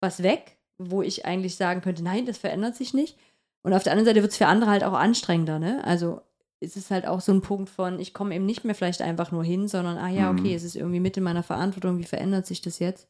was 0.00 0.22
weg, 0.22 0.56
wo 0.78 1.02
ich 1.02 1.24
eigentlich 1.24 1.56
sagen 1.56 1.80
könnte, 1.80 2.04
nein, 2.04 2.26
das 2.26 2.38
verändert 2.38 2.76
sich 2.76 2.94
nicht. 2.94 3.16
Und 3.62 3.72
auf 3.72 3.82
der 3.82 3.92
anderen 3.92 4.06
Seite 4.06 4.22
wird 4.22 4.32
es 4.32 4.38
für 4.38 4.46
andere 4.46 4.70
halt 4.70 4.84
auch 4.84 4.92
anstrengender, 4.92 5.58
ne? 5.58 5.82
Also 5.84 6.20
ist 6.64 6.76
es 6.76 6.90
halt 6.90 7.06
auch 7.06 7.20
so 7.20 7.32
ein 7.32 7.40
Punkt 7.40 7.68
von, 7.70 8.00
ich 8.00 8.14
komme 8.14 8.34
eben 8.34 8.46
nicht 8.46 8.64
mehr 8.64 8.74
vielleicht 8.74 9.02
einfach 9.02 9.30
nur 9.30 9.44
hin, 9.44 9.68
sondern, 9.68 9.98
ah 9.98 10.08
ja, 10.08 10.30
okay, 10.30 10.50
mhm. 10.50 10.56
es 10.56 10.64
ist 10.64 10.76
irgendwie 10.76 11.00
mit 11.00 11.16
in 11.16 11.22
meiner 11.22 11.42
Verantwortung, 11.42 11.98
wie 11.98 12.04
verändert 12.04 12.46
sich 12.46 12.60
das 12.60 12.78
jetzt? 12.78 13.06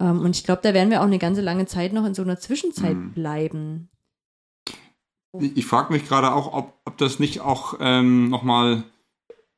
Ähm, 0.00 0.20
und 0.20 0.36
ich 0.36 0.44
glaube, 0.44 0.62
da 0.62 0.74
werden 0.74 0.90
wir 0.90 1.00
auch 1.00 1.06
eine 1.06 1.18
ganze 1.18 1.40
lange 1.40 1.66
Zeit 1.66 1.92
noch 1.92 2.04
in 2.04 2.14
so 2.14 2.22
einer 2.22 2.38
Zwischenzeit 2.38 2.96
mhm. 2.96 3.12
bleiben. 3.12 3.88
Ich 5.38 5.66
frage 5.66 5.92
mich 5.92 6.06
gerade 6.06 6.32
auch, 6.32 6.52
ob, 6.52 6.74
ob 6.84 6.98
das 6.98 7.18
nicht 7.18 7.40
auch 7.40 7.74
ähm, 7.80 8.30
nochmal 8.30 8.84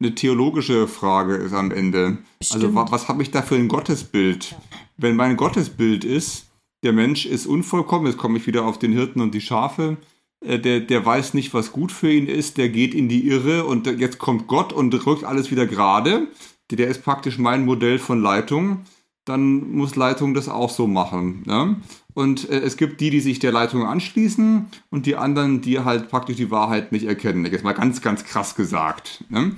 eine 0.01 0.15
theologische 0.15 0.89
Frage 0.89 1.37
ist 1.37 1.53
am 1.53 1.71
Ende. 1.71 2.05
Also, 2.07 2.19
Bestimmt. 2.39 2.77
Also 2.77 2.93
was 2.93 3.09
habe 3.09 3.23
ich 3.23 3.31
da 3.31 3.43
für 3.43 3.57
ein 3.57 3.69
Gottesbild? 3.69 4.53
Ja. 4.53 4.59
Wenn 4.97 5.17
mein 5.17 5.37
Gottesbild 5.37 6.05
ist, 6.05 6.47
der 6.83 6.93
Mensch 6.93 7.27
ist 7.27 7.47
unvollkommen, 7.47 8.07
jetzt 8.07 8.19
komme 8.19 8.39
ich 8.39 8.47
wieder 8.47 8.65
auf 8.65 8.79
den 8.79 8.93
Hirten 8.93 9.21
und 9.21 9.35
die 9.35 9.41
Schafe, 9.41 9.97
der, 10.41 10.81
der 10.81 11.05
weiß 11.05 11.35
nicht, 11.35 11.53
was 11.55 11.73
gut 11.73 11.93
für 11.93 12.11
ihn 12.13 12.27
ist, 12.27 12.59
der 12.59 12.69
geht 12.69 12.95
in 12.95 13.09
die 13.09 13.27
Irre 13.27 13.65
und 13.65 13.87
jetzt 13.87 14.19
kommt 14.19 14.47
Gott 14.47 14.73
und 14.73 14.95
rückt 15.07 15.25
alles 15.25 15.51
wieder 15.51 15.67
gerade. 15.67 16.29
Der 16.71 16.89
ist 16.89 17.03
praktisch 17.03 17.39
mein 17.39 17.65
Modell 17.65 17.99
von 17.99 18.23
Leitung. 18.23 18.83
Dann 19.25 19.73
muss 19.73 19.97
Leitung 19.97 20.35
das 20.35 20.49
auch 20.49 20.71
so 20.71 20.87
machen. 20.87 21.43
Ne? 21.47 21.77
Und 22.15 22.49
äh, 22.49 22.61
es 22.61 22.77
gibt 22.77 23.01
die, 23.01 23.11
die 23.11 23.21
sich 23.21 23.39
der 23.39 23.53
Leitung 23.53 23.85
anschließen 23.85 24.67
und 24.91 25.07
die 25.07 25.17
anderen, 25.17 25.61
die 25.61 25.81
halt 25.81 26.09
praktisch 26.09 26.37
die 26.37 26.51
Wahrheit 26.51 26.93
nicht 26.93 27.05
erkennen. 27.05 27.45
Jetzt 27.45 27.65
mal 27.65 27.75
ganz, 27.75 28.01
ganz 28.01 28.25
krass 28.25 28.55
gesagt. 28.55 29.25
Ne? 29.29 29.53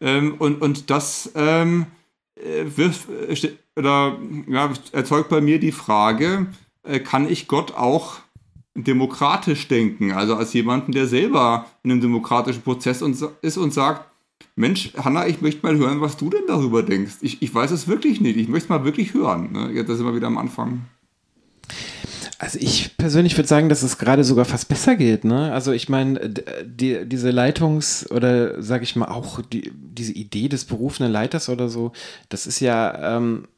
Ähm, 0.00 0.34
und, 0.38 0.62
und 0.62 0.90
das 0.90 1.32
ähm, 1.34 1.86
äh, 2.36 2.64
wirft, 2.76 3.08
äh, 3.08 3.52
oder, 3.76 4.18
ja, 4.46 4.70
erzeugt 4.92 5.28
bei 5.28 5.40
mir 5.40 5.58
die 5.58 5.72
Frage, 5.72 6.46
äh, 6.84 7.00
kann 7.00 7.28
ich 7.28 7.48
Gott 7.48 7.72
auch 7.74 8.16
demokratisch 8.84 9.68
denken? 9.68 10.12
Also 10.12 10.36
als 10.36 10.52
jemanden, 10.52 10.92
der 10.92 11.06
selber 11.06 11.66
in 11.82 11.90
einem 11.90 12.00
demokratischen 12.00 12.62
Prozess 12.62 13.02
ist 13.42 13.56
und 13.56 13.72
sagt, 13.74 14.04
Mensch, 14.56 14.92
Hanna, 14.96 15.26
ich 15.26 15.40
möchte 15.40 15.64
mal 15.64 15.76
hören, 15.76 16.00
was 16.00 16.16
du 16.16 16.30
denn 16.30 16.42
darüber 16.46 16.82
denkst. 16.82 17.18
Ich, 17.20 17.42
ich 17.42 17.54
weiß 17.54 17.70
es 17.70 17.86
wirklich 17.86 18.20
nicht. 18.20 18.36
Ich 18.36 18.48
möchte 18.48 18.66
es 18.66 18.68
mal 18.68 18.84
wirklich 18.84 19.14
hören. 19.14 19.52
Ne? 19.52 19.84
Das 19.84 19.96
sind 19.96 20.06
wir 20.06 20.14
wieder 20.14 20.26
am 20.26 20.38
Anfang. 20.38 20.82
Also 22.40 22.58
ich 22.60 22.96
persönlich 22.96 23.36
würde 23.36 23.48
sagen, 23.48 23.68
dass 23.68 23.82
es 23.82 23.98
gerade 23.98 24.22
sogar 24.22 24.44
fast 24.44 24.68
besser 24.68 24.94
geht. 24.94 25.24
Ne? 25.24 25.52
Also 25.52 25.72
ich 25.72 25.88
meine, 25.88 26.30
die, 26.64 27.04
diese 27.04 27.30
Leitungs- 27.30 28.08
oder 28.10 28.62
sage 28.62 28.84
ich 28.84 28.94
mal 28.94 29.08
auch 29.08 29.40
die, 29.42 29.72
diese 29.74 30.12
Idee 30.12 30.48
des 30.48 30.64
berufenen 30.64 31.10
Leiters 31.10 31.48
oder 31.48 31.68
so, 31.68 31.92
das 32.28 32.46
ist 32.46 32.60
ja 32.60 33.16
ähm, 33.16 33.48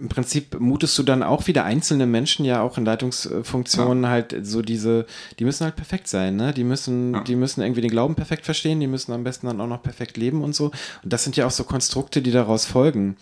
im 0.00 0.08
Prinzip 0.08 0.58
mutest 0.60 0.98
du 0.98 1.02
dann 1.02 1.22
auch 1.22 1.46
wieder 1.46 1.64
einzelne 1.64 2.06
Menschen 2.06 2.44
ja 2.44 2.62
auch 2.62 2.78
in 2.78 2.84
Leitungsfunktionen 2.84 4.04
ja. 4.04 4.10
halt 4.10 4.36
so 4.42 4.62
diese, 4.62 5.06
die 5.38 5.44
müssen 5.44 5.64
halt 5.64 5.76
perfekt 5.76 6.08
sein, 6.08 6.36
ne? 6.36 6.52
Die 6.52 6.64
müssen, 6.64 7.14
ja. 7.14 7.20
die 7.24 7.36
müssen 7.36 7.62
irgendwie 7.62 7.80
den 7.80 7.90
Glauben 7.90 8.14
perfekt 8.14 8.44
verstehen, 8.44 8.80
die 8.80 8.86
müssen 8.86 9.12
am 9.12 9.24
besten 9.24 9.46
dann 9.46 9.60
auch 9.60 9.66
noch 9.66 9.82
perfekt 9.82 10.16
leben 10.16 10.42
und 10.42 10.54
so. 10.54 10.66
Und 11.02 11.12
das 11.12 11.24
sind 11.24 11.36
ja 11.36 11.46
auch 11.46 11.50
so 11.50 11.64
Konstrukte, 11.64 12.22
die 12.22 12.32
daraus 12.32 12.66
folgen. 12.66 13.16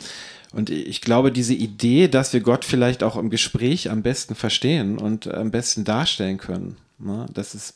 Und 0.52 0.70
ich 0.70 1.00
glaube, 1.00 1.32
diese 1.32 1.54
Idee, 1.54 2.06
dass 2.06 2.32
wir 2.32 2.40
Gott 2.40 2.64
vielleicht 2.64 3.02
auch 3.02 3.16
im 3.16 3.28
Gespräch 3.28 3.90
am 3.90 4.02
besten 4.02 4.34
verstehen 4.34 4.98
und 4.98 5.26
am 5.26 5.50
besten 5.50 5.84
darstellen 5.84 6.38
können, 6.38 6.76
ne? 6.98 7.26
das 7.34 7.54
ist, 7.54 7.74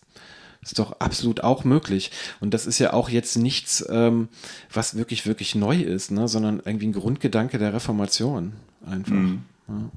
ist 0.62 0.78
doch 0.78 1.00
absolut 1.00 1.42
auch 1.42 1.64
möglich. 1.64 2.10
Und 2.40 2.54
das 2.54 2.66
ist 2.66 2.78
ja 2.78 2.92
auch 2.92 3.08
jetzt 3.08 3.36
nichts, 3.36 3.84
ähm, 3.88 4.28
was 4.72 4.96
wirklich, 4.96 5.26
wirklich 5.26 5.54
neu 5.54 5.76
ist, 5.80 6.10
ne? 6.10 6.28
sondern 6.28 6.60
irgendwie 6.64 6.88
ein 6.88 6.92
Grundgedanke 6.92 7.58
der 7.58 7.74
Reformation 7.74 8.54
einfach. 8.84 9.12
Mhm. 9.12 9.42
Ja. 9.68 9.90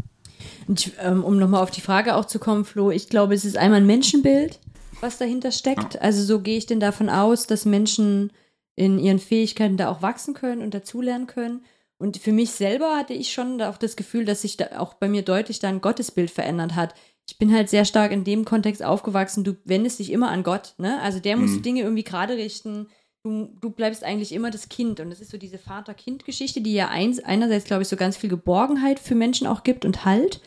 Und, 0.68 0.92
ähm, 1.00 1.24
um 1.24 1.38
nochmal 1.38 1.64
auf 1.64 1.72
die 1.72 1.82
Frage 1.82 2.16
auch 2.16 2.26
zu 2.26 2.40
kommen, 2.40 2.66
Flo, 2.66 2.92
ich 2.92 3.10
glaube, 3.10 3.34
es 3.34 3.46
ist 3.46 3.58
einmal 3.58 3.82
ein 3.82 3.88
Menschenbild, 3.88 4.60
was 5.02 5.18
dahinter 5.18 5.52
steckt. 5.52 5.96
Ja. 5.96 6.02
Also 6.02 6.24
so 6.24 6.40
gehe 6.40 6.58
ich 6.58 6.66
denn 6.66 6.80
davon 6.80 7.10
aus, 7.10 7.48
dass 7.48 7.66
Menschen 7.66 8.32
in 8.76 9.00
ihren 9.00 9.20
Fähigkeiten 9.20 9.78
da 9.78 9.90
auch 9.90 10.02
wachsen 10.02 10.34
können 10.34 10.62
und 10.62 10.74
dazulernen 10.74 11.28
können. 11.28 11.62
Und 11.98 12.18
für 12.18 12.32
mich 12.32 12.52
selber 12.52 12.98
hatte 12.98 13.14
ich 13.14 13.32
schon 13.32 13.62
auch 13.62 13.78
das 13.78 13.96
Gefühl, 13.96 14.26
dass 14.26 14.42
sich 14.42 14.58
da 14.58 14.80
auch 14.80 14.96
bei 14.96 15.08
mir 15.08 15.22
deutlich 15.22 15.60
da 15.60 15.70
ein 15.70 15.82
Gottesbild 15.82 16.32
verändert 16.32 16.76
hat. 16.76 16.96
Ich 17.28 17.38
bin 17.38 17.54
halt 17.54 17.70
sehr 17.70 17.86
stark 17.86 18.12
in 18.12 18.24
dem 18.24 18.46
Kontext 18.46 18.84
aufgewachsen, 18.84 19.44
du 19.44 19.56
wendest 19.64 20.00
dich 20.00 20.12
immer 20.12 20.30
an 20.30 20.44
Gott, 20.44 20.74
ne? 20.78 21.02
Also 21.02 21.20
der 21.20 21.38
muss 21.38 21.52
mhm. 21.52 21.56
die 21.56 21.62
Dinge 21.62 21.82
irgendwie 21.82 22.04
gerade 22.04 22.36
richten, 22.36 22.88
du, 23.24 23.50
du 23.60 23.70
bleibst 23.70 24.04
eigentlich 24.04 24.32
immer 24.32 24.52
das 24.52 24.70
Kind. 24.70 25.00
Und 25.00 25.10
das 25.10 25.22
ist 25.22 25.32
so 25.32 25.38
diese 25.38 25.58
Vater-Kind-Geschichte, 25.58 26.62
die 26.62 26.74
ja 26.74 26.90
eins, 26.90 27.24
einerseits, 27.24 27.66
glaube 27.66 27.84
ich, 27.84 27.88
so 27.88 27.96
ganz 27.96 28.18
viel 28.18 28.30
Geborgenheit 28.30 29.00
für 29.00 29.16
Menschen 29.16 29.48
auch 29.48 29.64
gibt 29.64 29.86
und 29.86 30.06
Halt. 30.06 30.42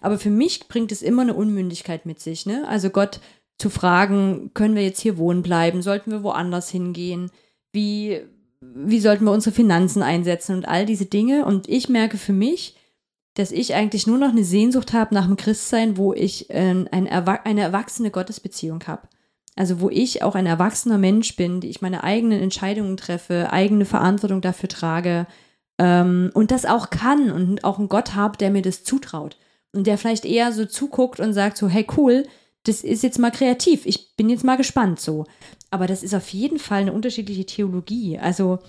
Aber 0.00 0.18
für 0.18 0.30
mich 0.30 0.68
bringt 0.68 0.92
es 0.92 1.02
immer 1.02 1.22
eine 1.22 1.34
Unmündigkeit 1.34 2.06
mit 2.06 2.20
sich. 2.20 2.46
Ne? 2.46 2.66
Also 2.68 2.90
Gott 2.90 3.20
zu 3.58 3.70
fragen, 3.70 4.50
können 4.54 4.74
wir 4.74 4.82
jetzt 4.82 5.00
hier 5.00 5.18
wohnen 5.18 5.42
bleiben? 5.42 5.82
Sollten 5.82 6.10
wir 6.10 6.22
woanders 6.22 6.68
hingehen? 6.68 7.30
Wie, 7.72 8.20
wie 8.60 9.00
sollten 9.00 9.24
wir 9.24 9.32
unsere 9.32 9.54
Finanzen 9.54 10.02
einsetzen 10.02 10.56
und 10.56 10.68
all 10.68 10.84
diese 10.86 11.06
Dinge? 11.06 11.46
Und 11.46 11.68
ich 11.68 11.88
merke 11.88 12.18
für 12.18 12.32
mich, 12.32 12.75
dass 13.36 13.52
ich 13.52 13.74
eigentlich 13.74 14.06
nur 14.06 14.16
noch 14.18 14.30
eine 14.30 14.44
Sehnsucht 14.44 14.94
habe 14.94 15.14
nach 15.14 15.26
dem 15.26 15.36
Christsein, 15.36 15.98
wo 15.98 16.12
ich 16.14 16.50
äh, 16.50 16.86
eine, 16.90 17.44
eine 17.44 17.60
erwachsene 17.60 18.10
Gottesbeziehung 18.10 18.82
habe. 18.86 19.08
Also 19.54 19.80
wo 19.80 19.90
ich 19.90 20.22
auch 20.22 20.34
ein 20.34 20.46
erwachsener 20.46 20.98
Mensch 20.98 21.36
bin, 21.36 21.60
die 21.60 21.68
ich 21.68 21.82
meine 21.82 22.02
eigenen 22.02 22.40
Entscheidungen 22.40 22.96
treffe, 22.96 23.52
eigene 23.52 23.84
Verantwortung 23.84 24.40
dafür 24.40 24.68
trage 24.68 25.26
ähm, 25.78 26.30
und 26.34 26.50
das 26.50 26.64
auch 26.64 26.90
kann 26.90 27.30
und 27.30 27.62
auch 27.62 27.78
einen 27.78 27.88
Gott 27.88 28.14
habe, 28.14 28.38
der 28.38 28.50
mir 28.50 28.62
das 28.62 28.84
zutraut 28.84 29.36
und 29.72 29.86
der 29.86 29.98
vielleicht 29.98 30.24
eher 30.24 30.52
so 30.52 30.64
zuguckt 30.64 31.20
und 31.20 31.34
sagt 31.34 31.58
so, 31.58 31.68
hey 31.68 31.86
cool, 31.96 32.26
das 32.64 32.82
ist 32.82 33.02
jetzt 33.02 33.18
mal 33.18 33.30
kreativ, 33.30 33.84
ich 33.84 34.16
bin 34.16 34.30
jetzt 34.30 34.44
mal 34.44 34.56
gespannt 34.56 34.98
so. 34.98 35.26
Aber 35.70 35.86
das 35.86 36.02
ist 36.02 36.14
auf 36.14 36.28
jeden 36.30 36.58
Fall 36.58 36.82
eine 36.82 36.92
unterschiedliche 36.92 37.44
Theologie. 37.44 38.18
Also 38.18 38.60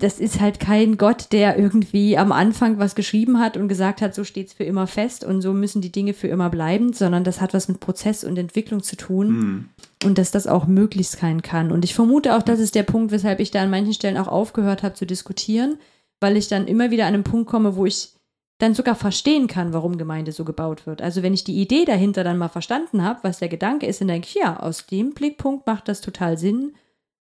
das 0.00 0.18
ist 0.18 0.40
halt 0.40 0.60
kein 0.60 0.96
Gott, 0.96 1.26
der 1.30 1.58
irgendwie 1.58 2.16
am 2.16 2.32
Anfang 2.32 2.78
was 2.78 2.94
geschrieben 2.94 3.38
hat 3.38 3.56
und 3.56 3.68
gesagt 3.68 4.00
hat, 4.00 4.14
so 4.14 4.24
steht's 4.24 4.54
für 4.54 4.64
immer 4.64 4.86
fest 4.86 5.24
und 5.24 5.42
so 5.42 5.52
müssen 5.52 5.82
die 5.82 5.92
Dinge 5.92 6.14
für 6.14 6.28
immer 6.28 6.48
bleiben, 6.48 6.94
sondern 6.94 7.22
das 7.22 7.40
hat 7.40 7.52
was 7.52 7.68
mit 7.68 7.80
Prozess 7.80 8.24
und 8.24 8.38
Entwicklung 8.38 8.82
zu 8.82 8.96
tun 8.96 9.28
mhm. 9.28 9.68
und 10.04 10.16
dass 10.16 10.30
das 10.30 10.46
auch 10.46 10.66
möglichst 10.66 11.20
sein 11.20 11.42
kann. 11.42 11.70
Und 11.70 11.84
ich 11.84 11.94
vermute 11.94 12.34
auch, 12.34 12.42
das 12.42 12.60
ist 12.60 12.74
der 12.74 12.82
Punkt, 12.82 13.12
weshalb 13.12 13.40
ich 13.40 13.50
da 13.50 13.62
an 13.62 13.70
manchen 13.70 13.92
Stellen 13.92 14.16
auch 14.16 14.28
aufgehört 14.28 14.82
habe 14.82 14.94
zu 14.94 15.04
diskutieren, 15.04 15.76
weil 16.18 16.36
ich 16.36 16.48
dann 16.48 16.66
immer 16.66 16.90
wieder 16.90 17.06
an 17.06 17.14
einen 17.14 17.24
Punkt 17.24 17.50
komme, 17.50 17.76
wo 17.76 17.84
ich 17.84 18.14
dann 18.58 18.74
sogar 18.74 18.94
verstehen 18.94 19.46
kann, 19.46 19.72
warum 19.72 19.98
Gemeinde 19.98 20.32
so 20.32 20.44
gebaut 20.44 20.86
wird. 20.86 21.02
Also 21.02 21.22
wenn 21.22 21.34
ich 21.34 21.44
die 21.44 21.60
Idee 21.60 21.84
dahinter 21.84 22.24
dann 22.24 22.38
mal 22.38 22.48
verstanden 22.48 23.02
habe, 23.04 23.20
was 23.22 23.38
der 23.38 23.48
Gedanke 23.48 23.86
ist, 23.86 24.00
dann 24.00 24.08
denke 24.08 24.28
ich, 24.28 24.34
ja, 24.34 24.58
aus 24.58 24.86
dem 24.86 25.12
Blickpunkt 25.12 25.66
macht 25.66 25.88
das 25.88 26.00
total 26.00 26.38
Sinn 26.38 26.72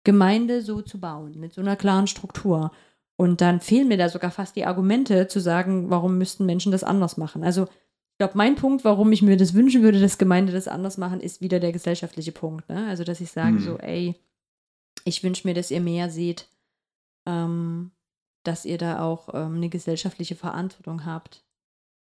Gemeinde 0.04 0.62
so 0.62 0.82
zu 0.82 1.00
bauen, 1.00 1.40
mit 1.40 1.54
so 1.54 1.62
einer 1.62 1.76
klaren 1.76 2.08
Struktur. 2.08 2.72
Und 3.16 3.42
dann 3.42 3.62
fehlen 3.62 3.88
mir 3.88 3.98
da 3.98 4.10
sogar 4.10 4.32
fast 4.32 4.56
die 4.56 4.66
Argumente 4.66 5.28
zu 5.28 5.40
sagen, 5.40 5.90
warum 5.90 6.18
müssten 6.18 6.46
Menschen 6.46 6.72
das 6.72 6.84
anders 6.84 7.18
machen. 7.18 7.44
Also 7.44 7.66
ich 7.66 8.18
glaube, 8.18 8.38
mein 8.38 8.56
Punkt, 8.56 8.84
warum 8.84 9.12
ich 9.12 9.22
mir 9.22 9.38
das 9.38 9.54
wünschen 9.54 9.84
würde, 9.84 10.00
dass 10.00 10.18
Gemeinde 10.18 10.54
das 10.54 10.68
anders 10.68 10.98
machen, 10.98 11.22
ist 11.22 11.42
wieder 11.42 11.60
der 11.60 11.72
gesellschaftliche 11.72 12.32
Punkt. 12.32 12.68
Ne? 12.70 12.88
Also 12.88 13.04
dass 13.04 13.22
ich 13.22 13.32
sage 13.32 13.54
mhm. 13.54 13.60
so, 13.60 13.78
ey, 13.78 14.16
ich 15.06 15.24
wünsche 15.24 15.48
mir, 15.48 15.54
dass 15.54 15.72
ihr 15.72 15.82
mehr 15.82 16.10
seht, 16.10 16.48
ähm, 17.28 17.92
dass 18.44 18.66
ihr 18.66 18.78
da 18.78 19.04
auch 19.04 19.34
ähm, 19.34 19.56
eine 19.56 19.70
gesellschaftliche 19.70 20.36
Verantwortung 20.36 21.06
habt, 21.06 21.44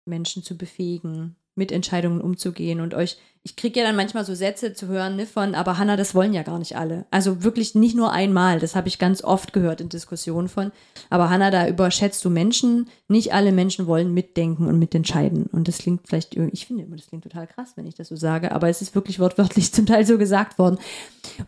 Menschen 0.06 0.44
zu 0.44 0.57
befähigen, 0.57 1.36
mit 1.56 1.72
Entscheidungen 1.72 2.22
umzugehen. 2.22 2.80
Und 2.80 2.94
euch, 2.94 3.18
ich 3.44 3.56
kriege 3.56 3.80
ja 3.80 3.86
dann 3.86 3.95
manchmal 3.95 4.23
so 4.23 4.36
Sätze 4.36 4.73
zu 4.73 4.88
hören 4.88 5.15
ne, 5.15 5.26
von, 5.26 5.56
aber 5.56 5.78
Hanna, 5.78 5.98
das 5.98 6.15
wollen 6.15 6.34
ja 6.34 6.44
gar 6.44 6.60
nicht 6.60 6.78
alle. 6.78 7.06
Also 7.11 7.44
wirklich 7.44 7.76
nicht 7.76 7.95
nur 7.95 8.11
einmal, 8.11 8.60
das 8.60 8.76
habe 8.76 8.88
ich 8.88 8.99
ganz 8.99 9.23
oft 9.23 9.52
gehört 9.52 9.82
in 9.82 9.90
Diskussionen 9.90 10.48
von, 10.48 10.72
aber 11.10 11.30
Hanna, 11.30 11.52
da 11.52 11.68
überschätzt 11.68 12.23
du 12.23 12.30
Menschen, 12.30 12.88
nicht 13.07 13.34
alle 13.34 13.52
Menschen 13.52 13.88
wollen 13.88 14.14
mitdenken 14.14 14.68
und 14.68 14.80
mitentscheiden. 14.80 15.48
Und 15.48 15.68
das 15.68 15.80
klingt 15.80 16.07
vielleicht, 16.07 16.36
ich 16.36 16.68
finde 16.68 16.84
immer, 16.84 16.95
das 16.95 17.07
klingt 17.07 17.23
total 17.23 17.48
krass, 17.48 17.73
wenn 17.76 17.88
ich 17.88 17.95
das 17.95 18.10
so 18.10 18.15
sage, 18.15 18.52
aber 18.52 18.69
es 18.69 18.82
ist 18.82 18.95
wirklich 18.95 19.19
wortwörtlich 19.19 19.72
zum 19.73 19.86
Teil 19.86 20.06
so 20.06 20.18
gesagt 20.18 20.57
worden. 20.57 20.78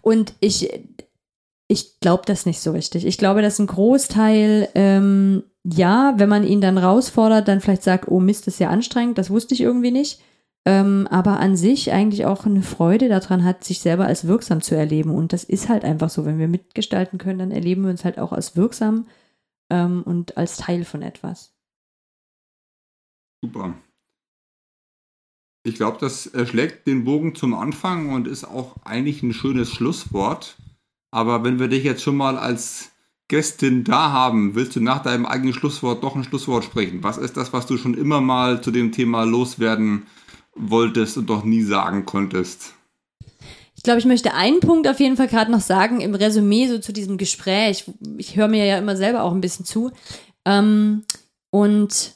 Und 0.01 0.33
ich, 0.39 0.69
ich 1.67 1.99
glaube 2.01 2.23
das 2.25 2.45
nicht 2.45 2.59
so 2.59 2.71
richtig. 2.71 3.05
Ich 3.05 3.17
glaube, 3.17 3.41
dass 3.41 3.59
ein 3.59 3.67
Großteil 3.67 4.67
ähm, 4.75 5.43
ja, 5.63 6.13
wenn 6.17 6.29
man 6.29 6.43
ihn 6.43 6.61
dann 6.61 6.77
rausfordert, 6.77 7.47
dann 7.47 7.61
vielleicht 7.61 7.83
sagt, 7.83 8.07
oh 8.09 8.19
Mist, 8.19 8.47
das 8.47 8.55
ist 8.55 8.59
ja 8.59 8.69
anstrengend, 8.69 9.17
das 9.17 9.29
wusste 9.29 9.53
ich 9.53 9.61
irgendwie 9.61 9.91
nicht. 9.91 10.21
Ähm, 10.65 11.07
aber 11.09 11.39
an 11.39 11.57
sich 11.57 11.91
eigentlich 11.91 12.25
auch 12.25 12.45
eine 12.45 12.61
Freude 12.61 13.09
daran 13.09 13.43
hat, 13.43 13.63
sich 13.63 13.81
selber 13.81 14.05
als 14.05 14.27
wirksam 14.27 14.61
zu 14.61 14.75
erleben. 14.75 15.11
Und 15.11 15.33
das 15.33 15.43
ist 15.43 15.67
halt 15.67 15.83
einfach 15.83 16.09
so. 16.09 16.25
Wenn 16.25 16.39
wir 16.39 16.47
mitgestalten 16.47 17.17
können, 17.17 17.39
dann 17.39 17.51
erleben 17.51 17.83
wir 17.83 17.89
uns 17.89 18.05
halt 18.05 18.17
auch 18.17 18.31
als 18.31 18.55
wirksam 18.55 19.07
ähm, 19.69 20.03
und 20.03 20.37
als 20.37 20.57
Teil 20.57 20.85
von 20.85 21.01
etwas. 21.01 21.53
Super. 23.41 23.75
Ich 25.65 25.75
glaube, 25.75 25.97
das 25.99 26.31
schlägt 26.45 26.87
den 26.87 27.03
Bogen 27.03 27.35
zum 27.35 27.53
Anfang 27.53 28.09
und 28.09 28.27
ist 28.27 28.45
auch 28.45 28.77
eigentlich 28.85 29.21
ein 29.21 29.33
schönes 29.33 29.71
Schlusswort. 29.71 30.57
Aber 31.11 31.43
wenn 31.43 31.59
wir 31.59 31.67
dich 31.67 31.83
jetzt 31.83 32.03
schon 32.03 32.17
mal 32.17 32.37
als 32.37 32.92
Gästin 33.33 33.83
da 33.83 34.11
haben, 34.11 34.53
willst 34.53 34.75
du 34.75 34.79
nach 34.79 35.01
deinem 35.01 35.25
eigenen 35.25 35.55
Schlusswort 35.55 36.03
doch 36.03 36.15
ein 36.15 36.23
Schlusswort 36.23 36.63
sprechen? 36.63 37.01
Was 37.01 37.17
ist 37.17 37.35
das, 37.35 37.51
was 37.51 37.65
du 37.65 37.77
schon 37.77 37.95
immer 37.95 38.21
mal 38.21 38.61
zu 38.61 38.69
dem 38.69 38.91
Thema 38.91 39.23
loswerden 39.23 40.05
wolltest 40.53 41.17
und 41.17 41.31
doch 41.31 41.43
nie 41.43 41.63
sagen 41.63 42.05
konntest? 42.05 42.75
Ich 43.75 43.81
glaube, 43.81 43.97
ich 43.97 44.05
möchte 44.05 44.35
einen 44.35 44.59
Punkt 44.59 44.87
auf 44.87 44.99
jeden 44.99 45.17
Fall 45.17 45.27
gerade 45.29 45.51
noch 45.51 45.61
sagen 45.61 45.99
im 45.99 46.13
Resümee 46.13 46.67
so 46.67 46.77
zu 46.77 46.93
diesem 46.93 47.17
Gespräch. 47.17 47.85
Ich 48.19 48.35
höre 48.35 48.47
mir 48.47 48.67
ja 48.67 48.77
immer 48.77 48.95
selber 48.95 49.23
auch 49.23 49.31
ein 49.31 49.41
bisschen 49.41 49.65
zu. 49.65 49.89
Ähm, 50.45 51.03
und 51.49 52.13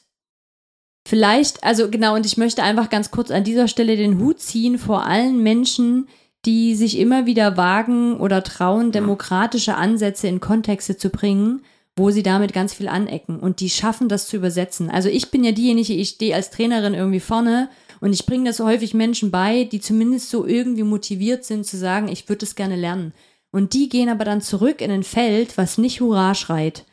vielleicht, 1.07 1.63
also 1.63 1.89
genau, 1.89 2.13
und 2.13 2.27
ich 2.27 2.37
möchte 2.37 2.61
einfach 2.61 2.91
ganz 2.91 3.09
kurz 3.09 3.31
an 3.31 3.43
dieser 3.43 3.67
Stelle 3.67 3.97
den 3.97 4.19
Hut 4.19 4.39
ziehen 4.39 4.77
vor 4.77 5.07
allen 5.07 5.41
Menschen, 5.41 6.07
die 6.45 6.75
sich 6.75 6.97
immer 6.97 7.25
wieder 7.25 7.57
wagen 7.57 8.17
oder 8.17 8.43
trauen, 8.43 8.91
demokratische 8.91 9.75
Ansätze 9.75 10.27
in 10.27 10.39
Kontexte 10.39 10.97
zu 10.97 11.09
bringen, 11.09 11.61
wo 11.95 12.11
sie 12.11 12.23
damit 12.23 12.53
ganz 12.53 12.73
viel 12.73 12.87
anecken 12.87 13.39
und 13.39 13.59
die 13.59 13.69
schaffen, 13.69 14.07
das 14.07 14.27
zu 14.27 14.37
übersetzen. 14.37 14.89
Also 14.89 15.09
ich 15.09 15.31
bin 15.31 15.43
ja 15.43 15.51
diejenige, 15.51 15.93
ich 15.93 16.09
stehe 16.09 16.35
als 16.35 16.51
Trainerin 16.51 16.93
irgendwie 16.93 17.19
vorne 17.19 17.69
und 17.99 18.13
ich 18.13 18.25
bringe 18.27 18.45
das 18.45 18.59
häufig 18.59 18.93
Menschen 18.93 19.31
bei, 19.31 19.63
die 19.63 19.81
zumindest 19.81 20.29
so 20.29 20.45
irgendwie 20.45 20.83
motiviert 20.83 21.43
sind 21.43 21.65
zu 21.65 21.75
sagen, 21.75 22.07
ich 22.07 22.29
würde 22.29 22.45
es 22.45 22.55
gerne 22.55 22.75
lernen. 22.75 23.13
Und 23.51 23.73
die 23.73 23.89
gehen 23.89 24.09
aber 24.09 24.25
dann 24.25 24.41
zurück 24.41 24.81
in 24.81 24.91
ein 24.91 25.03
Feld, 25.03 25.57
was 25.57 25.79
nicht 25.79 25.99
Hurra 25.99 26.35
schreit, 26.35 26.85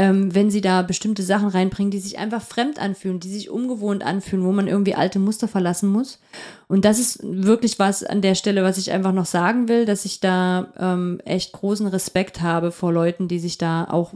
ähm, 0.00 0.34
wenn 0.34 0.50
sie 0.50 0.62
da 0.62 0.80
bestimmte 0.80 1.22
Sachen 1.22 1.48
reinbringen, 1.48 1.90
die 1.90 1.98
sich 1.98 2.18
einfach 2.18 2.40
fremd 2.40 2.78
anfühlen, 2.80 3.20
die 3.20 3.28
sich 3.28 3.50
ungewohnt 3.50 4.02
anfühlen, 4.02 4.46
wo 4.46 4.50
man 4.50 4.66
irgendwie 4.66 4.94
alte 4.94 5.18
Muster 5.18 5.46
verlassen 5.46 5.90
muss. 5.90 6.20
Und 6.68 6.86
das 6.86 6.98
ist 6.98 7.20
wirklich 7.22 7.78
was 7.78 8.02
an 8.02 8.22
der 8.22 8.34
Stelle, 8.34 8.62
was 8.62 8.78
ich 8.78 8.92
einfach 8.92 9.12
noch 9.12 9.26
sagen 9.26 9.68
will, 9.68 9.84
dass 9.84 10.06
ich 10.06 10.18
da 10.18 10.72
ähm, 10.78 11.20
echt 11.26 11.52
großen 11.52 11.86
Respekt 11.86 12.40
habe 12.40 12.72
vor 12.72 12.94
Leuten, 12.94 13.28
die 13.28 13.38
sich 13.38 13.58
da 13.58 13.84
auch 13.90 14.14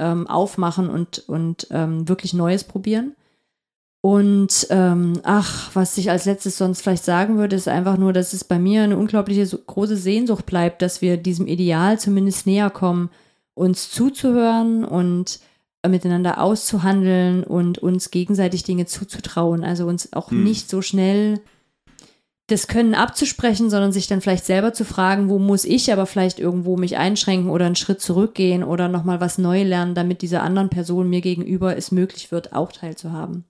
ähm, 0.00 0.26
aufmachen 0.26 0.90
und, 0.90 1.20
und 1.28 1.68
ähm, 1.70 2.08
wirklich 2.08 2.34
Neues 2.34 2.64
probieren. 2.64 3.14
Und 4.00 4.66
ähm, 4.70 5.20
ach, 5.22 5.70
was 5.74 5.96
ich 5.96 6.10
als 6.10 6.24
letztes 6.24 6.58
sonst 6.58 6.82
vielleicht 6.82 7.04
sagen 7.04 7.38
würde, 7.38 7.54
ist 7.54 7.68
einfach 7.68 7.98
nur, 7.98 8.12
dass 8.12 8.32
es 8.32 8.42
bei 8.42 8.58
mir 8.58 8.82
eine 8.82 8.96
unglaubliche 8.96 9.46
große 9.46 9.96
Sehnsucht 9.96 10.44
bleibt, 10.44 10.82
dass 10.82 11.00
wir 11.00 11.18
diesem 11.18 11.46
Ideal 11.46 12.00
zumindest 12.00 12.48
näher 12.48 12.70
kommen, 12.70 13.10
uns 13.60 13.90
zuzuhören 13.90 14.84
und 14.86 15.38
miteinander 15.86 16.40
auszuhandeln 16.40 17.44
und 17.44 17.78
uns 17.78 18.10
gegenseitig 18.10 18.64
Dinge 18.64 18.86
zuzutrauen. 18.86 19.64
Also 19.64 19.86
uns 19.86 20.12
auch 20.14 20.30
hm. 20.30 20.42
nicht 20.44 20.70
so 20.70 20.82
schnell 20.82 21.40
das 22.46 22.66
Können 22.66 22.94
abzusprechen, 22.94 23.70
sondern 23.70 23.92
sich 23.92 24.06
dann 24.08 24.20
vielleicht 24.20 24.44
selber 24.44 24.72
zu 24.72 24.84
fragen, 24.84 25.28
wo 25.28 25.38
muss 25.38 25.64
ich 25.64 25.92
aber 25.92 26.06
vielleicht 26.06 26.40
irgendwo 26.40 26.76
mich 26.76 26.96
einschränken 26.96 27.50
oder 27.50 27.66
einen 27.66 27.76
Schritt 27.76 28.00
zurückgehen 28.00 28.64
oder 28.64 28.88
nochmal 28.88 29.20
was 29.20 29.38
neu 29.38 29.62
lernen, 29.62 29.94
damit 29.94 30.22
dieser 30.22 30.42
anderen 30.42 30.68
Person 30.68 31.08
mir 31.08 31.20
gegenüber 31.20 31.76
es 31.76 31.92
möglich 31.92 32.32
wird, 32.32 32.52
auch 32.52 32.72
teilzuhaben. 32.72 33.44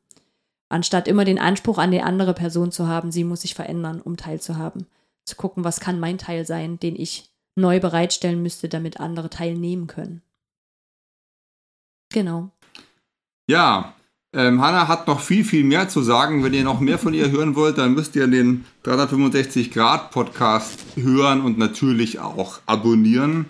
Anstatt 0.68 1.08
immer 1.08 1.24
den 1.24 1.38
Anspruch 1.38 1.78
an 1.78 1.92
die 1.92 2.02
andere 2.02 2.34
Person 2.34 2.72
zu 2.72 2.88
haben, 2.88 3.10
sie 3.10 3.24
muss 3.24 3.40
sich 3.40 3.54
verändern, 3.54 4.00
um 4.00 4.16
teilzuhaben. 4.16 4.86
Zu 5.24 5.36
gucken, 5.36 5.64
was 5.64 5.80
kann 5.80 5.98
mein 5.98 6.18
Teil 6.18 6.44
sein, 6.44 6.78
den 6.78 6.94
ich 6.94 7.30
neu 7.56 7.80
bereitstellen 7.80 8.42
müsste, 8.42 8.68
damit 8.68 9.00
andere 9.00 9.30
teilnehmen 9.30 9.86
können. 9.86 10.22
Genau. 12.12 12.50
Ja, 13.48 13.94
ähm, 14.32 14.62
Hanna 14.62 14.86
hat 14.86 15.08
noch 15.08 15.20
viel, 15.20 15.44
viel 15.44 15.64
mehr 15.64 15.88
zu 15.88 16.02
sagen. 16.02 16.44
Wenn 16.44 16.54
ihr 16.54 16.62
noch 16.62 16.78
mehr 16.78 16.98
von 16.98 17.14
ihr 17.14 17.30
hören 17.30 17.56
wollt, 17.56 17.78
dann 17.78 17.94
müsst 17.94 18.14
ihr 18.14 18.28
den 18.28 18.64
365 18.84 19.72
Grad 19.72 20.12
Podcast 20.12 20.78
hören 20.94 21.40
und 21.40 21.58
natürlich 21.58 22.20
auch 22.20 22.60
abonnieren. 22.66 23.46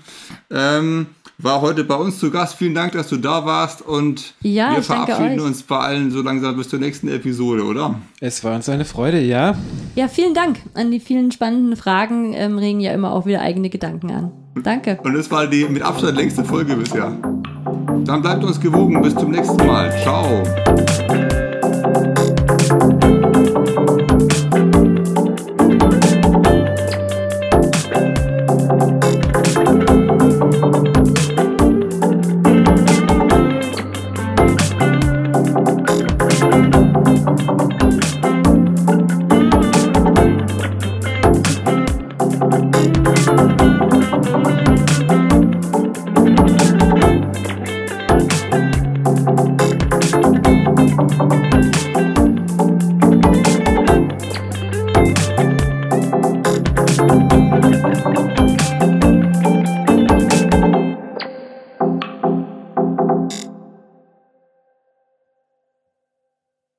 Ähm, 0.51 1.07
war 1.43 1.61
heute 1.61 1.85
bei 1.85 1.95
uns 1.95 2.19
zu 2.19 2.31
Gast. 2.31 2.57
Vielen 2.57 2.75
Dank, 2.75 2.93
dass 2.93 3.09
du 3.09 3.17
da 3.17 3.45
warst 3.45 3.83
und 3.83 4.35
ja, 4.43 4.75
wir 4.75 4.83
verabschieden 4.83 5.41
uns 5.41 5.63
bei 5.63 5.79
allen 5.79 6.11
so 6.11 6.23
langsam 6.23 6.57
bis 6.57 6.69
zur 6.69 6.79
nächsten 6.79 7.09
Episode, 7.09 7.65
oder? 7.65 7.97
Es 8.21 8.43
war 8.45 8.55
uns 8.55 8.69
eine 8.69 8.85
Freude, 8.85 9.21
ja. 9.21 9.57
Ja, 9.95 10.09
vielen 10.09 10.35
Dank 10.35 10.59
an 10.75 10.91
die 10.91 11.01
vielen 11.01 11.33
spannenden 11.33 11.77
Fragen. 11.77 12.33
Ähm, 12.35 12.59
regen 12.59 12.81
ja 12.81 12.93
immer 12.93 13.13
auch 13.13 13.27
wieder 13.27 13.41
eigene 13.41 13.71
Gedanken 13.71 14.11
an. 14.11 14.33
Danke. 14.63 14.99
Und 15.03 15.15
das 15.15 15.31
war 15.31 15.47
die 15.47 15.65
mit 15.67 15.83
Abstand 15.83 16.17
längste 16.17 16.45
Folge 16.45 16.77
bisher. 16.77 17.17
Dann 18.05 18.23
bleibt 18.23 18.45
uns 18.45 18.61
gewogen. 18.61 19.01
Bis 19.01 19.15
zum 19.15 19.31
nächsten 19.31 19.67
Mal. 19.67 19.91
Ciao. 20.03 20.43